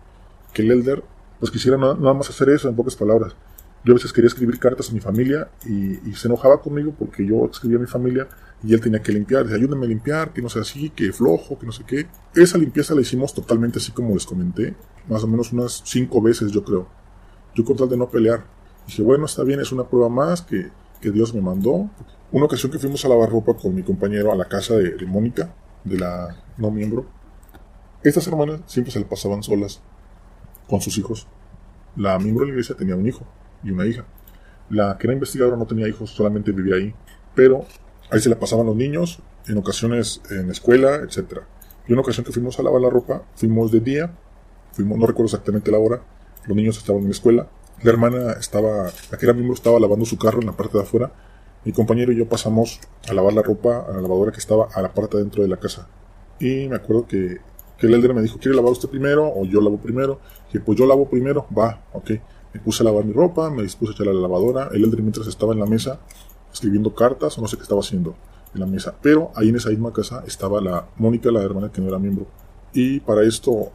que 0.54 0.62
el 0.62 0.72
elder 0.72 1.04
pues 1.40 1.52
quisiera 1.52 1.78
nada 1.78 2.14
más 2.14 2.30
hacer 2.30 2.50
eso 2.50 2.70
en 2.70 2.76
pocas 2.76 2.96
palabras 2.96 3.36
yo 3.86 3.94
a 3.94 3.96
veces 3.96 4.12
quería 4.12 4.28
escribir 4.28 4.58
cartas 4.58 4.90
a 4.90 4.94
mi 4.94 5.00
familia 5.00 5.48
y, 5.64 6.12
se 6.14 6.28
enojaba 6.28 6.60
conmigo 6.60 6.96
porque 6.98 7.24
yo 7.24 7.46
escribía 7.46 7.78
a 7.78 7.82
mi 7.82 7.88
familia 7.88 8.28
y 8.64 8.74
él 8.74 8.82
tenía 8.82 9.00
que 9.00 9.12
limpiar. 9.12 9.44
Dice, 9.44 9.56
ayúdenme 9.56 9.86
a 9.86 9.90
limpiar, 9.90 10.34
que 10.34 10.42
no 10.42 10.50
sea 10.50 10.64
así, 10.64 10.90
que 10.90 11.14
flojo, 11.14 11.60
que 11.60 11.68
no 11.68 11.72
sé 11.72 11.84
qué. 11.86 12.08
Esa 12.34 12.58
limpieza 12.58 12.96
la 12.96 13.02
hicimos 13.02 13.36
totalmente 13.36 13.78
así 13.78 13.92
como 13.92 14.16
les 14.16 14.26
comenté, 14.26 14.76
más 15.08 15.24
o 15.24 15.28
menos 15.28 15.54
unas 15.54 15.84
cinco 15.86 16.20
veces 16.20 16.52
yo 16.52 16.64
creo. 16.64 16.88
Yo 17.54 17.64
con 17.64 17.78
tal 17.78 17.88
de 17.88 17.96
no 17.96 18.10
pelear. 18.10 18.44
Dije, 18.88 19.02
bueno, 19.02 19.26
está 19.26 19.44
bien, 19.44 19.60
es 19.60 19.72
una 19.72 19.84
prueba 19.84 20.10
más 20.10 20.42
que, 20.42 20.70
que 21.02 21.12
Dios 21.12 21.34
me 21.34 21.42
mandó. 21.42 21.90
Una 22.32 22.46
ocasión 22.46 22.72
que 22.72 22.80
fuimos 22.80 23.04
a 23.06 23.10
lavar 23.10 23.30
ropa 23.30 23.54
con 23.56 23.74
mi 23.74 23.84
compañero 23.84 24.32
a 24.32 24.36
la 24.36 24.46
casa 24.46 24.76
de, 24.76 24.92
de 24.92 25.06
Mónica, 25.06 25.54
de 25.84 25.98
la 25.98 26.36
no 26.58 26.72
miembro. 26.72 27.06
Estas 28.04 28.28
hermanas 28.28 28.62
siempre 28.68 28.92
se 28.92 29.00
le 29.00 29.06
pasaban 29.06 29.44
solas 29.44 29.82
con 30.68 30.82
sus 30.82 30.98
hijos. 30.98 31.28
La 31.96 32.20
miembro 32.20 32.42
de 32.42 32.48
la 32.48 32.54
iglesia 32.54 32.76
tenía 32.76 32.96
un 32.96 33.08
hijo 33.08 33.26
y 33.64 33.72
una 33.72 33.86
hija. 33.86 34.06
La 34.70 34.98
que 34.98 35.08
era 35.08 35.14
investigadora 35.14 35.58
no 35.58 35.66
tenía 35.66 35.88
hijos, 35.88 36.10
solamente 36.10 36.52
vivía 36.52 36.76
ahí, 36.76 36.94
pero 37.36 37.66
ahí 38.10 38.20
se 38.20 38.30
la 38.30 38.40
pasaban 38.40 38.66
los 38.66 38.76
niños, 38.76 39.20
en 39.48 39.58
ocasiones 39.58 40.22
en 40.30 40.50
escuela, 40.50 40.98
etc. 40.98 41.42
Y 41.88 41.94
una 41.94 42.02
ocasión 42.02 42.26
que 42.26 42.32
fuimos 42.32 42.60
a 42.60 42.64
lavar 42.64 42.82
la 42.82 42.90
ropa, 42.90 43.24
fuimos 43.36 43.72
de 43.72 43.80
día, 43.80 44.12
fuimos, 44.72 44.98
no 44.98 45.06
recuerdo 45.06 45.28
exactamente 45.28 45.72
la 45.72 45.78
hora, 45.78 46.02
los 46.46 46.56
niños 46.56 46.78
estaban 46.78 47.02
en 47.02 47.08
la 47.08 47.14
escuela, 47.14 47.48
la 47.84 47.92
hermana 47.92 48.32
estaba, 48.34 48.92
la 49.12 49.18
que 49.18 49.26
era 49.26 49.34
miembro 49.34 49.54
estaba 49.54 49.80
lavando 49.80 50.06
su 50.06 50.18
carro 50.18 50.40
en 50.40 50.48
la 50.48 50.54
parte 50.54 50.78
de 50.78 50.84
afuera, 50.84 51.12
mi 51.66 51.72
compañero 51.72 52.12
y 52.12 52.18
yo 52.18 52.30
pasamos 52.30 52.80
a 53.10 53.14
lavar 53.14 53.34
la 53.34 53.42
ropa 53.42 53.86
a 53.90 53.94
la 53.94 54.02
lavadora 54.02 54.32
que 54.32 54.38
estaba 54.38 54.68
a 54.74 54.82
la 54.82 54.94
parte 54.94 55.18
dentro 55.18 55.42
de 55.42 55.50
la 55.50 55.58
casa. 55.58 55.88
Y 56.40 56.68
me 56.68 56.76
acuerdo 56.76 57.08
que, 57.08 57.40
que 57.78 57.88
el 57.88 57.94
elder 57.94 58.14
me 58.14 58.22
dijo, 58.22 58.38
¿quiere 58.38 58.56
lavar 58.56 58.72
usted 58.72 58.90
primero 58.90 59.28
o 59.28 59.46
yo 59.46 59.62
lavo 59.62 59.78
primero? 59.78 60.20
Y 60.54 60.60
pues 60.60 60.78
yo 60.78 60.86
lavo 60.86 61.10
primero, 61.10 61.48
va, 61.58 61.82
ok. 61.94 62.12
Me 62.54 62.60
puse 62.62 62.84
a 62.84 62.86
lavar 62.86 63.04
mi 63.04 63.14
ropa, 63.14 63.50
me 63.50 63.64
dispuse 63.64 63.92
a 63.92 63.96
echar 63.96 64.08
la 64.08 64.14
lavadora. 64.14 64.70
El 64.72 64.84
Elder 64.84 65.02
mientras 65.02 65.28
estaba 65.28 65.54
en 65.54 65.60
la 65.60 65.66
mesa 65.66 66.00
escribiendo 66.54 66.96
cartas 66.96 67.38
o 67.38 67.42
no 67.42 67.48
sé 67.48 67.58
qué 67.58 67.64
estaba 67.64 67.82
haciendo 67.82 68.16
en 68.54 68.62
la 68.62 68.66
mesa. 68.66 68.96
Pero 69.02 69.32
ahí 69.36 69.50
en 69.50 69.58
esa 69.58 69.70
misma 69.70 69.92
casa 69.92 70.24
estaba 70.26 70.62
la 70.62 70.88
Mónica, 70.98 71.32
la 71.32 71.42
hermana 71.42 71.72
que 71.72 71.82
no 71.82 71.90
era 71.90 72.00
miembro. 72.00 72.28
Y 72.74 73.02
para 73.02 73.24
esto, 73.24 73.72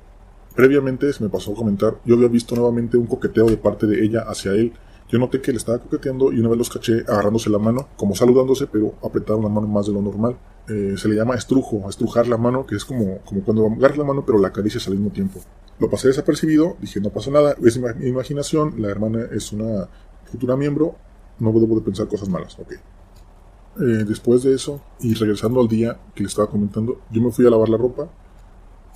previamente 0.55 1.13
se 1.13 1.23
me 1.23 1.31
pasó 1.31 1.53
a 1.53 1.55
comentar, 1.55 1.99
yo 2.05 2.15
había 2.17 2.29
visto 2.29 2.55
nuevamente 2.55 2.97
un 2.97 3.07
coqueteo 3.07 3.47
de 3.47 3.57
parte 3.57 3.87
de 3.87 4.05
ella 4.05 4.25
hacia 4.27 4.53
él. 4.53 4.73
Yo 5.09 5.19
noté 5.19 5.41
que 5.41 5.51
le 5.51 5.59
estaba 5.59 5.79
coqueteando 5.79 6.33
y 6.33 6.39
una 6.39 6.51
vez 6.51 6.59
los 6.59 6.71
caché 6.71 7.01
agarrándose 7.09 7.51
la 7.51 7.59
mano, 7.59 7.89
como 7.97 8.15
saludándose, 8.15 8.69
pero 8.69 8.95
apretaron 9.03 9.43
la 9.43 9.49
mano 9.49 9.67
más 9.67 9.87
de 9.87 9.93
lo 9.93 10.01
normal. 10.01 10.37
Eh, 10.69 10.95
se 10.97 11.09
le 11.09 11.17
llama 11.17 11.35
estrujo, 11.35 11.89
estrujar 11.89 12.29
la 12.29 12.37
mano, 12.37 12.65
que 12.65 12.77
es 12.77 12.85
como, 12.85 13.19
como 13.25 13.43
cuando 13.43 13.67
agarras 13.67 13.99
la 13.99 14.05
mano 14.05 14.25
pero 14.25 14.39
la 14.39 14.49
acaricias 14.49 14.87
al 14.87 14.95
mismo 14.95 15.11
tiempo. 15.11 15.41
Lo 15.81 15.91
pasé 15.91 16.09
desapercibido, 16.09 16.77
dije 16.81 17.01
no 17.01 17.11
pasa 17.11 17.31
nada, 17.31 17.57
es 17.65 17.79
mi 17.79 18.07
imaginación, 18.07 18.75
la 18.81 18.89
hermana 18.89 19.27
es 19.33 19.51
una 19.53 19.89
futura 20.31 20.55
miembro, 20.55 20.95
no 21.41 21.53
debo 21.53 21.75
de 21.75 21.81
pensar 21.81 22.07
cosas 22.07 22.29
malas, 22.29 22.57
ok. 22.59 22.73
Eh, 22.73 24.05
después 24.07 24.43
de 24.43 24.55
eso, 24.55 24.81
y 25.01 25.15
regresando 25.15 25.61
al 25.61 25.69
día 25.69 25.99
que 26.15 26.23
le 26.23 26.29
estaba 26.29 26.51
comentando, 26.51 27.01
yo 27.11 27.23
me 27.23 27.33
fui 27.33 27.47
a 27.47 27.51
lavar 27.51 27.69
la 27.69 27.79
ropa, 27.79 28.11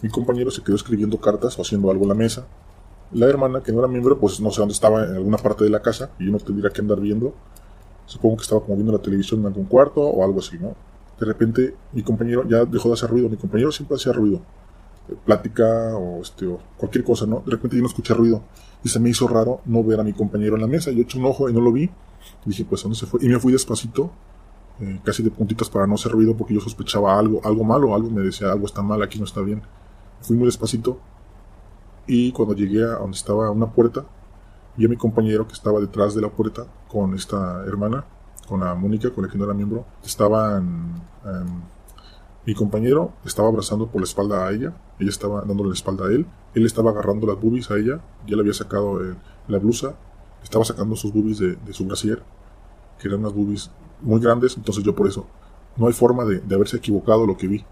mi 0.05 0.11
compañero 0.11 0.51
se 0.51 0.63
quedó 0.63 0.77
escribiendo 0.77 1.19
cartas 1.19 1.59
o 1.59 1.63
haciendo 1.63 1.91
algo 1.91 2.03
en 2.03 2.11
la 2.11 2.15
mesa, 2.15 2.47
la 3.13 3.25
hermana, 3.25 3.63
que 3.63 3.73
no 3.73 3.79
era 3.79 3.89
miembro, 3.89 4.19
pues 4.19 4.39
no 4.39 4.51
sé 4.51 4.61
dónde 4.61 4.75
estaba, 4.75 5.03
en 5.03 5.15
alguna 5.15 5.39
parte 5.39 5.65
de 5.65 5.71
la 5.71 5.81
casa, 5.81 6.11
y 6.19 6.27
yo 6.27 6.33
no 6.33 6.39
tendría 6.39 6.69
que 6.69 6.83
andar 6.83 7.01
viendo, 7.01 7.33
supongo 8.05 8.37
que 8.37 8.43
estaba 8.43 8.61
como 8.61 8.75
viendo 8.75 8.93
la 8.93 8.99
televisión 8.99 9.41
en 9.41 9.47
algún 9.47 9.65
cuarto 9.65 10.03
o 10.03 10.23
algo 10.23 10.41
así, 10.41 10.59
¿no? 10.59 10.77
De 11.19 11.25
repente 11.25 11.75
mi 11.95 12.03
compañero 12.03 12.47
ya 12.47 12.67
dejó 12.67 12.89
de 12.89 12.95
hacer 12.95 13.09
ruido, 13.09 13.31
mi 13.31 13.39
compañero 13.39 13.73
siempre 13.73 13.97
hacía 13.97 14.13
ruido, 14.13 14.43
plática 15.25 15.97
o, 15.97 16.21
este, 16.21 16.49
o 16.49 16.61
cualquier 16.77 17.03
cosa, 17.03 17.25
¿no? 17.25 17.43
De 17.47 17.53
repente 17.53 17.77
yo 17.77 17.81
no 17.81 17.89
escuché 17.89 18.13
ruido 18.13 18.43
y 18.83 18.91
se 18.91 19.01
me 19.01 19.09
hizo 19.09 19.27
raro 19.27 19.63
no 19.65 19.83
ver 19.83 20.01
a 20.01 20.05
mi 20.05 20.13
compañero 20.13 20.57
en 20.57 20.61
la 20.61 20.67
mesa. 20.67 20.91
Yo 20.91 21.01
eché 21.01 21.19
un 21.19 21.25
ojo 21.25 21.49
y 21.49 21.55
no 21.55 21.63
lo 21.63 21.73
vi. 21.73 21.89
dije, 22.45 22.67
pues, 22.67 22.83
¿dónde 22.83 22.99
se 22.99 23.07
fue? 23.07 23.21
Y 23.25 23.29
me 23.29 23.39
fui 23.39 23.53
despacito, 23.53 24.11
eh, 24.81 25.01
casi 25.03 25.23
de 25.23 25.31
puntitas 25.31 25.71
para 25.71 25.87
no 25.87 25.95
hacer 25.95 26.13
ruido 26.13 26.37
porque 26.37 26.53
yo 26.53 26.61
sospechaba 26.61 27.19
algo, 27.19 27.41
algo 27.45 27.65
malo, 27.65 27.95
algo 27.95 28.11
me 28.11 28.21
decía, 28.23 28.51
algo 28.53 28.67
está 28.67 28.83
mal, 28.83 29.03
aquí 29.03 29.19
no 29.19 29.25
está 29.25 29.41
bien. 29.41 29.63
Fui 30.25 30.39
muy 30.39 30.47
despacito 30.47 30.99
y 32.07 32.33
cuando 32.33 32.55
llegué 32.55 32.83
a 32.83 32.97
donde 32.97 33.15
estaba 33.15 33.51
una 33.51 33.71
puerta, 33.71 34.07
vi 34.75 34.87
a 34.87 34.89
mi 34.89 34.97
compañero 34.97 35.47
que 35.47 35.53
estaba 35.53 35.81
detrás 35.81 36.15
de 36.15 36.23
la 36.23 36.31
puerta 36.31 36.67
con 36.89 37.15
esta 37.15 37.63
hermana, 37.67 38.07
con 38.49 38.61
la 38.61 38.75
Mónica, 38.75 39.11
con 39.11 39.25
la 39.25 39.31
que 39.31 39.37
no 39.37 39.45
era 39.45 39.53
miembro. 39.53 39.85
Estaban 40.03 41.03
Mi 42.47 42.55
compañero 42.55 43.13
estaba 43.27 43.49
abrazando 43.49 43.87
por 43.87 44.01
la 44.01 44.05
espalda 44.05 44.47
a 44.47 44.53
ella, 44.53 44.73
ella 44.99 45.11
estaba 45.11 45.43
dándole 45.43 45.69
la 45.69 45.75
espalda 45.75 46.07
a 46.07 46.09
él, 46.09 46.27
él 46.55 46.65
estaba 46.65 46.91
agarrando 46.91 47.27
las 47.27 47.39
boobies 47.39 47.71
a 47.71 47.77
ella, 47.77 48.01
ya 48.27 48.37
le 48.37 48.41
había 48.41 48.55
sacado 48.55 49.05
eh, 49.05 49.15
la 49.49 49.59
blusa, 49.59 49.95
estaba 50.43 50.65
sacando 50.65 50.97
sus 50.97 51.13
boobies 51.13 51.39
de, 51.39 51.73
su 51.73 51.85
brasier, 51.85 52.23
que 52.99 53.09
eran 53.09 53.21
unas 53.21 53.35
boobies 53.35 53.71
muy 54.01 54.21
grandes, 54.21 54.57
entonces 54.57 54.85
yo 54.85 54.95
por 54.95 55.07
eso 55.07 55.27
no 55.77 55.87
hay 55.87 55.93
forma 55.93 56.25
de 56.25 56.55
haberse 56.55 56.79
equivocado 56.79 57.27
lo 57.27 57.37
que 57.37 57.47
vi. 57.47 57.65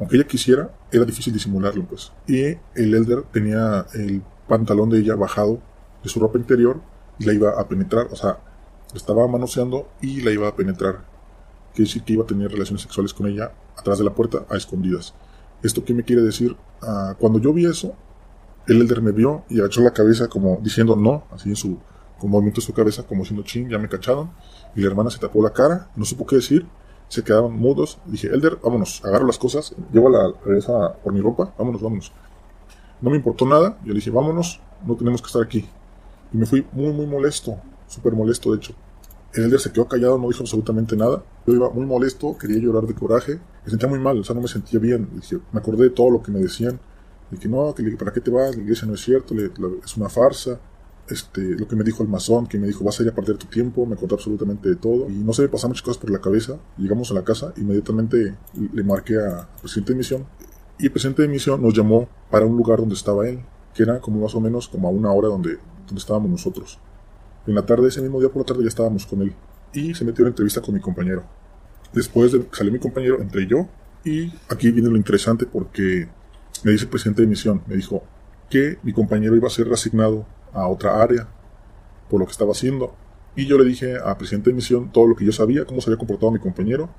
Aunque 0.00 0.16
ella 0.16 0.26
quisiera, 0.26 0.74
era 0.90 1.04
difícil 1.04 1.32
disimularlo, 1.32 1.84
pues. 1.84 2.10
Y 2.26 2.40
el 2.42 2.94
Elder 2.94 3.22
tenía 3.30 3.86
el 3.94 4.22
pantalón 4.48 4.88
de 4.90 4.98
ella 4.98 5.14
bajado 5.14 5.60
de 6.02 6.08
su 6.08 6.18
ropa 6.18 6.38
interior 6.38 6.80
y 7.18 7.26
la 7.26 7.34
iba 7.34 7.50
a 7.60 7.68
penetrar, 7.68 8.08
o 8.10 8.16
sea, 8.16 8.38
estaba 8.94 9.28
manoseando 9.28 9.88
y 10.00 10.22
la 10.22 10.32
iba 10.32 10.48
a 10.48 10.56
penetrar. 10.56 11.04
Quiere 11.74 11.86
decir 11.88 12.02
que 12.02 12.14
iba 12.14 12.24
a 12.24 12.26
tener 12.26 12.50
relaciones 12.50 12.82
sexuales 12.82 13.12
con 13.12 13.26
ella 13.26 13.52
atrás 13.76 13.98
de 13.98 14.04
la 14.04 14.14
puerta, 14.14 14.46
a 14.48 14.56
escondidas. 14.56 15.14
¿Esto 15.62 15.84
qué 15.84 15.92
me 15.92 16.02
quiere 16.02 16.22
decir? 16.22 16.56
Ah, 16.82 17.14
cuando 17.18 17.38
yo 17.38 17.52
vi 17.52 17.66
eso, 17.66 17.94
el 18.66 18.80
Elder 18.80 19.02
me 19.02 19.12
vio 19.12 19.44
y 19.50 19.60
agachó 19.60 19.82
la 19.82 19.92
cabeza 19.92 20.28
como 20.28 20.58
diciendo 20.62 20.96
no, 20.96 21.24
así 21.30 21.50
en 21.50 21.56
su 21.56 21.78
con 22.18 22.30
movimiento 22.30 22.60
de 22.60 22.66
su 22.66 22.74
cabeza, 22.74 23.02
como 23.02 23.22
diciendo 23.22 23.42
ching, 23.44 23.68
ya 23.68 23.78
me 23.78 23.88
cacharon. 23.88 24.30
Y 24.76 24.80
la 24.82 24.88
hermana 24.88 25.10
se 25.10 25.18
tapó 25.18 25.42
la 25.42 25.50
cara, 25.50 25.90
no 25.96 26.04
supo 26.04 26.26
qué 26.26 26.36
decir, 26.36 26.66
se 27.10 27.24
quedaron 27.24 27.58
mudos. 27.58 27.98
Dije, 28.06 28.28
Elder, 28.28 28.58
vámonos, 28.62 29.04
agarro 29.04 29.26
las 29.26 29.36
cosas, 29.36 29.74
llevo 29.92 30.08
la 30.08 30.32
cabeza 30.42 30.94
por 31.02 31.12
mi 31.12 31.20
ropa, 31.20 31.52
vámonos, 31.58 31.82
vámonos. 31.82 32.12
No 33.00 33.10
me 33.10 33.16
importó 33.16 33.44
nada, 33.46 33.78
yo 33.82 33.88
le 33.88 33.94
dije, 33.94 34.10
vámonos, 34.10 34.60
no 34.86 34.94
tenemos 34.94 35.20
que 35.20 35.26
estar 35.26 35.42
aquí. 35.42 35.68
Y 36.32 36.36
me 36.36 36.46
fui 36.46 36.64
muy, 36.72 36.92
muy 36.92 37.06
molesto, 37.06 37.56
súper 37.88 38.14
molesto 38.14 38.52
de 38.52 38.58
hecho. 38.58 38.74
El 39.34 39.44
Elder 39.44 39.60
se 39.60 39.72
quedó 39.72 39.88
callado, 39.88 40.18
no 40.18 40.28
dijo 40.28 40.42
absolutamente 40.42 40.96
nada. 40.96 41.22
Yo 41.46 41.54
iba 41.54 41.70
muy 41.70 41.84
molesto, 41.84 42.38
quería 42.38 42.58
llorar 42.58 42.84
de 42.84 42.94
coraje, 42.94 43.40
me 43.64 43.70
sentía 43.70 43.88
muy 43.88 43.98
mal, 43.98 44.18
o 44.18 44.24
sea, 44.24 44.34
no 44.34 44.40
me 44.40 44.48
sentía 44.48 44.78
bien. 44.78 45.08
Me 45.52 45.60
acordé 45.60 45.84
de 45.84 45.90
todo 45.90 46.10
lo 46.10 46.22
que 46.22 46.30
me 46.30 46.38
decían. 46.38 46.78
Dije, 47.30 47.48
no, 47.48 47.74
que 47.74 47.82
¿para 47.96 48.12
qué 48.12 48.20
te 48.20 48.30
vas? 48.30 48.56
La 48.56 48.62
iglesia 48.62 48.86
no 48.86 48.94
es 48.94 49.00
cierto, 49.00 49.34
es 49.84 49.96
una 49.96 50.08
farsa 50.08 50.58
este, 51.10 51.40
lo 51.40 51.66
que 51.66 51.76
me 51.76 51.84
dijo 51.84 52.02
el 52.02 52.08
masón, 52.08 52.46
que 52.46 52.58
me 52.58 52.66
dijo, 52.66 52.84
vas 52.84 52.98
a 53.00 53.02
ir 53.02 53.08
a 53.08 53.14
perder 53.14 53.36
tu 53.36 53.46
tiempo, 53.46 53.84
me 53.86 53.96
contó 53.96 54.14
absolutamente 54.14 54.68
de 54.68 54.76
todo. 54.76 55.08
Y 55.08 55.14
no 55.14 55.32
sé, 55.32 55.48
pasaron 55.48 55.70
muchas 55.70 55.82
cosas 55.82 56.00
por 56.00 56.10
la 56.10 56.20
cabeza. 56.20 56.58
Llegamos 56.78 57.10
a 57.10 57.14
la 57.14 57.24
casa, 57.24 57.52
inmediatamente 57.56 58.34
le 58.72 58.82
marqué 58.82 59.18
a 59.18 59.48
presidente 59.60 59.92
de 59.92 59.98
misión. 59.98 60.26
Y 60.78 60.86
el 60.86 60.92
presidente 60.92 61.22
de 61.22 61.28
misión 61.28 61.60
nos 61.62 61.74
llamó 61.74 62.08
para 62.30 62.46
un 62.46 62.56
lugar 62.56 62.78
donde 62.78 62.94
estaba 62.94 63.28
él, 63.28 63.40
que 63.74 63.82
era 63.82 64.00
como 64.00 64.20
más 64.20 64.34
o 64.34 64.40
menos 64.40 64.68
como 64.68 64.88
a 64.88 64.90
una 64.90 65.12
hora 65.12 65.28
donde, 65.28 65.58
donde 65.86 65.98
estábamos 65.98 66.30
nosotros. 66.30 66.78
En 67.46 67.54
la 67.54 67.66
tarde, 67.66 67.88
ese 67.88 68.00
mismo 68.00 68.20
día 68.20 68.28
por 68.28 68.42
la 68.42 68.46
tarde, 68.46 68.62
ya 68.62 68.68
estábamos 68.68 69.06
con 69.06 69.22
él. 69.22 69.34
Y 69.72 69.94
se 69.94 70.04
metió 70.04 70.24
en 70.24 70.28
entrevista 70.28 70.60
con 70.60 70.74
mi 70.74 70.80
compañero. 70.80 71.24
Después 71.92 72.32
de 72.32 72.46
salió 72.52 72.72
mi 72.72 72.78
compañero, 72.78 73.20
entre 73.20 73.46
yo. 73.46 73.68
Y 74.04 74.32
aquí 74.48 74.70
viene 74.70 74.88
lo 74.88 74.96
interesante 74.96 75.46
porque 75.46 76.08
me 76.64 76.72
dice 76.72 76.84
el 76.84 76.90
presidente 76.90 77.22
de 77.22 77.28
misión, 77.28 77.62
me 77.66 77.76
dijo 77.76 78.02
que 78.48 78.78
mi 78.82 78.92
compañero 78.92 79.36
iba 79.36 79.46
a 79.46 79.50
ser 79.50 79.68
reasignado 79.68 80.26
a 80.52 80.66
otra 80.68 81.02
área 81.02 81.28
por 82.08 82.20
lo 82.20 82.26
que 82.26 82.32
estaba 82.32 82.52
haciendo. 82.52 82.94
Y 83.36 83.46
yo 83.46 83.56
le 83.56 83.64
dije 83.64 83.96
a 84.04 84.18
presidente 84.18 84.50
de 84.50 84.56
misión 84.56 84.90
todo 84.90 85.06
lo 85.06 85.14
que 85.14 85.24
yo 85.24 85.32
sabía, 85.32 85.64
cómo 85.64 85.80
se 85.80 85.88
había 85.88 85.98
comportado 85.98 86.32
mi 86.32 86.40
compañero. 86.40 86.90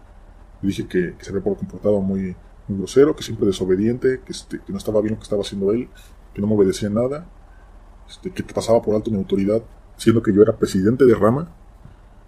Le 0.61 0.69
dije 0.69 0.88
que, 0.88 1.15
se 1.19 1.30
había 1.30 1.44
comportado 1.44 1.99
muy, 2.02 2.36
muy 2.68 2.78
grosero, 2.78 3.15
que 3.15 3.23
siempre 3.23 3.45
desobediente, 3.45 4.22
que, 4.26 4.32
este, 4.32 4.60
que, 4.60 4.72
no 4.72 4.78
estaba 4.78 5.02
bien 5.02 5.14
lo 5.14 5.18
que 5.18 5.23
estaba 5.23 5.41
haciendo 5.41 5.72
él, 5.72 5.90
que 6.34 6.41
no 6.41 6.48
me 6.48 6.56
obedecía 6.56 6.90
nada, 6.90 7.28
este, 8.10 8.32
que 8.32 8.44
pasaba 8.44 8.82
por 8.82 8.95
alto 8.95 9.11
mi 9.11 9.18
autoridad, 9.18 9.61
siendo 9.98 10.23
que 10.23 10.34
yo 10.34 10.41
era 10.41 10.56
presidente 10.56 11.06
de 11.06 11.14
rama, 11.15 11.52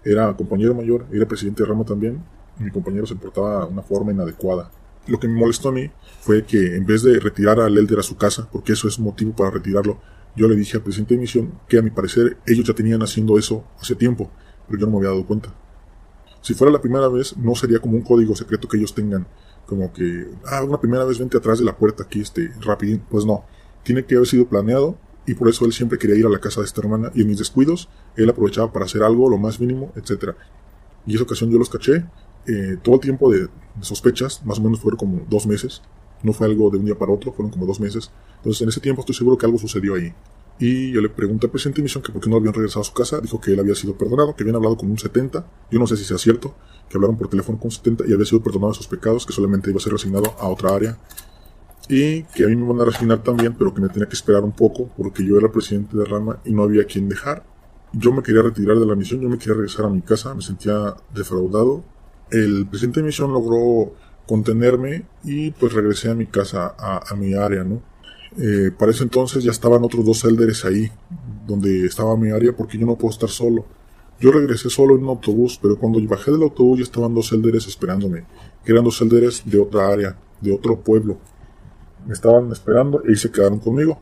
era 0.04 0.36
compañero 0.36 0.74
mayor, 0.74 1.06
era 1.12 1.26
presidente 1.26 1.62
de 1.62 1.68
rama 1.68 1.84
también, 1.84 2.22
y 2.60 2.64
mi 2.64 2.70
compañero 2.70 3.06
se 3.06 3.16
portaba 3.16 3.64
de 3.64 3.72
una 3.72 3.82
forma 3.82 4.12
inadecuada. 4.12 4.70
Lo 5.06 5.18
que 5.18 5.28
me 5.28 5.38
molestó 5.38 5.70
a 5.70 5.72
mí 5.72 5.90
fue 6.20 6.44
que 6.44 6.76
en 6.76 6.86
vez 6.86 7.02
de 7.02 7.18
retirar 7.18 7.60
al 7.60 7.76
Elder 7.76 7.98
a 7.98 8.02
su 8.02 8.16
casa, 8.16 8.48
porque 8.50 8.72
eso 8.72 8.88
es 8.88 8.98
motivo 8.98 9.32
para 9.32 9.50
retirarlo, 9.50 9.98
yo 10.36 10.48
le 10.48 10.56
dije 10.56 10.76
al 10.76 10.82
presidente 10.82 11.14
de 11.14 11.20
misión 11.20 11.52
que 11.68 11.78
a 11.78 11.82
mi 11.82 11.90
parecer 11.90 12.38
ellos 12.46 12.66
ya 12.66 12.74
tenían 12.74 13.02
haciendo 13.02 13.38
eso 13.38 13.64
hace 13.80 13.94
tiempo, 13.94 14.30
pero 14.66 14.80
yo 14.80 14.86
no 14.86 14.92
me 14.92 14.98
había 14.98 15.10
dado 15.10 15.26
cuenta. 15.26 15.54
Si 16.40 16.54
fuera 16.54 16.72
la 16.72 16.80
primera 16.80 17.08
vez, 17.08 17.36
no 17.36 17.54
sería 17.54 17.78
como 17.78 17.94
un 17.94 18.02
código 18.02 18.34
secreto 18.34 18.68
que 18.68 18.76
ellos 18.76 18.94
tengan, 18.94 19.26
como 19.66 19.92
que, 19.92 20.26
ah, 20.46 20.62
una 20.62 20.78
primera 20.78 21.04
vez 21.04 21.18
vente 21.18 21.38
atrás 21.38 21.58
de 21.58 21.64
la 21.64 21.76
puerta 21.76 22.02
aquí, 22.02 22.20
este, 22.20 22.52
rapidín. 22.60 23.02
Pues 23.08 23.24
no, 23.24 23.44
tiene 23.82 24.04
que 24.04 24.16
haber 24.16 24.28
sido 24.28 24.46
planeado 24.46 24.98
y 25.26 25.34
por 25.34 25.48
eso 25.48 25.64
él 25.64 25.72
siempre 25.72 25.98
quería 25.98 26.16
ir 26.16 26.26
a 26.26 26.28
la 26.28 26.40
casa 26.40 26.60
de 26.60 26.66
esta 26.66 26.82
hermana 26.82 27.10
y 27.14 27.22
en 27.22 27.28
mis 27.28 27.38
descuidos 27.38 27.88
él 28.16 28.28
aprovechaba 28.28 28.72
para 28.72 28.84
hacer 28.84 29.02
algo, 29.02 29.30
lo 29.30 29.38
más 29.38 29.58
mínimo, 29.58 29.92
etc. 29.96 30.34
Y 31.06 31.14
esa 31.14 31.24
ocasión 31.24 31.50
yo 31.50 31.58
los 31.58 31.70
caché, 31.70 32.04
eh, 32.46 32.76
todo 32.82 32.96
el 32.96 33.00
tiempo 33.00 33.30
de, 33.30 33.40
de 33.40 33.48
sospechas, 33.80 34.44
más 34.44 34.58
o 34.58 34.62
menos 34.62 34.80
fueron 34.80 34.98
como 34.98 35.26
dos 35.30 35.46
meses, 35.46 35.80
no 36.24 36.32
fue 36.32 36.46
algo 36.46 36.70
de 36.70 36.78
un 36.78 36.86
día 36.86 36.96
para 36.96 37.12
otro, 37.12 37.32
fueron 37.32 37.52
como 37.52 37.66
dos 37.66 37.78
meses. 37.78 38.10
Entonces 38.38 38.62
en 38.62 38.68
ese 38.70 38.80
tiempo 38.80 39.00
estoy 39.00 39.14
seguro 39.14 39.38
que 39.38 39.46
algo 39.46 39.58
sucedió 39.58 39.94
ahí. 39.94 40.12
Y 40.58 40.92
yo 40.92 41.00
le 41.00 41.08
pregunté 41.08 41.46
al 41.46 41.50
presidente 41.50 41.80
de 41.80 41.84
misión 41.84 42.02
que 42.02 42.12
por 42.12 42.22
qué 42.22 42.30
no 42.30 42.36
habían 42.36 42.54
regresado 42.54 42.82
a 42.82 42.84
su 42.84 42.92
casa. 42.92 43.20
Dijo 43.20 43.40
que 43.40 43.52
él 43.52 43.60
había 43.60 43.74
sido 43.74 43.96
perdonado, 43.96 44.36
que 44.36 44.44
habían 44.44 44.56
hablado 44.56 44.76
con 44.76 44.90
un 44.90 44.98
70. 44.98 45.46
Yo 45.70 45.78
no 45.78 45.86
sé 45.86 45.96
si 45.96 46.04
sea 46.04 46.18
cierto, 46.18 46.54
que 46.88 46.96
hablaron 46.96 47.16
por 47.16 47.28
teléfono 47.28 47.58
con 47.58 47.66
un 47.66 47.72
70 47.72 48.04
y 48.06 48.12
había 48.12 48.24
sido 48.24 48.42
perdonado 48.42 48.72
de 48.72 48.76
sus 48.76 48.86
pecados, 48.86 49.26
que 49.26 49.32
solamente 49.32 49.70
iba 49.70 49.78
a 49.78 49.80
ser 49.80 49.92
resignado 49.92 50.34
a 50.38 50.48
otra 50.48 50.74
área. 50.74 50.98
Y 51.88 52.22
que 52.22 52.44
a 52.44 52.48
mí 52.48 52.56
me 52.56 52.66
van 52.66 52.80
a 52.80 52.84
resignar 52.84 53.22
también, 53.22 53.54
pero 53.58 53.74
que 53.74 53.80
me 53.80 53.88
tenía 53.88 54.08
que 54.08 54.14
esperar 54.14 54.42
un 54.44 54.52
poco 54.52 54.88
porque 54.96 55.24
yo 55.24 55.36
era 55.36 55.50
presidente 55.50 55.96
de 55.96 56.04
rama 56.04 56.40
y 56.44 56.52
no 56.52 56.62
había 56.62 56.84
quien 56.84 57.08
dejar. 57.08 57.44
Yo 57.92 58.12
me 58.12 58.22
quería 58.22 58.42
retirar 58.42 58.78
de 58.78 58.86
la 58.86 58.94
misión, 58.94 59.20
yo 59.20 59.28
me 59.28 59.38
quería 59.38 59.54
regresar 59.54 59.86
a 59.86 59.90
mi 59.90 60.02
casa, 60.02 60.34
me 60.34 60.42
sentía 60.42 60.94
defraudado. 61.14 61.84
El 62.30 62.66
presidente 62.66 63.00
de 63.00 63.06
misión 63.06 63.32
logró 63.32 63.92
contenerme 64.26 65.04
y 65.22 65.50
pues 65.52 65.72
regresé 65.72 66.10
a 66.10 66.14
mi 66.14 66.26
casa, 66.26 66.74
a, 66.78 67.14
mi 67.14 67.34
área, 67.34 67.64
¿no? 67.64 67.82
Eh, 68.38 68.70
para 68.76 68.90
ese 68.90 69.04
entonces 69.04 69.44
ya 69.44 69.50
estaban 69.50 69.84
otros 69.84 70.04
dos 70.04 70.24
elders 70.24 70.64
ahí, 70.64 70.90
donde 71.46 71.86
estaba 71.86 72.16
mi 72.16 72.30
área, 72.30 72.52
porque 72.56 72.78
yo 72.78 72.86
no 72.86 72.96
puedo 72.96 73.12
estar 73.12 73.28
solo. 73.28 73.64
Yo 74.20 74.32
regresé 74.32 74.70
solo 74.70 74.96
en 74.96 75.02
un 75.02 75.10
autobús, 75.10 75.58
pero 75.60 75.78
cuando 75.78 76.00
bajé 76.08 76.30
del 76.30 76.42
autobús 76.42 76.78
ya 76.78 76.84
estaban 76.84 77.14
dos 77.14 77.32
elders 77.32 77.66
esperándome, 77.66 78.24
que 78.64 78.72
eran 78.72 78.84
dos 78.84 79.00
elders 79.00 79.42
de 79.44 79.58
otra 79.58 79.88
área, 79.88 80.16
de 80.40 80.52
otro 80.52 80.80
pueblo. 80.80 81.18
Me 82.06 82.14
estaban 82.14 82.50
esperando 82.50 83.02
y 83.06 83.16
se 83.16 83.30
quedaron 83.30 83.58
conmigo. 83.58 83.98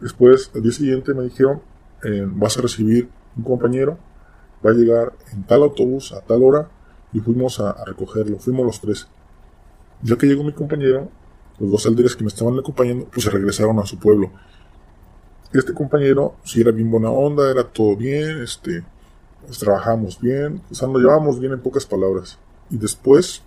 Después, 0.00 0.50
al 0.54 0.62
día 0.62 0.72
siguiente 0.72 1.14
me 1.14 1.24
dijeron, 1.24 1.60
eh, 2.04 2.26
vas 2.26 2.58
a 2.58 2.62
recibir 2.62 3.08
un 3.36 3.44
compañero, 3.44 3.98
va 4.64 4.70
a 4.70 4.74
llegar 4.74 5.12
en 5.32 5.44
tal 5.44 5.62
autobús 5.62 6.12
a 6.12 6.20
tal 6.20 6.42
hora 6.42 6.68
y 7.12 7.20
fuimos 7.20 7.60
a, 7.60 7.84
recogerlo. 7.84 8.38
Fuimos 8.38 8.66
los 8.66 8.80
tres. 8.80 9.06
Ya 10.02 10.16
que 10.16 10.26
llegó 10.26 10.44
mi 10.44 10.52
compañero, 10.52 11.08
los 11.58 11.70
dos 11.70 11.86
alderes 11.86 12.14
que 12.14 12.24
me 12.24 12.28
estaban 12.28 12.58
acompañando, 12.58 13.06
pues 13.06 13.24
se 13.24 13.30
regresaron 13.30 13.78
a 13.78 13.86
su 13.86 13.98
pueblo. 13.98 14.30
Este 15.52 15.72
compañero, 15.72 16.34
si 16.44 16.60
era 16.60 16.70
bien 16.70 16.90
buena 16.90 17.10
onda, 17.10 17.50
era 17.50 17.64
todo 17.64 17.96
bien, 17.96 18.42
este, 18.42 18.84
pues, 19.46 19.58
trabajamos 19.58 20.20
bien, 20.20 20.60
o 20.70 20.74
sea, 20.74 20.88
nos 20.88 21.00
llevábamos 21.00 21.38
bien 21.40 21.52
en 21.52 21.60
pocas 21.60 21.86
palabras. 21.86 22.38
Y 22.68 22.76
después, 22.76 23.42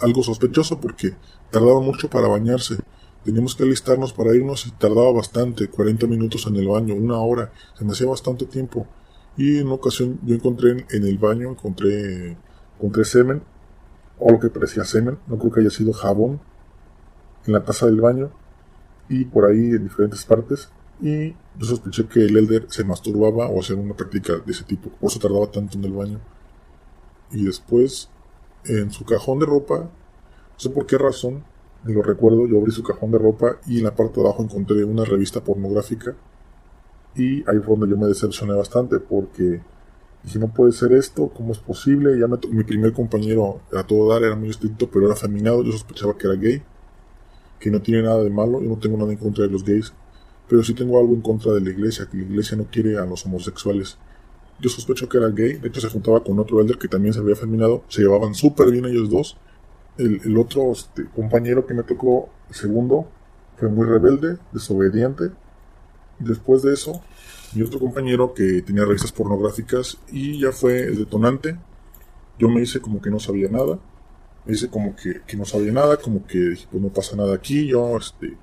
algo 0.00 0.22
sospechoso 0.22 0.80
porque 0.80 1.14
tardaba 1.50 1.80
mucho 1.80 2.08
para 2.08 2.28
bañarse. 2.28 2.76
Teníamos 3.24 3.54
que 3.54 3.64
alistarnos 3.64 4.12
para 4.14 4.34
irnos 4.34 4.66
y 4.66 4.70
tardaba 4.70 5.12
bastante, 5.12 5.68
40 5.68 6.06
minutos 6.06 6.46
en 6.46 6.56
el 6.56 6.66
baño, 6.66 6.94
una 6.94 7.18
hora, 7.18 7.52
se 7.78 7.84
me 7.84 7.92
hacía 7.92 8.08
bastante 8.08 8.46
tiempo. 8.46 8.86
Y 9.40 9.56
en 9.56 9.68
una 9.68 9.76
ocasión 9.76 10.20
yo 10.22 10.34
encontré 10.34 10.84
en, 10.90 11.04
el 11.06 11.16
baño, 11.16 11.48
encontré, 11.48 12.36
encontré 12.76 13.04
semen, 13.06 13.42
o 14.18 14.30
lo 14.30 14.38
que 14.38 14.50
parecía 14.50 14.84
semen, 14.84 15.18
no 15.28 15.38
creo 15.38 15.50
que 15.50 15.60
haya 15.60 15.70
sido 15.70 15.94
jabón, 15.94 16.42
en 17.46 17.54
la 17.54 17.64
taza 17.64 17.86
del 17.86 18.02
baño, 18.02 18.30
y 19.08 19.24
por 19.24 19.46
ahí 19.46 19.70
en 19.70 19.84
diferentes 19.84 20.26
partes. 20.26 20.68
Y 21.00 21.30
yo 21.30 21.66
sospeché 21.66 22.06
que 22.06 22.26
el 22.26 22.36
elder 22.36 22.66
se 22.68 22.84
masturbaba 22.84 23.48
o 23.48 23.60
hacía 23.60 23.76
una 23.76 23.96
práctica 23.96 24.34
de 24.44 24.52
ese 24.52 24.64
tipo, 24.64 24.90
por 24.90 25.10
eso 25.10 25.18
tardaba 25.18 25.50
tanto 25.50 25.78
en 25.78 25.84
el 25.84 25.92
baño. 25.92 26.20
Y 27.30 27.46
después, 27.46 28.10
en 28.66 28.90
su 28.90 29.06
cajón 29.06 29.38
de 29.38 29.46
ropa, 29.46 29.78
no 29.78 30.58
sé 30.58 30.68
por 30.68 30.84
qué 30.84 30.98
razón, 30.98 31.44
ni 31.86 31.94
lo 31.94 32.02
recuerdo, 32.02 32.46
yo 32.46 32.58
abrí 32.58 32.72
su 32.72 32.82
cajón 32.82 33.10
de 33.10 33.16
ropa 33.16 33.56
y 33.66 33.78
en 33.78 33.84
la 33.84 33.96
parte 33.96 34.20
de 34.20 34.26
abajo 34.26 34.42
encontré 34.42 34.84
una 34.84 35.06
revista 35.06 35.42
pornográfica 35.42 36.14
y 37.14 37.38
ahí 37.48 37.58
fue 37.58 37.76
donde 37.76 37.88
yo 37.88 37.96
me 37.96 38.06
decepcioné 38.06 38.54
bastante 38.54 38.98
porque 39.00 39.60
dije, 40.22 40.38
no 40.38 40.48
puede 40.48 40.72
ser 40.72 40.92
esto, 40.92 41.28
¿cómo 41.28 41.52
es 41.52 41.58
posible? 41.58 42.18
Ya 42.18 42.26
mi 42.26 42.64
primer 42.64 42.92
compañero 42.92 43.60
a 43.74 43.82
todo 43.82 44.12
dar 44.12 44.22
era 44.22 44.36
muy 44.36 44.50
estricto, 44.50 44.88
pero 44.90 45.06
era 45.06 45.14
afeminado, 45.14 45.62
yo 45.62 45.72
sospechaba 45.72 46.16
que 46.16 46.26
era 46.26 46.36
gay, 46.36 46.62
que 47.58 47.70
no 47.70 47.80
tiene 47.80 48.02
nada 48.02 48.22
de 48.22 48.30
malo, 48.30 48.60
yo 48.60 48.68
no 48.68 48.78
tengo 48.78 48.96
nada 48.96 49.12
en 49.12 49.18
contra 49.18 49.44
de 49.44 49.50
los 49.50 49.64
gays, 49.64 49.92
pero 50.48 50.62
sí 50.62 50.74
tengo 50.74 50.98
algo 50.98 51.14
en 51.14 51.20
contra 51.20 51.52
de 51.52 51.60
la 51.60 51.70
iglesia, 51.70 52.06
que 52.10 52.16
la 52.16 52.24
iglesia 52.24 52.56
no 52.56 52.64
quiere 52.64 52.98
a 52.98 53.06
los 53.06 53.24
homosexuales. 53.26 53.98
Yo 54.60 54.68
sospecho 54.68 55.08
que 55.08 55.18
era 55.18 55.28
gay, 55.28 55.54
de 55.54 55.68
hecho 55.68 55.80
se 55.80 55.88
juntaba 55.88 56.22
con 56.22 56.38
otro 56.38 56.60
elder 56.60 56.76
que 56.76 56.88
también 56.88 57.14
se 57.14 57.20
había 57.20 57.34
afeminado, 57.34 57.82
se 57.88 58.02
llevaban 58.02 58.34
súper 58.34 58.70
bien 58.70 58.84
ellos 58.84 59.08
dos. 59.08 59.36
El, 59.96 60.20
el 60.24 60.36
otro 60.38 60.72
este, 60.72 61.06
compañero 61.06 61.66
que 61.66 61.74
me 61.74 61.82
tocó, 61.82 62.28
el 62.48 62.54
segundo, 62.54 63.06
fue 63.56 63.68
muy 63.68 63.86
rebelde, 63.86 64.38
desobediente, 64.52 65.30
Después 66.20 66.62
de 66.62 66.74
eso, 66.74 67.02
mi 67.54 67.62
otro 67.62 67.80
compañero 67.80 68.32
que 68.34 68.62
tenía 68.62 68.84
revistas 68.84 69.10
pornográficas 69.10 69.98
y 70.12 70.38
ya 70.38 70.52
fue 70.52 70.84
el 70.84 70.98
detonante. 70.98 71.56
Yo 72.38 72.48
me 72.48 72.62
hice 72.62 72.80
como 72.80 73.02
que 73.02 73.10
no 73.10 73.18
sabía 73.18 73.50
nada 73.50 73.78
Me 74.46 74.52
dice 74.52 74.68
como 74.68 74.96
que, 74.96 75.20
que 75.26 75.36
no 75.36 75.44
sabía 75.44 75.72
nada, 75.72 75.96
como 75.98 76.26
que 76.26 76.38
dije, 76.38 76.66
pues 76.70 76.82
no 76.82 76.88
pasa 76.88 77.16
nada 77.16 77.34
aquí, 77.34 77.66
yo, 77.66 77.96
este, 77.98 78.36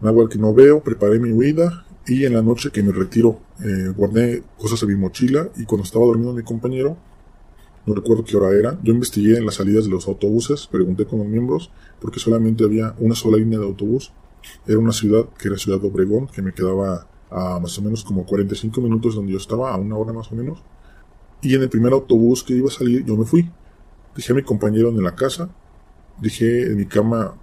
me 0.00 0.08
hago 0.08 0.22
el 0.22 0.28
que 0.28 0.38
no 0.38 0.54
veo, 0.54 0.82
preparé 0.82 1.18
mi 1.18 1.32
huida 1.32 1.84
y 2.06 2.24
en 2.24 2.34
la 2.34 2.42
noche 2.42 2.70
que 2.70 2.82
me 2.82 2.92
retiro 2.92 3.40
eh, 3.60 3.92
guardé 3.96 4.42
cosas 4.56 4.82
en 4.82 4.88
mi 4.88 4.94
mochila 4.96 5.48
y 5.56 5.64
cuando 5.64 5.84
estaba 5.84 6.04
durmiendo 6.06 6.34
mi 6.34 6.42
compañero, 6.42 6.96
no 7.86 7.94
recuerdo 7.94 8.24
qué 8.24 8.36
hora 8.36 8.56
era, 8.56 8.78
yo 8.82 8.92
investigué 8.92 9.38
en 9.38 9.46
las 9.46 9.56
salidas 9.56 9.84
de 9.84 9.90
los 9.90 10.06
autobuses, 10.06 10.66
pregunté 10.66 11.04
con 11.06 11.18
los 11.20 11.28
miembros 11.28 11.70
porque 12.00 12.20
solamente 12.20 12.64
había 12.64 12.94
una 12.98 13.14
sola 13.14 13.38
línea 13.38 13.58
de 13.58 13.64
autobús. 13.64 14.12
Era 14.66 14.78
una 14.78 14.92
ciudad 14.92 15.26
que 15.38 15.48
era 15.48 15.56
Ciudad 15.56 15.82
Obregón, 15.84 16.26
que 16.26 16.42
me 16.42 16.52
quedaba 16.52 17.06
a 17.30 17.58
más 17.60 17.78
o 17.78 17.82
menos 17.82 18.04
como 18.04 18.24
45 18.24 18.80
minutos 18.80 19.14
donde 19.14 19.32
yo 19.32 19.38
estaba, 19.38 19.72
a 19.72 19.76
una 19.76 19.96
hora 19.96 20.12
más 20.12 20.30
o 20.32 20.34
menos. 20.34 20.62
Y 21.42 21.54
en 21.54 21.62
el 21.62 21.68
primer 21.68 21.92
autobús 21.92 22.42
que 22.42 22.54
iba 22.54 22.68
a 22.68 22.72
salir 22.72 23.04
yo 23.04 23.16
me 23.16 23.24
fui. 23.24 23.50
Dejé 24.16 24.32
a 24.32 24.36
mi 24.36 24.42
compañero 24.42 24.88
en 24.88 25.02
la 25.02 25.14
casa, 25.14 25.48
dejé 26.20 26.66
en 26.66 26.76
mi 26.76 26.86
cama 26.86 27.34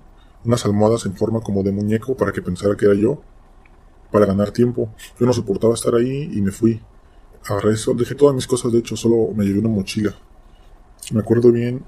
unas 0.43 0.65
almohadas 0.65 1.05
en 1.05 1.15
forma 1.15 1.39
como 1.39 1.63
de 1.63 1.71
muñeco 1.71 2.15
para 2.15 2.31
que 2.31 2.41
pensara 2.41 2.75
que 2.75 2.85
era 2.85 2.95
yo, 2.95 3.21
para 4.11 4.25
ganar 4.25 4.51
tiempo. 4.51 4.89
Yo 5.19 5.25
no 5.25 5.33
soportaba 5.33 5.73
estar 5.73 5.95
ahí 5.95 6.29
y 6.33 6.41
me 6.41 6.51
fui. 6.51 6.81
Agarré 7.47 7.73
eso, 7.73 7.93
dejé 7.93 8.15
todas 8.15 8.35
mis 8.35 8.47
cosas, 8.47 8.71
de 8.71 8.79
hecho 8.79 8.95
solo 8.95 9.33
me 9.35 9.45
llevé 9.45 9.59
una 9.59 9.69
mochila. 9.69 10.15
Me 11.11 11.19
acuerdo 11.19 11.51
bien 11.51 11.83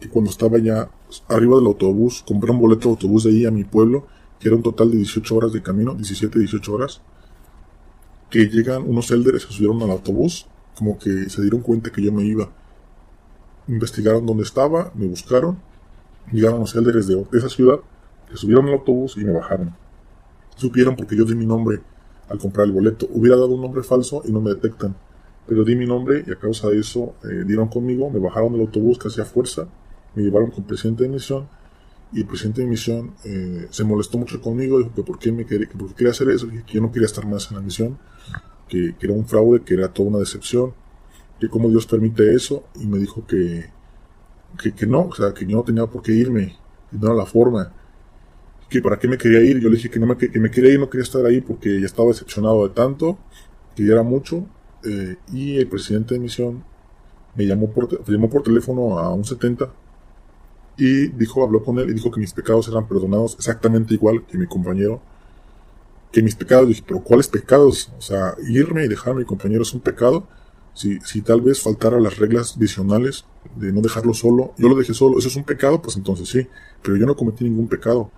que 0.00 0.08
cuando 0.08 0.30
estaba 0.30 0.58
ya 0.58 0.90
arriba 1.28 1.56
del 1.56 1.66
autobús, 1.66 2.24
compré 2.26 2.50
un 2.50 2.58
boleto 2.58 2.88
de 2.88 2.94
autobús 2.94 3.24
de 3.24 3.30
ahí 3.30 3.46
a 3.46 3.50
mi 3.50 3.64
pueblo, 3.64 4.06
que 4.38 4.48
era 4.48 4.56
un 4.56 4.62
total 4.62 4.90
de 4.90 4.98
18 4.98 5.36
horas 5.36 5.52
de 5.52 5.62
camino, 5.62 5.94
17, 5.94 6.38
18 6.38 6.72
horas, 6.72 7.00
que 8.30 8.46
llegan 8.48 8.82
unos 8.88 9.10
élderes, 9.10 9.42
se 9.42 9.52
subieron 9.52 9.82
al 9.82 9.90
autobús, 9.90 10.46
como 10.76 10.98
que 10.98 11.28
se 11.28 11.42
dieron 11.42 11.60
cuenta 11.60 11.90
que 11.90 12.02
yo 12.02 12.12
me 12.12 12.24
iba. 12.24 12.48
Investigaron 13.66 14.26
dónde 14.26 14.44
estaba, 14.44 14.92
me 14.94 15.06
buscaron, 15.06 15.58
llegaron 16.30 16.60
los 16.60 16.74
élderes 16.74 17.06
de, 17.06 17.26
esa 17.32 17.48
ciudad, 17.48 17.80
que 18.28 18.36
subieron 18.36 18.66
al 18.68 18.74
autobús 18.74 19.16
y 19.16 19.24
me 19.24 19.32
bajaron. 19.32 19.74
Supieron 20.56 20.94
porque 20.96 21.16
yo 21.16 21.24
di 21.24 21.34
mi 21.34 21.46
nombre 21.46 21.80
al 22.28 22.38
comprar 22.38 22.66
el 22.66 22.72
boleto. 22.72 23.08
Hubiera 23.10 23.36
dado 23.36 23.54
un 23.54 23.62
nombre 23.62 23.82
falso 23.82 24.22
y 24.24 24.32
no 24.32 24.40
me 24.40 24.50
detectan. 24.50 24.94
Pero 25.46 25.64
di 25.64 25.74
mi 25.74 25.86
nombre 25.86 26.24
y 26.26 26.30
a 26.30 26.36
causa 26.36 26.68
de 26.68 26.78
eso 26.78 27.14
eh, 27.24 27.44
dieron 27.46 27.68
conmigo, 27.68 28.10
me 28.10 28.18
bajaron 28.18 28.52
del 28.52 28.62
autobús 28.62 28.98
casi 28.98 29.20
a 29.20 29.24
fuerza, 29.24 29.66
me 30.14 30.22
llevaron 30.22 30.50
con 30.50 30.64
presidente 30.64 31.04
de 31.04 31.08
misión 31.08 31.48
y 32.12 32.20
el 32.20 32.26
presidente 32.26 32.62
de 32.62 32.66
misión 32.66 33.14
eh, 33.24 33.66
se 33.70 33.84
molestó 33.84 34.18
mucho 34.18 34.40
conmigo, 34.40 34.78
dijo 34.78 34.94
que 34.94 35.02
por 35.02 35.18
qué 35.18 35.30
me 35.30 35.44
quería, 35.44 35.68
que 35.68 35.76
por 35.76 35.88
qué 35.88 35.94
quería 35.94 36.12
hacer 36.12 36.30
eso, 36.30 36.48
que 36.48 36.62
yo 36.72 36.80
no 36.80 36.90
quería 36.90 37.06
estar 37.06 37.26
más 37.26 37.50
en 37.50 37.56
la 37.56 37.62
misión, 37.62 37.98
que, 38.68 38.94
que, 38.98 39.06
era 39.06 39.14
un 39.14 39.26
fraude, 39.26 39.62
que 39.62 39.74
era 39.74 39.88
toda 39.88 40.08
una 40.08 40.18
decepción, 40.18 40.72
que 41.38 41.48
cómo 41.48 41.68
Dios 41.68 41.86
permite 41.86 42.34
eso, 42.34 42.64
y 42.80 42.86
me 42.86 42.98
dijo 42.98 43.26
que, 43.26 43.66
que, 44.60 44.72
que 44.72 44.86
no, 44.86 45.02
o 45.02 45.14
sea, 45.14 45.34
que 45.34 45.46
yo 45.46 45.58
no 45.58 45.62
tenía 45.64 45.86
por 45.86 46.02
qué 46.02 46.12
irme, 46.12 46.56
no 46.92 47.08
era 47.08 47.14
la 47.14 47.26
forma, 47.26 47.72
que 48.70 48.80
para 48.80 48.98
qué 48.98 49.08
me 49.08 49.18
quería 49.18 49.40
ir, 49.40 49.60
yo 49.60 49.68
le 49.68 49.76
dije 49.76 49.90
que, 49.90 49.98
no 49.98 50.06
me, 50.06 50.16
que 50.16 50.40
me 50.40 50.50
quería 50.50 50.72
ir, 50.72 50.80
no 50.80 50.88
quería 50.88 51.04
estar 51.04 51.24
ahí 51.24 51.40
porque 51.40 51.80
ya 51.80 51.86
estaba 51.86 52.08
decepcionado 52.08 52.66
de 52.66 52.74
tanto, 52.74 53.18
que 53.74 53.84
ya 53.84 53.92
era 53.92 54.02
mucho, 54.02 54.46
eh, 54.84 55.16
y 55.32 55.56
el 55.56 55.68
presidente 55.68 56.14
de 56.14 56.20
misión 56.20 56.64
me 57.34 57.46
llamó 57.46 57.70
por, 57.70 58.04
llamó 58.10 58.30
por 58.30 58.42
teléfono 58.42 58.98
a 58.98 59.12
un 59.12 59.24
70 59.24 59.70
y 60.78 61.08
dijo, 61.08 61.42
habló 61.42 61.64
con 61.64 61.78
él 61.80 61.90
y 61.90 61.94
dijo 61.94 62.10
que 62.10 62.20
mis 62.20 62.32
pecados 62.32 62.68
eran 62.68 62.86
perdonados 62.86 63.34
exactamente 63.34 63.94
igual 63.94 64.24
que 64.24 64.38
mi 64.38 64.46
compañero. 64.46 65.02
Que 66.12 66.22
mis 66.22 66.36
pecados, 66.36 66.68
dije, 66.68 66.84
pero 66.86 67.00
¿cuáles 67.00 67.26
pecados? 67.26 67.92
O 67.98 68.00
sea, 68.00 68.36
irme 68.48 68.84
y 68.84 68.88
dejar 68.88 69.12
a 69.12 69.16
mi 69.16 69.24
compañero 69.24 69.62
es 69.62 69.74
un 69.74 69.80
pecado. 69.80 70.28
Si, 70.74 71.00
si 71.00 71.20
tal 71.20 71.40
vez 71.40 71.60
faltara 71.60 71.98
las 71.98 72.18
reglas 72.18 72.56
visionales 72.56 73.24
de 73.56 73.72
no 73.72 73.80
dejarlo 73.80 74.14
solo, 74.14 74.54
yo 74.56 74.68
lo 74.68 74.76
dejé 74.76 74.94
solo, 74.94 75.18
eso 75.18 75.26
es 75.26 75.34
un 75.34 75.42
pecado, 75.42 75.82
pues 75.82 75.96
entonces 75.96 76.28
sí, 76.28 76.46
pero 76.82 76.96
yo 76.96 77.04
no 77.04 77.16
cometí 77.16 77.42
ningún 77.42 77.66
pecado. 77.66 78.12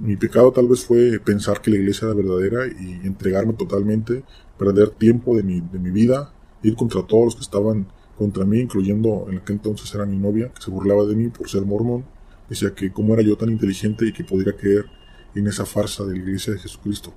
Mi 0.00 0.16
pecado 0.16 0.50
tal 0.50 0.66
vez 0.66 0.84
fue 0.84 1.20
pensar 1.20 1.60
que 1.60 1.70
la 1.70 1.76
iglesia 1.76 2.06
era 2.06 2.14
verdadera 2.14 2.66
y 2.66 3.06
entregarme 3.06 3.52
totalmente, 3.52 4.24
perder 4.58 4.90
tiempo 4.90 5.36
de 5.36 5.44
mi, 5.44 5.60
de 5.60 5.78
mi 5.78 5.90
vida, 5.90 6.32
ir 6.64 6.74
contra 6.74 7.06
todos 7.06 7.26
los 7.26 7.36
que 7.36 7.42
estaban 7.42 7.86
contra 8.16 8.44
mí, 8.44 8.60
incluyendo 8.60 9.26
en 9.28 9.38
aquel 9.38 9.56
entonces 9.56 9.92
era 9.94 10.06
mi 10.06 10.16
novia, 10.16 10.52
que 10.54 10.62
se 10.62 10.70
burlaba 10.70 11.04
de 11.04 11.16
mí 11.16 11.28
por 11.28 11.48
ser 11.48 11.62
mormón. 11.62 12.04
Decía 12.48 12.74
que 12.74 12.92
cómo 12.92 13.14
era 13.14 13.22
yo 13.22 13.36
tan 13.36 13.50
inteligente 13.50 14.06
y 14.06 14.12
que 14.12 14.24
podría 14.24 14.54
creer 14.56 14.86
en 15.34 15.46
esa 15.46 15.64
farsa 15.64 16.04
de 16.04 16.12
la 16.12 16.18
iglesia 16.18 16.52
de 16.52 16.58
Jesucristo 16.58 17.12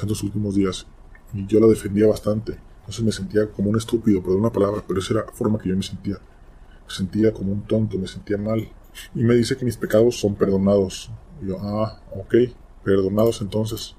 en 0.00 0.08
los 0.08 0.22
últimos 0.22 0.54
días. 0.54 0.86
Y 1.34 1.46
yo 1.46 1.60
la 1.60 1.66
defendía 1.66 2.06
bastante. 2.06 2.58
Entonces 2.80 3.04
me 3.04 3.12
sentía 3.12 3.46
como 3.50 3.70
un 3.70 3.76
estúpido, 3.76 4.22
por 4.22 4.34
una 4.36 4.50
palabra, 4.50 4.82
pero 4.86 5.00
esa 5.00 5.14
era 5.14 5.26
la 5.26 5.32
forma 5.32 5.58
que 5.58 5.68
yo 5.68 5.76
me 5.76 5.82
sentía. 5.82 6.14
Me 6.14 6.94
sentía 6.94 7.32
como 7.32 7.52
un 7.52 7.62
tonto, 7.62 7.98
me 7.98 8.08
sentía 8.08 8.38
mal. 8.38 8.68
Y 9.14 9.22
me 9.22 9.34
dice 9.34 9.56
que 9.56 9.64
mis 9.64 9.76
pecados 9.76 10.18
son 10.18 10.34
perdonados. 10.34 11.10
Y 11.42 11.48
yo, 11.48 11.58
ah, 11.60 12.00
ok, 12.16 12.34
perdonados 12.84 13.40
entonces. 13.40 13.94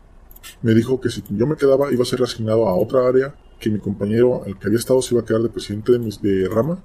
Me 0.61 0.73
dijo 0.73 0.99
que 0.99 1.09
si 1.09 1.23
yo 1.29 1.47
me 1.47 1.55
quedaba 1.55 1.91
iba 1.93 2.03
a 2.03 2.05
ser 2.05 2.21
asignado 2.21 2.67
a 2.67 2.75
otra 2.75 3.07
área 3.07 3.35
que 3.63 3.69
mi 3.69 3.79
compañero, 3.79 4.43
el 4.45 4.57
que 4.57 4.67
había 4.67 4.77
estado, 4.77 5.01
se 5.01 5.15
iba 5.15 5.21
a 5.21 5.25
quedar 5.25 5.41
de 5.41 5.49
presidente 5.49 5.93
de, 5.93 5.99
mis, 5.99 6.21
de 6.21 6.49
rama. 6.49 6.83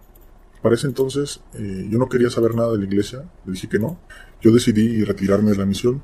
Para 0.63 0.77
ese 0.77 0.87
entonces 0.87 1.41
eh, 1.55 1.89
yo 1.91 1.99
no 1.99 2.09
quería 2.09 2.31
saber 2.31 2.55
nada 2.55 2.73
de 2.73 2.79
la 2.79 2.85
iglesia, 2.85 3.29
le 3.45 3.53
dije 3.53 3.69
que 3.69 3.79
no. 3.79 3.99
Yo 4.41 4.53
decidí 4.53 5.03
retirarme 5.05 5.51
de 5.51 5.57
la 5.57 5.67
misión. 5.67 6.03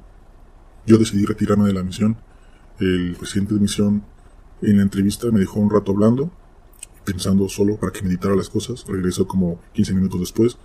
Yo 0.86 0.98
decidí 0.98 1.24
retirarme 1.24 1.66
de 1.66 1.74
la 1.74 1.84
misión. 1.84 2.16
El 2.80 3.14
presidente 3.16 3.54
de 3.54 3.60
misión 3.60 4.02
en 4.62 4.78
la 4.78 4.82
entrevista 4.82 5.30
me 5.30 5.38
dejó 5.38 5.60
un 5.60 5.70
rato 5.70 5.92
hablando, 5.92 6.32
pensando 7.04 7.48
solo 7.48 7.76
para 7.76 7.92
que 7.92 8.02
meditara 8.02 8.34
las 8.34 8.48
cosas. 8.48 8.84
Regresó 8.88 9.28
como 9.28 9.60
15 9.74 9.94
minutos 9.94 10.20
después. 10.20 10.56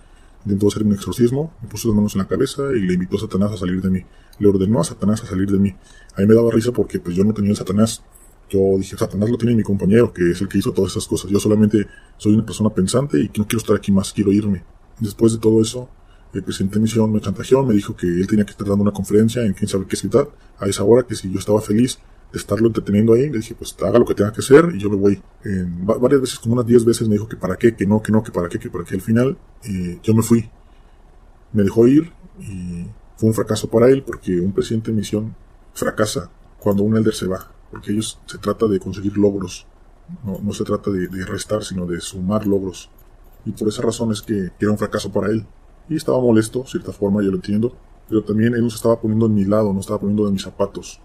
Intentó 0.44 0.68
hacer 0.68 0.82
un 0.82 0.92
exorcismo, 0.94 1.52
me 1.62 1.68
puso 1.68 1.88
las 1.88 1.96
manos 1.96 2.14
en 2.14 2.22
la 2.22 2.26
cabeza 2.26 2.62
y 2.74 2.80
le 2.80 2.94
invitó 2.94 3.16
a 3.16 3.20
Satanás 3.20 3.52
a 3.52 3.56
salir 3.58 3.80
de 3.80 3.90
mí. 3.90 4.00
Le 4.38 4.48
ordenó 4.48 4.80
a 4.80 4.84
Satanás 4.84 5.22
a 5.22 5.26
salir 5.26 5.50
de 5.50 5.58
mí. 5.58 5.76
A 6.16 6.20
mí 6.22 6.26
me 6.26 6.34
daba 6.34 6.50
risa 6.50 6.72
porque 6.72 6.98
pues 6.98 7.14
yo 7.14 7.22
no 7.22 7.32
tenía 7.32 7.50
el 7.50 7.56
Satanás. 7.56 8.02
Yo 8.50 8.76
dije, 8.78 8.96
Satanás 8.96 9.30
lo 9.30 9.38
tiene 9.38 9.54
mi 9.54 9.62
compañero, 9.62 10.12
que 10.12 10.32
es 10.32 10.40
el 10.40 10.48
que 10.48 10.58
hizo 10.58 10.72
todas 10.72 10.90
esas 10.90 11.06
cosas. 11.06 11.30
Yo 11.30 11.38
solamente 11.38 11.86
soy 12.16 12.34
una 12.34 12.44
persona 12.44 12.68
pensante 12.70 13.20
y 13.20 13.28
que 13.28 13.40
no 13.40 13.46
quiero 13.46 13.58
estar 13.58 13.76
aquí 13.76 13.92
más, 13.92 14.12
quiero 14.12 14.32
irme. 14.32 14.64
Después 14.98 15.32
de 15.32 15.38
todo 15.38 15.62
eso, 15.62 15.88
el 16.34 16.42
presidente 16.42 16.74
de 16.74 16.82
misión 16.82 17.12
me 17.12 17.20
chantajeó, 17.20 17.64
me 17.64 17.74
dijo 17.74 17.96
que 17.96 18.08
él 18.08 18.26
tenía 18.26 18.44
que 18.44 18.50
estar 18.50 18.66
dando 18.66 18.82
una 18.82 18.92
conferencia 18.92 19.42
en 19.44 19.52
quién 19.52 19.68
sabe 19.68 19.86
qué 19.86 19.96
ciudad, 19.96 20.28
a 20.58 20.66
esa 20.66 20.82
hora, 20.82 21.06
que 21.06 21.14
si 21.14 21.30
yo 21.30 21.38
estaba 21.38 21.60
feliz 21.60 22.00
de 22.32 22.38
estarlo 22.38 22.66
entreteniendo 22.66 23.12
ahí, 23.12 23.30
le 23.30 23.38
dije, 23.38 23.54
pues 23.54 23.74
haga 23.82 23.98
lo 23.98 24.04
que 24.04 24.14
tenga 24.14 24.32
que 24.32 24.40
hacer 24.40 24.68
y 24.74 24.78
yo 24.78 24.90
me 24.90 24.96
voy. 24.96 25.22
Varias 25.84 26.20
veces, 26.20 26.38
como 26.40 26.54
unas 26.54 26.66
10 26.66 26.84
veces, 26.84 27.08
me 27.08 27.14
dijo 27.14 27.28
que 27.28 27.36
para 27.36 27.56
qué, 27.56 27.74
que 27.74 27.86
no, 27.86 28.02
que 28.02 28.10
no, 28.10 28.22
que 28.22 28.32
para 28.32 28.48
qué, 28.48 28.58
que 28.58 28.68
para 28.68 28.84
qué. 28.84 28.96
Al 28.96 29.00
final, 29.00 29.38
eh, 29.64 29.98
yo 30.02 30.12
me 30.12 30.22
fui. 30.22 30.48
Me 31.52 31.62
dejó 31.62 31.86
ir 31.86 32.12
y 32.40 32.86
fue 33.16 33.28
un 33.28 33.34
fracaso 33.34 33.68
para 33.70 33.88
él 33.88 34.02
porque 34.02 34.40
un 34.40 34.52
presidente 34.52 34.90
de 34.90 34.96
misión 34.96 35.34
fracasa 35.72 36.30
cuando 36.58 36.82
un 36.82 36.96
elder 36.96 37.14
se 37.14 37.26
va 37.26 37.52
porque 37.70 37.92
ellos 37.92 38.18
se 38.26 38.38
trata 38.38 38.66
de 38.66 38.80
conseguir 38.80 39.16
logros, 39.16 39.66
no, 40.24 40.38
no 40.42 40.52
se 40.52 40.64
trata 40.64 40.90
de, 40.90 41.06
de, 41.08 41.24
restar, 41.24 41.62
sino 41.62 41.86
de 41.86 42.00
sumar 42.00 42.46
logros. 42.46 42.90
Y 43.44 43.52
por 43.52 43.68
esa 43.68 43.82
razón 43.82 44.12
es 44.12 44.22
que, 44.22 44.50
era 44.58 44.70
un 44.70 44.78
fracaso 44.78 45.10
para 45.12 45.28
él. 45.28 45.46
Y 45.88 45.96
estaba 45.96 46.20
molesto, 46.20 46.60
de 46.60 46.68
cierta 46.68 46.92
forma, 46.92 47.22
yo 47.22 47.30
lo 47.30 47.36
entiendo, 47.36 47.74
pero 48.08 48.22
también 48.22 48.54
él 48.54 48.62
no 48.62 48.70
se 48.70 48.76
estaba 48.76 49.00
poniendo 49.00 49.26
en 49.26 49.34
mi 49.34 49.44
lado, 49.44 49.72
no 49.72 49.80
estaba 49.80 50.00
poniendo 50.00 50.26
en 50.26 50.34
mis 50.34 50.42
zapatos. 50.42 51.00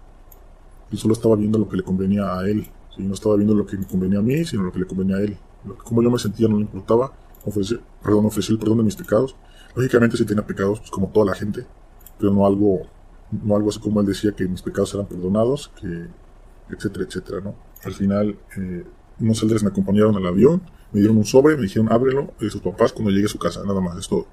Él 0.90 0.98
solo 0.98 1.14
estaba 1.14 1.36
viendo 1.36 1.58
lo 1.58 1.68
que 1.68 1.76
le 1.76 1.82
convenía 1.82 2.38
a 2.38 2.48
él. 2.48 2.68
¿sí? 2.94 3.02
No 3.02 3.14
estaba 3.14 3.36
viendo 3.36 3.54
lo 3.54 3.66
que 3.66 3.76
me 3.76 3.86
convenía 3.86 4.18
a 4.18 4.22
mí, 4.22 4.44
sino 4.44 4.64
lo 4.64 4.72
que 4.72 4.80
le 4.80 4.86
convenía 4.86 5.16
a 5.16 5.20
él. 5.20 5.36
Como 5.84 6.02
yo 6.02 6.10
me 6.10 6.18
sentía 6.18 6.48
no 6.48 6.56
le 6.56 6.62
importaba. 6.62 7.12
Ofrecer, 7.44 7.80
perdón, 8.02 8.26
ofrecí 8.26 8.52
el 8.52 8.58
perdón 8.58 8.78
de 8.78 8.84
mis 8.84 8.96
pecados. 8.96 9.36
Lógicamente 9.74 10.16
sí 10.16 10.24
tenía 10.24 10.46
pecados, 10.46 10.80
pues, 10.80 10.90
como 10.90 11.08
toda 11.08 11.26
la 11.26 11.34
gente, 11.34 11.66
pero 12.18 12.32
no 12.32 12.46
algo, 12.46 12.82
no 13.30 13.56
algo 13.56 13.68
así 13.68 13.78
como 13.78 14.00
él 14.00 14.06
decía 14.06 14.32
que 14.32 14.48
mis 14.48 14.62
pecados 14.62 14.94
eran 14.94 15.06
perdonados, 15.06 15.70
que 15.80 16.06
etcétera, 16.70 17.04
etcétera, 17.04 17.40
¿no? 17.40 17.54
Al 17.84 17.92
final, 17.92 18.36
eh, 18.56 18.84
unos 19.20 19.42
elders 19.42 19.62
me 19.62 19.70
acompañaron 19.70 20.16
al 20.16 20.26
avión, 20.26 20.62
me 20.92 21.00
dieron 21.00 21.16
un 21.16 21.24
sobre, 21.24 21.56
me 21.56 21.62
dijeron 21.62 21.92
ábrelo, 21.92 22.32
de 22.40 22.50
sus 22.50 22.60
papás 22.60 22.92
cuando 22.92 23.10
llegue 23.10 23.26
a 23.26 23.28
su 23.28 23.38
casa, 23.38 23.62
nada 23.64 23.80
más, 23.80 23.98
es 23.98 24.08
todo. 24.08 24.26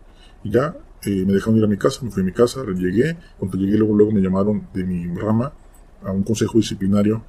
Y 0.44 0.52
ya, 0.52 0.76
eh, 1.04 1.26
me 1.26 1.34
dejaron 1.34 1.58
ir 1.58 1.64
a 1.64 1.68
mi 1.68 1.78
casa, 1.78 2.04
me 2.04 2.12
fui 2.12 2.22
a 2.22 2.26
mi 2.26 2.32
casa, 2.32 2.64
llegué, 2.66 3.18
cuando 3.38 3.58
llegué 3.58 3.78
luego, 3.78 3.96
luego 3.96 4.12
me 4.12 4.22
llamaron 4.22 4.68
de 4.74 4.84
mi 4.84 5.08
rama 5.16 5.54
a 6.04 6.12
un 6.12 6.24
consejo 6.24 6.58
disciplinario 6.58 7.24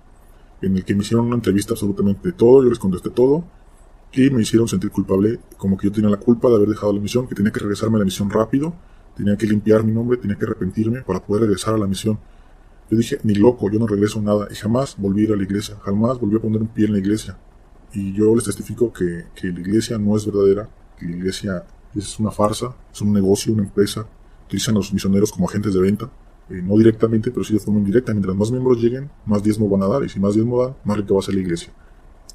en 0.62 0.76
el 0.76 0.84
que 0.84 0.94
me 0.94 1.02
hicieron 1.02 1.26
una 1.26 1.36
entrevista 1.36 1.74
absolutamente 1.74 2.28
de 2.28 2.32
todo, 2.32 2.62
yo 2.62 2.70
les 2.70 2.78
contesté 2.78 3.10
todo, 3.10 3.44
y 4.12 4.30
me 4.30 4.42
hicieron 4.42 4.68
sentir 4.68 4.90
culpable, 4.90 5.40
como 5.56 5.76
que 5.76 5.88
yo 5.88 5.92
tenía 5.92 6.08
la 6.08 6.16
culpa 6.16 6.48
de 6.48 6.56
haber 6.56 6.68
dejado 6.68 6.92
la 6.92 7.00
misión, 7.00 7.26
que 7.26 7.34
tenía 7.34 7.52
que 7.52 7.60
regresarme 7.60 7.96
a 7.96 7.98
la 7.98 8.04
misión 8.04 8.30
rápido, 8.30 8.74
tenía 9.16 9.36
que 9.36 9.46
limpiar 9.46 9.84
mi 9.84 9.92
nombre, 9.92 10.18
tenía 10.18 10.36
que 10.36 10.44
arrepentirme 10.44 11.02
para 11.02 11.20
poder 11.20 11.42
regresar 11.42 11.74
a 11.74 11.78
la 11.78 11.86
misión. 11.86 12.18
Yo 12.90 12.98
dije, 12.98 13.18
ni 13.22 13.34
loco, 13.34 13.70
yo 13.70 13.78
no 13.78 13.86
regreso 13.86 14.20
nada. 14.20 14.48
Y 14.50 14.54
jamás 14.54 14.96
volví 14.98 15.22
a 15.22 15.24
ir 15.24 15.32
a 15.32 15.36
la 15.36 15.42
iglesia, 15.42 15.76
jamás 15.82 16.20
volví 16.20 16.36
a 16.36 16.40
poner 16.40 16.60
un 16.60 16.68
pie 16.68 16.86
en 16.86 16.92
la 16.92 16.98
iglesia. 16.98 17.38
Y 17.92 18.12
yo 18.12 18.34
les 18.34 18.44
testifico 18.44 18.92
que, 18.92 19.26
que 19.34 19.48
la 19.48 19.60
iglesia 19.60 19.98
no 19.98 20.16
es 20.16 20.26
verdadera, 20.26 20.68
que 20.98 21.06
la 21.06 21.16
iglesia 21.16 21.64
es 21.94 22.18
una 22.18 22.30
farsa, 22.30 22.74
es 22.92 23.00
un 23.00 23.12
negocio, 23.12 23.52
una 23.52 23.62
empresa. 23.62 24.06
Utilizan 24.46 24.74
a 24.74 24.78
los 24.78 24.92
misioneros 24.92 25.32
como 25.32 25.48
agentes 25.48 25.72
de 25.72 25.80
venta. 25.80 26.10
Eh, 26.50 26.60
no 26.62 26.76
directamente, 26.76 27.30
pero 27.30 27.42
sí 27.44 27.54
de 27.54 27.60
forma 27.60 27.80
indirecta. 27.80 28.12
Mientras 28.12 28.36
más 28.36 28.50
miembros 28.50 28.82
lleguen, 28.82 29.10
más 29.24 29.42
diezmo 29.42 29.68
van 29.68 29.82
a 29.82 29.86
dar. 29.86 30.04
Y 30.04 30.08
si 30.08 30.20
más 30.20 30.34
diezmo 30.34 30.62
dan, 30.62 30.76
más 30.84 30.96
rica 30.98 31.14
va 31.14 31.20
a 31.20 31.22
ser 31.22 31.34
la 31.34 31.40
iglesia. 31.40 31.72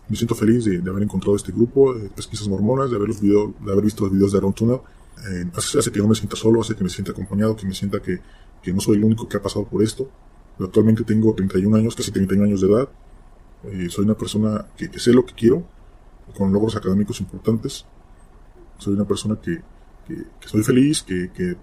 Me 0.08 0.16
siento 0.16 0.34
feliz 0.34 0.66
de, 0.66 0.80
de 0.80 0.90
haber 0.90 1.04
encontrado 1.04 1.36
este 1.36 1.52
grupo 1.52 1.94
de 1.94 2.10
pesquisas 2.10 2.48
mormonas, 2.48 2.90
de 2.90 2.96
haber, 2.96 3.10
los 3.10 3.22
video, 3.22 3.54
de 3.64 3.72
haber 3.72 3.84
visto 3.84 4.06
los 4.06 4.14
videos 4.14 4.32
de 4.32 4.40
Aaron 4.40 4.54
Tunnel. 4.54 4.80
eh, 5.30 5.46
hace, 5.56 5.92
que 5.92 6.00
no 6.00 6.08
me 6.08 6.16
sienta 6.16 6.36
solo, 6.36 6.62
hace 6.62 6.76
que 6.76 6.84
me 6.84 6.90
sienta 6.90 7.12
acompañado, 7.12 7.56
que 7.56 7.68
me 7.68 7.74
sienta 7.74 8.02
que, 8.02 8.20
que 8.64 8.74
no 8.74 8.80
soy 8.80 8.98
el 8.98 9.04
único 9.04 9.28
que 9.28 9.38
ha 9.38 9.42
pasado 9.42 9.66
por 9.66 9.84
esto. 9.84 10.10
Actualmente 10.60 11.04
tengo 11.04 11.34
31 11.34 11.78
años, 11.78 11.96
casi 11.96 12.12
31 12.12 12.46
años 12.46 12.62
de 12.62 12.68
edad. 12.68 12.90
Eh, 13.64 13.88
soy 13.90 14.06
una 14.06 14.16
persona 14.16 14.66
que, 14.78 14.88
sé 15.00 15.14
lo 15.14 15.26
que 15.26 15.34
quiero, 15.34 15.64
con 16.38 16.52
logros 16.52 16.76
académicos 16.76 17.20
importantes. 17.20 17.86
Soy 18.78 18.94
una 18.94 19.06
persona 19.06 19.40
que, 19.42 19.62
que, 20.08 20.48
soy 20.48 20.64
feliz, 20.64 21.04
que, 21.04 21.32
que, 21.32 21.56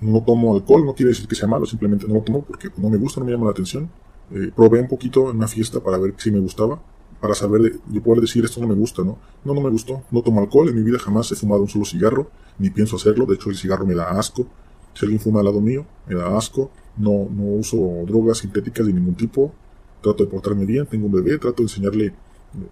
no 0.00 0.22
tomo 0.22 0.54
alcohol, 0.54 0.84
no 0.84 0.94
quiere 0.94 1.10
decir 1.10 1.26
que 1.26 1.34
sea 1.34 1.48
malo, 1.48 1.66
simplemente 1.66 2.06
no 2.06 2.14
lo 2.14 2.20
tomo 2.22 2.42
porque 2.42 2.68
no 2.76 2.90
me 2.90 2.98
gusta, 2.98 3.20
no 3.20 3.26
me 3.26 3.32
llama 3.32 3.46
la 3.46 3.52
atención. 3.52 3.90
Eh, 4.30 4.50
probé 4.54 4.80
un 4.80 4.88
poquito 4.88 5.30
en 5.30 5.36
una 5.36 5.48
fiesta 5.48 5.80
para 5.80 5.98
ver 5.98 6.14
si 6.16 6.30
me 6.30 6.40
gustaba, 6.40 6.80
para 7.20 7.34
saber, 7.34 7.80
de, 7.86 8.00
poder 8.00 8.20
decir 8.20 8.44
esto 8.44 8.60
no 8.60 8.66
me 8.66 8.74
gusta, 8.74 9.02
¿no? 9.02 9.18
No, 9.44 9.54
no 9.54 9.60
me 9.60 9.70
gustó, 9.70 10.02
no 10.10 10.22
tomo 10.22 10.40
alcohol, 10.40 10.68
en 10.68 10.74
mi 10.74 10.82
vida 10.82 10.98
jamás 10.98 11.30
he 11.32 11.36
fumado 11.36 11.62
un 11.62 11.68
solo 11.68 11.84
cigarro, 11.84 12.30
ni 12.58 12.70
pienso 12.70 12.96
hacerlo, 12.96 13.26
de 13.26 13.34
hecho 13.34 13.50
el 13.50 13.56
cigarro 13.56 13.86
me 13.86 13.94
da 13.94 14.10
asco, 14.10 14.46
si 14.94 15.04
alguien 15.04 15.20
fuma 15.20 15.40
al 15.40 15.46
lado 15.46 15.60
mío, 15.60 15.86
me 16.06 16.14
da 16.14 16.36
asco, 16.36 16.70
no, 16.96 17.28
no 17.30 17.42
uso 17.42 17.76
drogas 18.06 18.38
sintéticas 18.38 18.86
de 18.86 18.92
ningún 18.92 19.14
tipo, 19.14 19.52
trato 20.00 20.24
de 20.24 20.30
portarme 20.30 20.64
bien, 20.64 20.86
tengo 20.86 21.06
un 21.06 21.12
bebé, 21.12 21.38
trato 21.38 21.56
de 21.58 21.64
enseñarle 21.64 22.14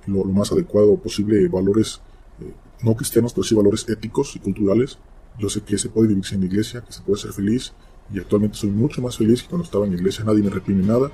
lo, 0.07 0.24
más 0.24 0.53
adecuado 0.53 0.97
posible 0.97 1.49
valores 1.49 2.01
eh, 2.40 2.53
no 2.82 2.94
cristianos, 2.94 3.32
pero 3.32 3.44
sí 3.44 3.55
valores 3.55 3.89
éticos 3.89 4.36
y 4.36 4.39
culturales. 4.39 4.99
Yo 5.39 5.49
sé 5.49 5.62
que 5.62 5.78
se 5.78 5.89
puede 5.89 6.09
vivir 6.09 6.24
en 6.32 6.40
la 6.40 6.47
iglesia, 6.47 6.82
que 6.82 6.93
se 6.93 7.01
puede 7.01 7.20
ser 7.20 7.32
feliz, 7.32 7.73
y 8.12 8.19
actualmente 8.19 8.57
soy 8.57 8.70
mucho 8.70 9.01
más 9.01 9.16
feliz 9.16 9.43
que 9.43 9.49
cuando 9.49 9.65
estaba 9.65 9.85
en 9.86 9.93
la 9.93 9.97
iglesia, 9.97 10.24
nadie 10.24 10.43
me 10.43 10.51
reprime 10.51 10.85
nada, 10.85 11.11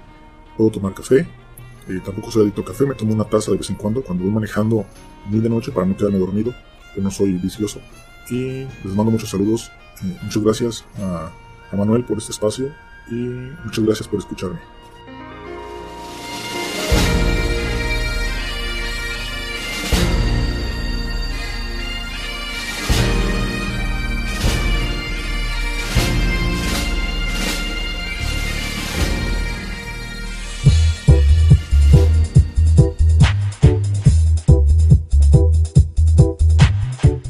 puedo 0.57 0.71
tomar 0.71 0.95
café, 0.95 1.27
eh, 1.89 2.01
tampoco 2.05 2.31
soy 2.31 2.43
adicto 2.43 2.63
a 2.63 2.65
café, 2.65 2.85
me 2.85 2.95
tomo 2.95 3.15
una 3.15 3.25
taza 3.25 3.53
de 3.53 3.59
vez 3.59 3.71
en 3.71 3.77
cuando 3.77 4.03
cuando 4.03 4.25
voy 4.25 4.33
manejando 4.33 4.85
muy 5.27 5.41
de 5.41 5.49
noche 5.49 5.71
para 5.71 5.87
no 5.87 5.97
quedarme 5.97 6.19
dormido, 6.19 6.53
que 6.95 7.01
no 7.01 7.11
soy 7.11 7.33
vicioso. 7.33 7.81
Y 8.31 8.67
les 8.85 8.95
mando 8.95 9.11
muchos 9.11 9.31
saludos, 9.31 9.71
eh, 10.03 10.19
muchas 10.23 10.43
gracias 10.43 10.85
a 11.01 11.77
Manuel 11.77 12.05
por 12.05 12.19
este 12.19 12.33
espacio 12.33 12.73
y 13.11 13.15
muchas 13.65 13.85
gracias 13.85 14.09
por 14.09 14.19
escucharme. 14.19 14.59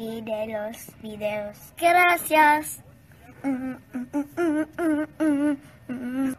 Y 0.00 0.22
de 0.22 0.46
los 0.46 1.02
videos. 1.02 1.58
Gracias. 1.76 2.82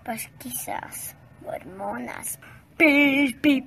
Pues 0.04 0.30
quizás 0.40 1.16
hormonas. 1.46 2.40
Pi, 2.78 3.36
pi, 3.40 3.62